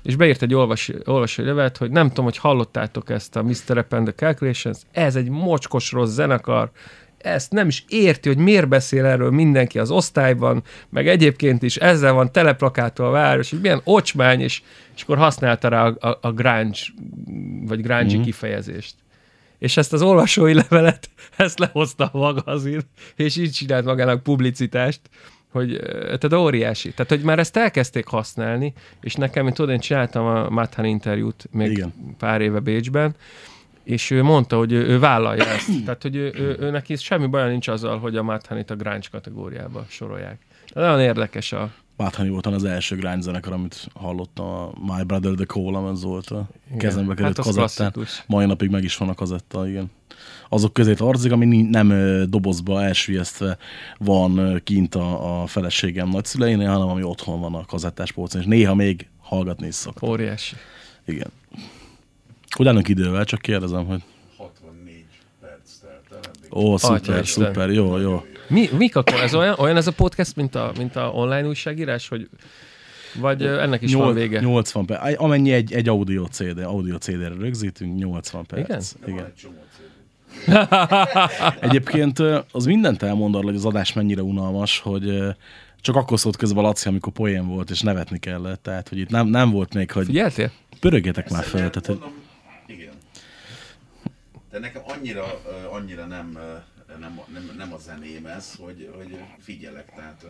és 0.03 0.15
beírt 0.15 0.41
egy 0.41 0.53
olvasói 0.53 1.45
levelet, 1.45 1.77
hogy 1.77 1.91
nem 1.91 2.07
tudom, 2.07 2.25
hogy 2.25 2.37
hallottátok 2.37 3.09
ezt 3.09 3.35
a 3.35 3.43
Mr. 3.43 3.85
And 3.89 4.13
the 4.13 4.25
Calculations, 4.25 4.77
ez 4.91 5.15
egy 5.15 5.29
mocskos 5.29 5.91
rossz 5.91 6.13
zenekar, 6.13 6.71
ezt 7.21 7.51
nem 7.51 7.67
is 7.67 7.85
érti, 7.87 8.27
hogy 8.27 8.37
miért 8.37 8.67
beszél 8.67 9.05
erről 9.05 9.31
mindenki 9.31 9.79
az 9.79 9.91
osztályban, 9.91 10.63
meg 10.89 11.07
egyébként 11.07 11.63
is 11.63 11.75
ezzel 11.75 12.13
van 12.13 12.31
teleplakától 12.31 13.05
a 13.05 13.11
város, 13.11 13.49
hogy 13.49 13.61
milyen 13.61 13.81
ocsmány, 13.83 14.41
és, 14.41 14.61
és 14.95 15.01
akkor 15.01 15.17
használta 15.17 15.67
rá 15.67 15.87
a, 15.87 16.07
a, 16.07 16.17
a 16.21 16.31
grunge, 16.31 16.79
vagy 17.65 17.81
grunge 17.81 18.17
mm. 18.17 18.21
kifejezést. 18.21 18.95
És 19.57 19.77
ezt 19.77 19.93
az 19.93 20.01
olvasói 20.01 20.53
levelet, 20.53 21.09
ezt 21.37 21.59
lehozta 21.59 22.09
a 22.13 22.17
magazin, 22.17 22.81
és 23.15 23.37
így 23.37 23.51
csinált 23.51 23.85
magának 23.85 24.23
publicitást, 24.23 25.01
hogy 25.51 25.79
tehát 26.03 26.33
óriási. 26.33 26.91
Tehát, 26.93 27.11
hogy 27.11 27.21
már 27.21 27.39
ezt 27.39 27.57
elkezdték 27.57 28.07
használni, 28.07 28.73
és 29.01 29.15
nekem, 29.15 29.43
mint 29.43 29.55
tudod, 29.55 29.71
én 29.71 29.79
csináltam 29.79 30.25
a 30.25 30.49
Mathan 30.49 30.85
interjút 30.85 31.47
még 31.51 31.71
Igen. 31.71 31.93
Pár 32.17 32.41
éve 32.41 32.59
Bécsben, 32.59 33.15
és 33.83 34.11
ő 34.11 34.23
mondta, 34.23 34.57
hogy 34.57 34.71
ő, 34.71 34.87
ő 34.87 34.99
vállalja 34.99 35.45
ezt. 35.45 35.69
Tehát, 35.85 36.01
hogy 36.01 36.15
ő, 36.15 36.33
ő, 36.35 36.57
ő 36.59 36.69
neki 36.69 36.95
semmi 36.95 37.27
baja 37.27 37.47
nincs 37.47 37.67
azzal, 37.67 37.99
hogy 37.99 38.17
a 38.17 38.23
Mathanit 38.23 38.69
a 38.69 38.75
grunge 38.75 39.07
kategóriába 39.11 39.85
sorolják. 39.87 40.39
De 40.73 40.81
nagyon 40.81 40.99
érdekes 40.99 41.51
a... 41.51 41.71
Báthani 41.97 42.29
volt 42.29 42.45
az 42.45 42.63
első 42.63 42.95
grind 42.95 43.21
zenekar, 43.21 43.53
amit 43.53 43.87
hallottam, 43.93 44.45
a 44.45 44.71
My 44.95 45.03
Brother 45.03 45.31
the 45.31 45.45
Cola, 45.45 45.87
az 45.87 46.03
volt 46.03 46.29
a 46.29 46.49
kezembe 46.77 47.13
került 47.13 47.37
Hát 47.37 47.45
az 47.45 47.55
kazettán. 47.55 48.05
Mai 48.27 48.45
napig 48.45 48.69
meg 48.69 48.83
is 48.83 48.97
van 48.97 49.09
a 49.09 49.13
kazetta, 49.13 49.67
igen. 49.67 49.91
Azok 50.49 50.73
közé 50.73 50.93
tartozik, 50.93 51.31
ami 51.31 51.61
nem 51.61 51.93
dobozba 52.29 52.83
elsüllyesztve 52.83 53.57
van 53.97 54.61
kint 54.63 54.95
a, 54.95 55.41
a 55.41 55.47
feleségem 55.47 56.09
nagyszüleinél, 56.09 56.69
hanem 56.69 56.87
ami 56.87 57.03
otthon 57.03 57.39
van 57.39 57.55
a 57.55 57.65
kazettás 57.65 58.11
polcon, 58.11 58.41
és 58.41 58.47
néha 58.47 58.75
még 58.75 59.07
hallgatni 59.21 59.67
is 59.67 59.75
szoktam. 59.75 60.09
Óriási. 60.09 60.55
Igen. 61.05 61.31
Hogy 62.49 62.67
állunk 62.67 62.87
idővel, 62.87 63.25
csak 63.25 63.41
kérdezem, 63.41 63.85
hogy 63.85 64.03
64 64.37 65.05
perc 65.41 65.77
telt 65.81 66.25
el 66.25 66.59
ó, 66.59 66.77
szuper, 66.77 66.95
Atyaisten. 66.95 67.45
szuper, 67.45 67.69
jó, 67.69 67.97
jó. 67.97 68.25
Mi, 68.47 68.69
mik 68.77 68.95
akkor? 68.95 69.19
Ez 69.19 69.33
olyan, 69.35 69.55
olyan 69.57 69.77
ez 69.77 69.87
a 69.87 69.91
podcast, 69.91 70.35
mint 70.35 70.55
a, 70.55 70.71
mint 70.77 70.95
a 70.95 71.11
online 71.13 71.47
újságírás, 71.47 72.07
hogy 72.07 72.29
vagy 73.19 73.45
ennek 73.45 73.81
is 73.81 73.93
van 73.93 74.03
Nyol- 74.03 74.15
vége? 74.15 74.39
80 74.39 74.85
perc. 74.85 75.21
Amennyi 75.21 75.51
egy, 75.51 75.73
egy 75.73 75.89
audio 75.89 76.25
CD, 76.25 76.59
audio 76.59 76.97
CD-re 76.97 77.33
rögzítünk, 77.39 77.97
80 77.97 78.45
perc. 78.45 78.63
Igen? 78.63 78.81
Igen. 79.05 79.25
Egy 79.25 79.35
csomó 79.35 79.63
CD. 79.77 79.88
Egyébként 81.59 82.19
az 82.51 82.65
mindent 82.65 83.03
elmond 83.03 83.35
arról, 83.35 83.45
hogy 83.45 83.55
az 83.55 83.65
adás 83.65 83.93
mennyire 83.93 84.21
unalmas, 84.21 84.79
hogy 84.79 85.35
csak 85.81 85.95
akkor 85.95 86.19
szólt 86.19 86.35
közben 86.37 86.63
Laci, 86.63 86.87
amikor 86.87 87.13
poén 87.13 87.47
volt, 87.47 87.69
és 87.69 87.81
nevetni 87.81 88.19
kellett. 88.19 88.63
Tehát, 88.63 88.89
hogy 88.89 88.97
itt 88.97 89.09
nem, 89.09 89.27
nem 89.27 89.49
volt 89.51 89.73
még, 89.73 89.91
hogy 89.91 90.05
Figyeltél? 90.05 90.51
pörögjetek 90.79 91.29
már 91.29 91.43
fel. 91.43 91.69
Tehát, 91.69 91.87
Mondom, 91.87 92.13
igen. 92.67 92.93
De 94.51 94.59
nekem 94.59 94.81
annyira, 94.85 95.41
annyira 95.71 96.05
nem, 96.05 96.37
nem, 96.99 97.19
nem, 97.33 97.51
nem 97.57 97.73
a 97.73 97.77
zeném 97.77 98.25
ez, 98.25 98.55
hogy, 98.59 98.89
hogy 98.97 99.19
figyelek, 99.39 99.93
tehát 99.95 100.25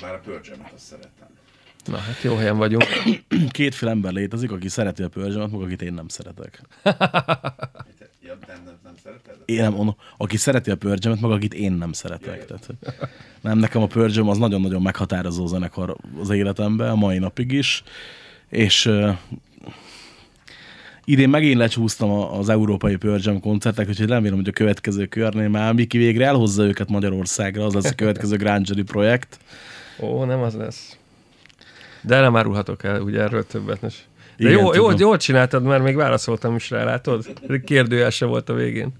bár 0.00 0.14
a 0.14 0.20
Pearl 0.24 0.40
Jam-et 0.42 0.72
azt 0.72 0.84
szeretem. 0.84 1.28
Na 1.84 1.96
hát 1.96 2.22
jó 2.22 2.34
helyen 2.36 2.56
vagyunk. 2.56 2.84
kétféle 3.50 3.90
ember 3.90 4.12
létezik, 4.12 4.52
aki 4.52 4.68
szereti 4.68 5.02
a 5.02 5.08
pörzsömet, 5.08 5.50
meg 5.50 5.60
akit 5.60 5.82
én 5.82 5.94
nem 5.94 6.08
szeretek. 6.08 6.60
Nem, 8.64 8.74
nem, 8.84 8.92
szereted? 9.02 9.36
Én 9.44 9.60
nem 9.60 9.72
mondom, 9.72 9.96
aki 10.16 10.36
szereti 10.36 10.70
a 10.70 10.76
pörzsömet, 10.76 11.20
meg 11.20 11.30
akit 11.30 11.54
én 11.54 11.72
nem 11.72 11.92
szeretek. 11.92 12.44
Tehát, 12.44 12.68
nem, 13.40 13.58
nekem 13.58 13.82
a 13.82 13.86
pörzsöm 13.86 14.28
az 14.28 14.38
nagyon-nagyon 14.38 14.82
meghatározó 14.82 15.46
zenekar 15.46 15.96
az 16.20 16.30
életemben, 16.30 16.90
a 16.90 16.94
mai 16.94 17.18
napig 17.18 17.52
is, 17.52 17.82
és 18.48 18.86
uh, 18.86 19.16
idén 21.04 21.28
megint 21.28 21.58
lecsúsztam 21.58 22.10
az 22.10 22.48
európai 22.48 22.96
pörzsöm 22.96 23.40
koncertek, 23.40 23.88
úgyhogy 23.88 24.08
remélem, 24.08 24.36
hogy 24.36 24.48
a 24.48 24.52
következő 24.52 25.06
körnél 25.06 25.48
már 25.48 25.72
Miki 25.72 25.98
végre 25.98 26.26
elhozza 26.26 26.64
őket 26.64 26.88
Magyarországra, 26.88 27.64
az 27.64 27.74
lesz 27.74 27.90
a 27.90 27.94
következő 27.94 28.36
Grangeri 28.36 28.82
projekt. 28.82 29.38
Ó, 30.00 30.24
nem 30.24 30.40
az 30.40 30.54
lesz. 30.54 30.96
De 32.00 32.20
nem 32.20 32.36
árulhatok 32.36 32.84
el, 32.84 33.00
ugye 33.00 33.20
erről 33.20 33.46
többet. 33.46 33.80
Ne. 33.80 33.88
De 34.36 34.50
Igen, 34.50 34.74
jó, 34.74 34.90
jól 34.96 35.16
csináltad, 35.16 35.62
mert 35.62 35.82
még 35.82 35.94
válaszoltam 35.94 36.54
is 36.54 36.70
rá, 36.70 36.84
látod? 36.84 37.40
Kérdőjel 37.64 38.10
se 38.10 38.24
volt 38.24 38.48
a 38.48 38.54
végén. 38.54 38.92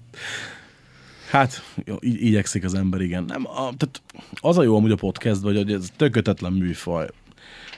Hát, 1.29 1.63
így, 1.99 2.21
igyekszik 2.21 2.63
az 2.63 2.73
ember, 2.73 3.01
igen. 3.01 3.23
Nem, 3.23 3.47
a, 3.47 3.53
tehát 3.53 4.01
az 4.33 4.57
a 4.57 4.63
jó 4.63 4.75
amúgy 4.75 4.91
a 4.91 4.95
podcastban, 4.95 5.55
hogy 5.55 5.71
ez 5.71 5.87
tökötetlen 5.97 6.53
műfaj. 6.53 7.07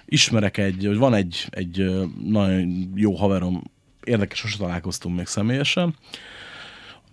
Ismerek 0.06 0.58
egy, 0.58 0.84
hogy 0.86 0.98
van 0.98 1.14
egy, 1.14 1.48
egy 1.50 2.06
nagyon 2.24 2.92
jó 2.96 3.16
haverom, 3.16 3.64
érdekes, 4.04 4.38
sose 4.38 4.58
találkoztunk 4.58 5.16
még 5.16 5.26
személyesen, 5.26 5.96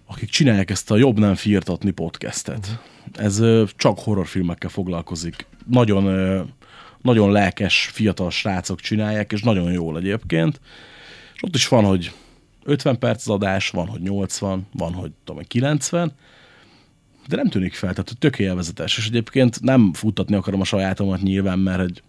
akik 0.07 0.28
csinálják 0.28 0.70
ezt 0.70 0.90
a 0.90 0.97
Jobb 0.97 1.18
nem 1.18 1.34
firtatni 1.34 1.90
podcastet. 1.90 2.78
Ez 3.12 3.38
ö, 3.38 3.64
csak 3.76 3.99
horrorfilmekkel 3.99 4.70
foglalkozik. 4.70 5.47
Nagyon, 5.66 6.05
nagyon 7.05 7.32
lelkes, 7.32 7.90
fiatal 7.92 8.30
srácok 8.30 8.80
csinálják, 8.80 9.32
és 9.32 9.42
nagyon 9.42 9.72
jól 9.72 9.98
egyébként. 9.98 10.61
És 11.34 11.42
ott 11.42 11.55
is 11.55 11.68
van, 11.68 11.84
hogy 11.84 12.12
50 12.62 12.98
perc 12.98 13.20
az 13.20 13.34
adás, 13.34 13.70
van, 13.70 13.86
hogy 13.86 14.00
80, 14.00 14.66
van, 14.72 14.92
hogy 14.92 15.12
tudom, 15.24 15.40
én, 15.40 15.46
90, 15.48 16.12
de 17.28 17.36
nem 17.36 17.48
tűnik 17.48 17.74
fel, 17.74 17.90
tehát 17.90 18.09
hogy 18.09 18.18
tök 18.18 18.38
élvezetes. 18.38 18.98
És 18.98 19.07
egyébként 19.07 19.61
nem 19.61 19.92
futtatni 19.92 20.34
akarom 20.34 20.61
a 20.61 20.64
sajátomat 20.64 21.22
nyilván, 21.22 21.59
mert 21.59 21.80
hogy 21.80 22.02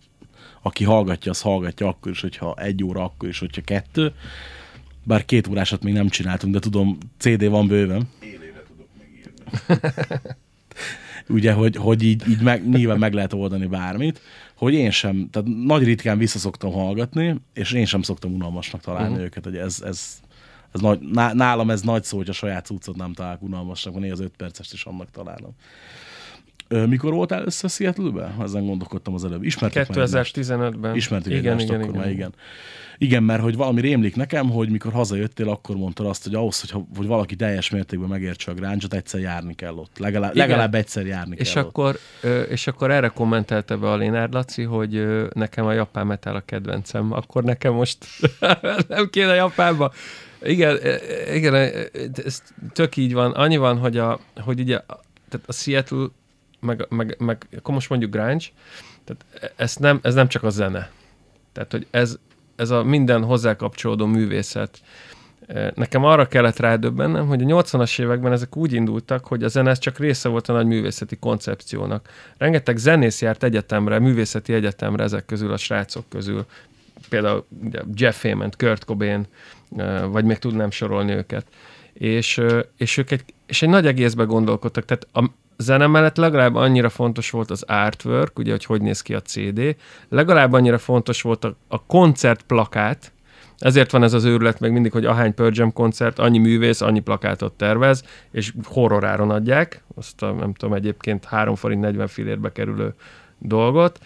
aki 0.61 0.83
hallgatja, 0.83 1.31
az 1.31 1.41
hallgatja 1.41 1.87
akkor 1.87 2.11
is, 2.11 2.21
hogyha 2.21 2.55
egy 2.57 2.83
óra, 2.83 3.03
akkor 3.03 3.29
is, 3.29 3.39
hogyha 3.39 3.61
kettő. 3.61 4.13
Bár 5.03 5.25
két 5.25 5.47
órásat 5.47 5.83
még 5.83 5.93
nem 5.93 6.09
csináltunk, 6.09 6.53
de 6.53 6.59
tudom, 6.59 6.97
CD 7.17 7.49
van 7.49 7.67
bőven. 7.67 8.09
Élére 8.19 8.63
tudok 8.67 8.87
még 8.99 9.07
írni. 9.17 9.81
ugye, 11.29 11.53
hogy, 11.53 11.75
hogy 11.75 12.03
így, 12.03 12.29
így 12.29 12.41
meg, 12.41 12.69
nyilván 12.69 12.97
meg 12.97 13.13
lehet 13.13 13.33
oldani 13.33 13.65
bármit, 13.65 14.21
hogy 14.55 14.73
én 14.73 14.91
sem, 14.91 15.29
tehát 15.31 15.47
nagy 15.65 15.83
ritkán 15.83 16.17
visszaszoktam 16.17 16.71
hallgatni, 16.71 17.41
és 17.53 17.71
én 17.71 17.85
sem 17.85 18.01
szoktam 18.01 18.33
unalmasnak 18.33 18.81
találni 18.81 19.09
uh-huh. 19.09 19.23
őket, 19.23 19.43
hogy 19.43 19.57
ez, 19.57 19.81
ez, 19.85 20.19
ez 20.71 20.81
nagy, 20.81 20.99
ná- 20.99 21.33
nálam 21.33 21.69
ez 21.69 21.81
nagy 21.81 22.03
szó, 22.03 22.17
hogy 22.17 22.29
a 22.29 22.33
saját 22.33 22.65
cuccot 22.65 22.95
nem 22.95 23.13
találok 23.13 23.41
unalmasnak, 23.41 23.93
van 23.93 24.11
az 24.11 24.19
öt 24.19 24.33
percest 24.37 24.73
is 24.73 24.83
annak 24.83 25.11
találom. 25.11 25.55
Mikor 26.67 27.13
voltál 27.13 27.45
össze 27.45 27.67
Seattle-be? 27.67 28.35
Ezen 28.41 28.65
gondolkodtam 28.65 29.13
az 29.13 29.25
előbb. 29.25 29.43
Ismertek 29.43 29.87
már 29.95 30.05
egymást? 30.05 30.37
2015-ben. 30.37 30.95
Ismertük 30.95 31.31
igen, 31.31 31.43
egymást 31.45 31.63
igen, 31.67 31.75
akkor 31.81 31.89
igen, 31.89 32.01
már, 32.01 32.11
igen. 32.11 32.33
Igen, 32.97 33.23
mert 33.23 33.41
hogy 33.41 33.55
valami 33.55 33.81
rémlik 33.81 34.15
nekem, 34.15 34.49
hogy 34.49 34.69
mikor 34.69 34.93
hazajöttél, 34.93 35.49
akkor 35.49 35.75
mondtad 35.75 36.05
azt, 36.05 36.23
hogy 36.23 36.35
ahhoz, 36.35 36.69
hogy, 36.71 36.83
hogy 36.97 37.07
valaki 37.07 37.35
teljes 37.35 37.69
mértékben 37.69 38.09
megértse 38.09 38.51
a 38.51 38.53
gráncsot, 38.53 38.93
egyszer 38.93 39.19
járni 39.19 39.55
kell 39.55 39.73
ott. 39.73 39.97
Legalább, 39.97 40.35
Igen. 40.35 40.47
legalább 40.47 40.75
egyszer 40.75 41.05
járni 41.05 41.35
És 41.39 41.51
kell 41.53 41.63
akkor, 41.63 41.97
és 42.49 42.67
akkor 42.67 42.91
erre 42.91 43.07
kommentelte 43.07 43.75
be 43.75 43.91
a 43.91 43.95
Lénárd 43.95 44.33
Laci, 44.33 44.63
hogy 44.63 45.05
nekem 45.33 45.65
a 45.65 45.71
japán 45.73 46.07
metal 46.07 46.35
a 46.35 46.41
kedvencem. 46.45 47.11
Akkor 47.11 47.43
nekem 47.43 47.73
most 47.73 47.97
nem 48.87 49.09
kéne 49.09 49.33
Japánba. 49.33 49.91
Igen, 50.43 50.77
igen, 51.33 51.53
ez 52.25 52.41
tök 52.73 52.97
így 52.97 53.13
van. 53.13 53.31
Annyi 53.31 53.57
van, 53.57 53.77
hogy, 53.77 53.97
a, 53.97 54.19
hogy 54.35 54.59
ugye, 54.59 54.75
a- 54.75 54.99
tehát 55.29 55.47
a 55.47 55.51
Seattle, 55.53 56.07
meg, 56.65 56.85
meg, 56.89 57.15
meg 57.19 57.47
akkor 57.57 57.73
most 57.73 57.89
mondjuk 57.89 58.11
grunge, 58.11 58.45
tehát 59.03 59.51
ez 59.55 59.75
nem, 59.75 59.99
ez 60.01 60.13
nem 60.13 60.27
csak 60.27 60.43
a 60.43 60.49
zene. 60.49 60.91
Tehát, 61.51 61.71
hogy 61.71 61.87
ez, 61.91 62.17
ez 62.55 62.69
a 62.69 62.83
minden 62.83 63.23
hozzá 63.23 63.55
kapcsolódó 63.55 64.05
művészet. 64.05 64.81
Eh, 65.47 65.69
Nekem 65.75 66.03
arra 66.03 66.27
kellett 66.27 66.59
rádöbbennem, 66.59 67.27
hogy 67.27 67.41
a 67.41 67.45
80-as 67.45 68.01
években 68.01 68.31
ezek 68.31 68.55
úgy 68.55 68.73
indultak, 68.73 69.25
hogy 69.25 69.43
a 69.43 69.47
zene 69.47 69.73
csak 69.73 69.99
része 69.99 70.29
volt 70.29 70.49
a 70.49 70.53
nagy 70.53 70.65
művészeti 70.65 71.15
koncepciónak. 71.15 72.09
Rengeteg 72.37 72.77
zenész 72.77 73.21
járt 73.21 73.43
egyetemre, 73.43 73.99
művészeti 73.99 74.53
egyetemre 74.53 75.03
ezek 75.03 75.25
közül, 75.25 75.51
a 75.51 75.57
srácok 75.57 76.09
közül. 76.09 76.45
Például 77.09 77.45
Jeff 77.93 78.23
Ament, 78.23 78.55
Kurt 78.55 78.85
Cobain, 78.85 79.27
eh, 79.77 80.03
vagy 80.07 80.25
még 80.25 80.37
tudnám 80.37 80.71
sorolni 80.71 81.13
őket. 81.13 81.45
És, 81.93 82.41
és 82.77 82.97
ők 82.97 83.11
egy, 83.11 83.23
és 83.45 83.61
egy 83.61 83.69
nagy 83.69 83.85
egészbe 83.85 84.23
gondolkodtak. 84.23 84.85
Tehát 84.85 85.07
a 85.13 85.31
zene 85.57 85.87
mellett 85.87 86.17
legalább 86.17 86.55
annyira 86.55 86.89
fontos 86.89 87.29
volt 87.29 87.51
az 87.51 87.63
artwork, 87.63 88.39
ugye, 88.39 88.51
hogy 88.51 88.65
hogy 88.65 88.81
néz 88.81 89.01
ki 89.01 89.13
a 89.13 89.21
CD, 89.21 89.75
legalább 90.09 90.53
annyira 90.53 90.77
fontos 90.77 91.21
volt 91.21 91.45
a, 91.45 91.55
a 91.67 91.85
koncertplakát, 91.85 93.13
ezért 93.57 93.91
van 93.91 94.03
ez 94.03 94.13
az 94.13 94.23
őrület 94.23 94.59
meg 94.59 94.71
mindig, 94.71 94.91
hogy 94.91 95.05
ahány 95.05 95.33
Pearl 95.33 95.51
Jam 95.53 95.73
koncert, 95.73 96.19
annyi 96.19 96.37
művész, 96.37 96.81
annyi 96.81 96.99
plakátot 96.99 97.53
tervez, 97.53 98.03
és 98.31 98.53
horroráron 98.63 99.29
adják, 99.29 99.83
azt 99.95 100.21
a, 100.21 100.31
nem 100.31 100.53
tudom, 100.53 100.75
egyébként 100.75 101.25
3 101.25 101.55
forint 101.55 101.81
40 101.81 102.07
fillérbe 102.07 102.51
kerülő 102.51 102.93
dolgot. 103.39 103.99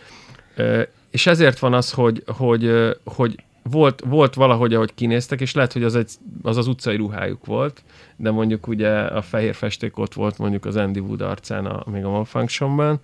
És 1.12 1.28
ezért 1.28 1.60
van 1.60 1.74
az, 1.74 1.92
hogy, 1.92 2.24
hogy, 2.38 2.72
hogy 3.04 3.44
volt, 3.72 4.04
volt 4.06 4.34
valahogy, 4.34 4.74
ahogy 4.74 4.94
kinéztek, 4.94 5.42
és 5.42 5.54
lehet, 5.54 5.74
hogy 5.74 5.84
az, 5.84 5.96
egy, 5.96 6.12
az 6.42 6.58
az 6.58 6.68
utcai 6.68 6.96
ruhájuk 6.96 7.46
volt, 7.46 7.84
de 8.16 8.32
mondjuk 8.32 8.68
ugye 8.68 8.90
a 8.90 9.22
fehér 9.22 9.56
festék 9.56 9.98
ott 9.98 10.14
volt 10.14 10.38
mondjuk 10.38 10.66
az 10.66 10.76
Andy 10.76 11.00
Wood 11.00 11.22
arcán, 11.22 11.66
a, 11.66 11.90
még 11.92 12.06
a 12.06 12.10
Malfunctionban, 12.10 13.00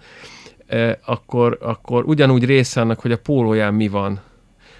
e, 0.67 0.99
akkor, 1.05 1.57
akkor 1.61 2.03
ugyanúgy 2.05 2.45
része 2.45 2.81
annak, 2.81 2.99
hogy 2.99 3.11
a 3.11 3.17
pólóján 3.17 3.73
mi 3.73 3.87
van. 3.87 4.19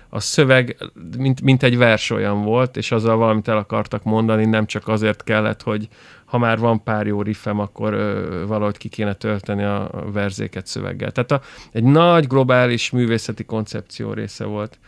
A 0.10 0.20
szöveg, 0.20 0.78
mint, 1.18 1.42
mint 1.42 1.64
egy 1.64 1.78
vers 1.78 2.10
olyan 2.10 2.44
volt, 2.44 2.78
és 2.78 2.92
azzal 2.92 3.18
valamit 3.18 3.48
el 3.48 3.58
akartak 3.58 4.04
mondani, 4.04 4.46
nem 4.46 4.66
csak 4.66 4.88
azért 4.88 5.24
kellett, 5.24 5.62
hogy 5.62 5.88
ha 6.26 6.38
már 6.38 6.60
van 6.60 6.84
pár 6.84 7.08
jó 7.08 7.22
riffem, 7.22 7.60
akkor 7.60 7.94
ö, 7.94 8.44
valahogy 8.48 8.78
ki 8.78 8.90
kéne 8.90 9.14
tölteni 9.14 9.64
a 9.64 9.90
verzéket 10.14 10.68
szöveggel. 10.68 11.12
Tehát 11.12 11.32
a, 11.32 11.41
egy 11.72 11.84
nagy 11.84 12.28
globális 12.28 12.90
művészeti 12.90 13.44
koncepció 13.44 14.14
része 14.14 14.45
volt. 14.45 14.80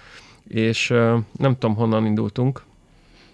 És 0.48 0.88
nem 1.38 1.54
tudom, 1.58 1.76
honnan 1.76 2.06
indultunk. 2.06 2.64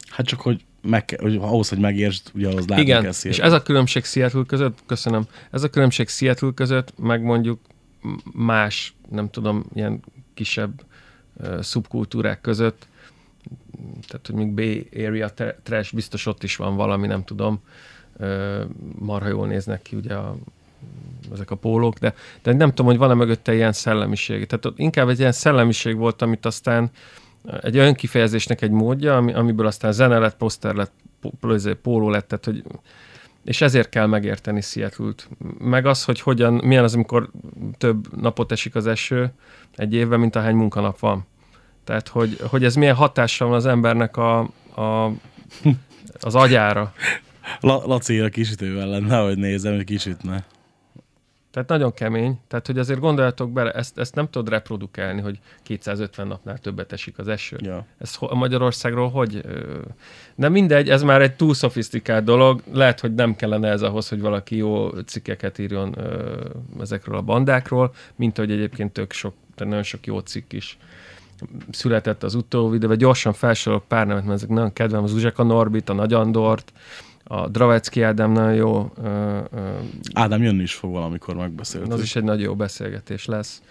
Hát 0.07 0.25
csak, 0.25 0.41
hogy, 0.41 0.63
meg, 0.81 1.15
hogy 1.21 1.35
ahhoz, 1.35 1.69
hogy 1.69 1.79
megértsd, 1.79 2.31
ugye 2.33 2.47
ahhoz 2.47 2.67
látni 2.67 2.83
Igen, 2.83 3.01
kell 3.01 3.11
és 3.23 3.39
ez 3.39 3.53
a 3.53 3.61
különbség 3.61 4.03
Seattle 4.03 4.43
között, 4.47 4.79
köszönöm, 4.85 5.23
ez 5.51 5.63
a 5.63 5.69
különbség 5.69 6.09
Seattle 6.09 6.51
között, 6.55 6.93
meg 6.97 7.21
mondjuk 7.21 7.59
más, 8.33 8.93
nem 9.09 9.29
tudom, 9.29 9.65
ilyen 9.73 9.99
kisebb 10.33 10.83
uh, 11.33 11.61
szubkultúrák 11.61 12.41
között, 12.41 12.87
tehát, 14.07 14.27
hogy 14.27 14.35
még 14.35 14.51
Bay 14.51 14.89
Area 14.95 15.29
tra- 15.29 15.55
trash, 15.63 15.93
biztos 15.95 16.25
ott 16.25 16.43
is 16.43 16.55
van 16.55 16.75
valami, 16.75 17.07
nem 17.07 17.23
tudom, 17.23 17.61
uh, 18.17 18.61
marha 18.99 19.27
jól 19.27 19.47
néznek 19.47 19.81
ki 19.81 19.95
ugye 19.95 20.13
a, 20.13 20.35
ezek 21.33 21.51
a 21.51 21.55
pólók, 21.55 21.97
de, 21.97 22.13
de 22.43 22.53
nem 22.53 22.69
tudom, 22.69 22.85
hogy 22.85 22.97
van-e 22.97 23.13
mögötte 23.13 23.53
ilyen 23.53 23.73
szellemiség. 23.73 24.45
Tehát 24.45 24.65
ott 24.65 24.79
inkább 24.79 25.09
egy 25.09 25.19
ilyen 25.19 25.31
szellemiség 25.31 25.97
volt, 25.97 26.21
amit 26.21 26.45
aztán 26.45 26.91
egy 27.61 27.77
önkifejezésnek 27.77 28.61
egy 28.61 28.71
módja, 28.71 29.17
ami, 29.17 29.33
amiből 29.33 29.65
aztán 29.65 29.91
zene 29.91 30.17
lett, 30.17 30.37
poszter 30.37 30.75
lett, 30.75 30.91
pó- 31.21 31.75
póló 31.81 32.09
lett, 32.09 32.27
tehát 32.27 32.45
hogy 32.45 32.63
és 33.43 33.61
ezért 33.61 33.89
kell 33.89 34.05
megérteni 34.05 34.61
Seattle-t. 34.61 35.29
Meg 35.59 35.85
az, 35.85 36.03
hogy 36.03 36.21
hogyan, 36.21 36.53
milyen 36.53 36.83
az, 36.83 36.93
amikor 36.93 37.29
több 37.77 38.21
napot 38.21 38.51
esik 38.51 38.75
az 38.75 38.87
eső 38.87 39.31
egy 39.75 39.93
évben, 39.93 40.19
mint 40.19 40.35
ahány 40.35 40.55
munkanap 40.55 40.99
van. 40.99 41.25
Tehát, 41.83 42.07
hogy, 42.07 42.39
hogy 42.49 42.63
ez 42.63 42.75
milyen 42.75 42.95
hatással 42.95 43.47
van 43.47 43.57
az 43.57 43.65
embernek 43.65 44.17
a, 44.17 44.39
a, 44.75 45.11
az 46.19 46.35
agyára. 46.35 46.93
La, 47.59 47.83
Laci 47.85 48.19
a 48.19 48.29
kisütővel 48.29 48.87
lenne, 48.87 49.17
hogy 49.17 49.37
nézem, 49.37 49.75
hogy 49.75 49.83
kisütne. 49.83 50.45
Tehát 51.53 51.69
nagyon 51.69 51.93
kemény. 51.93 52.39
Tehát, 52.47 52.67
hogy 52.67 52.77
azért 52.77 52.99
gondoljatok 52.99 53.51
bele, 53.51 53.71
ezt, 53.71 53.97
ezt 53.97 54.15
nem 54.15 54.29
tudod 54.29 54.49
reprodukálni, 54.49 55.21
hogy 55.21 55.39
250 55.63 56.27
napnál 56.27 56.57
többet 56.57 56.91
esik 56.91 57.17
az 57.17 57.27
eső. 57.27 57.57
Ja. 57.61 57.85
Ez 57.97 58.15
ho- 58.15 58.33
Magyarországról 58.33 59.09
hogy? 59.09 59.41
De 60.35 60.49
mindegy, 60.49 60.89
ez 60.89 61.03
már 61.03 61.21
egy 61.21 61.35
túl 61.35 61.53
szofisztikált 61.53 62.23
dolog. 62.23 62.61
Lehet, 62.71 62.99
hogy 62.99 63.13
nem 63.13 63.35
kellene 63.35 63.69
ez 63.69 63.81
ahhoz, 63.81 64.09
hogy 64.09 64.21
valaki 64.21 64.55
jó 64.55 64.89
cikkeket 64.89 65.57
írjon 65.57 65.97
ezekről 66.79 67.15
a 67.17 67.21
bandákról, 67.21 67.93
mint 68.15 68.37
hogy 68.37 68.51
egyébként 68.51 68.93
tök 68.93 69.11
sok, 69.11 69.33
tehát 69.55 69.69
nagyon 69.69 69.83
sok 69.83 70.05
jó 70.05 70.19
cikk 70.19 70.51
is 70.51 70.77
született 71.71 72.23
az 72.23 72.35
utóbbi 72.35 72.75
időben. 72.75 72.97
Gyorsan 72.97 73.33
felsorolok 73.33 73.87
pár 73.87 74.07
nevet, 74.07 74.23
mert 74.23 74.35
ezek 74.35 74.49
nagyon 74.49 74.73
kedvem. 74.73 75.03
Az 75.03 75.13
Uzseka 75.13 75.43
Norbit, 75.43 75.89
a 75.89 75.93
Nagy 75.93 76.13
Andort, 76.13 76.73
a 77.23 77.47
Dravecki 77.47 78.01
Ádám 78.01 78.31
nagyon 78.31 78.53
jó, 78.53 78.91
ö, 79.03 79.39
ö, 79.51 79.69
Ádám 80.13 80.43
jönni 80.43 80.61
is 80.61 80.73
fog 80.73 80.91
valamikor 80.91 81.35
megbeszélni. 81.35 81.89
az 81.91 82.01
is 82.01 82.15
egy 82.15 82.23
nagyon 82.23 82.41
jó 82.41 82.55
beszélgetés 82.55 83.25
lesz. 83.25 83.61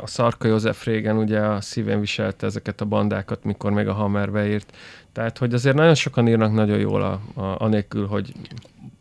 A 0.00 0.06
Szarka 0.06 0.48
József 0.48 0.84
régen 0.84 1.16
ugye 1.16 1.40
a 1.40 1.60
szívén 1.60 2.00
viselte 2.00 2.46
ezeket 2.46 2.80
a 2.80 2.84
bandákat, 2.84 3.44
mikor 3.44 3.72
még 3.72 3.86
a 3.88 3.92
Hammerbe 3.92 4.48
írt. 4.48 4.76
Tehát, 5.12 5.38
hogy 5.38 5.54
azért 5.54 5.76
nagyon 5.76 5.94
sokan 5.94 6.28
írnak 6.28 6.52
nagyon 6.52 6.78
jól, 6.78 7.02
a, 7.02 7.40
a, 7.40 7.54
anélkül, 7.58 8.06
hogy 8.06 8.32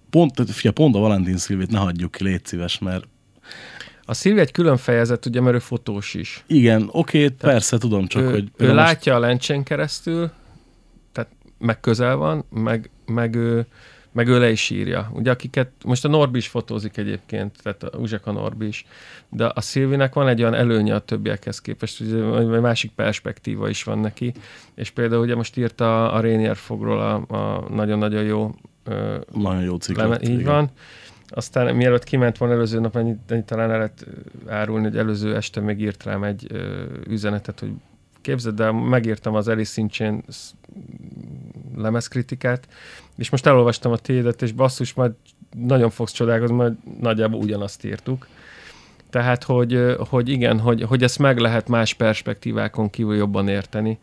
Pont, 0.10 0.36
tehát 0.36 0.52
fia, 0.52 0.72
pont 0.72 0.96
a 0.96 1.00
Valentin 1.00 1.38
Szilvét 1.38 1.72
ne 1.72 1.78
hagyjuk 1.78 2.12
ki, 2.12 2.24
légy 2.24 2.46
szíves, 2.46 2.80
mert 2.80 3.08
a 4.04 4.14
Szilvi 4.14 4.40
egy 4.40 4.52
külön 4.52 4.78
fejezet, 4.78 5.26
ugye, 5.26 5.42
mert 5.42 5.56
ő 5.56 5.60
fotós 5.60 6.14
is. 6.14 6.44
igen, 6.48 6.90
oké, 6.92 7.30
persze, 7.30 7.78
tudom, 7.78 8.08
csak 8.08 8.22
ő, 8.22 8.30
hogy... 8.32 8.52
ő 8.58 8.66
most- 8.66 8.76
látja 8.76 9.16
a 9.16 9.20
lencsén 9.20 9.64
keresztül, 9.64 10.32
tehát 11.12 11.30
meg 11.58 11.80
közel 11.80 12.16
van, 12.16 12.46
meg, 12.50 12.90
meg, 13.08 13.36
ő, 13.36 13.66
meg 14.12 14.28
ő 14.28 14.40
le 14.40 14.50
is 14.50 14.70
írja. 14.70 15.12
Ugye 15.14 15.32
akiket, 15.32 15.72
most 15.86 16.06
a 16.06 16.08
Norbi 16.08 16.38
is 16.38 16.48
fotózik 16.48 16.98
egyébként, 16.98 17.56
tehát 17.64 17.84
a 17.84 17.98
Uzseka 17.98 18.32
Norbi 18.32 18.68
is, 18.68 18.86
de 19.30 19.46
a 19.46 19.62
Szilvinek 19.62 20.14
van 20.14 20.28
egy 20.28 20.42
olyan 20.42 20.54
előnye 20.54 20.96
a 20.96 21.00
többiekhez 21.00 21.62
képest, 21.62 22.00
hogy 22.00 22.54
egy 22.54 22.62
másik 22.62 22.92
perspektíva 22.92 23.70
is 23.70 23.84
van 23.84 24.00
neki, 24.00 24.34
és 24.76 24.90
például 24.90 25.22
ugye 25.22 25.36
most 25.36 25.58
írta 25.58 26.12
a 26.12 26.20
Rainier 26.20 26.56
Fogról 26.56 27.00
a, 27.00 27.36
a 27.36 27.70
nagyon-nagyon 27.70 28.24
jó 28.24 28.56
Nagyon 29.34 29.64
jó 29.64 29.78
lett, 29.96 30.24
így 30.24 30.40
igen. 30.40 30.54
van. 30.54 30.70
Aztán 31.30 31.76
mielőtt 31.76 32.04
kiment 32.04 32.38
volna 32.38 32.54
előző 32.54 32.80
nap, 32.80 32.96
ennyit, 32.96 33.20
ennyit 33.28 33.46
talán 33.46 33.72
el 33.72 33.78
lehet 33.78 34.06
árulni, 34.48 34.84
hogy 34.84 34.98
előző 34.98 35.36
este 35.36 35.60
még 35.60 35.82
írt 35.82 36.04
rám 36.04 36.24
egy 36.24 36.48
ö, 36.50 36.84
üzenetet, 37.08 37.60
hogy 37.60 37.72
képzeld 38.28 38.60
el, 38.60 38.72
megírtam 38.72 39.36
az 39.36 39.48
Alice 39.48 39.82
in 39.82 39.90
Chains 39.90 40.52
lemezkritikát, 41.76 42.68
és 43.18 43.30
most 43.30 43.46
elolvastam 43.46 43.92
a 43.92 43.98
tiédet, 43.98 44.42
és 44.42 44.52
basszus, 44.52 44.94
majd 44.94 45.12
nagyon 45.56 45.90
fogsz 45.90 46.12
csodálkozni, 46.12 46.56
majd 46.56 46.74
nagyjából 47.00 47.40
ugyanazt 47.40 47.86
írtuk. 47.86 48.28
Tehát, 49.10 49.44
hogy, 49.44 49.96
hogy 50.10 50.30
igen, 50.30 50.60
hogy, 50.60 50.82
hogy 50.82 51.04
ezt 51.04 51.20
meg 51.20 51.38
lehet 51.38 51.68
más 51.68 51.94
perspektívákon 51.94 52.90
kívül 52.90 53.16
jobban 53.16 53.48
érteni. 53.48 54.00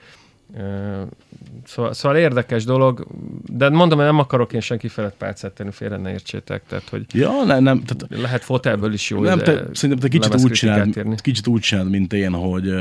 Szóval, 1.67 1.93
szóval 1.93 2.19
érdekes 2.19 2.65
dolog, 2.65 3.07
de 3.47 3.69
mondom, 3.69 3.99
hogy 3.99 4.07
nem 4.07 4.19
akarok 4.19 4.53
én 4.53 4.61
senki 4.61 4.89
felett 4.89 5.17
pálcát 5.17 5.53
tenni, 5.53 5.71
félre 5.71 5.97
ne 5.97 6.11
értsétek, 6.11 6.63
tehát 6.67 6.89
hogy 6.89 7.05
Ja, 7.13 7.45
nem, 7.45 7.63
nem, 7.63 7.83
tehát 7.83 8.23
lehet 8.23 8.45
fotelből 8.45 8.93
is 8.93 9.11
jó. 9.11 9.21
nem, 9.21 9.39
de 9.39 9.45
te, 9.45 9.53
szerintem 9.73 9.99
te 9.99 10.09
kicsit 10.09 10.35
úgy, 10.35 10.53
csináld, 10.53 10.97
írni. 10.97 11.15
kicsit 11.23 11.47
úgy 11.47 11.61
csináld, 11.61 11.91
mint 11.91 12.13
én, 12.13 12.33
hogy 12.33 12.75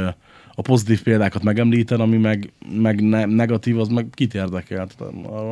a 0.56 0.62
pozitív 0.62 1.04
példákat 1.04 1.44
megemlíted, 1.44 2.00
ami 2.00 2.18
meg, 2.18 2.52
meg 2.82 3.02
ne, 3.02 3.26
negatív, 3.26 3.80
az 3.80 3.88
meg 3.88 4.08
kit 4.12 4.34
érdekel. 4.34 4.88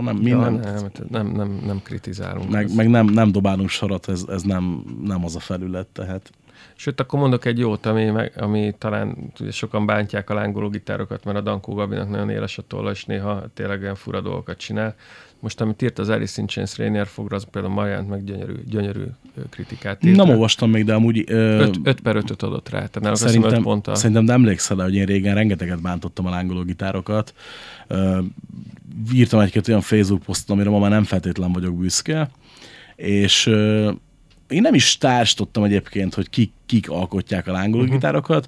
Nem, 0.02 0.15
mi 0.15 0.30
Ja, 0.30 0.38
nem, 0.38 0.53
nem, 0.53 0.91
nem, 1.10 1.28
nem, 1.28 1.61
nem, 1.65 1.82
kritizálunk. 1.84 2.49
meg, 2.49 2.76
meg 2.76 2.90
nem, 2.90 3.06
nem 3.06 3.32
dobálunk 3.32 3.69
sarat, 3.69 4.10
ez, 4.10 4.26
ez 4.28 4.41
nem, 4.41 4.84
nem 5.03 5.23
az 5.26 5.36
a 5.36 5.40
felület, 5.40 5.88
tehát. 5.88 6.32
Sőt, 6.76 6.99
akkor 6.99 7.19
mondok 7.19 7.45
egy 7.45 7.60
jót, 7.60 7.86
ami, 7.86 8.06
meg, 8.06 8.34
ami 8.38 8.73
talán 8.78 9.32
ugye 9.40 9.52
sokan 9.52 9.86
bántják 9.86 10.30
a 10.30 10.34
lángoló 10.34 10.69
gitárokat, 10.69 11.23
mert 11.23 11.38
a 11.38 11.41
Dankó 11.41 11.73
Gabinak 11.73 12.10
nagyon 12.10 12.30
éles 12.30 12.57
a 12.57 12.61
tolla, 12.61 12.91
és 12.91 13.06
néha 13.06 13.44
tényleg 13.53 13.82
olyan 13.82 13.95
fura 13.95 14.22
dolgokat 14.22 14.57
csinál. 14.57 14.95
Most, 15.41 15.61
amit 15.61 15.81
írt 15.81 15.99
az 15.99 16.09
Alice 16.09 16.41
in 16.41 16.47
Chains 16.47 16.77
Rainier 16.77 17.07
fogra, 17.07 17.35
az 17.35 17.47
például 17.51 17.73
ma 17.73 17.85
jelent 17.85 18.09
meg 18.09 18.23
gyönyörű, 18.23 18.53
gyönyörű 18.69 19.03
kritikát 19.49 20.03
írt. 20.03 20.15
Nem 20.15 20.26
rá. 20.26 20.34
olvastam 20.34 20.69
még, 20.69 20.85
de 20.85 20.93
amúgy... 20.93 21.23
Ö, 21.27 21.68
5 21.84 22.01
per 22.01 22.15
5 22.15 22.41
adott 22.41 22.69
rá, 22.69 22.77
tehát 22.77 22.99
nem 23.01 23.13
szerintem, 23.15 23.61
ponttal. 23.61 23.95
szerintem 23.95 24.23
nem 24.23 24.35
emlékszel 24.35 24.77
hogy 24.77 24.95
én 24.95 25.05
régen 25.05 25.35
rengeteget 25.35 25.81
bántottam 25.81 26.26
a 26.26 26.30
lángoló 26.30 26.63
gitárokat. 26.63 27.34
Ö, 27.88 28.19
írtam 29.13 29.39
egy-két 29.39 29.68
olyan 29.68 29.81
Facebook 29.81 30.22
posztot, 30.23 30.49
amire 30.49 30.69
ma 30.69 30.80
már 30.80 30.89
nem 30.89 31.03
feltétlen 31.03 31.51
vagyok 31.51 31.76
büszke, 31.76 32.30
és 32.95 33.45
ö, 33.45 33.91
én 34.47 34.61
nem 34.61 34.73
is 34.73 34.97
társtottam 34.97 35.63
egyébként, 35.63 36.13
hogy 36.13 36.30
kik, 36.30 36.51
kik 36.65 36.89
alkotják 36.89 37.47
a 37.47 37.51
lángoló 37.51 37.81
uh-huh. 37.81 37.95
gitárokat. 37.95 38.47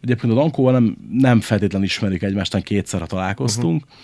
Egyébként 0.00 0.32
a 0.32 0.36
Dankóval 0.36 0.72
nem, 0.72 0.96
nem 1.10 1.40
feltétlen 1.40 1.82
ismerik 1.82 2.22
egymást, 2.22 2.62
kétszer 2.62 3.06
találkoztunk. 3.06 3.82
Uh-huh. 3.82 3.98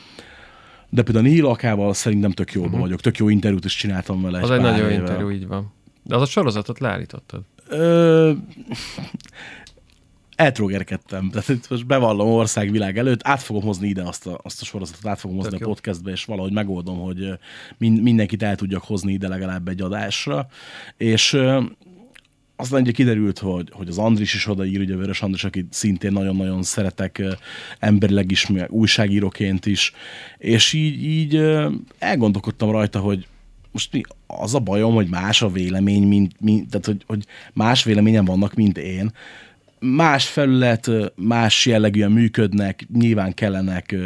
De 0.91 1.03
például 1.03 1.27
a 1.27 1.29
Neil 1.29 1.47
Akával 1.47 1.95
szerintem 1.95 2.31
tök 2.31 2.53
jóban 2.53 2.69
uh-huh. 2.69 2.85
vagyok. 2.85 3.01
Tök 3.01 3.17
jó 3.17 3.29
interjút 3.29 3.65
is 3.65 3.75
csináltam 3.75 4.23
vele 4.23 4.41
az 4.41 4.51
egy 4.51 4.61
pár 4.61 4.71
nagyon 4.71 4.91
jó 4.91 4.99
interjú, 4.99 5.31
így 5.31 5.47
van. 5.47 5.73
De 6.03 6.15
az 6.17 6.23
a 6.23 6.27
sorozatot 6.27 6.79
leállítottad. 6.79 7.43
Ö, 7.69 8.33
eltrógerkedtem. 10.41 11.31
Tehát 11.31 11.69
most 11.71 11.87
bevallom 11.87 12.29
országvilág 12.29 12.99
előtt, 12.99 13.21
át 13.23 13.43
fogom 13.43 13.63
hozni 13.63 13.89
ide 13.89 14.03
azt 14.03 14.27
a, 14.27 14.41
azt 14.43 14.63
a 14.63 14.65
sorozatot, 14.65 15.07
át 15.07 15.19
fogom 15.19 15.37
hozni 15.37 15.51
Tök 15.51 15.61
a 15.61 15.65
jó. 15.65 15.73
podcastbe, 15.73 16.11
és 16.11 16.25
valahogy 16.25 16.53
megoldom, 16.53 16.99
hogy 16.99 17.39
min, 17.79 17.93
mindenkit 17.93 18.43
el 18.43 18.57
tudjak 18.57 18.83
hozni 18.83 19.13
ide 19.13 19.29
legalább 19.29 19.69
egy 19.69 19.81
adásra. 19.81 20.47
És 20.97 21.39
aztán 22.61 22.81
ugye 22.81 22.91
kiderült, 22.91 23.39
hogy, 23.39 23.69
hogy 23.73 23.89
az 23.89 23.99
Andris 23.99 24.35
is 24.35 24.47
odaír, 24.47 24.81
ugye 24.81 24.97
Vörös 24.97 25.23
Andris, 25.23 25.45
akit 25.45 25.73
szintén 25.73 26.13
nagyon-nagyon 26.13 26.63
szeretek 26.63 27.23
emberileg 27.79 28.31
is, 28.31 28.47
újságíróként 28.69 29.67
is, 29.67 29.93
és 30.39 30.73
így, 30.73 31.05
így 31.05 31.43
elgondolkodtam 31.99 32.71
rajta, 32.71 32.99
hogy 32.99 33.27
most 33.73 33.93
mi 33.93 34.01
az 34.27 34.55
a 34.55 34.59
bajom, 34.59 34.95
hogy 34.95 35.09
más 35.09 35.43
a 35.43 35.51
vélemény, 35.51 36.03
mint, 36.03 36.41
mint 36.41 36.71
tehát 36.71 36.87
hogy, 36.87 37.03
hogy 37.07 37.25
más 37.53 37.85
véleményen 37.85 38.25
vannak, 38.25 38.55
mint 38.55 38.79
én. 38.79 39.11
Más 39.79 40.29
felület, 40.29 40.91
más 41.17 41.67
jellegűen 41.67 42.13
működnek, 42.13 42.87
nyilván 42.93 43.35
kellenek 43.35 43.97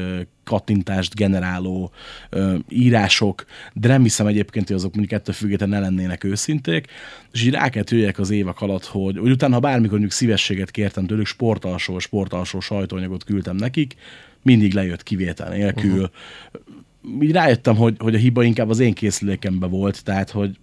kattintást 0.45 1.15
generáló 1.15 1.93
ö, 2.31 2.57
írások, 2.69 3.45
de 3.73 3.89
nem 3.89 4.03
hiszem 4.03 4.27
egyébként, 4.27 4.66
hogy 4.66 4.77
azok 4.77 4.95
mondjuk 4.95 5.21
ettől 5.21 5.35
függetlenül 5.35 5.75
ne 5.75 5.81
lennének 5.81 6.25
őszinték, 6.25 6.87
és 7.33 7.43
így 7.43 7.53
rá 7.53 7.69
kell 7.69 7.83
jöjjek 7.87 8.19
az 8.19 8.31
évek 8.31 8.61
alatt, 8.61 8.85
hogy, 8.85 9.19
hogy 9.19 9.31
utána, 9.31 9.55
ha 9.55 9.61
bármikor 9.61 9.91
mondjuk 9.91 10.12
szívességet 10.12 10.71
kértem 10.71 11.07
tőlük, 11.07 11.27
sportalsó, 11.27 11.99
sportalsó 11.99 12.61
sajtóanyagot 12.61 13.25
küldtem 13.25 13.57
nekik, 13.57 13.95
mindig 14.43 14.75
lejött 14.75 15.03
kivétel 15.03 15.49
nélkül. 15.49 15.91
Uh-huh. 15.91 17.23
Így 17.23 17.33
rájöttem, 17.33 17.77
hogy, 17.77 17.97
hogy 17.99 18.15
a 18.15 18.19
hiba 18.19 18.43
inkább 18.43 18.71
az 18.71 18.79
én 18.79 18.95
készülékemben 18.95 19.71
volt, 19.71 20.05
tehát, 20.05 20.31
hogy 20.31 20.59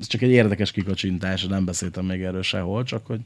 ez 0.00 0.06
csak 0.06 0.22
egy 0.22 0.30
érdekes 0.30 0.70
kikacsintás, 0.70 1.44
nem 1.44 1.64
beszéltem 1.64 2.04
még 2.04 2.22
erről 2.22 2.42
sehol, 2.42 2.84
csak 2.84 3.06
hogy 3.06 3.20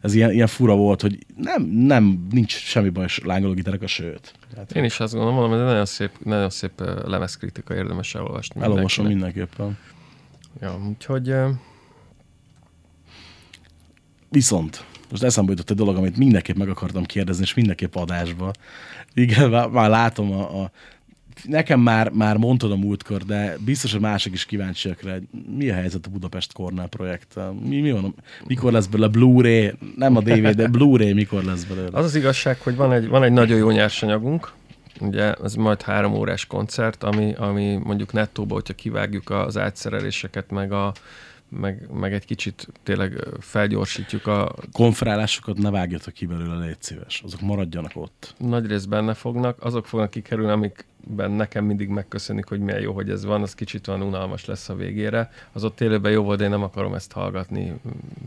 ez 0.00 0.14
ilyen, 0.14 0.32
ilyen 0.32 0.46
fura 0.46 0.74
volt, 0.74 1.00
hogy 1.00 1.18
nem, 1.36 1.62
nem, 1.62 2.26
nincs 2.30 2.52
semmi 2.52 2.88
baj 2.88 3.06
lángoló 3.24 3.52
gitárok 3.52 3.82
a 3.82 3.86
sőt. 3.86 4.34
Tehát 4.54 4.72
Én 4.72 4.84
is 4.84 5.00
azt 5.00 5.12
gondolom, 5.12 5.38
mondom, 5.38 5.52
ez 5.52 5.60
egy 5.60 5.66
nagyon 5.66 5.86
szép, 5.86 6.10
nagyon 6.24 6.50
szép 6.50 6.82
lemezkritika, 7.04 7.74
érdemes 7.74 8.14
elolvasni. 8.14 8.60
elolvasom 8.60 9.06
mindenképpen. 9.06 9.78
Ja, 10.60 10.78
úgyhogy 10.88 11.34
Viszont, 14.30 14.84
most 15.10 15.22
eszembe 15.22 15.50
jutott 15.50 15.70
egy 15.70 15.76
dolog, 15.76 15.96
amit 15.96 16.16
mindenképp 16.16 16.56
meg 16.56 16.68
akartam 16.68 17.04
kérdezni, 17.04 17.42
és 17.42 17.54
mindenképp 17.54 17.94
adásba. 17.94 18.50
Igen, 19.14 19.50
már, 19.50 19.68
már 19.68 19.90
látom 19.90 20.32
a, 20.32 20.62
a 20.62 20.70
Nekem 21.44 21.80
már, 21.80 22.10
már 22.10 22.36
mondtad 22.36 22.72
a 22.72 22.76
múltkor, 22.76 23.22
de 23.22 23.56
biztos, 23.64 23.92
hogy 23.92 24.00
mások 24.00 24.32
is 24.32 24.44
kíváncsiak 24.44 25.02
rá. 25.02 25.16
Mi 25.56 25.70
a 25.70 25.74
helyzet 25.74 26.06
a 26.06 26.10
Budapest 26.10 26.52
Cornell 26.52 26.88
projekttel? 26.88 27.52
Mi, 27.52 27.80
mi 27.80 27.92
van? 27.92 28.14
Mikor 28.46 28.72
lesz 28.72 28.86
belőle 28.86 29.08
Blu-ray? 29.10 29.72
Nem 29.96 30.16
a 30.16 30.20
DVD, 30.20 30.56
de 30.56 30.68
Blu-ray 30.68 31.12
mikor 31.12 31.44
lesz 31.44 31.64
belőle? 31.64 31.98
az 31.98 32.04
az 32.04 32.14
igazság, 32.14 32.60
hogy 32.60 32.76
van 32.76 32.92
egy, 32.92 33.08
van 33.08 33.22
egy 33.22 33.32
nagyon 33.32 33.58
jó 33.58 33.70
nyersanyagunk, 33.70 34.52
ugye 35.00 35.32
ez 35.32 35.54
majd 35.54 35.82
három 35.82 36.14
órás 36.14 36.46
koncert, 36.46 37.02
ami, 37.02 37.34
ami 37.34 37.76
mondjuk 37.76 38.12
nettóba, 38.12 38.54
hogyha 38.54 38.74
kivágjuk 38.74 39.30
az 39.30 39.58
átszereléseket, 39.58 40.50
meg, 40.50 40.72
a, 40.72 40.92
meg, 41.48 41.88
meg 41.92 42.12
egy 42.12 42.24
kicsit 42.24 42.68
tényleg 42.82 43.26
felgyorsítjuk 43.40 44.26
a 44.26 44.54
konferálásokat 44.72 45.58
ne 45.58 45.70
vágjatok 45.70 46.12
ki 46.12 46.26
belőle, 46.26 46.64
légy 46.64 46.76
szíves. 46.82 47.22
Azok 47.24 47.40
maradjanak 47.40 47.92
ott. 47.94 48.34
nagy 48.38 48.66
rész 48.66 48.84
benne 48.84 49.14
fognak, 49.14 49.64
azok 49.64 49.86
fognak 49.86 50.10
kikerülni, 50.10 50.72
amikben 51.08 51.30
nekem 51.30 51.64
mindig 51.64 51.88
megköszönik, 51.88 52.48
hogy 52.48 52.60
milyen 52.60 52.80
jó, 52.80 52.92
hogy 52.92 53.10
ez 53.10 53.24
van, 53.24 53.42
az 53.42 53.54
kicsit 53.54 53.88
olyan 53.88 54.02
unalmas 54.02 54.44
lesz 54.44 54.68
a 54.68 54.74
végére. 54.74 55.30
Az 55.52 55.64
ott 55.64 55.80
élőben 55.80 56.12
jó 56.12 56.22
volt, 56.22 56.38
de 56.38 56.44
én 56.44 56.50
nem 56.50 56.62
akarom 56.62 56.94
ezt 56.94 57.12
hallgatni, 57.12 57.72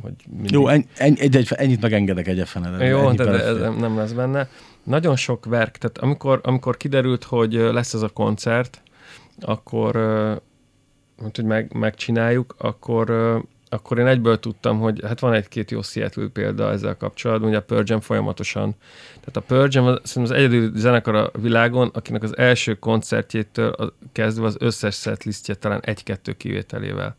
hogy 0.01 0.13
mindig... 0.29 0.51
Jó, 0.51 0.67
ennyi, 0.67 0.85
ennyi, 0.95 1.19
egy, 1.19 1.35
egy, 1.35 1.47
ennyit 1.49 1.81
megengedek 1.81 2.27
egy 2.27 2.47
fenele. 2.47 2.85
Jó, 2.85 3.11
de, 3.11 3.23
de 3.23 3.43
ez 3.43 3.57
nem- 3.57 3.97
lesz 3.97 4.11
benne. 4.11 4.49
Nagyon 4.83 5.15
sok 5.15 5.45
verk, 5.45 5.77
tehát 5.77 5.97
amikor, 5.97 6.39
amikor 6.43 6.77
kiderült, 6.77 7.23
hogy 7.23 7.53
lesz 7.53 7.93
ez 7.93 8.01
a 8.01 8.09
koncert, 8.09 8.81
akkor 9.39 9.95
hát, 11.21 11.35
hogy 11.35 11.45
meg, 11.45 11.73
megcsináljuk, 11.73 12.55
akkor, 12.57 13.09
akkor 13.73 13.99
én 13.99 14.07
egyből 14.07 14.39
tudtam, 14.39 14.80
hogy 14.80 15.02
hát 15.03 15.19
van 15.19 15.34
egy-két 15.34 15.72
jó 15.72 15.81
Seattle 15.81 16.27
példa 16.27 16.72
ezzel 16.72 16.98
kapcsolatban, 16.98 17.49
ugye 17.49 17.64
a 17.68 17.81
Jam 17.85 17.99
folyamatosan. 17.99 18.76
Tehát 19.23 19.52
a 19.52 19.68
Jam 19.69 19.85
az, 19.85 19.99
szerintem 20.03 20.35
az 20.35 20.43
egyedül 20.43 20.72
zenekar 20.76 21.15
a 21.15 21.31
világon, 21.41 21.89
akinek 21.93 22.23
az 22.23 22.38
első 22.38 22.73
koncertjétől 22.76 23.69
a- 23.69 23.93
kezdve 24.11 24.45
az 24.45 24.56
összes 24.60 24.95
setlistje 24.95 25.56
talán 25.56 25.81
egy-kettő 25.84 26.34
kivételével 26.34 27.15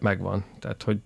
megvan. 0.00 0.44
Tehát, 0.58 0.82
hogy 0.82 0.98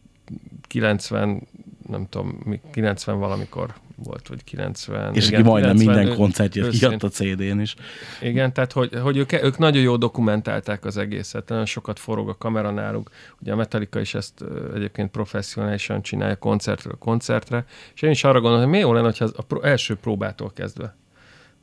90, 0.62 1.47
nem 1.89 2.07
tudom, 2.09 2.39
mi- 2.45 2.61
90 2.73 3.19
valamikor 3.19 3.75
volt, 3.97 4.29
vagy 4.29 4.45
90. 4.45 5.15
És 5.15 5.29
igen, 5.29 5.43
majdnem 5.43 5.77
90 5.77 5.97
minden 5.97 6.19
koncertjét 6.19 6.65
őszén. 6.65 6.89
kiadta 6.89 7.09
CD-n 7.09 7.61
is. 7.61 7.75
Igen, 8.21 8.53
tehát 8.53 8.73
hogy, 8.73 8.95
hogy 9.03 9.17
ők, 9.17 9.33
ők 9.33 9.59
nagyon 9.59 9.83
jól 9.83 9.99
dokumentálták 9.99 10.85
az 10.85 10.97
egészet, 10.97 11.49
nagyon 11.49 11.67
sokat 11.67 11.99
forog 11.99 12.29
a 12.29 12.37
kamera 12.39 12.71
náluk. 12.71 13.11
Ugye 13.41 13.53
a 13.53 13.57
Metallica 13.57 14.01
is 14.01 14.15
ezt 14.15 14.45
egyébként 14.75 15.11
professzionálisan 15.11 16.03
csinálja 16.03 16.37
koncertről 16.37 16.97
koncertre, 16.99 17.65
és 17.95 18.03
én 18.03 18.11
is 18.11 18.25
arra 18.25 18.41
gondolom, 18.41 18.65
hogy 18.65 18.73
mi 18.73 18.79
jó 18.79 18.93
lenne, 18.93 19.07
hogyha 19.07 19.25
az 19.25 19.35
a 19.49 19.67
első 19.67 19.97
próbától 19.97 20.53
kezdve 20.55 20.97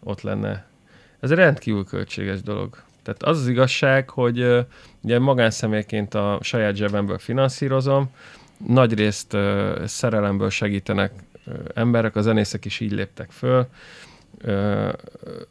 ott 0.03 0.21
lenne. 0.21 0.65
Ez 1.19 1.31
egy 1.31 1.37
rendkívül 1.37 1.85
költséges 1.85 2.41
dolog. 2.41 2.83
Tehát 3.03 3.23
az 3.23 3.39
az 3.39 3.47
igazság, 3.47 4.09
hogy 4.09 4.65
ugye 5.01 5.19
magánszemélyként 5.19 6.13
a 6.13 6.39
saját 6.41 6.75
zsebemből 6.75 7.17
finanszírozom, 7.17 8.09
nagy 8.57 8.93
részt 8.93 9.33
ö, 9.33 9.83
szerelemből 9.85 10.49
segítenek 10.49 11.11
emberek, 11.73 12.15
a 12.15 12.21
zenészek 12.21 12.65
is 12.65 12.79
így 12.79 12.91
léptek 12.91 13.31
föl, 13.31 13.67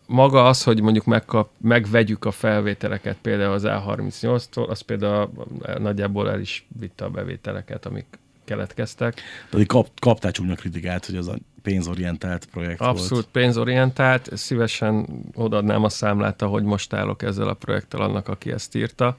maga 0.07 0.47
az, 0.47 0.63
hogy 0.63 0.81
mondjuk 0.81 1.05
megkap, 1.05 1.51
megvegyük 1.61 2.25
a 2.25 2.31
felvételeket 2.31 3.17
például 3.23 3.53
az 3.53 3.63
A38-tól, 3.67 4.69
az 4.69 4.81
például 4.81 5.31
nagyjából 5.79 6.31
el 6.31 6.41
is 6.41 6.67
vitte 6.79 7.05
a 7.05 7.11
bevételeket, 7.11 7.87
amik 7.87 8.07
keletkeztek. 8.45 9.21
Tehát 9.51 9.67
kap, 9.67 9.89
kaptál 10.01 10.33
csúnya 10.33 10.55
kritikát, 10.55 11.07
hogy 11.07 11.17
az 11.17 11.29
a 11.29 11.37
pénzorientált 11.63 12.47
projekt 12.47 12.81
Abszolút 12.81 13.11
volt. 13.11 13.27
pénzorientált, 13.27 14.37
szívesen 14.37 15.07
odaadnám 15.35 15.85
a 15.85 15.89
számlát, 15.89 16.43
ahogy 16.43 16.63
most 16.63 16.93
állok 16.93 17.23
ezzel 17.23 17.49
a 17.49 17.55
projekttel 17.55 18.01
annak, 18.01 18.29
aki 18.29 18.53
ezt 18.53 18.75
írta. 18.75 19.19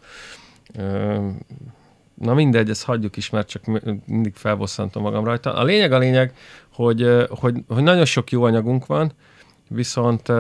Na 2.24 2.34
mindegy, 2.34 2.70
ezt 2.70 2.84
hagyjuk 2.84 3.18
is, 3.18 3.30
mert 3.30 3.50
csak 3.50 3.66
mi- 3.66 4.02
mindig 4.06 4.36
felbosszantom 4.36 5.04
magam 5.04 5.24
rajta. 5.24 5.54
A 5.54 5.64
lényeg 5.64 5.92
a 5.92 5.98
lényeg, 5.98 6.36
hogy, 6.74 7.26
hogy, 7.30 7.56
hogy 7.68 7.84
nagyon 7.84 8.06
sok 8.06 8.32
jó 8.32 8.44
anyagunk 8.44 8.86
van, 8.86 9.12
viszont, 9.68 10.32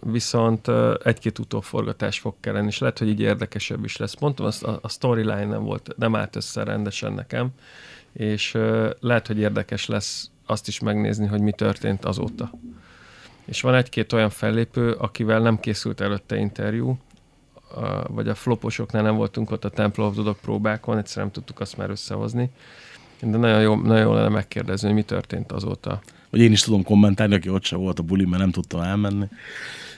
viszont 0.00 0.68
egy-két 1.04 1.38
utóforgatás 1.38 2.18
fog 2.18 2.34
kelleni, 2.40 2.66
és 2.66 2.78
lehet, 2.78 2.98
hogy 2.98 3.08
így 3.08 3.20
érdekesebb 3.20 3.84
is 3.84 3.96
lesz. 3.96 4.18
Mondtam, 4.20 4.46
a, 4.46 4.70
a 4.80 4.88
storyline 4.88 5.44
nem 5.44 5.64
volt, 5.64 5.94
nem 5.96 6.16
állt 6.16 6.36
össze 6.36 6.64
rendesen 6.64 7.12
nekem, 7.12 7.48
és 8.12 8.58
lehet, 9.00 9.26
hogy 9.26 9.38
érdekes 9.38 9.86
lesz 9.86 10.30
azt 10.46 10.68
is 10.68 10.80
megnézni, 10.80 11.26
hogy 11.26 11.40
mi 11.40 11.52
történt 11.52 12.04
azóta. 12.04 12.50
És 13.44 13.60
van 13.60 13.74
egy-két 13.74 14.12
olyan 14.12 14.30
fellépő, 14.30 14.92
akivel 14.92 15.40
nem 15.40 15.60
készült 15.60 16.00
előtte 16.00 16.36
interjú, 16.36 16.98
a- 17.74 18.06
vagy 18.08 18.28
a 18.28 18.34
floposoknál 18.34 19.02
nem 19.02 19.14
voltunk 19.16 19.50
ott 19.50 19.64
a 19.64 19.68
Temple 19.70 20.04
of 20.04 20.14
Dog 20.14 20.36
próbákon, 20.40 20.98
egyszerűen 20.98 21.26
nem 21.26 21.34
tudtuk 21.42 21.60
azt 21.60 21.76
már 21.76 21.90
összehozni. 21.90 22.50
De 23.20 23.36
nagyon 23.36 23.60
jó, 23.60 23.74
nagyon 23.76 24.02
jó 24.02 24.12
lenne 24.14 24.28
megkérdezni, 24.28 24.86
hogy 24.86 24.96
mi 24.96 25.02
történt 25.02 25.52
azóta. 25.52 26.00
Vagy 26.30 26.40
én 26.40 26.52
is 26.52 26.62
tudom 26.62 26.82
kommentálni, 26.82 27.34
aki 27.34 27.48
ott 27.48 27.64
sem 27.64 27.78
volt 27.78 27.98
a 27.98 28.02
buli, 28.02 28.24
mert 28.24 28.38
nem 28.42 28.50
tudtam 28.50 28.80
elmenni. 28.80 29.26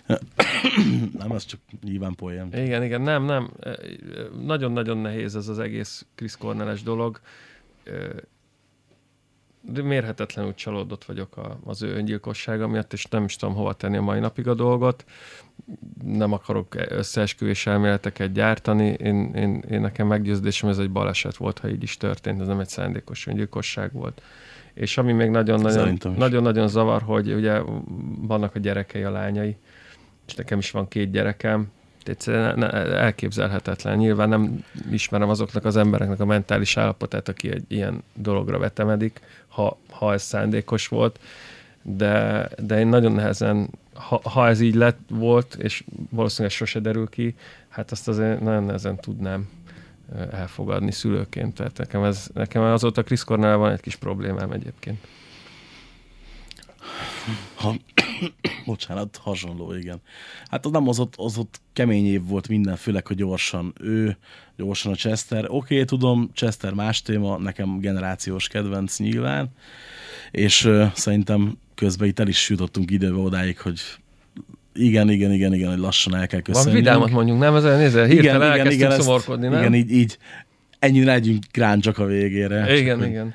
nem, 1.18 1.30
az 1.30 1.44
csak 1.44 1.60
nyilván 1.82 2.14
poén. 2.14 2.48
Igen, 2.52 2.82
igen, 2.82 3.00
nem, 3.00 3.24
nem. 3.24 3.50
Nagyon-nagyon 4.44 4.98
nehéz 4.98 5.36
ez 5.36 5.48
az 5.48 5.58
egész 5.58 6.06
Chris 6.14 6.36
Cornell-es 6.36 6.82
dolog. 6.82 7.20
De 9.72 9.82
mérhetetlenül 9.82 10.54
csalódott 10.54 11.04
vagyok 11.04 11.36
a, 11.36 11.58
az 11.64 11.82
ő 11.82 11.94
öngyilkossága 11.94 12.68
miatt, 12.68 12.92
és 12.92 13.04
nem 13.04 13.24
is 13.24 13.36
tudom 13.36 13.54
hova 13.54 13.72
tenni 13.72 13.96
a 13.96 14.02
mai 14.02 14.20
napig 14.20 14.48
a 14.48 14.54
dolgot. 14.54 15.04
Nem 16.04 16.32
akarok 16.32 16.74
összeesküvés 16.88 17.66
elméleteket 17.66 18.32
gyártani. 18.32 18.86
Én, 18.86 19.32
én, 19.34 19.64
én 19.70 19.80
nekem 19.80 20.06
meggyőződésem, 20.06 20.68
ez 20.68 20.78
egy 20.78 20.90
baleset 20.90 21.36
volt, 21.36 21.58
ha 21.58 21.68
így 21.68 21.82
is 21.82 21.96
történt, 21.96 22.40
ez 22.40 22.46
nem 22.46 22.60
egy 22.60 22.68
szándékos 22.68 23.26
öngyilkosság 23.26 23.92
volt. 23.92 24.22
És 24.74 24.98
ami 24.98 25.12
még 25.12 25.30
nagyon-nagyon, 25.30 25.78
Szerintem 25.78 26.12
is. 26.12 26.18
nagyon-nagyon 26.18 26.68
zavar, 26.68 27.02
hogy 27.02 27.32
ugye 27.32 27.60
vannak 28.20 28.54
a 28.54 28.58
gyerekei, 28.58 29.02
a 29.02 29.10
lányai, 29.10 29.56
és 30.26 30.34
nekem 30.34 30.58
is 30.58 30.70
van 30.70 30.88
két 30.88 31.10
gyerekem, 31.10 31.70
egyszerűen 32.08 32.64
elképzelhetetlen. 32.94 33.96
Nyilván 33.96 34.28
nem 34.28 34.64
ismerem 34.90 35.28
azoknak 35.28 35.64
az 35.64 35.76
embereknek 35.76 36.20
a 36.20 36.24
mentális 36.24 36.76
állapotát, 36.76 37.28
aki 37.28 37.50
egy 37.50 37.64
ilyen 37.68 38.02
dologra 38.14 38.58
vetemedik, 38.58 39.20
ha, 39.54 39.78
ha 39.90 40.12
ez 40.12 40.22
szándékos 40.22 40.88
volt, 40.88 41.20
de, 41.82 42.48
de 42.58 42.78
én 42.78 42.86
nagyon 42.86 43.12
nehezen, 43.12 43.70
ha, 43.94 44.20
ha 44.24 44.48
ez 44.48 44.60
így 44.60 44.74
lett 44.74 44.98
volt, 45.08 45.54
és 45.54 45.84
valószínűleg 46.10 46.56
sose 46.56 46.80
derül 46.80 47.08
ki, 47.08 47.34
hát 47.68 47.90
azt 47.90 48.08
azért 48.08 48.40
nagyon 48.40 48.64
nehezen 48.64 48.96
tudnám 48.96 49.48
ö, 50.16 50.22
elfogadni 50.30 50.92
szülőként. 50.92 51.54
Tehát 51.54 51.78
nekem, 51.78 52.04
ez, 52.04 52.28
nekem 52.34 52.62
azóta 52.62 53.04
Cornell 53.24 53.54
van 53.54 53.72
egy 53.72 53.80
kis 53.80 53.96
problémám 53.96 54.52
egyébként. 54.52 55.06
Ha, 57.54 57.74
bocsánat, 58.66 59.20
hasonló, 59.22 59.74
igen. 59.74 60.00
Hát 60.50 60.70
nem 60.70 60.88
az 60.88 60.98
ott, 60.98 61.14
az 61.16 61.38
ott 61.38 61.60
kemény 61.72 62.06
év 62.06 62.26
volt 62.26 62.48
minden, 62.48 62.76
főleg, 62.76 63.06
hogy 63.06 63.16
gyorsan 63.16 63.72
ő, 63.80 64.16
gyorsan 64.56 64.92
a 64.92 64.96
Chester. 64.96 65.44
Oké, 65.44 65.54
okay, 65.54 65.84
tudom, 65.84 66.30
Chester 66.34 66.72
más 66.72 67.02
téma, 67.02 67.38
nekem 67.38 67.78
generációs 67.78 68.48
kedvenc 68.48 68.98
nyilván, 68.98 69.48
és 70.30 70.64
uh, 70.64 70.92
szerintem 70.94 71.58
közben 71.74 72.08
itt 72.08 72.18
el 72.18 72.28
is 72.28 72.48
jutottunk 72.48 72.90
időbe 72.90 73.18
odáig, 73.18 73.60
hogy 73.60 73.80
igen, 74.74 75.10
igen, 75.10 75.32
igen, 75.32 75.54
igen, 75.54 75.68
hogy 75.70 75.78
lassan 75.78 76.14
el 76.14 76.26
kell 76.26 76.40
Van 76.44 76.54
köszönni. 76.54 76.76
vidámat 76.76 77.10
mondjuk, 77.10 77.38
nem? 77.38 77.56
Ez 77.56 77.64
olyan 77.64 77.78
nézze, 77.78 78.06
hirtelen 78.06 78.50
elkezdtünk 78.50 78.92
szomorkodni, 78.92 79.48
nem? 79.48 79.58
Igen, 79.58 79.74
így, 79.74 79.90
így 79.90 80.18
ennyire 80.78 81.12
legyünk 81.12 81.44
gráncsok 81.52 81.98
a 81.98 82.04
végére. 82.04 82.76
igen, 82.76 82.86
Csak, 82.86 82.98
hogy 82.98 83.08
igen. 83.08 83.34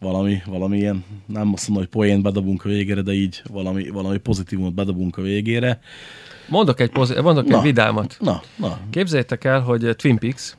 Valami, 0.00 0.42
valami 0.46 0.78
ilyen, 0.78 1.04
nem 1.26 1.52
azt 1.52 1.68
mondom, 1.68 1.86
hogy 1.86 2.00
poént 2.00 2.22
bedobunk 2.22 2.64
a 2.64 2.68
végére, 2.68 3.00
de 3.00 3.12
így 3.12 3.42
valami, 3.48 3.88
valami 3.88 4.18
pozitívumot 4.18 4.74
bedobunk 4.74 5.18
a 5.18 5.22
végére. 5.22 5.80
Mondok 6.48 6.80
egy, 6.80 6.90
pozit- 6.90 7.22
mondok 7.22 7.46
Na. 7.46 7.56
egy 7.56 7.62
vidámat. 7.62 8.16
Na, 8.20 8.42
na, 8.56 8.78
Képzeljétek 8.90 9.44
el, 9.44 9.60
hogy 9.60 9.84
uh, 9.84 9.92
Twin 9.92 10.18
Peaks 10.18 10.56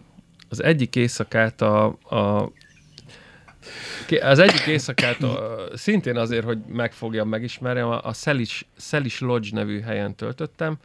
az 0.50 0.64
egyik 0.64 0.96
éjszakát 0.96 1.62
a, 1.62 1.86
a 1.86 2.52
az 4.22 4.40
egyik 4.40 4.66
éjszakát 4.66 5.24
a, 5.24 5.64
szintén 5.74 6.18
azért, 6.18 6.46
hogy 6.46 6.60
megfogjam, 6.68 7.30
megismerjem, 7.30 7.88
a, 7.88 8.06
a 8.06 8.14
Selish, 8.14 8.66
Selish 8.78 9.22
Lodge 9.22 9.50
nevű 9.52 9.80
helyen 9.80 10.16
töltöttem. 10.16 10.78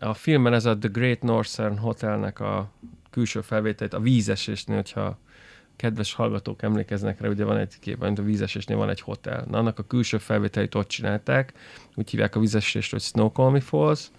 A 0.00 0.14
filmben 0.14 0.54
ez 0.54 0.64
a 0.64 0.78
The 0.78 0.88
Great 0.92 1.22
Northern 1.22 1.76
Hotelnek 1.76 2.40
a 2.40 2.70
külső 3.10 3.40
felvételét, 3.40 3.94
a 3.94 4.00
vízesésnél, 4.00 4.76
hogyha 4.76 5.18
kedves 5.82 6.14
hallgatók 6.14 6.62
emlékeznek 6.62 7.20
rá, 7.20 7.28
ugye 7.28 7.44
van 7.44 7.56
egy 7.56 7.78
kép, 7.80 8.00
mint 8.00 8.18
a 8.18 8.22
vízesésnél 8.22 8.76
van 8.76 8.88
egy 8.88 9.00
hotel. 9.00 9.44
Na, 9.50 9.58
annak 9.58 9.78
a 9.78 9.82
külső 9.82 10.18
felvételét 10.18 10.74
ott 10.74 10.88
csinálták, 10.88 11.52
úgy 11.94 12.10
hívják 12.10 12.36
a 12.36 12.40
vízesést, 12.40 12.90
hogy 12.90 13.00
Snoqualmie 13.00 13.60
Falls, 13.60 14.10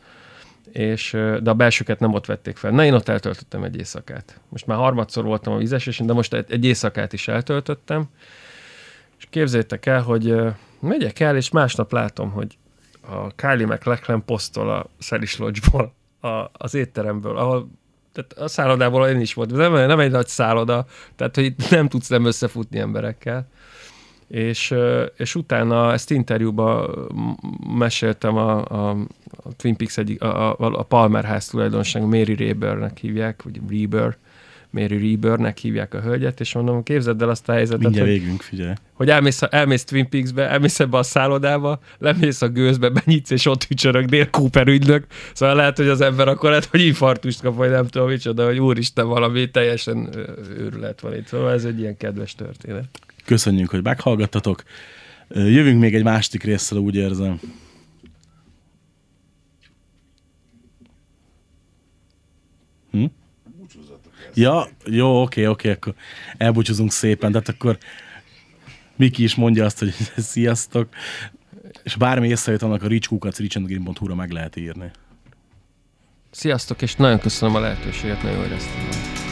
és, 0.72 1.11
de 1.41 1.49
a 1.49 1.53
belsőket 1.53 1.99
nem 1.99 2.14
ott 2.14 2.26
vették 2.26 2.57
fel. 2.57 2.72
Na, 2.72 2.85
én 2.85 2.94
ott 2.94 3.07
eltöltöttem 3.07 3.64
egy 3.64 3.76
éjszakát. 3.76 4.40
Most 4.49 4.65
már 4.65 4.77
harmadszor 4.77 5.23
voltam 5.23 5.53
a 5.53 5.57
vízesésén, 5.57 6.06
de 6.06 6.14
most 6.14 6.34
egy, 6.34 6.65
éjszakát 6.65 7.14
is 7.14 7.27
eltöltöttem, 7.27 8.06
és 9.18 9.27
képzeljétek 9.30 9.85
el, 9.85 10.02
hogy 10.02 10.35
megyek 10.80 11.19
el, 11.19 11.35
és 11.35 11.49
másnap 11.49 11.91
látom, 11.91 12.31
hogy 12.31 12.57
a 13.02 13.35
Kylie 13.35 13.65
McLachlan 13.65 14.26
posztol 14.26 14.69
a 14.69 14.90
Szeris 14.99 15.38
Lodge-ból, 15.38 15.94
a, 16.19 16.49
az 16.53 16.73
étteremből, 16.73 17.38
ahol 17.38 17.69
tehát 18.14 18.34
a 18.34 18.48
szállodából 18.48 19.07
én 19.07 19.19
is 19.19 19.34
voltam, 19.34 19.57
nem, 19.57 19.73
nem 19.73 19.99
egy 19.99 20.11
nagy 20.11 20.27
szálloda, 20.27 20.85
tehát 21.15 21.35
hogy 21.35 21.53
nem 21.69 21.88
tudsz 21.88 22.07
nem 22.07 22.26
összefutni 22.26 22.80
emberekkel. 22.80 23.48
És, 24.27 24.73
és 25.18 25.35
utána 25.35 25.91
ezt 25.94 26.11
interjúban 26.11 26.90
meséltem 27.77 28.38
a, 28.38 28.65
a, 28.65 28.90
a 29.44 29.56
Twin 29.56 29.76
Peaks 29.76 29.98
egyik, 29.98 30.22
a, 30.22 30.60
a, 30.60 30.80
a 30.80 30.84
Palmer 30.84 31.23
ház 31.23 31.48
tulajdonosának, 31.48 32.10
Mary 32.10 32.35
Rebernek 32.35 32.98
hívják, 32.98 33.44
vagy 33.44 33.60
Reber, 33.69 34.18
Mary 34.73 35.11
Rebernek 35.11 35.57
hívják 35.57 35.93
a 35.93 36.01
hölgyet, 36.01 36.39
és 36.39 36.53
mondom, 36.53 36.83
képzeld 36.83 37.21
el 37.21 37.29
azt 37.29 37.49
a 37.49 37.51
helyzetet, 37.51 37.81
mindjárt 37.81 38.09
hogy, 38.09 38.19
végünk, 38.19 38.41
figyelj. 38.41 38.73
hogy 38.93 39.09
elmész, 39.09 39.41
elmész 39.49 39.83
Twin 39.83 40.09
Peaksbe, 40.09 40.49
elmész 40.49 40.79
ebbe 40.79 40.97
a 40.97 41.03
szállodába, 41.03 41.79
lemész 41.97 42.41
a 42.41 42.47
gőzbe, 42.47 42.89
benyitsz, 42.89 43.29
és 43.29 43.45
ott 43.45 43.67
ücsörög 43.69 44.05
Dél 44.05 44.29
Cooper 44.29 44.67
ügynök. 44.67 45.05
Szóval 45.33 45.55
lehet, 45.55 45.77
hogy 45.77 45.87
az 45.87 46.01
ember 46.01 46.27
akkor 46.27 46.49
lehet, 46.49 46.65
hogy 46.65 46.81
infarktust 46.81 47.41
kap, 47.41 47.55
vagy 47.55 47.69
nem 47.69 47.87
tudom 47.87 48.07
micsoda, 48.07 48.45
hogy 48.45 48.59
úristen, 48.59 49.07
valami 49.07 49.51
teljesen 49.51 50.09
őrület 50.57 51.01
van 51.01 51.15
itt. 51.15 51.27
Szóval 51.27 51.51
ez 51.51 51.65
egy 51.65 51.79
ilyen 51.79 51.97
kedves 51.97 52.35
történet. 52.35 52.85
Köszönjük, 53.25 53.69
hogy 53.69 53.83
meghallgattatok. 53.83 54.63
Jövünk 55.29 55.79
még 55.79 55.95
egy 55.95 56.03
másik 56.03 56.43
résszel, 56.43 56.77
úgy 56.77 56.95
érzem. 56.95 57.39
Hm? 62.91 63.05
búcsúzzatok 63.57 64.13
el. 64.22 64.22
Ja, 64.34 64.68
jó, 64.85 65.22
oké, 65.22 65.45
oké, 65.45 65.72
akkor 65.72 65.93
elbúcsúzunk 66.38 66.91
szépen, 66.91 67.31
de 67.31 67.41
akkor 67.45 67.77
Miki 68.95 69.23
is 69.23 69.35
mondja 69.35 69.65
azt, 69.65 69.80
hogy 69.80 69.93
sziasztok, 70.34 70.89
és 71.84 71.95
bármi 71.95 72.27
észrejött 72.27 72.61
annak 72.61 72.84
a 72.84 72.88
richkukat 72.88 73.38
richandgreen.hu-ra 73.38 74.15
meg 74.15 74.31
lehet 74.31 74.55
írni. 74.55 74.91
Sziasztok, 76.31 76.81
és 76.81 76.95
nagyon 76.95 77.19
köszönöm 77.19 77.55
a 77.55 77.60
lehetőséget, 77.60 78.23
nagyon 78.23 78.43
éreztem. 78.43 79.22